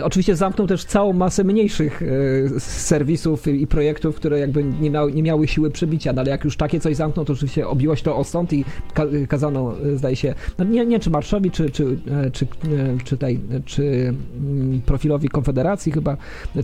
Oczywiście 0.03 0.37
zamknął 0.37 0.67
też 0.67 0.85
całą 0.85 1.13
masę 1.13 1.45
mniejszych 1.45 2.03
y, 2.03 2.51
serwisów 2.59 3.49
i, 3.49 3.67
projektów, 3.67 4.17
które 4.17 4.39
jakby 4.39 4.65
nie, 4.65 4.91
miały, 4.91 5.13
nie 5.13 5.23
miały 5.23 5.49
siły 5.49 5.71
przebicia, 5.71 6.13
no 6.13 6.21
ale 6.21 6.31
jak 6.31 6.45
już 6.45 6.57
takie 6.57 6.81
coś 6.81 6.97
zamknął, 6.97 7.25
to 7.25 7.33
oczywiście 7.33 7.69
obiło 7.69 7.97
się 7.97 8.03
to 8.03 8.17
o 8.17 8.25
sąd 8.25 8.53
i 8.53 8.65
ka- 8.95 9.07
kazano, 9.29 9.75
zdaje 9.97 10.17
się, 10.17 10.35
no 10.59 10.65
nie, 10.65 10.87
nie 10.87 11.01
czy 11.01 11.11
Marszowi, 11.11 11.51
czy, 11.51 11.71
czy, 11.71 11.99
czy, 12.33 12.45
e, 12.45 12.49
czy, 13.05 13.17
tej, 13.17 13.41
czy 13.65 14.15
mm, 14.39 14.81
profilowi 14.87 15.29
Konfederacji 15.29 15.93
chyba 15.93 16.17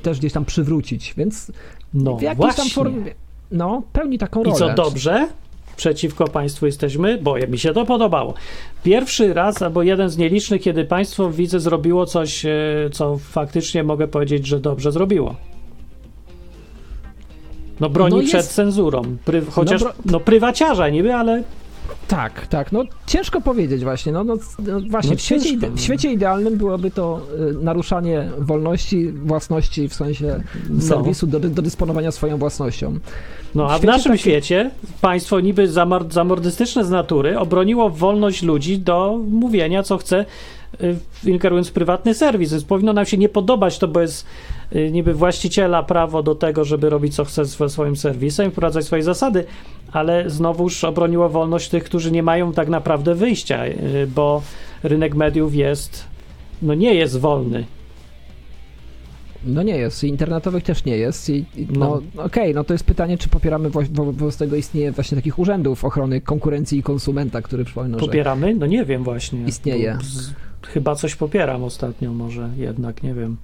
też 0.03 0.19
gdzieś 0.19 0.33
tam 0.33 0.45
przywrócić, 0.45 1.15
więc 1.17 1.53
No 1.95 2.17
w 2.17 2.23
jakiejś 2.23 2.39
właśnie. 2.39 2.65
tam 2.65 2.71
formie, 2.71 3.15
no, 3.51 3.83
pełni 3.93 4.19
taką 4.19 4.41
I 4.41 4.45
rolę. 4.45 4.57
co 4.59 4.75
dobrze? 4.75 5.29
Przeciwko 5.77 6.29
państwu 6.29 6.67
jesteśmy, 6.67 7.19
bo 7.23 7.35
mi 7.49 7.59
się 7.59 7.73
to 7.73 7.87
podobało. 7.87 8.35
Pierwszy 8.85 9.35
raz, 9.35 9.63
albo 9.63 9.83
jeden 9.83 10.09
z 10.09 10.17
nielicznych, 10.19 10.63
kiedy 10.63 10.85
państwo 10.85 11.31
widzę 11.31 11.61
zrobiło 11.61 12.07
coś, 12.07 12.47
e, 12.47 12.51
co 12.93 13.19
faktycznie 13.19 13.83
mogę 13.85 14.09
powiedzieć, 14.09 14.47
że 14.47 14.61
dobrze 14.61 14.93
zrobiło. 14.93 15.35
No 17.81 17.91
broni 17.91 18.17
No 18.17 18.23
przed 18.23 18.35
jest- 18.35 18.55
cenzurą. 18.55 19.03
Pry, 19.25 19.43
chociaż, 19.51 19.83
bro- 19.83 19.93
no 20.07 20.21
prywaciarza 20.21 20.89
niby, 20.89 21.15
ale 21.15 21.43
Tak, 22.09 22.47
tak, 22.47 22.73
no 22.73 22.85
ciężko 23.07 23.41
powiedzieć 23.41 23.85
właśnie, 23.85 24.13
no, 24.13 24.25
no, 24.25 24.35
no 24.67 24.81
właśnie, 24.91 25.11
No 25.11 25.17
w, 25.17 25.21
świecie 25.21 25.49
ide- 25.49 25.71
no. 25.71 25.77
w 25.77 25.81
świecie 25.81 26.13
idealnym 26.13 26.57
byłoby 26.57 26.91
to 26.91 27.21
y, 27.61 27.65
naruszanie 27.65 28.29
wolności, 28.39 29.13
własności, 29.13 29.89
w 29.89 29.95
sensie 29.95 30.41
No. 30.71 30.83
serwisu 30.83 31.27
do, 31.27 31.41
do 31.41 31.63
dysponowania 31.63 32.11
swoją 32.13 32.39
własnością. 32.39 32.99
No, 33.55 33.65
a 33.71 33.75
w, 33.75 33.77
świecie 33.79 33.87
naszym 33.93 34.13
takim- 34.13 34.19
świecie 34.19 34.71
państwo 35.01 35.41
niby 35.41 35.69
zamor- 35.69 36.13
zamordystyczne 36.13 36.85
z 36.85 36.91
natury 36.91 37.39
obroniło 37.39 37.91
wolność 37.91 38.43
ludzi 38.43 38.79
do 38.79 39.19
mówienia, 39.31 39.83
co 39.83 39.99
chce, 39.99 40.25
ingerując 41.25 41.69
w 41.69 41.73
prywatny 41.73 42.15
serwis. 42.15 42.51
Więc 42.53 42.65
powinno 42.65 42.93
nam 42.93 43.07
się 43.07 43.19
nie 43.19 43.29
podobać 43.29 43.79
to, 43.79 43.89
bo 43.89 44.01
jest 44.01 44.27
y, 44.77 44.91
niby 44.93 45.15
właściciela 45.15 45.83
prawo 45.83 46.23
do 46.23 46.35
tego, 46.35 46.65
żeby 46.65 46.91
robić, 46.91 47.15
co 47.15 47.25
chce 47.25 47.45
ze 47.45 47.69
swoim 47.69 47.97
serwisem, 47.97 48.51
wprowadzać 48.51 48.85
swoje 48.85 49.03
zasady, 49.03 49.45
ale 49.93 50.31
znowuż 50.31 50.85
obroniło 50.85 51.29
wolność 51.29 51.69
tych, 51.69 51.85
którzy 51.85 52.11
nie 52.11 52.23
mają 52.23 52.53
tak 52.53 52.69
naprawdę 52.69 53.15
wyjścia, 53.15 53.67
y, 53.67 54.07
bo 54.15 54.43
rynek 54.83 55.15
mediów 55.15 55.55
jest, 55.55 56.05
no 56.63 56.75
nie 56.75 56.95
jest 56.95 57.19
wolny. 57.19 57.65
No 59.45 59.63
nie 59.63 59.77
jest, 59.77 60.05
i 60.05 60.09
internetowych 60.09 60.65
też 60.65 60.85
nie 60.85 60.97
jest. 60.97 61.31
I, 61.31 61.45
i, 61.57 61.67
no 61.71 62.01
No. 62.15 62.23
okej, 62.25 62.55
no 62.55 62.65
to 62.65 62.75
jest 62.75 62.85
pytanie, 62.85 63.19
czy 63.19 63.29
popieramy 63.29 63.71
wo- 63.71 63.83
wo- 63.93 64.05
wobec 64.13 64.37
tego 64.37 64.57
istnieje 64.57 64.93
właśnie 64.93 65.17
takich 65.17 65.39
urzędów 65.39 65.85
ochrony 65.85 66.21
konkurencji 66.21 66.79
i 66.79 66.83
konsumenta, 66.83 67.43
który 67.43 67.65
przypomnę, 67.65 67.99
że 67.99 68.07
Popieramy? 68.07 68.55
No 68.55 68.67
nie 68.67 68.85
wiem 68.85 69.05
właśnie. 69.05 69.45
Istnieje. 69.47 69.99
Z- 70.03 70.33
Chyba 70.63 70.95
coś 70.95 71.17
popieram 71.17 71.65
ostatnio, 71.65 72.13
może 72.13 72.51
jednak, 72.57 73.03
nie 73.03 73.15
wiem. 73.15 73.37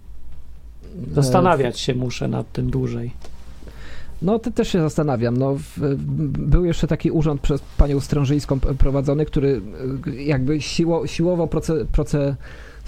Zastanawiać 1.12 1.80
się 1.80 1.94
muszę 1.94 2.28
nad 2.28 2.52
tym 2.52 2.70
dłużej. 2.70 3.10
No 4.22 4.38
to 4.38 4.50
też 4.50 4.68
się 4.68 4.80
zastanawiam. 4.80 5.36
No, 5.36 5.56
był 6.38 6.64
jeszcze 6.64 6.86
taki 6.86 7.10
urząd 7.10 7.40
przez 7.40 7.60
panią 7.76 8.00
Strążyńską 8.00 8.60
prowadzony, 8.60 9.26
który 9.26 9.60
y, 10.06 10.22
jakby 10.22 10.60
siło, 10.60 11.06
siłowo 11.06 11.46
proce, 11.92 12.36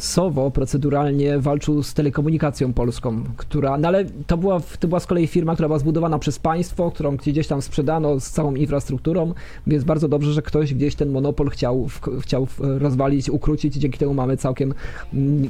procesowo, 0.05 0.51
proceduralnie 0.51 1.39
walczył 1.39 1.83
z 1.83 1.95
telekomunikacją 1.95 2.73
polską, 2.73 3.23
która, 3.37 3.79
no 3.79 3.89
ale 3.89 4.05
to 4.27 4.37
była, 4.37 4.61
to 4.81 4.89
była 4.89 5.01
z 5.01 5.07
kolei 5.07 5.27
firma, 5.27 5.55
która 5.55 5.69
była 5.69 5.79
zbudowana 5.79 6.19
przez 6.19 6.39
państwo, 6.39 6.91
którą 6.91 7.17
gdzieś 7.17 7.47
tam 7.47 7.63
sprzedano 7.63 8.21
z 8.21 8.31
całą 8.31 8.55
infrastrukturą, 8.55 9.35
więc 9.67 9.85
bardzo 9.85 10.09
dobrze, 10.09 10.33
że 10.33 10.43
ktoś 10.43 10.75
gdzieś 10.75 10.95
ten 10.95 11.11
monopol 11.11 11.51
chciał, 11.51 11.89
chciał 12.21 12.47
rozwalić, 12.61 13.31
ukrócić 13.31 13.77
i 13.77 13.81
dzięki 13.81 13.99
temu 13.99 14.15
mamy 14.15 14.37
całkiem 14.37 14.75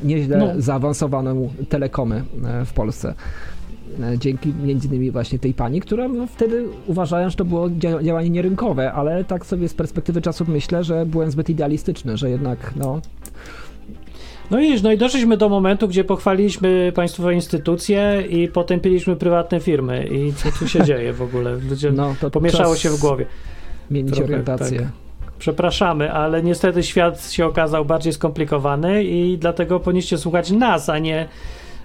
nieźle 0.04 0.36
No. 0.38 0.46
zaawansowaną 0.62 1.50
telekomy 1.68 2.24
e, 2.44 2.64
w 2.64 2.72
Polsce. 2.72 3.14
E, 4.02 4.18
Dzięki 4.18 4.54
między 4.64 4.88
innymi 4.88 5.10
właśnie 5.10 5.38
tej 5.38 5.54
pani, 5.54 5.80
która 5.80 6.08
no, 6.08 6.26
wtedy 6.26 6.64
uważałem, 6.86 7.30
że 7.30 7.36
to 7.36 7.44
było 7.44 7.68
dzia- 7.68 8.02
działanie 8.04 8.30
nierynkowe, 8.30 8.92
ale 8.92 9.24
tak 9.24 9.46
sobie 9.46 9.68
z 9.68 9.74
perspektywy 9.74 10.22
czasów 10.22 10.48
myślę, 10.48 10.84
że 10.84 11.06
byłem 11.06 11.30
zbyt 11.30 11.50
idealistyczny, 11.50 12.16
że 12.16 12.30
jednak 12.30 12.72
no, 12.76 13.00
No 14.50 14.60
i, 14.60 14.82
no 14.82 14.92
i 14.92 14.98
doszliśmy 14.98 15.36
do 15.36 15.48
momentu, 15.48 15.88
gdzie 15.88 16.04
pochwaliliśmy 16.04 16.92
państwowe 16.94 17.34
instytucje 17.34 18.24
i 18.28 18.48
potępiliśmy 18.48 19.16
prywatne 19.16 19.60
firmy. 19.60 20.06
I 20.06 20.32
co 20.32 20.52
tu 20.58 20.68
się 20.68 20.84
dzieje 20.84 21.12
w 21.12 21.22
ogóle? 21.22 21.56
Ludzie, 21.70 21.92
no 21.92 22.14
to 22.20 22.30
pomieszało 22.30 22.76
się 22.76 22.90
w 22.90 23.00
głowie. 23.00 23.26
Zmienić 23.90 24.14
Trochę, 24.14 24.24
orientację. 24.24 24.78
tak. 24.78 24.88
Przepraszamy, 25.38 26.12
ale 26.12 26.42
niestety 26.42 26.82
świat 26.82 27.30
się 27.32 27.46
okazał 27.46 27.84
bardziej 27.84 28.12
skomplikowany 28.12 29.04
i 29.04 29.38
dlatego 29.38 29.80
powinniście 29.80 30.18
słuchać 30.18 30.50
nas, 30.50 30.88
a 30.88 30.98
nie 30.98 31.28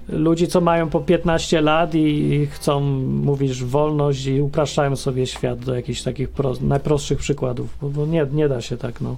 ludzi, 0.10 0.48
co 0.48 0.62
mają 0.62 0.90
po 0.90 1.00
15 1.00 1.62
lat 1.62 1.96
i, 1.96 2.48
chcą, 2.52 2.80
mówisz, 3.02 3.64
wolność 3.64 4.26
i 4.26 4.42
upraszczają 4.42 4.96
sobie 4.96 5.28
świat 5.28 5.60
do 5.60 5.76
jakichś 5.76 6.02
takich 6.02 6.30
pro, 6.30 6.54
najprostszych 6.62 7.20
przykładów, 7.20 7.78
bo, 7.82 7.90
bo 7.90 8.06
nie, 8.06 8.28
nie 8.34 8.50
da 8.50 8.62
się 8.62 8.78
tak, 8.78 9.02
no. 9.02 9.16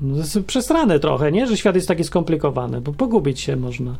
No, 0.00 0.16
przesrane 0.46 1.00
trochę, 1.00 1.32
nie? 1.32 1.46
Że 1.46 1.56
świat 1.56 1.74
jest 1.74 1.88
taki 1.88 2.04
skomplikowany, 2.04 2.80
bo 2.80 2.92
pogubić 2.92 3.40
się 3.40 3.56
można. 3.56 3.96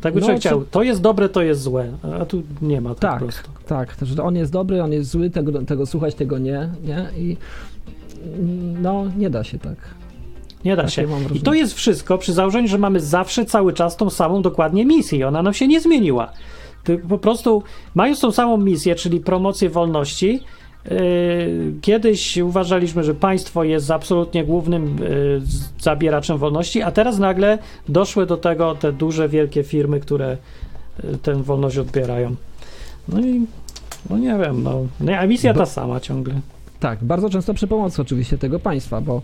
Tak 0.00 0.14
by 0.14 0.20
No, 0.20 0.26
czy- 0.26 0.36
chciał. 0.36 0.64
To 0.70 0.82
jest 0.82 1.00
dobre, 1.00 1.28
to 1.28 1.42
jest 1.42 1.60
złe. 1.62 1.92
A 2.20 2.24
tu 2.24 2.42
nie 2.62 2.80
ma 2.80 2.90
tak, 2.94 3.00
Tak, 3.00 3.12
po 3.18 3.24
prostu. 3.24 3.50
tak, 3.66 3.96
że 4.02 4.22
on 4.22 4.36
jest 4.36 4.52
dobry, 4.52 4.82
on 4.82 4.92
jest 4.92 5.10
zły, 5.10 5.30
tego, 5.30 5.62
tego 5.62 5.86
słuchać, 5.86 6.14
tego 6.14 6.38
nie, 6.38 6.68
nie? 6.84 7.08
I 7.18 7.36
no, 8.82 9.04
nie 9.16 9.30
da 9.30 9.44
się 9.44 9.58
tak. 9.58 9.76
Nie 10.64 10.76
da 10.76 10.82
Takie 10.82 10.94
się. 10.94 11.06
I 11.34 11.40
to 11.40 11.54
jest 11.54 11.74
wszystko 11.74 12.18
przy 12.18 12.32
założeniu, 12.32 12.68
że 12.68 12.78
mamy 12.78 13.00
zawsze 13.00 13.44
cały 13.44 13.72
czas 13.72 13.96
tą 13.96 14.10
samą 14.10 14.42
dokładnie 14.42 14.86
misję. 14.86 15.18
i 15.18 15.24
Ona 15.24 15.42
nam 15.42 15.54
się 15.54 15.68
nie 15.68 15.80
zmieniła. 15.80 16.32
Ty 16.84 16.98
po 16.98 17.18
prostu 17.18 17.62
mając 17.94 18.20
tą 18.20 18.32
samą 18.32 18.56
misję, 18.56 18.94
czyli 18.94 19.20
promocję 19.20 19.70
wolności, 19.70 20.40
kiedyś 21.82 22.36
uważaliśmy, 22.36 23.04
że 23.04 23.14
państwo 23.14 23.64
jest 23.64 23.90
absolutnie 23.90 24.44
głównym 24.44 24.98
yy, 24.98 25.42
zabieraczem 25.80 26.38
wolności, 26.38 26.82
a 26.82 26.90
teraz 26.90 27.18
nagle 27.18 27.58
doszły 27.88 28.26
do 28.26 28.36
tego 28.36 28.74
te 28.74 28.92
duże, 28.92 29.28
wielkie 29.28 29.62
firmy, 29.62 30.00
które 30.00 30.36
yy, 31.04 31.18
tę 31.18 31.42
wolność 31.42 31.78
odbierają. 31.78 32.34
No 33.08 33.20
i 33.20 33.46
no 34.10 34.18
nie 34.18 34.38
wiem, 34.38 34.62
no. 34.62 34.86
no 35.00 35.12
a 35.12 35.26
misja 35.26 35.54
Bo- 35.54 35.60
ta 35.60 35.66
sama 35.66 36.00
ciągle. 36.00 36.34
Tak, 36.80 37.04
bardzo 37.04 37.30
często 37.30 37.54
przy 37.54 37.66
pomocy 37.66 38.02
oczywiście 38.02 38.38
tego 38.38 38.58
państwa, 38.58 39.00
bo, 39.00 39.22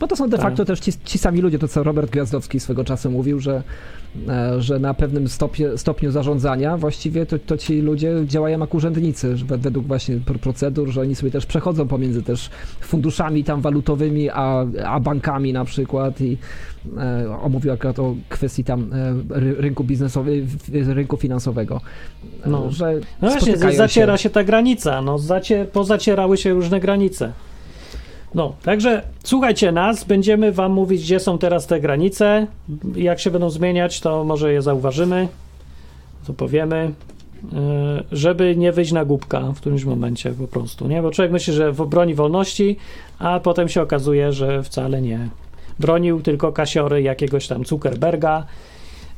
bo 0.00 0.06
to 0.06 0.16
są 0.16 0.28
de 0.28 0.36
Tak. 0.36 0.46
facto 0.46 0.64
też 0.64 0.80
ci, 0.80 0.92
ci 1.04 1.18
sami 1.18 1.40
ludzie, 1.40 1.58
to 1.58 1.68
co 1.68 1.82
Robert 1.82 2.10
Gwiazdowski 2.10 2.60
swego 2.60 2.84
czasu 2.84 3.10
mówił, 3.10 3.40
że, 3.40 3.62
e, 4.28 4.62
że 4.62 4.78
na 4.78 4.94
pewnym 4.94 5.28
stopie, 5.28 5.78
stopniu 5.78 6.10
zarządzania 6.10 6.76
właściwie 6.76 7.26
to, 7.26 7.38
to 7.38 7.56
ci 7.56 7.80
ludzie 7.80 8.14
działają 8.26 8.58
jak 8.60 8.74
urzędnicy, 8.74 9.34
według 9.46 9.86
właśnie 9.86 10.16
pr- 10.16 10.38
procedur, 10.38 10.88
że 10.88 11.00
oni 11.00 11.14
sobie 11.14 11.30
też 11.32 11.46
przechodzą 11.46 11.88
pomiędzy 11.88 12.22
też 12.22 12.50
funduszami 12.80 13.44
tam 13.44 13.60
walutowymi, 13.60 14.30
a, 14.30 14.66
a 14.86 15.00
bankami 15.00 15.52
na 15.52 15.64
przykład 15.64 16.20
i 16.20 16.38
e, 16.98 17.36
omówił 17.42 17.72
akurat 17.72 17.98
o 17.98 18.14
kwestii 18.28 18.64
tam 18.64 18.90
e, 18.92 19.14
ry- 19.40 19.54
rynku 19.60 19.84
biznesowego, 19.84 20.46
rynku 20.94 21.16
finansowego, 21.16 21.80
e, 22.44 22.48
No. 22.50 22.70
że 22.70 22.94
No 23.22 23.28
właśnie, 23.30 23.56
zaciera 23.56 24.16
się. 24.16 24.22
się 24.22 24.30
ta 24.30 24.44
granica, 24.44 25.02
no 25.02 25.18
zacie, 25.18 25.64
pozacierały 25.72 26.36
się 26.36 26.52
różne 26.54 26.80
granice. 26.80 27.32
No, 28.34 28.52
także 28.62 29.02
słuchajcie 29.24 29.72
nas, 29.72 30.04
będziemy 30.04 30.52
wam 30.52 30.72
mówić, 30.72 31.02
gdzie 31.02 31.20
są 31.20 31.38
teraz 31.38 31.66
te 31.66 31.80
granice. 31.80 32.46
Jak 32.96 33.20
się 33.20 33.30
będą 33.30 33.50
zmieniać, 33.50 34.00
to 34.00 34.24
może 34.24 34.52
je 34.52 34.62
zauważymy, 34.62 35.28
to 36.26 36.32
powiemy, 36.32 36.90
yy, 37.42 37.58
żeby 38.12 38.56
nie 38.56 38.72
wyjść 38.72 38.92
na 38.92 39.04
głupka 39.04 39.40
w 39.40 39.60
którymś 39.60 39.84
momencie 39.84 40.30
po 40.30 40.48
prostu, 40.48 40.88
nie? 40.88 41.02
Bo 41.02 41.10
człowiek 41.10 41.32
myśli, 41.32 41.52
że 41.52 41.72
broni 41.72 42.14
wolności, 42.14 42.76
a 43.18 43.40
potem 43.40 43.68
się 43.68 43.82
okazuje, 43.82 44.32
że 44.32 44.62
wcale 44.62 45.02
nie. 45.02 45.28
Bronił 45.78 46.20
tylko 46.22 46.52
kasiory 46.52 47.02
jakiegoś 47.02 47.46
tam 47.46 47.64
Zuckerberga, 47.64 48.46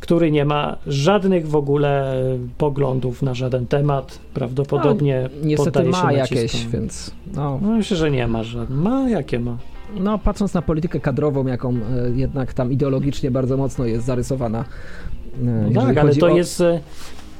który 0.03 0.31
nie 0.31 0.45
ma 0.45 0.77
żadnych 0.87 1.49
w 1.49 1.57
ogóle 1.57 2.15
poglądów 2.59 3.23
na 3.23 3.35
żaden 3.35 3.67
temat. 3.67 4.19
Prawdopodobnie 4.35 5.29
No, 5.41 5.47
Niestety 5.47 5.85
ma 5.85 6.13
jakieś, 6.13 6.67
więc 6.67 7.11
no, 7.35 7.59
No 7.63 7.69
myślę, 7.71 7.97
że 7.97 8.11
nie 8.11 8.29
ma 8.29 8.43
żadnych. 8.43 8.79
Ma 8.79 9.09
jakie 9.09 9.39
ma. 9.41 9.57
no 10.01 10.19
patrząc 10.19 10.55
na 10.55 10.63
politykę 10.63 11.01
kadrową, 11.01 11.47
jaką 11.47 11.71
e, 11.75 11.79
jednak 12.17 12.55
tam 12.55 12.73
ideologicznie 12.73 13.31
bardzo 13.31 13.57
mocno 13.57 13.85
jest 13.87 14.05
zarysowana. 14.07 14.65
e, 15.43 15.71
No 15.71 15.83
tak, 15.87 15.99
ale 15.99 16.15
to 16.15 16.27
o- 16.27 16.37
jest. 16.37 16.61
e, 16.61 16.81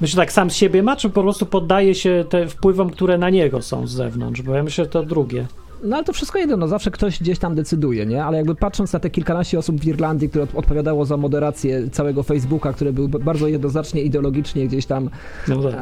Myślę, 0.01 0.23
tak 0.23 0.33
sam 0.33 0.51
z 0.51 0.55
siebie 0.55 0.83
ma, 0.83 0.97
czy 0.97 1.11
po 1.11 1.23
prostu 1.23 1.47
poddaje 1.47 1.95
się 1.95 2.25
te 2.29 2.47
wpływom, 2.49 2.91
które 2.91 3.19
na 3.19 3.31
niego 3.31 3.63
są 3.63 3.87
z 3.87 3.91
zewnątrz? 3.93 4.43
Bo 4.43 4.55
ja 4.55 4.63
myślę, 4.63 4.85
że 4.85 4.91
to 4.91 5.03
drugie. 5.03 5.47
No 5.83 5.97
ale 5.97 6.05
to 6.05 6.13
wszystko 6.13 6.39
jedno, 6.39 6.57
no 6.57 6.69
zawsze 6.69 6.91
ktoś 6.91 7.21
gdzieś 7.21 7.39
tam 7.39 7.55
decyduje, 7.55 8.07
nie? 8.07 8.25
Ale 8.25 8.37
jakby 8.37 8.55
patrząc 8.55 8.93
na 8.93 8.99
te 9.01 9.11
kilkanaście 9.11 9.59
osób 9.59 9.81
w 9.81 9.87
Irlandii, 9.87 10.29
które 10.29 10.45
od- 10.45 10.55
odpowiadało 10.55 11.05
za 11.05 11.17
moderację 11.17 11.91
całego 11.91 12.23
Facebooka, 12.23 12.73
które 12.73 12.93
były 12.93 13.09
b- 13.09 13.19
bardzo 13.19 13.47
jednoznacznie 13.49 14.03
ideologicznie 14.03 14.67
gdzieś 14.69 14.87
tam 14.87 15.11
No 15.49 15.63
tak. 15.63 15.75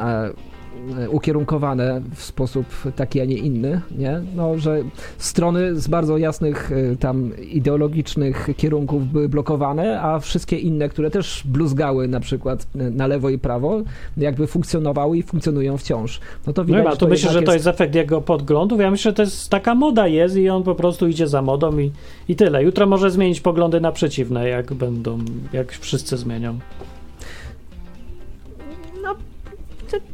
E, 0.98 1.10
ukierunkowane 1.10 2.00
w 2.14 2.22
sposób 2.22 2.66
taki, 2.96 3.20
a 3.20 3.24
nie 3.24 3.36
inny, 3.36 3.80
nie? 3.98 4.20
No, 4.36 4.58
że 4.58 4.82
strony 5.18 5.80
z 5.80 5.88
bardzo 5.88 6.18
jasnych 6.18 6.72
e, 6.72 6.96
tam 6.96 7.32
ideologicznych 7.38 8.48
kierunków 8.56 9.12
były 9.12 9.28
blokowane, 9.28 10.00
a 10.02 10.18
wszystkie 10.18 10.58
inne, 10.58 10.88
które 10.88 11.10
też 11.10 11.42
bluzgały 11.44 12.08
na 12.08 12.20
przykład 12.20 12.66
e, 12.74 12.90
na 12.90 13.06
lewo 13.06 13.30
i 13.30 13.38
prawo, 13.38 13.82
jakby 14.16 14.46
funkcjonowały 14.46 15.18
i 15.18 15.22
funkcjonują 15.22 15.78
wciąż. 15.78 16.20
No 16.46 16.52
to 16.52 16.62
No 16.62 16.66
widać, 16.66 16.90
że 16.90 16.96
to 16.96 17.08
myślę, 17.08 17.32
że 17.32 17.42
to 17.42 17.54
jest 17.54 17.66
efekt 17.66 17.94
jego 17.94 18.20
podglądów. 18.20 18.80
Ja 18.80 18.90
myślę, 18.90 19.10
że 19.10 19.14
to 19.14 19.22
jest 19.22 19.50
taka 19.50 19.74
moda 19.74 20.06
jest 20.06 20.36
i 20.36 20.48
on 20.48 20.62
po 20.62 20.74
prostu 20.74 21.08
idzie 21.08 21.26
za 21.26 21.42
modą 21.42 21.78
i, 21.78 21.92
i 22.28 22.36
tyle. 22.36 22.62
Jutro 22.62 22.86
może 22.86 23.10
zmienić 23.10 23.40
poglądy 23.40 23.80
na 23.80 23.92
przeciwne, 23.92 24.48
jak 24.48 24.74
będą, 24.74 25.18
jak 25.52 25.72
wszyscy 25.72 26.16
zmienią. 26.16 26.58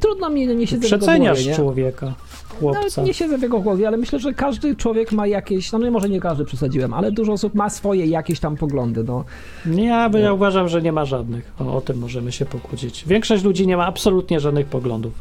Trudno 0.00 0.30
mi, 0.30 0.46
nie 0.46 0.66
siedzę 0.66 0.80
w 0.80 0.84
jego 0.84 0.96
Przeceniasz 0.98 1.38
głowie, 1.38 1.50
nie? 1.50 1.56
człowieka, 1.56 2.14
chłopca. 2.60 2.80
Nawet 2.80 2.96
nie 2.98 3.14
siedzę 3.14 3.38
w 3.38 3.42
jego 3.42 3.60
głowie, 3.60 3.88
ale 3.88 3.96
myślę, 3.96 4.18
że 4.18 4.34
każdy 4.34 4.76
człowiek 4.76 5.12
ma 5.12 5.26
jakieś, 5.26 5.72
no 5.72 5.90
może 5.90 6.08
nie 6.08 6.20
każdy 6.20 6.44
przesadziłem, 6.44 6.94
ale 6.94 7.12
dużo 7.12 7.32
osób 7.32 7.54
ma 7.54 7.70
swoje 7.70 8.06
jakieś 8.06 8.40
tam 8.40 8.56
poglądy, 8.56 9.04
no. 9.04 9.24
Ja, 9.66 10.10
ja 10.18 10.32
uważam, 10.32 10.68
że 10.68 10.82
nie 10.82 10.92
ma 10.92 11.04
żadnych. 11.04 11.52
O, 11.60 11.76
o 11.76 11.80
tym 11.80 11.98
możemy 11.98 12.32
się 12.32 12.46
pokłócić. 12.46 13.04
Większość 13.06 13.44
ludzi 13.44 13.66
nie 13.66 13.76
ma 13.76 13.86
absolutnie 13.86 14.40
żadnych 14.40 14.66
poglądów. 14.66 15.12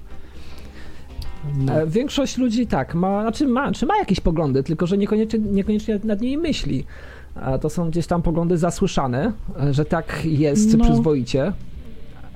No. 1.57 1.73
E, 1.73 1.87
Większość 1.87 2.37
ludzi 2.37 2.67
tak, 2.67 2.95
ma, 2.95 3.21
znaczy 3.21 3.47
ma, 3.47 3.71
czy 3.71 3.85
ma 3.85 3.97
jakieś 3.97 4.19
poglądy, 4.19 4.63
tylko 4.63 4.87
że 4.87 4.97
niekoniecznie, 4.97 5.39
niekoniecznie 5.39 5.99
nad 6.03 6.21
nimi 6.21 6.37
myśli. 6.37 6.85
A 7.35 7.57
to 7.57 7.69
są 7.69 7.89
gdzieś 7.89 8.07
tam 8.07 8.21
poglądy 8.21 8.57
zasłyszane, 8.57 9.31
e, 9.63 9.73
że 9.73 9.85
tak 9.85 10.21
jest 10.25 10.77
No. 10.77 10.83
przyzwoicie. 10.85 11.53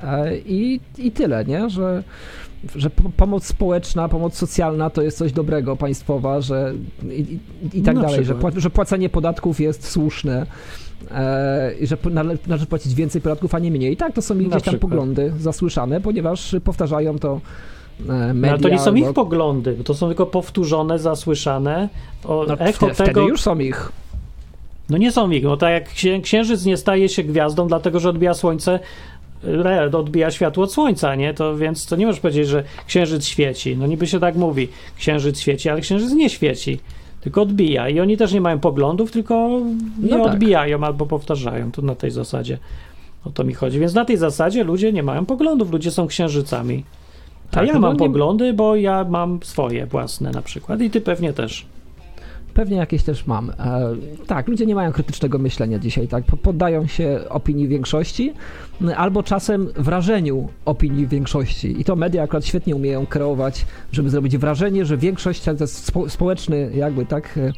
E, 0.04 0.38
I, 0.38 0.80
I 0.98 1.12
tyle, 1.12 1.46
nie? 1.46 1.70
Że, 1.70 2.04
że 2.76 2.90
po- 2.90 3.10
pomoc 3.18 3.46
społeczna, 3.46 4.10
pomoc 4.10 4.36
socjalna 4.36 4.90
to 4.90 5.02
jest 5.02 5.18
coś 5.18 5.32
dobrego, 5.32 5.76
państwowa, 5.76 6.42
że 6.42 6.74
i, 7.04 7.40
i, 7.74 7.80
i 7.80 7.82
tak 7.82 7.96
Na 7.96 8.02
dalej, 8.02 8.26
że, 8.26 8.36
pła- 8.36 8.60
że 8.60 8.70
płacenie 8.70 9.10
podatków 9.10 9.60
jest 9.60 9.88
słuszne. 9.92 10.46
E, 11.12 11.74
i 11.80 11.88
że 11.88 11.98
należy 12.48 12.66
płacić 12.66 12.94
więcej 12.94 13.22
podatków, 13.22 13.56
a 13.56 13.60
nie 13.60 13.72
mniej. 13.72 13.98
Tak, 13.98 14.14
to 14.14 14.22
są 14.22 14.40
ich 14.40 14.50
gdzieś 14.50 14.64
tam 14.64 14.80
poglądy 14.80 15.34
zasłyszane, 15.40 16.02
ponieważ 16.02 16.56
powtarzają 16.64 17.20
to 17.20 17.42
e, 18.00 18.34
media. 18.34 18.34
No, 18.34 18.48
ale 18.48 18.60
to 18.60 18.70
nie 18.70 18.80
są 18.80 18.96
ich 18.96 19.14
poglądy, 19.14 19.78
to 19.84 19.94
są 19.94 20.08
tylko 20.08 20.26
powtórzone, 20.26 21.00
zasłyszane. 21.00 21.90
O, 22.26 22.46
no, 22.48 22.54
echo 22.54 22.78
wtedy, 22.78 22.96
tego. 22.96 23.12
wtedy 23.12 23.22
już 23.22 23.42
są 23.42 23.60
ich. 23.60 23.92
No 24.90 24.98
nie 24.98 25.12
są 25.12 25.30
ich, 25.32 25.44
no 25.44 25.58
tak 25.58 25.72
jak 25.72 25.90
księ, 25.90 26.20
księżyc 26.22 26.66
nie 26.66 26.78
staje 26.78 27.10
się 27.10 27.24
gwiazdą, 27.24 27.68
dlatego 27.68 28.00
że 28.00 28.10
odbija 28.10 28.34
słońce, 28.34 28.80
odbija 29.94 30.32
światło 30.32 30.64
od 30.64 30.74
słońca, 30.74 31.16
nie? 31.16 31.34
To 31.34 31.58
więc 31.58 31.86
to 31.86 31.96
nie 31.96 32.06
możesz 32.06 32.22
powiedzieć, 32.22 32.48
że 32.48 32.64
księżyc 32.88 33.26
świeci. 33.26 33.78
No 33.78 33.88
niby 33.88 34.08
się 34.08 34.20
tak 34.20 34.36
mówi, 34.36 34.68
księżyc 34.98 35.40
świeci, 35.40 35.70
ale 35.70 35.82
księżyc 35.82 36.12
nie 36.14 36.30
świeci, 36.30 36.80
tylko 37.22 37.42
odbija. 37.42 37.90
I 37.90 38.00
oni 38.00 38.18
też 38.18 38.34
nie 38.34 38.42
mają 38.42 38.60
poglądów, 38.60 39.12
tylko 39.12 39.50
je 40.04 40.18
No 40.18 40.24
tak. 40.24 40.34
odbijają 40.34 40.84
albo 40.84 41.06
powtarzają. 41.06 41.72
To 41.72 41.82
na 41.82 41.96
tej 41.96 42.12
zasadzie 42.12 42.58
o 43.26 43.30
to 43.30 43.44
mi 43.44 43.54
chodzi. 43.54 43.80
Więc 43.80 43.94
na 43.94 44.06
tej 44.06 44.18
zasadzie 44.18 44.64
ludzie 44.64 44.94
nie 44.94 45.04
mają 45.04 45.26
poglądów, 45.26 45.72
ludzie 45.72 45.92
są 45.92 46.08
księżycami. 46.08 46.84
A 47.52 47.54
Tak, 47.56 47.68
ja 47.68 47.74
no 47.74 47.80
mam 47.80 47.94
nie- 47.94 48.00
poglądy, 48.00 48.54
bo 48.54 48.76
ja 48.76 49.04
mam 49.10 49.40
swoje 49.44 49.86
własne 49.86 50.32
na 50.32 50.42
przykład 50.42 50.82
i 50.82 50.90
ty 50.90 51.02
pewnie 51.02 51.34
też. 51.34 51.66
Pewnie 52.54 52.78
jakieś 52.78 53.04
też 53.04 53.28
mam. 53.28 53.50
E, 53.50 53.56
tak, 54.28 54.48
ludzie 54.48 54.66
nie 54.66 54.76
mają 54.76 54.92
krytycznego 54.92 55.40
myślenia 55.40 55.80
dzisiaj, 55.80 56.08
tak? 56.08 56.24
Po- 56.24 56.38
Poddają 56.38 56.88
się 56.88 57.20
opinii 57.30 57.68
większości 57.68 58.34
albo 58.98 59.24
czasem 59.24 59.68
wrażeniu 59.76 60.50
opinii 60.66 61.08
większości. 61.08 61.82
I 61.82 61.84
to 61.84 61.96
media 61.96 62.24
akurat 62.24 62.46
świetnie 62.46 62.76
umieją 62.76 63.06
kreować, 63.06 63.66
żeby 63.92 64.10
zrobić 64.10 64.38
wrażenie, 64.38 64.86
że 64.86 64.98
większość 64.98 65.42
to 65.44 65.52
jest 65.60 65.86
spo, 65.86 66.10
społeczny, 66.10 66.72
jakby 66.76 67.06
tak. 67.06 67.38
e, 67.38 67.54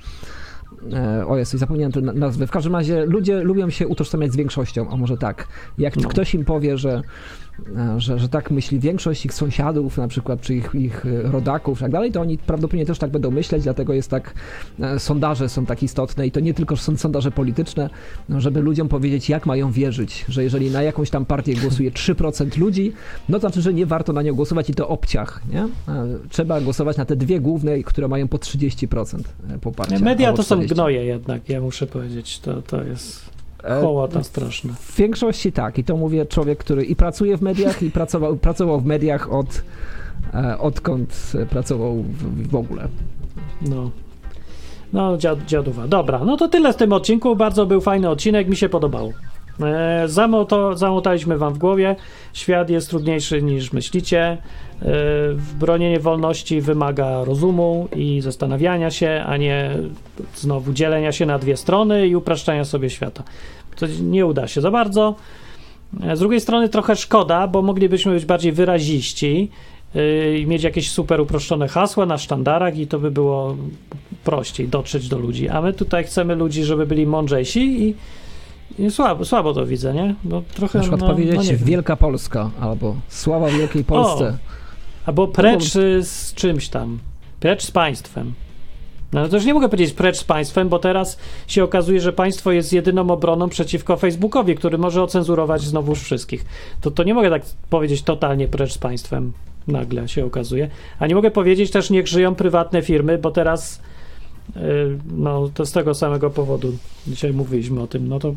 E, 0.94 1.28
o 1.28 1.38
Jezu, 1.38 1.58
zapomniałem 1.58 1.92
tę 1.92 2.02
na- 2.02 2.14
nazwę. 2.14 2.48
W 2.48 2.52
każdym 2.52 2.76
razie 2.76 3.06
ludzie 3.06 3.40
lubią 3.44 3.70
się 3.70 3.88
utożsamiać 3.88 4.32
z 4.32 4.36
większością, 4.36 4.90
a 4.90 4.96
może 4.98 5.18
tak. 5.18 5.48
Jak 5.78 5.98
No. 5.98 6.10
ktoś 6.10 6.34
im 6.36 6.46
powie, 6.46 6.78
że, 6.78 7.02
że, 7.98 8.20
że 8.20 8.30
tak 8.30 8.52
myśli 8.52 8.80
większość 8.80 9.26
ich 9.26 9.34
sąsiadów, 9.34 9.98
na 9.98 10.08
przykład, 10.08 10.42
czy 10.42 10.56
ich, 10.56 10.76
ich 10.76 11.06
e, 11.06 11.22
rodaków 11.22 11.80
i 11.80 11.82
tak 11.82 11.92
dalej, 11.92 12.12
to 12.12 12.22
oni 12.22 12.38
prawdopodobnie 12.38 12.86
też 12.86 13.00
tak 13.00 13.12
będą 13.12 13.32
myśleć, 13.32 13.64
dlatego 13.64 13.94
jest 13.94 14.10
tak, 14.10 14.34
e, 14.80 15.00
sondaże 15.00 15.50
są 15.50 15.66
tak 15.66 15.84
istotne 15.84 16.28
i 16.28 16.32
to 16.32 16.40
nie 16.40 16.54
tylko 16.54 16.78
są 16.78 16.98
sondaże 16.98 17.32
polityczne, 17.32 17.90
no, 18.30 18.42
żeby 18.42 18.62
ludziom 18.62 18.88
powiedzieć, 18.88 19.30
jak 19.30 19.46
mają 19.46 19.72
wierzyć, 19.72 20.26
że 20.30 20.44
jeżeli 20.44 20.72
na 20.72 20.82
jakąś 20.82 21.10
tam 21.10 21.26
partię 21.26 21.56
głosuje 21.56 21.92
3% 21.92 22.58
ludzi, 22.58 22.94
no 23.30 23.40
to 23.40 23.42
znaczy, 23.42 23.62
że 23.62 23.74
nie 23.74 23.86
warto 23.86 24.14
na 24.14 24.22
nią 24.22 24.34
głosować 24.34 24.70
i 24.70 24.74
to 24.74 24.88
obciach, 24.88 25.42
nie? 25.54 25.62
E, 25.62 25.70
Trzeba 26.30 26.62
głosować 26.62 26.98
na 26.98 27.06
te 27.06 27.16
dwie 27.16 27.40
główne, 27.40 27.84
które 27.84 28.08
mają 28.08 28.28
po 28.28 28.38
30% 28.38 29.20
poparcia. 29.62 30.00
Media 30.00 30.34
to 30.34 30.44
są 30.44 30.56
40. 30.56 30.76
gnoje 30.76 31.06
jednak, 31.06 31.50
ja 31.50 31.62
muszę 31.62 31.88
powiedzieć. 31.88 32.40
To, 32.40 32.62
to 32.62 32.84
jest 32.84 33.41
E, 33.64 33.82
hołota 33.82 34.24
straszna. 34.24 34.74
W 34.74 34.96
większości 34.96 35.52
tak. 35.52 35.78
I 35.78 35.84
to 35.84 35.98
mówię 35.98 36.26
człowiek, 36.26 36.60
który 36.60 36.86
i 36.86 36.96
pracuje 36.96 37.38
w 37.38 37.42
mediach, 37.42 37.84
i 37.84 37.92
pracował, 37.92 38.36
pracował 38.36 38.80
w 38.80 38.86
mediach 38.86 39.34
od, 39.34 39.64
e, 40.34 40.58
odkąd 40.58 41.32
pracował 41.50 41.96
w, 41.96 42.50
w 42.50 42.56
ogóle. 42.56 42.88
No. 43.62 43.92
No, 44.94 45.18
dziad, 45.18 45.46
dziadowa. 45.46 45.88
Dobra, 45.88 46.20
no 46.26 46.38
to 46.38 46.48
tyle 46.48 46.74
w 46.74 46.76
tym 46.76 46.94
odcinku. 46.94 47.36
Bardzo 47.36 47.66
był 47.66 47.82
fajny 47.82 48.10
odcinek, 48.10 48.48
mi 48.48 48.56
się 48.56 48.70
podobało. 48.70 49.12
E, 49.64 50.08
zamotaliśmy 50.76 51.38
wam 51.38 51.54
w 51.54 51.58
głowie. 51.58 51.96
Świat 52.34 52.70
jest 52.70 52.90
trudniejszy 52.90 53.42
niż 53.42 53.74
myślicie. 53.74 54.20
E, 54.20 54.38
bronienie 55.60 56.00
wolności 56.00 56.62
wymaga 56.62 57.24
rozumu 57.24 57.88
i 57.96 58.22
zastanawiania 58.22 58.92
się, 58.92 59.24
a 59.28 59.38
nie 59.38 59.72
znowu 60.36 60.74
dzielenia 60.74 61.12
się 61.12 61.26
na 61.26 61.40
dwie 61.40 61.58
strony 61.58 62.08
i 62.08 62.16
upraszczania 62.16 62.66
sobie 62.66 62.90
świata. 62.90 63.24
To 63.76 63.86
nie 64.02 64.26
uda 64.26 64.48
się 64.48 64.62
za 64.62 64.72
bardzo. 64.72 65.16
E, 66.04 66.16
Z 66.16 66.20
drugiej 66.20 66.42
strony 66.42 66.70
trochę 66.70 66.96
szkoda, 66.96 67.48
bo 67.48 67.62
moglibyśmy 67.62 68.14
być 68.14 68.26
bardziej 68.26 68.52
wyraziści 68.52 69.50
i 70.40 70.46
mieć 70.48 70.64
jakieś 70.64 70.92
super 70.92 71.22
uproszczone 71.22 71.68
hasła 71.68 72.06
na 72.06 72.18
sztandarach 72.18 72.78
i 72.78 72.88
to 72.88 73.00
by 73.00 73.12
było 73.12 73.56
prościej 74.24 74.68
dotrzeć 74.68 75.08
do 75.08 75.18
ludzi. 75.20 75.50
A 75.50 75.62
my 75.62 75.74
tutaj 75.74 76.04
chcemy 76.04 76.36
ludzi, 76.36 76.64
żeby 76.64 76.86
byli 76.86 77.08
mądrzejsi 77.08 77.84
i 77.84 77.96
słabo, 78.90 79.26
słabo 79.26 79.54
to 79.54 79.66
widzę, 79.66 79.94
nie? 79.94 80.16
Bo 80.24 80.42
trochę, 80.54 80.78
Na 80.78 80.82
przykład 80.82 81.02
no, 81.02 81.08
powiedzieć 81.08 81.52
no. 81.52 81.66
Wielka 81.66 81.96
Polska 81.96 82.50
albo 82.60 82.96
Sława 83.08 83.48
Wielkiej 83.48 83.84
Polsce. 83.84 84.38
Albo 85.06 85.28
precz 85.28 85.76
y, 85.76 86.04
z 86.04 86.34
czymś 86.34 86.70
tam. 86.70 87.00
Precz 87.40 87.64
z 87.64 87.72
państwem. 87.72 88.34
No 89.14 89.28
to 89.28 89.36
już 89.36 89.46
nie 89.46 89.54
mogę 89.54 89.70
powiedzieć 89.70 89.94
precz 89.94 90.18
z 90.18 90.24
państwem, 90.24 90.70
bo 90.70 90.80
teraz 90.80 91.18
się 91.48 91.64
okazuje, 91.64 92.02
że 92.02 92.14
państwo 92.14 92.52
jest 92.52 92.74
jedyną 92.74 93.12
obroną 93.12 93.50
przeciwko 93.50 93.98
Facebookowi, 93.98 94.56
który 94.56 94.78
może 94.78 95.04
ocenzurować 95.04 95.62
znowuż 95.62 96.00
wszystkich. 96.00 96.46
To, 96.82 96.92
to 96.92 97.04
nie 97.04 97.14
mogę 97.14 97.30
tak 97.30 97.42
powiedzieć 97.70 98.02
totalnie 98.02 98.48
precz 98.48 98.74
z 98.74 98.78
państwem. 98.78 99.34
Nagle 99.68 100.08
się 100.08 100.26
okazuje. 100.26 100.70
A 101.00 101.08
nie 101.08 101.16
mogę 101.16 101.32
powiedzieć 101.32 101.72
też, 101.72 101.90
niech 101.90 102.08
żyją 102.08 102.36
prywatne 102.36 102.82
firmy, 102.82 103.18
bo 103.18 103.32
teraz 103.32 103.82
no 105.18 105.50
to 105.54 105.66
z 105.66 105.72
tego 105.72 105.94
samego 105.94 106.30
powodu 106.30 106.78
dzisiaj 107.08 107.34
mówiliśmy 107.34 107.82
o 107.82 107.88
tym. 107.88 108.08
No 108.08 108.20
to 108.20 108.36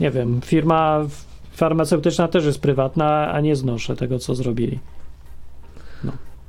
nie 0.00 0.10
wiem, 0.10 0.40
firma 0.44 1.06
farmaceutyczna 1.52 2.28
też 2.28 2.44
jest 2.44 2.60
prywatna, 2.60 3.32
a 3.32 3.40
nie 3.40 3.56
znoszę 3.56 3.96
tego, 3.96 4.18
co 4.18 4.34
zrobili. 4.34 4.78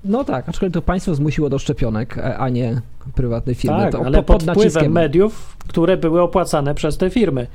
No 0.05 0.23
tak, 0.23 0.49
aczkolwiek 0.49 0.73
to 0.73 0.81
państwo 0.81 1.15
zmusiło 1.15 1.49
do 1.49 1.59
szczepionek, 1.59 2.17
a 2.17 2.37
a 2.37 2.49
nie 2.49 2.81
prywatne 3.15 3.55
firmy. 3.55 3.77
Tak, 3.77 3.91
to 3.91 4.05
ale 4.05 4.23
po- 4.23 4.33
pod 4.33 4.43
wpływem 4.43 4.91
mediów, 4.91 5.57
które 5.67 5.97
były 5.97 6.21
opłacane 6.21 6.75
przez 6.75 6.97
te 6.97 7.09
firmy. 7.09 7.47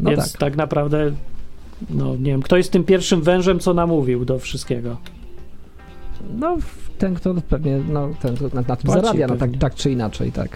No 0.00 0.10
Więc 0.10 0.32
tak. 0.32 0.40
tak. 0.40 0.56
naprawdę, 0.56 1.12
no 1.90 2.16
nie 2.16 2.30
wiem, 2.30 2.42
kto 2.42 2.56
jest 2.56 2.72
tym 2.72 2.84
pierwszym 2.84 3.22
wężem, 3.22 3.58
co 3.58 3.74
namówił 3.74 4.24
do 4.24 4.38
wszystkiego. 4.38 4.96
No, 6.38 6.56
ten, 6.98 7.14
kto 7.14 7.34
pewnie 7.48 7.80
no, 7.88 8.08
ten, 8.22 8.36
kto 8.36 8.44
na, 8.48 8.62
na 8.68 8.76
tym 8.76 8.86
Płaci 8.86 9.02
zarabia, 9.02 9.26
no, 9.26 9.36
tak, 9.36 9.50
tak 9.58 9.74
czy 9.74 9.90
inaczej, 9.90 10.32
tak. 10.32 10.48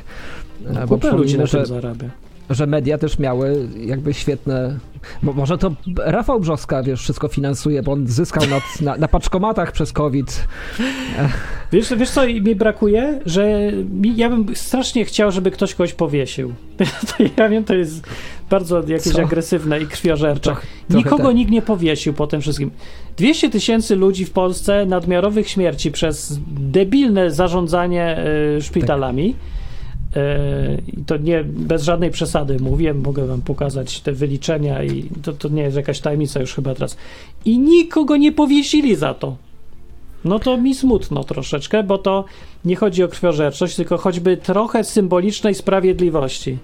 E, 0.67 0.73
No, 0.73 0.87
Bo 0.87 1.17
ludzi 1.17 1.39
na 1.39 1.47
że, 1.47 1.67
zarabia. 1.67 2.09
że 2.51 2.67
media 2.67 2.99
też 2.99 3.19
miały 3.19 3.69
jakby 3.87 4.15
świetne. 4.15 4.79
Bo 5.23 5.33
może 5.33 5.59
to 5.59 5.71
Rafał 5.97 6.41
Brzoska, 6.41 6.83
wiesz, 6.83 7.01
wszystko 7.01 7.29
finansuje, 7.29 7.83
bo 7.83 7.93
on 7.93 8.07
zyskał 8.07 8.47
nad, 8.47 8.63
na, 8.81 8.97
na 8.97 9.09
paczkomatach 9.09 9.73
przez 9.73 9.93
COVID. 9.93 10.47
Wiesz, 11.73 11.95
wiesz 11.97 12.11
co 12.11 12.27
mi 12.27 12.55
brakuje? 12.55 13.21
Że 13.27 13.73
mi, 13.93 14.17
ja 14.17 14.31
bym 14.31 14.57
strasznie 14.57 15.05
chciał, 15.05 15.31
żeby 15.33 15.51
ktoś 15.51 15.75
kogoś 15.75 15.93
powiesił. 15.93 16.53
To 17.19 17.25
ja 17.37 17.49
wiem, 17.49 17.65
to 17.65 17.75
jest 17.75 18.07
bardzo 18.51 18.83
jakieś 18.89 19.13
Co? 19.13 19.23
agresywne 19.23 19.81
i 19.81 19.87
krwiożercze. 19.87 20.41
Trochę- 20.41 20.67
trochę 20.89 21.05
Nikogo 21.05 21.25
tak. 21.25 21.35
nikt 21.37 21.51
nie 21.51 21.63
powiesił 21.63 22.13
po 22.15 22.27
tym 22.27 22.41
wszystkim. 22.41 22.71
200 23.17 23.51
tysięcy 23.51 23.97
ludzi 23.97 24.25
w 24.25 24.31
Polsce 24.31 24.87
nadmiarowych 24.87 25.49
śmierci 25.49 25.93
przez 25.93 26.41
debilne 26.49 27.31
zarządzanie 27.31 28.25
y, 28.59 28.63
szpitalami. 28.63 29.35
Y, 30.17 30.83
I 30.93 31.05
to 31.05 31.17
nie 31.17 31.45
bez 31.45 31.83
żadnej 31.83 32.11
przesady 32.11 32.59
mówię, 32.61 32.95
mogę 32.95 33.27
wam 33.27 33.43
pokazać 33.43 34.01
te 34.01 34.13
wyliczenia 34.13 34.85
i 34.85 35.09
to, 35.23 35.33
to 35.33 35.49
nie 35.49 35.63
jest 35.63 35.77
jakaś 35.77 36.01
tajemnica 36.01 36.41
już 36.41 36.55
chyba 36.55 36.75
teraz. 36.75 36.97
I 37.45 37.59
nikogo 37.59 38.17
nie 38.17 38.33
powiesili 38.33 38.97
za 38.97 39.15
to. 39.15 39.37
No 40.25 40.39
to 40.39 40.57
mi 40.57 40.75
smutno 40.75 41.25
troszeczkę, 41.25 41.83
bo 41.83 41.99
to 41.99 42.25
nie 42.65 42.77
chodzi 42.77 43.05
o 43.05 43.09
krwiożerczość, 43.09 43.77
tylko 43.77 43.99
choćby 43.99 44.37
trochę 44.37 44.85
symbolicznej 44.85 45.55
sprawiedliwości. 45.55 46.59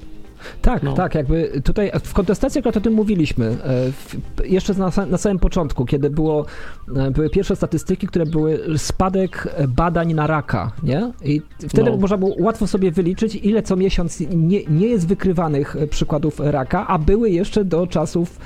Tak, 0.62 0.82
No. 0.82 0.92
tak, 0.92 1.14
jakby 1.14 1.60
tutaj 1.64 1.90
w 2.04 2.12
kontestacji 2.14 2.58
akurat 2.58 2.76
o 2.76 2.80
tym 2.80 2.92
mówiliśmy. 2.92 3.56
e, 4.40 4.46
Jeszcze 4.48 4.74
na, 4.74 4.90
na 5.10 5.18
samym 5.18 5.38
początku, 5.38 5.84
kiedy 5.84 6.10
było, 6.10 6.46
e, 6.96 7.10
były 7.10 7.30
pierwsze 7.30 7.56
statystyki, 7.56 8.06
które 8.06 8.26
były 8.26 8.60
spadek 8.78 9.48
e, 9.56 9.68
badań 9.68 10.14
na 10.14 10.26
raka, 10.26 10.72
nie? 10.82 11.12
I 11.24 11.42
wtedy 11.68 11.90
No. 11.90 11.96
można 11.96 12.16
było 12.16 12.34
łatwo 12.38 12.66
sobie 12.66 12.90
wyliczyć, 12.90 13.34
ile 13.36 13.62
co 13.62 13.76
miesiąc 13.76 14.20
nie, 14.20 14.64
nie 14.64 14.86
jest 14.86 15.06
wykrywanych 15.08 15.76
przykładów 15.90 16.40
raka, 16.40 16.86
a 16.86 16.98
były 16.98 17.30
jeszcze 17.30 17.64
do 17.64 17.86
czasów 17.86 18.38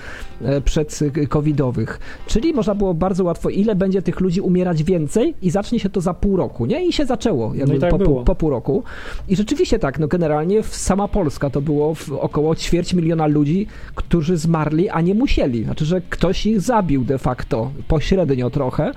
przed 0.64 1.00
covidowych. 1.28 2.00
Czyli 2.26 2.52
można 2.54 2.74
było 2.74 2.94
bardzo 2.94 3.24
łatwo, 3.24 3.48
ile 3.50 3.74
będzie 3.74 4.02
tych 4.02 4.20
ludzi 4.20 4.40
umierać 4.40 4.82
więcej 4.82 5.34
i 5.42 5.50
zacznie 5.50 5.80
się 5.80 5.90
to 5.90 6.00
za 6.00 6.14
pół 6.14 6.36
roku, 6.36 6.66
nie? 6.66 6.86
I 6.86 6.92
się 6.92 7.06
zaczęło 7.06 7.54
jakby 7.54 7.76
i 7.76 7.78
tak 7.78 7.90
po, 7.90 7.98
było. 7.98 8.18
po, 8.18 8.24
po 8.24 8.34
pół 8.34 8.50
roku. 8.50 8.82
I 9.28 9.36
rzeczywiście 9.36 9.78
tak, 9.78 9.98
no 9.98 10.08
generalnie 10.08 10.62
w- 10.62 10.76
sama 10.76 11.08
Polska 11.08 11.50
to 11.50 11.60
było 11.60 11.85
w 11.94 12.12
około 12.12 12.56
ćwierć 12.56 12.94
miliona 12.94 13.26
ludzi, 13.26 13.66
którzy 13.94 14.36
zmarli, 14.36 14.88
a 14.88 15.00
nie 15.00 15.14
musieli. 15.14 15.64
Znaczy, 15.64 15.84
że 15.84 16.00
ktoś 16.10 16.46
ich 16.46 16.60
zabił 16.60 17.04
de 17.04 17.18
facto, 17.18 17.70
pośrednio 17.88 18.50
trochę, 18.50 18.92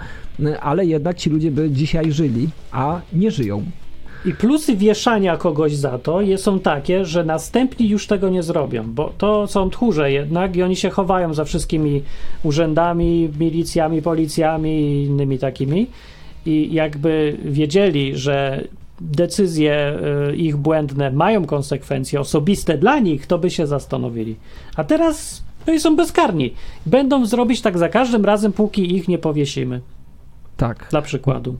ale 0.62 0.86
jednak 0.86 1.18
ci 1.18 1.30
ludzie 1.30 1.52
by 1.52 1.72
dzisiaj 1.72 2.12
żyli, 2.12 2.50
a 2.72 3.02
nie 3.14 3.32
żyją. 3.32 3.64
I 4.26 4.34
plusy 4.34 4.76
wieszania 4.76 5.38
kogoś 5.38 5.76
za 5.76 6.00
to 6.00 6.20
są 6.38 6.60
takie, 6.60 7.06
że 7.06 7.24
następni 7.24 7.90
już 7.90 8.08
tego 8.08 8.30
nie 8.30 8.44
zrobią, 8.44 8.84
bo 8.94 9.14
to 9.18 9.48
są 9.48 9.70
tchórze 9.70 10.12
jednak 10.12 10.56
i 10.56 10.64
oni 10.64 10.76
się 10.76 10.90
chowają 10.90 11.34
za 11.34 11.46
wszystkimi 11.46 12.04
urzędami, 12.44 13.30
milicjami, 13.40 14.02
policjami 14.02 14.82
i 14.82 15.06
innymi 15.06 15.40
takimi. 15.40 15.88
I 16.46 16.74
jakby 16.74 17.38
wiedzieli, 17.46 18.18
że 18.18 18.64
decyzje 19.02 20.00
y, 20.32 20.36
ich 20.36 20.58
błędne 20.58 21.12
mają 21.12 21.46
konsekwencje 21.46 22.20
osobiste 22.20 22.78
dla 22.78 23.00
nich, 23.00 23.28
to 23.28 23.38
by 23.40 23.50
się 23.50 23.68
zastanowili. 23.68 24.36
A 24.76 24.84
teraz 24.84 25.44
no 25.68 25.74
i 25.74 25.80
są 25.80 25.96
bezkarni. 25.96 26.54
Będą 26.86 27.26
zrobić 27.26 27.62
tak 27.62 27.78
za 27.78 27.90
każdym 27.90 28.26
razem, 28.26 28.54
póki 28.54 28.96
ich 28.96 29.08
nie 29.08 29.18
powiesimy. 29.18 29.82
Tak. 30.58 30.88
Dla 30.92 31.02
przykładu. 31.02 31.56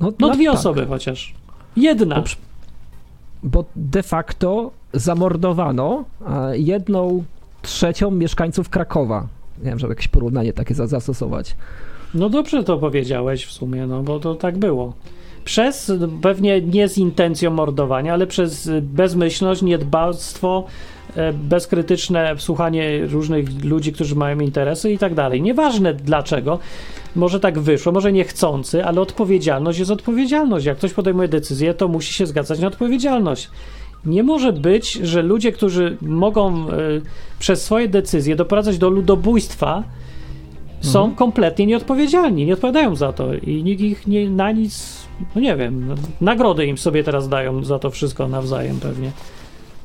No, 0.00 0.06
No 0.20 0.28
no 0.28 0.34
dwie 0.34 0.46
tak. 0.46 0.54
osoby 0.54 0.86
chociaż. 0.86 1.34
Jedna. 1.76 2.22
Przy- 2.22 2.36
Bo 3.42 3.64
de 3.76 4.02
facto 4.02 4.70
zamordowano 4.92 6.04
jedną 6.52 7.24
trzecią 7.62 8.10
mieszkańców 8.10 8.68
Krakowa. 8.68 9.26
Nie 9.58 9.64
wiem, 9.64 9.78
żeby 9.78 9.92
jakieś 9.92 10.08
porównanie 10.08 10.52
takie 10.52 10.74
za- 10.74 10.86
zastosować. 10.86 11.56
No 12.14 12.28
dobrze 12.28 12.64
to 12.64 12.78
powiedziałeś 12.78 13.44
w 13.46 13.52
sumie, 13.52 13.86
no 13.86 14.02
bo 14.02 14.20
to 14.20 14.34
tak 14.34 14.58
było. 14.58 14.92
Przez, 15.44 15.92
pewnie 16.22 16.60
nie 16.60 16.88
z 16.88 16.98
intencją 16.98 17.50
mordowania, 17.50 18.12
ale 18.12 18.26
przez 18.26 18.70
bezmyślność, 18.82 19.62
niedbalstwo, 19.62 20.64
e, 21.16 21.32
bezkrytyczne 21.32 22.34
słuchanie 22.38 23.06
różnych 23.06 23.64
ludzi, 23.64 23.92
którzy 23.92 24.14
mają 24.14 24.40
interesy 24.40 24.92
i 24.92 24.98
tak 24.98 25.14
dalej. 25.14 25.42
Nieważne 25.42 25.94
dlaczego, 25.94 26.58
może 27.16 27.40
tak 27.40 27.58
wyszło, 27.58 27.92
może 27.92 28.12
niechcący, 28.12 28.84
ale 28.84 29.00
odpowiedzialność 29.00 29.78
jest 29.78 29.90
odpowiedzialność. 29.90 30.66
Jak 30.66 30.78
ktoś 30.78 30.92
podejmuje 30.92 31.28
decyzję, 31.28 31.74
to 31.74 31.88
musi 31.88 32.14
się 32.14 32.26
zgadzać 32.26 32.60
na 32.60 32.66
odpowiedzialność. 32.66 33.50
Nie 34.06 34.22
może 34.22 34.52
być, 34.52 34.92
że 34.92 35.22
ludzie, 35.22 35.52
którzy 35.52 35.96
mogą 36.02 36.70
e, 36.70 36.72
przez 37.38 37.62
swoje 37.62 37.88
decyzje 37.88 38.36
doprowadzać 38.36 38.78
do 38.78 38.90
ludobójstwa, 38.90 39.82
są 40.82 41.14
kompletnie 41.14 41.66
nieodpowiedzialni, 41.66 42.46
nie 42.46 42.52
odpowiadają 42.52 42.96
za 42.96 43.12
to 43.12 43.34
i 43.34 43.62
nikt 43.64 43.80
ich 43.80 44.06
nie, 44.06 44.30
na 44.30 44.52
nic, 44.52 45.01
no 45.34 45.40
nie 45.40 45.56
wiem, 45.56 45.88
no, 45.88 45.94
nagrody 46.20 46.66
im 46.66 46.78
sobie 46.78 47.04
teraz 47.04 47.28
dają 47.28 47.64
za 47.64 47.78
to 47.78 47.90
wszystko 47.90 48.28
nawzajem 48.28 48.80
pewnie. 48.80 49.10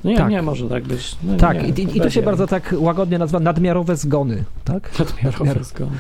No 0.04 0.10
nie, 0.12 0.18
Tak. 0.18 0.30
nie 0.30 0.42
może 0.42 0.70
tak 0.70 0.84
być. 0.84 1.16
No 1.24 1.38
Tak, 1.38 1.64
nie, 1.78 1.84
i, 1.84 1.98
i 1.98 2.02
to 2.02 2.10
się 2.10 2.22
bardzo 2.22 2.48
tak 2.48 2.76
łagodnie 2.78 3.18
nazywa 3.18 3.40
nadmiarowe 3.40 3.96
zgony, 3.96 4.44
tak? 4.64 5.00
Nadmiarowe 5.00 5.64
zgony. 5.64 5.98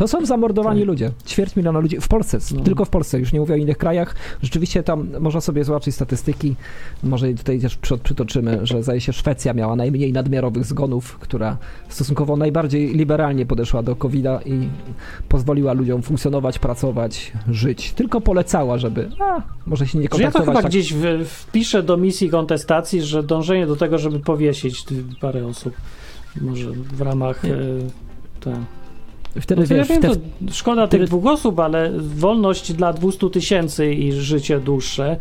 To 0.00 0.08
są 0.08 0.26
zamordowani 0.26 0.80
Tak. 0.80 0.88
ludzie. 0.88 1.10
Ćwierć 1.26 1.56
miliona 1.56 1.78
ludzi 1.78 2.00
w 2.00 2.08
Polsce, 2.08 2.38
No. 2.54 2.60
tylko 2.60 2.84
w 2.84 2.88
Polsce, 2.90 3.18
już 3.18 3.32
nie 3.32 3.40
mówię 3.40 3.54
o 3.54 3.56
innych 3.56 3.78
krajach. 3.78 4.14
Rzeczywiście 4.42 4.82
tam 4.82 5.08
można 5.20 5.40
sobie 5.40 5.64
zobaczyć 5.64 5.94
statystyki. 5.94 6.56
Może 7.02 7.32
tutaj 7.34 7.60
też 7.60 7.76
przy- 7.76 7.98
przytoczymy, 7.98 8.60
że 8.62 8.82
zdaje 8.82 9.00
się 9.00 9.12
Szwecja 9.12 9.52
miała 9.54 9.76
najmniej 9.76 10.12
nadmiarowych 10.12 10.64
zgonów, 10.64 11.18
która 11.18 11.56
stosunkowo 11.88 12.36
najbardziej 12.36 12.94
liberalnie 12.94 13.46
podeszła 13.46 13.82
do 13.82 13.96
COVID-a 13.96 14.40
i 14.44 14.68
pozwoliła 15.28 15.72
ludziom 15.72 16.02
funkcjonować, 16.02 16.58
pracować, 16.58 17.32
żyć. 17.50 17.92
Tylko 17.92 18.20
polecała, 18.20 18.78
żeby 18.78 19.08
a, 19.20 19.42
może 19.66 19.86
się 19.86 19.98
nie 19.98 20.02
Że 20.02 20.22
ja 20.22 20.30
to 20.30 20.38
kontaktować. 20.38 20.46
chyba 20.46 20.62
tak- 20.62 20.70
gdzieś 20.70 20.92
w, 20.94 21.24
wpiszę 21.28 21.82
do 21.82 21.96
misji 21.96 22.30
kontestacji, 22.30 23.02
że 23.02 23.22
dążenie 23.22 23.66
do 23.66 23.76
tego, 23.76 23.98
żeby 23.98 24.20
powiesić 24.20 24.84
parę 25.20 25.46
osób, 25.46 25.74
może 26.40 26.70
w 26.70 27.00
ramach... 27.00 27.44
Nie. 27.44 27.54
E, 27.54 27.56
te, 28.40 28.56
Wtedy 29.40 29.60
no 29.62 29.68
to 29.68 29.74
ja 29.74 29.84
wiesz, 29.84 29.88
wiem, 29.88 30.02
to 30.02 30.52
szkoda 30.52 30.86
wtedy- 30.86 31.04
tych 31.04 31.08
dwóch 31.08 31.26
osób, 31.26 31.60
ale 31.60 31.92
wolność 31.98 32.72
dla 32.72 32.92
200 32.92 33.30
tysięcy 33.30 33.94
i 33.94 34.12
życie 34.12 34.60
dłuższe, 34.60 35.16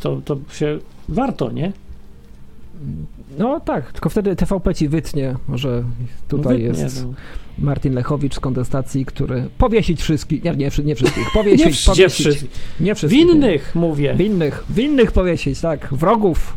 to, 0.00 0.20
to 0.24 0.36
się 0.52 0.78
warto, 1.08 1.50
nie? 1.52 1.72
No 3.38 3.60
tak, 3.60 3.92
tylko 3.92 4.08
wtedy 4.08 4.36
TVP 4.36 4.74
ci 4.74 4.88
wytnie, 4.88 5.34
że 5.54 5.84
tutaj 6.28 6.62
Wytnie, 6.62 6.82
jest 6.82 7.04
no. 7.06 7.14
Martin 7.58 7.94
Lechowicz 7.94 8.34
z 8.34 8.40
kontestacji, 8.40 9.04
który 9.04 9.48
powiesić 9.58 10.02
wszystkich, 10.02 10.44
nie, 10.44 10.50
nie, 10.50 10.70
nie 10.84 10.94
wszystkich, 10.94 11.24
powiesić, 11.34 11.86
Nie 11.86 11.92
powiesić. 11.94 12.26
wszystkich. 12.26 12.50
Nie 12.80 12.94
wszystkich. 12.94 13.26
nie. 13.26 13.32
Winnych, 13.32 13.74
mówię. 13.74 14.14
Winnych, 14.14 14.64
winnych 14.70 15.12
powiesić, 15.12 15.60
tak, 15.60 15.88
wrogów. 15.94 16.56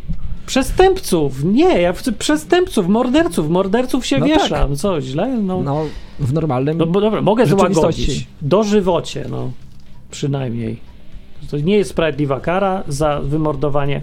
Przestępców. 0.52 1.44
Nie, 1.44 1.82
ja 1.82 1.94
chcę 1.94 2.12
przestępców, 2.12 2.88
morderców. 2.88 3.50
Morderców 3.50 4.06
się 4.06 4.20
No 4.20 4.28
tak. 4.50 4.70
No 4.70 4.76
co, 4.76 5.02
źle? 5.02 5.28
No, 5.28 5.62
No, 5.64 5.86
w 6.20 6.34
normalnym 6.34 6.78
no 6.78 6.86
bo 6.86 7.02
dobra, 7.02 7.22
mogę 7.22 7.46
złagodzić. 7.46 8.28
Dożywocie, 8.42 9.26
no. 9.30 9.52
Przynajmniej. 10.10 10.78
To 11.52 11.58
nie 11.58 11.78
jest 11.78 11.90
sprawiedliwa 11.90 12.40
kara 12.40 12.84
za 12.88 13.20
wymordowanie 13.20 14.02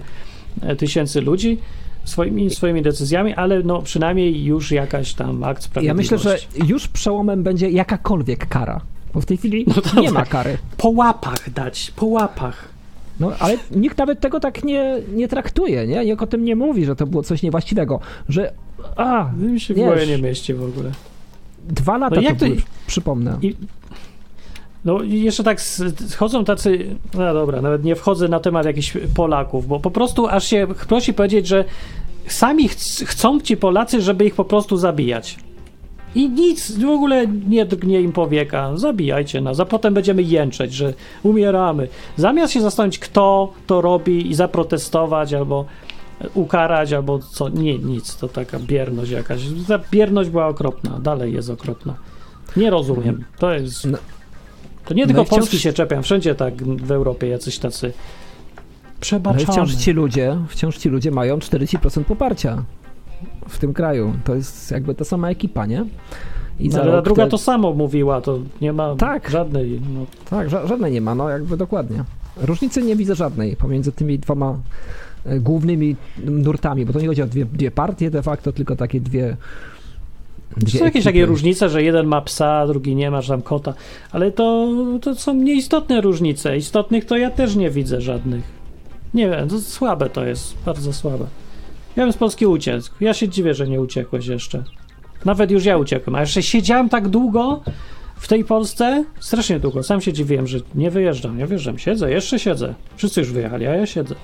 e, 0.62 0.76
tysięcy 0.76 1.20
ludzi 1.20 1.58
swoimi, 2.04 2.50
swoimi 2.50 2.82
decyzjami, 2.82 3.34
ale 3.34 3.62
no 3.62 3.82
przynajmniej 3.82 4.44
już 4.44 4.70
jakaś 4.72 5.14
tam 5.14 5.44
akt 5.44 5.62
Ja 5.62 5.66
sprawiedliwości. 5.66 6.14
myślę, 6.14 6.38
że 6.38 6.66
już 6.66 6.88
przełomem 6.88 7.42
będzie 7.42 7.70
jakakolwiek 7.70 8.48
kara. 8.48 8.80
Bo 9.14 9.20
w 9.20 9.26
tej 9.26 9.36
chwili 9.36 9.64
to 9.64 10.00
nie 10.00 10.10
ma 10.10 10.20
tak. 10.20 10.28
kary. 10.28 10.58
Po 10.76 10.88
łapach 10.88 11.50
dać, 11.50 11.92
po 11.96 12.06
łapach. 12.06 12.77
No, 13.20 13.32
ale 13.38 13.56
nikt 13.70 13.98
nawet 13.98 14.20
tego 14.20 14.40
tak 14.40 14.64
nie, 14.64 14.96
nie 15.14 15.28
traktuje, 15.28 15.86
nie? 15.86 16.04
Nikt 16.04 16.22
o 16.22 16.26
tym 16.26 16.44
nie 16.44 16.56
mówi, 16.56 16.84
że 16.84 16.96
to 16.96 17.06
było 17.06 17.22
coś 17.22 17.42
niewłaściwego. 17.42 18.00
Że, 18.28 18.52
a, 18.96 19.30
Mi 19.38 19.60
się 19.60 19.74
w 19.74 19.76
głowie 19.76 20.06
nie 20.06 20.18
mieści 20.18 20.54
w 20.54 20.62
ogóle. 20.62 20.90
dwa 21.68 21.98
lata 21.98 22.16
No 22.16 22.22
jak 22.22 22.34
to 22.34 22.40
to- 22.40 22.46
były, 22.46 22.62
przypomnę. 22.86 23.38
I, 23.42 23.56
no 24.84 25.02
jeszcze 25.02 25.44
tak 25.44 25.58
s- 25.58 26.14
chodzą 26.18 26.44
tacy, 26.44 26.96
no 27.14 27.34
dobra, 27.34 27.62
nawet 27.62 27.84
nie 27.84 27.96
wchodzę 27.96 28.28
na 28.28 28.40
temat 28.40 28.66
jakichś 28.66 28.96
Polaków, 29.14 29.66
bo 29.68 29.80
po 29.80 29.90
prostu 29.90 30.26
aż 30.28 30.44
się 30.46 30.66
prosi 30.88 31.14
powiedzieć, 31.14 31.46
że 31.46 31.64
sami 32.26 32.68
chc- 32.68 33.04
chcą 33.06 33.40
ci 33.40 33.56
Polacy, 33.56 34.00
żeby 34.02 34.24
ich 34.24 34.34
po 34.34 34.44
prostu 34.44 34.76
zabijać. 34.76 35.36
I 36.14 36.28
nic, 36.28 36.78
w 36.78 36.84
ogóle 36.88 37.26
nie 37.48 37.66
drgnie 37.66 38.00
im 38.00 38.12
powieka. 38.12 38.76
Zabijajcie 38.76 39.40
nas, 39.40 39.60
a 39.60 39.64
potem 39.64 39.94
będziemy 39.94 40.22
jęczeć, 40.22 40.72
że 40.74 40.94
umieramy. 41.22 41.88
Zamiast 42.16 42.52
się 42.52 42.60
zastanowić, 42.60 42.98
kto 42.98 43.52
to 43.66 43.80
robi 43.80 44.30
i 44.30 44.34
zaprotestować, 44.34 45.34
albo 45.34 45.64
ukarać, 46.34 46.92
albo 46.92 47.18
co. 47.18 47.48
Nie, 47.48 47.78
nic. 47.78 48.16
To 48.16 48.28
taka 48.28 48.58
bierność 48.58 49.10
jakaś. 49.10 49.40
Ta 49.68 49.78
bierność 49.90 50.30
była 50.30 50.46
okropna, 50.46 50.98
dalej 50.98 51.32
jest 51.32 51.50
okropna. 51.50 51.94
Nie 52.56 52.70
rozumiem. 52.70 53.24
To 53.38 53.52
jest. 53.52 53.84
No- 53.86 53.98
To 54.86 54.94
nie 54.94 55.02
no 55.02 55.06
tylko 55.06 55.22
i 55.22 55.24
wciąż- 55.24 55.38
Polski 55.38 55.58
się 55.58 55.72
czepiam, 55.72 56.02
wszędzie 56.02 56.34
tak 56.34 56.62
w 56.64 56.90
Europie 56.92 57.28
jacyś 57.28 57.58
tacy 57.58 57.92
No 58.86 59.00
przebaczamy. 59.00 59.44
wciąż 59.46 59.74
ci 59.74 59.92
ludzie, 59.92 60.36
wciąż 60.48 60.76
ci 60.78 60.88
ludzie 60.88 61.10
mają 61.10 61.38
40% 61.38 62.04
poparcia 62.04 62.62
w 63.48 63.58
tym 63.58 63.74
kraju. 63.74 64.12
To 64.24 64.34
jest 64.34 64.70
jakby 64.70 64.94
ta 64.94 65.04
sama 65.04 65.30
ekipa, 65.30 65.66
nie? 65.66 65.84
I 66.60 66.68
No, 66.68 66.80
ale 66.82 66.92
ta 66.92 67.02
druga 67.02 67.24
te- 67.24 67.30
to 67.30 67.38
samo 67.38 67.72
mówiła, 67.72 68.20
to 68.20 68.38
nie 68.60 68.72
ma 68.72 68.96
Tak. 68.96 69.30
żadnej. 69.30 69.80
No, 69.94 70.06
Tak, 70.30 70.48
ża- 70.48 70.66
żadnej 70.68 70.92
nie 70.92 71.00
ma, 71.00 71.14
no 71.14 71.28
jakby 71.28 71.56
dokładnie. 71.56 72.04
Różnicy 72.36 72.82
nie 72.82 72.96
widzę 72.96 73.14
żadnej 73.14 73.56
pomiędzy 73.56 73.92
tymi 73.92 74.18
dwoma 74.18 74.58
e, 75.26 75.40
głównymi 75.40 75.96
nurtami, 76.24 76.86
bo 76.86 76.92
to 76.92 77.00
nie 77.00 77.06
chodzi 77.08 77.22
o 77.22 77.26
dwie, 77.26 77.44
dwie 77.44 77.70
partie 77.70 78.10
de 78.10 78.22
facto, 78.22 78.52
tylko 78.52 78.76
takie 78.76 79.00
dwie. 79.00 79.36
dwie 80.56 80.78
Są 80.78 80.84
jakieś 80.84 81.04
takie 81.04 81.26
różnice, 81.26 81.68
że 81.68 81.82
jeden 81.82 82.06
ma 82.06 82.20
psa, 82.20 82.66
drugi 82.66 82.94
nie 82.96 83.10
ma, 83.10 83.20
że 83.22 83.32
tam 83.32 83.42
kota, 83.42 83.74
ale 84.12 84.32
to, 84.32 84.68
to 85.02 85.14
są 85.14 85.34
nieistotne 85.34 86.00
różnice. 86.00 86.56
Istotnych 86.56 87.04
to 87.04 87.16
ja 87.16 87.30
też 87.30 87.56
nie 87.56 87.70
widzę 87.70 88.00
żadnych. 88.00 88.44
Nie 89.14 89.30
wiem, 89.30 89.48
to 89.48 89.60
słabe 89.60 90.10
to 90.10 90.24
jest, 90.24 90.54
bardzo 90.66 90.92
słabe. 90.92 91.24
Ja 91.98 92.04
bym 92.04 92.12
z 92.12 92.16
Polski 92.16 92.46
uciekł. 92.46 92.88
Ja 93.00 93.14
się 93.14 93.28
dziwię, 93.28 93.54
że 93.54 93.68
nie 93.68 93.80
uciekłeś 93.80 94.26
jeszcze. 94.26 94.64
Nawet 95.24 95.50
już 95.50 95.64
ja 95.64 95.76
uciekłem, 95.76 96.14
a 96.14 96.20
jeszcze 96.20 96.42
siedziałem 96.42 96.88
tak 96.88 97.08
długo 97.08 97.62
w 98.16 98.28
tej 98.28 98.44
Polsce, 98.44 99.04
strasznie 99.20 99.60
długo. 99.60 99.82
Sam 99.82 100.00
się 100.00 100.12
dziwiłem, 100.12 100.46
że 100.46 100.58
nie 100.74 100.90
wyjeżdżam, 100.90 101.38
nie 101.38 101.46
wyjeżdżam. 101.46 101.78
Siedzę, 101.78 102.10
jeszcze 102.10 102.38
siedzę. 102.38 102.74
Wszyscy 102.96 103.20
już 103.20 103.32
wyjechali, 103.32 103.66
a 103.66 103.74
ja 103.74 103.86
siedzę. 103.86 104.14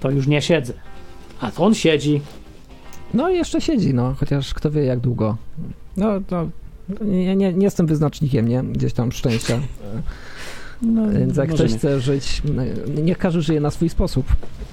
To 0.00 0.10
już 0.10 0.26
nie 0.26 0.42
siedzę. 0.42 0.72
A 1.40 1.50
to 1.50 1.64
on 1.64 1.74
siedzi. 1.74 2.20
No 3.14 3.30
i 3.30 3.36
jeszcze 3.36 3.60
siedzi, 3.60 3.94
no, 3.94 4.14
chociaż 4.14 4.54
kto 4.54 4.70
wie 4.70 4.84
jak 4.84 5.00
długo. 5.00 5.36
No 5.96 6.20
to 6.26 6.48
nie, 7.00 7.36
nie, 7.36 7.52
nie 7.52 7.64
jestem 7.64 7.86
wyznacznikiem, 7.86 8.48
nie? 8.48 8.62
Gdzieś 8.62 8.92
tam 8.92 9.12
szczęścia. 9.12 9.60
No, 10.82 11.10
Więc 11.10 11.36
jak 11.36 11.54
ktoś 11.54 11.72
chce 11.72 12.00
żyć, 12.00 12.42
no, 12.54 12.62
niech 13.02 13.18
każdy 13.18 13.42
żyje 13.42 13.60
na 13.60 13.70
swój 13.70 13.88
sposób 13.88 14.26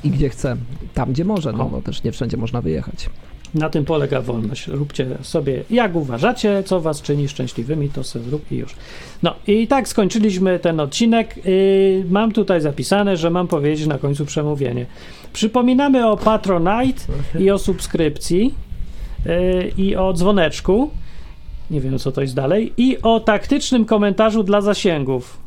i 0.03 0.10
gdzie 0.10 0.30
chce. 0.30 0.57
Tam, 0.94 1.11
gdzie 1.11 1.26
może, 1.26 1.53
no 1.53 1.65
bo 1.65 1.82
też 1.82 2.03
nie 2.03 2.11
wszędzie 2.11 2.38
można 2.38 2.61
wyjechać. 2.61 3.10
Na 3.53 3.69
tym 3.69 3.86
polega 3.86 4.22
wolność. 4.22 4.68
Róbcie 4.68 5.07
sobie 5.22 5.64
jak 5.69 5.95
uważacie, 5.95 6.64
co 6.65 6.82
was 6.82 7.02
czyni 7.02 7.27
szczęśliwymi, 7.27 7.90
to 7.90 8.03
sobie 8.03 8.26
zrób 8.26 8.52
i 8.52 8.56
już. 8.56 8.76
No 9.23 9.36
i 9.48 9.68
tak 9.68 9.88
skończyliśmy 9.88 10.60
ten 10.60 10.80
odcinek. 10.80 11.45
Yy, 11.45 12.06
mam 12.10 12.32
tutaj 12.32 12.61
zapisane, 12.61 13.18
że 13.18 13.30
mam 13.30 13.48
powiedzieć 13.48 13.88
na 13.88 13.98
końcu 13.98 14.26
przemówienie. 14.26 14.86
Przypominamy 15.34 16.07
o 16.07 16.18
Patronite 16.18 17.02
i 17.40 17.52
o 17.52 17.57
subskrypcji 17.57 18.53
yy, 19.26 19.72
i 19.77 19.95
o 19.95 20.14
dzwoneczku. 20.14 20.90
Nie 21.72 21.82
wiem, 21.82 21.99
co 21.99 22.11
to 22.11 22.22
jest 22.22 22.36
dalej. 22.36 22.73
I 22.77 23.02
o 23.02 23.19
taktycznym 23.19 23.86
komentarzu 23.86 24.44
dla 24.44 24.61
zasięgów. 24.61 25.44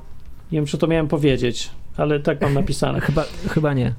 Nie 0.52 0.58
wiem, 0.58 0.66
czy 0.66 0.78
to 0.78 0.86
miałem 0.86 1.08
powiedzieć, 1.08 1.70
ale 1.96 2.20
tak 2.20 2.40
mam 2.40 2.54
napisane. 2.54 3.00
Chyba, 3.08 3.24
chyba 3.48 3.74
nie. 3.74 3.94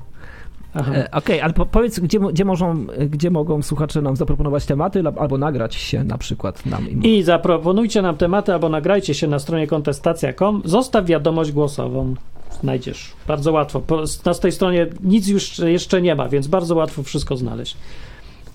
E, 0.76 1.12
Okej, 1.12 1.42
ale 1.42 1.54
po, 1.54 1.66
powiedz, 1.66 2.00
gdzie, 2.00 2.20
gdzie, 2.20 2.46
możą, 2.46 2.86
gdzie 3.10 3.30
mogą 3.30 3.62
słuchacze 3.62 4.02
nam 4.02 4.16
zaproponować 4.16 4.66
tematy 4.66 5.04
albo 5.20 5.38
nagrać 5.38 5.76
się 5.76 6.04
na 6.04 6.18
przykład 6.18 6.66
nam. 6.66 6.90
Im. 6.90 7.04
I 7.04 7.24
zaproponujcie 7.24 8.02
nam 8.02 8.18
tematy 8.18 8.54
albo 8.54 8.70
nagrajcie 8.70 9.14
się 9.14 9.28
na 9.28 9.40
stronie 9.40 9.68
kontestacja.com. 9.68 10.62
Zostaw 10.66 11.06
wiadomość 11.06 11.52
głosową. 11.52 12.16
Znajdziesz. 12.62 13.12
Bardzo 13.28 13.52
łatwo. 13.52 13.80
Po, 13.80 14.04
na 14.26 14.34
tej 14.34 14.52
stronie 14.52 14.88
nic 15.04 15.28
już 15.28 15.60
jeszcze 15.60 16.02
nie 16.02 16.16
ma, 16.16 16.30
więc 16.30 16.48
bardzo 16.48 16.76
łatwo 16.76 17.04
wszystko 17.04 17.38
znaleźć. 17.38 17.78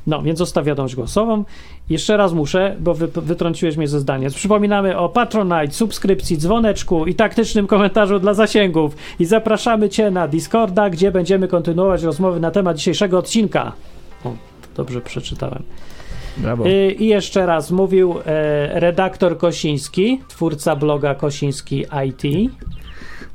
No, 0.06 0.22
więc 0.22 0.38
zostaw 0.38 0.64
wiadomość 0.64 0.94
głosową. 0.94 1.44
Jeszcze 1.90 2.16
raz 2.16 2.32
muszę, 2.32 2.76
bo 2.80 2.94
wy, 2.94 3.08
wytrąciłeś 3.08 3.76
mnie 3.76 3.88
ze 3.88 4.00
zdania. 4.00 4.30
Przypominamy 4.30 4.98
o 4.98 5.08
Patronite, 5.08 5.70
subskrypcji, 5.70 6.38
dzwoneczku 6.38 7.06
i 7.06 7.14
taktycznym 7.14 7.66
komentarzu 7.66 8.18
dla 8.18 8.34
zasięgów. 8.34 8.96
I 9.18 9.24
zapraszamy 9.24 9.88
Cię 9.88 10.10
na 10.10 10.28
Discorda, 10.28 10.90
gdzie 10.90 11.10
będziemy 11.10 11.48
kontynuować 11.48 12.02
rozmowy 12.02 12.40
na 12.40 12.50
temat 12.50 12.76
dzisiejszego 12.76 13.18
odcinka. 13.18 13.72
O, 14.24 14.32
dobrze 14.76 15.00
przeczytałem. 15.00 15.62
Brawo. 16.36 16.66
Y, 16.66 16.92
I 16.92 17.06
jeszcze 17.06 17.46
raz 17.46 17.70
mówił 17.70 18.14
e, 18.26 18.80
redaktor 18.80 19.38
Kosiński, 19.38 20.20
twórca 20.28 20.76
bloga 20.76 21.14
Kosiński 21.14 21.84
IT. 22.06 22.52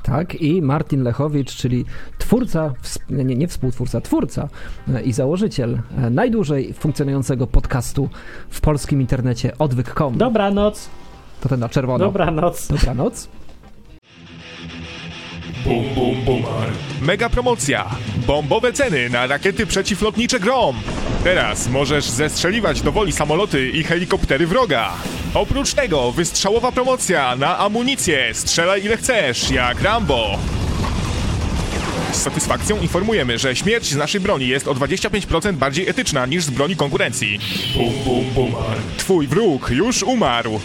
Tak, 0.02 0.34
i 0.34 0.62
Martin 0.62 1.02
Lechowicz, 1.02 1.56
czyli 1.56 1.84
twórca, 2.18 2.72
nie, 3.10 3.24
nie 3.36 3.48
współtwórca, 3.48 4.00
twórca 4.00 4.48
e, 4.94 5.02
i 5.02 5.12
założyciel 5.12 5.80
e, 5.98 6.10
najdłużej 6.10 6.72
funkcjonującego 6.72 7.46
podcastu 7.46 8.08
w 8.50 8.60
polskim 8.60 9.00
internecie 9.00 9.58
odwyk.com. 9.58 10.18
Dobranoc, 10.18 10.88
To 11.40 11.48
ten 11.48 11.60
na 11.60 11.68
czerwono. 11.68 12.04
dobranoc. 12.04 12.68
Dobranoc. 12.68 13.28
Bum, 15.64 15.94
bum, 15.94 16.24
bumar. 16.24 16.68
Mega 17.02 17.28
promocja! 17.28 17.90
Bombowe 18.26 18.72
ceny 18.72 19.10
na 19.10 19.26
rakiety 19.26 19.66
przeciwlotnicze 19.66 20.40
Grom! 20.40 20.76
Teraz 21.24 21.68
możesz 21.68 22.04
zestrzeliwać 22.04 22.82
do 22.82 22.92
woli 22.92 23.12
samoloty 23.12 23.70
i 23.70 23.84
helikoptery 23.84 24.46
wroga. 24.46 24.92
Oprócz 25.34 25.74
tego 25.74 26.12
wystrzałowa 26.12 26.72
promocja 26.72 27.36
na 27.36 27.58
amunicję. 27.58 28.34
Strzelaj 28.34 28.84
ile 28.84 28.96
chcesz, 28.96 29.50
jak 29.50 29.82
Rambo. 29.82 30.38
Z 32.12 32.16
satysfakcją 32.16 32.80
informujemy, 32.80 33.38
że 33.38 33.56
śmierć 33.56 33.86
z 33.86 33.96
naszej 33.96 34.20
broni 34.20 34.48
jest 34.48 34.68
o 34.68 34.74
25% 34.74 35.52
bardziej 35.52 35.88
etyczna 35.88 36.26
niż 36.26 36.44
z 36.44 36.50
broni 36.50 36.76
konkurencji. 36.76 37.38
Bum, 37.76 37.92
bum, 38.04 38.24
bumar. 38.34 38.76
Twój 38.96 39.26
wróg 39.26 39.70
już 39.70 40.02
umarł. 40.02 40.60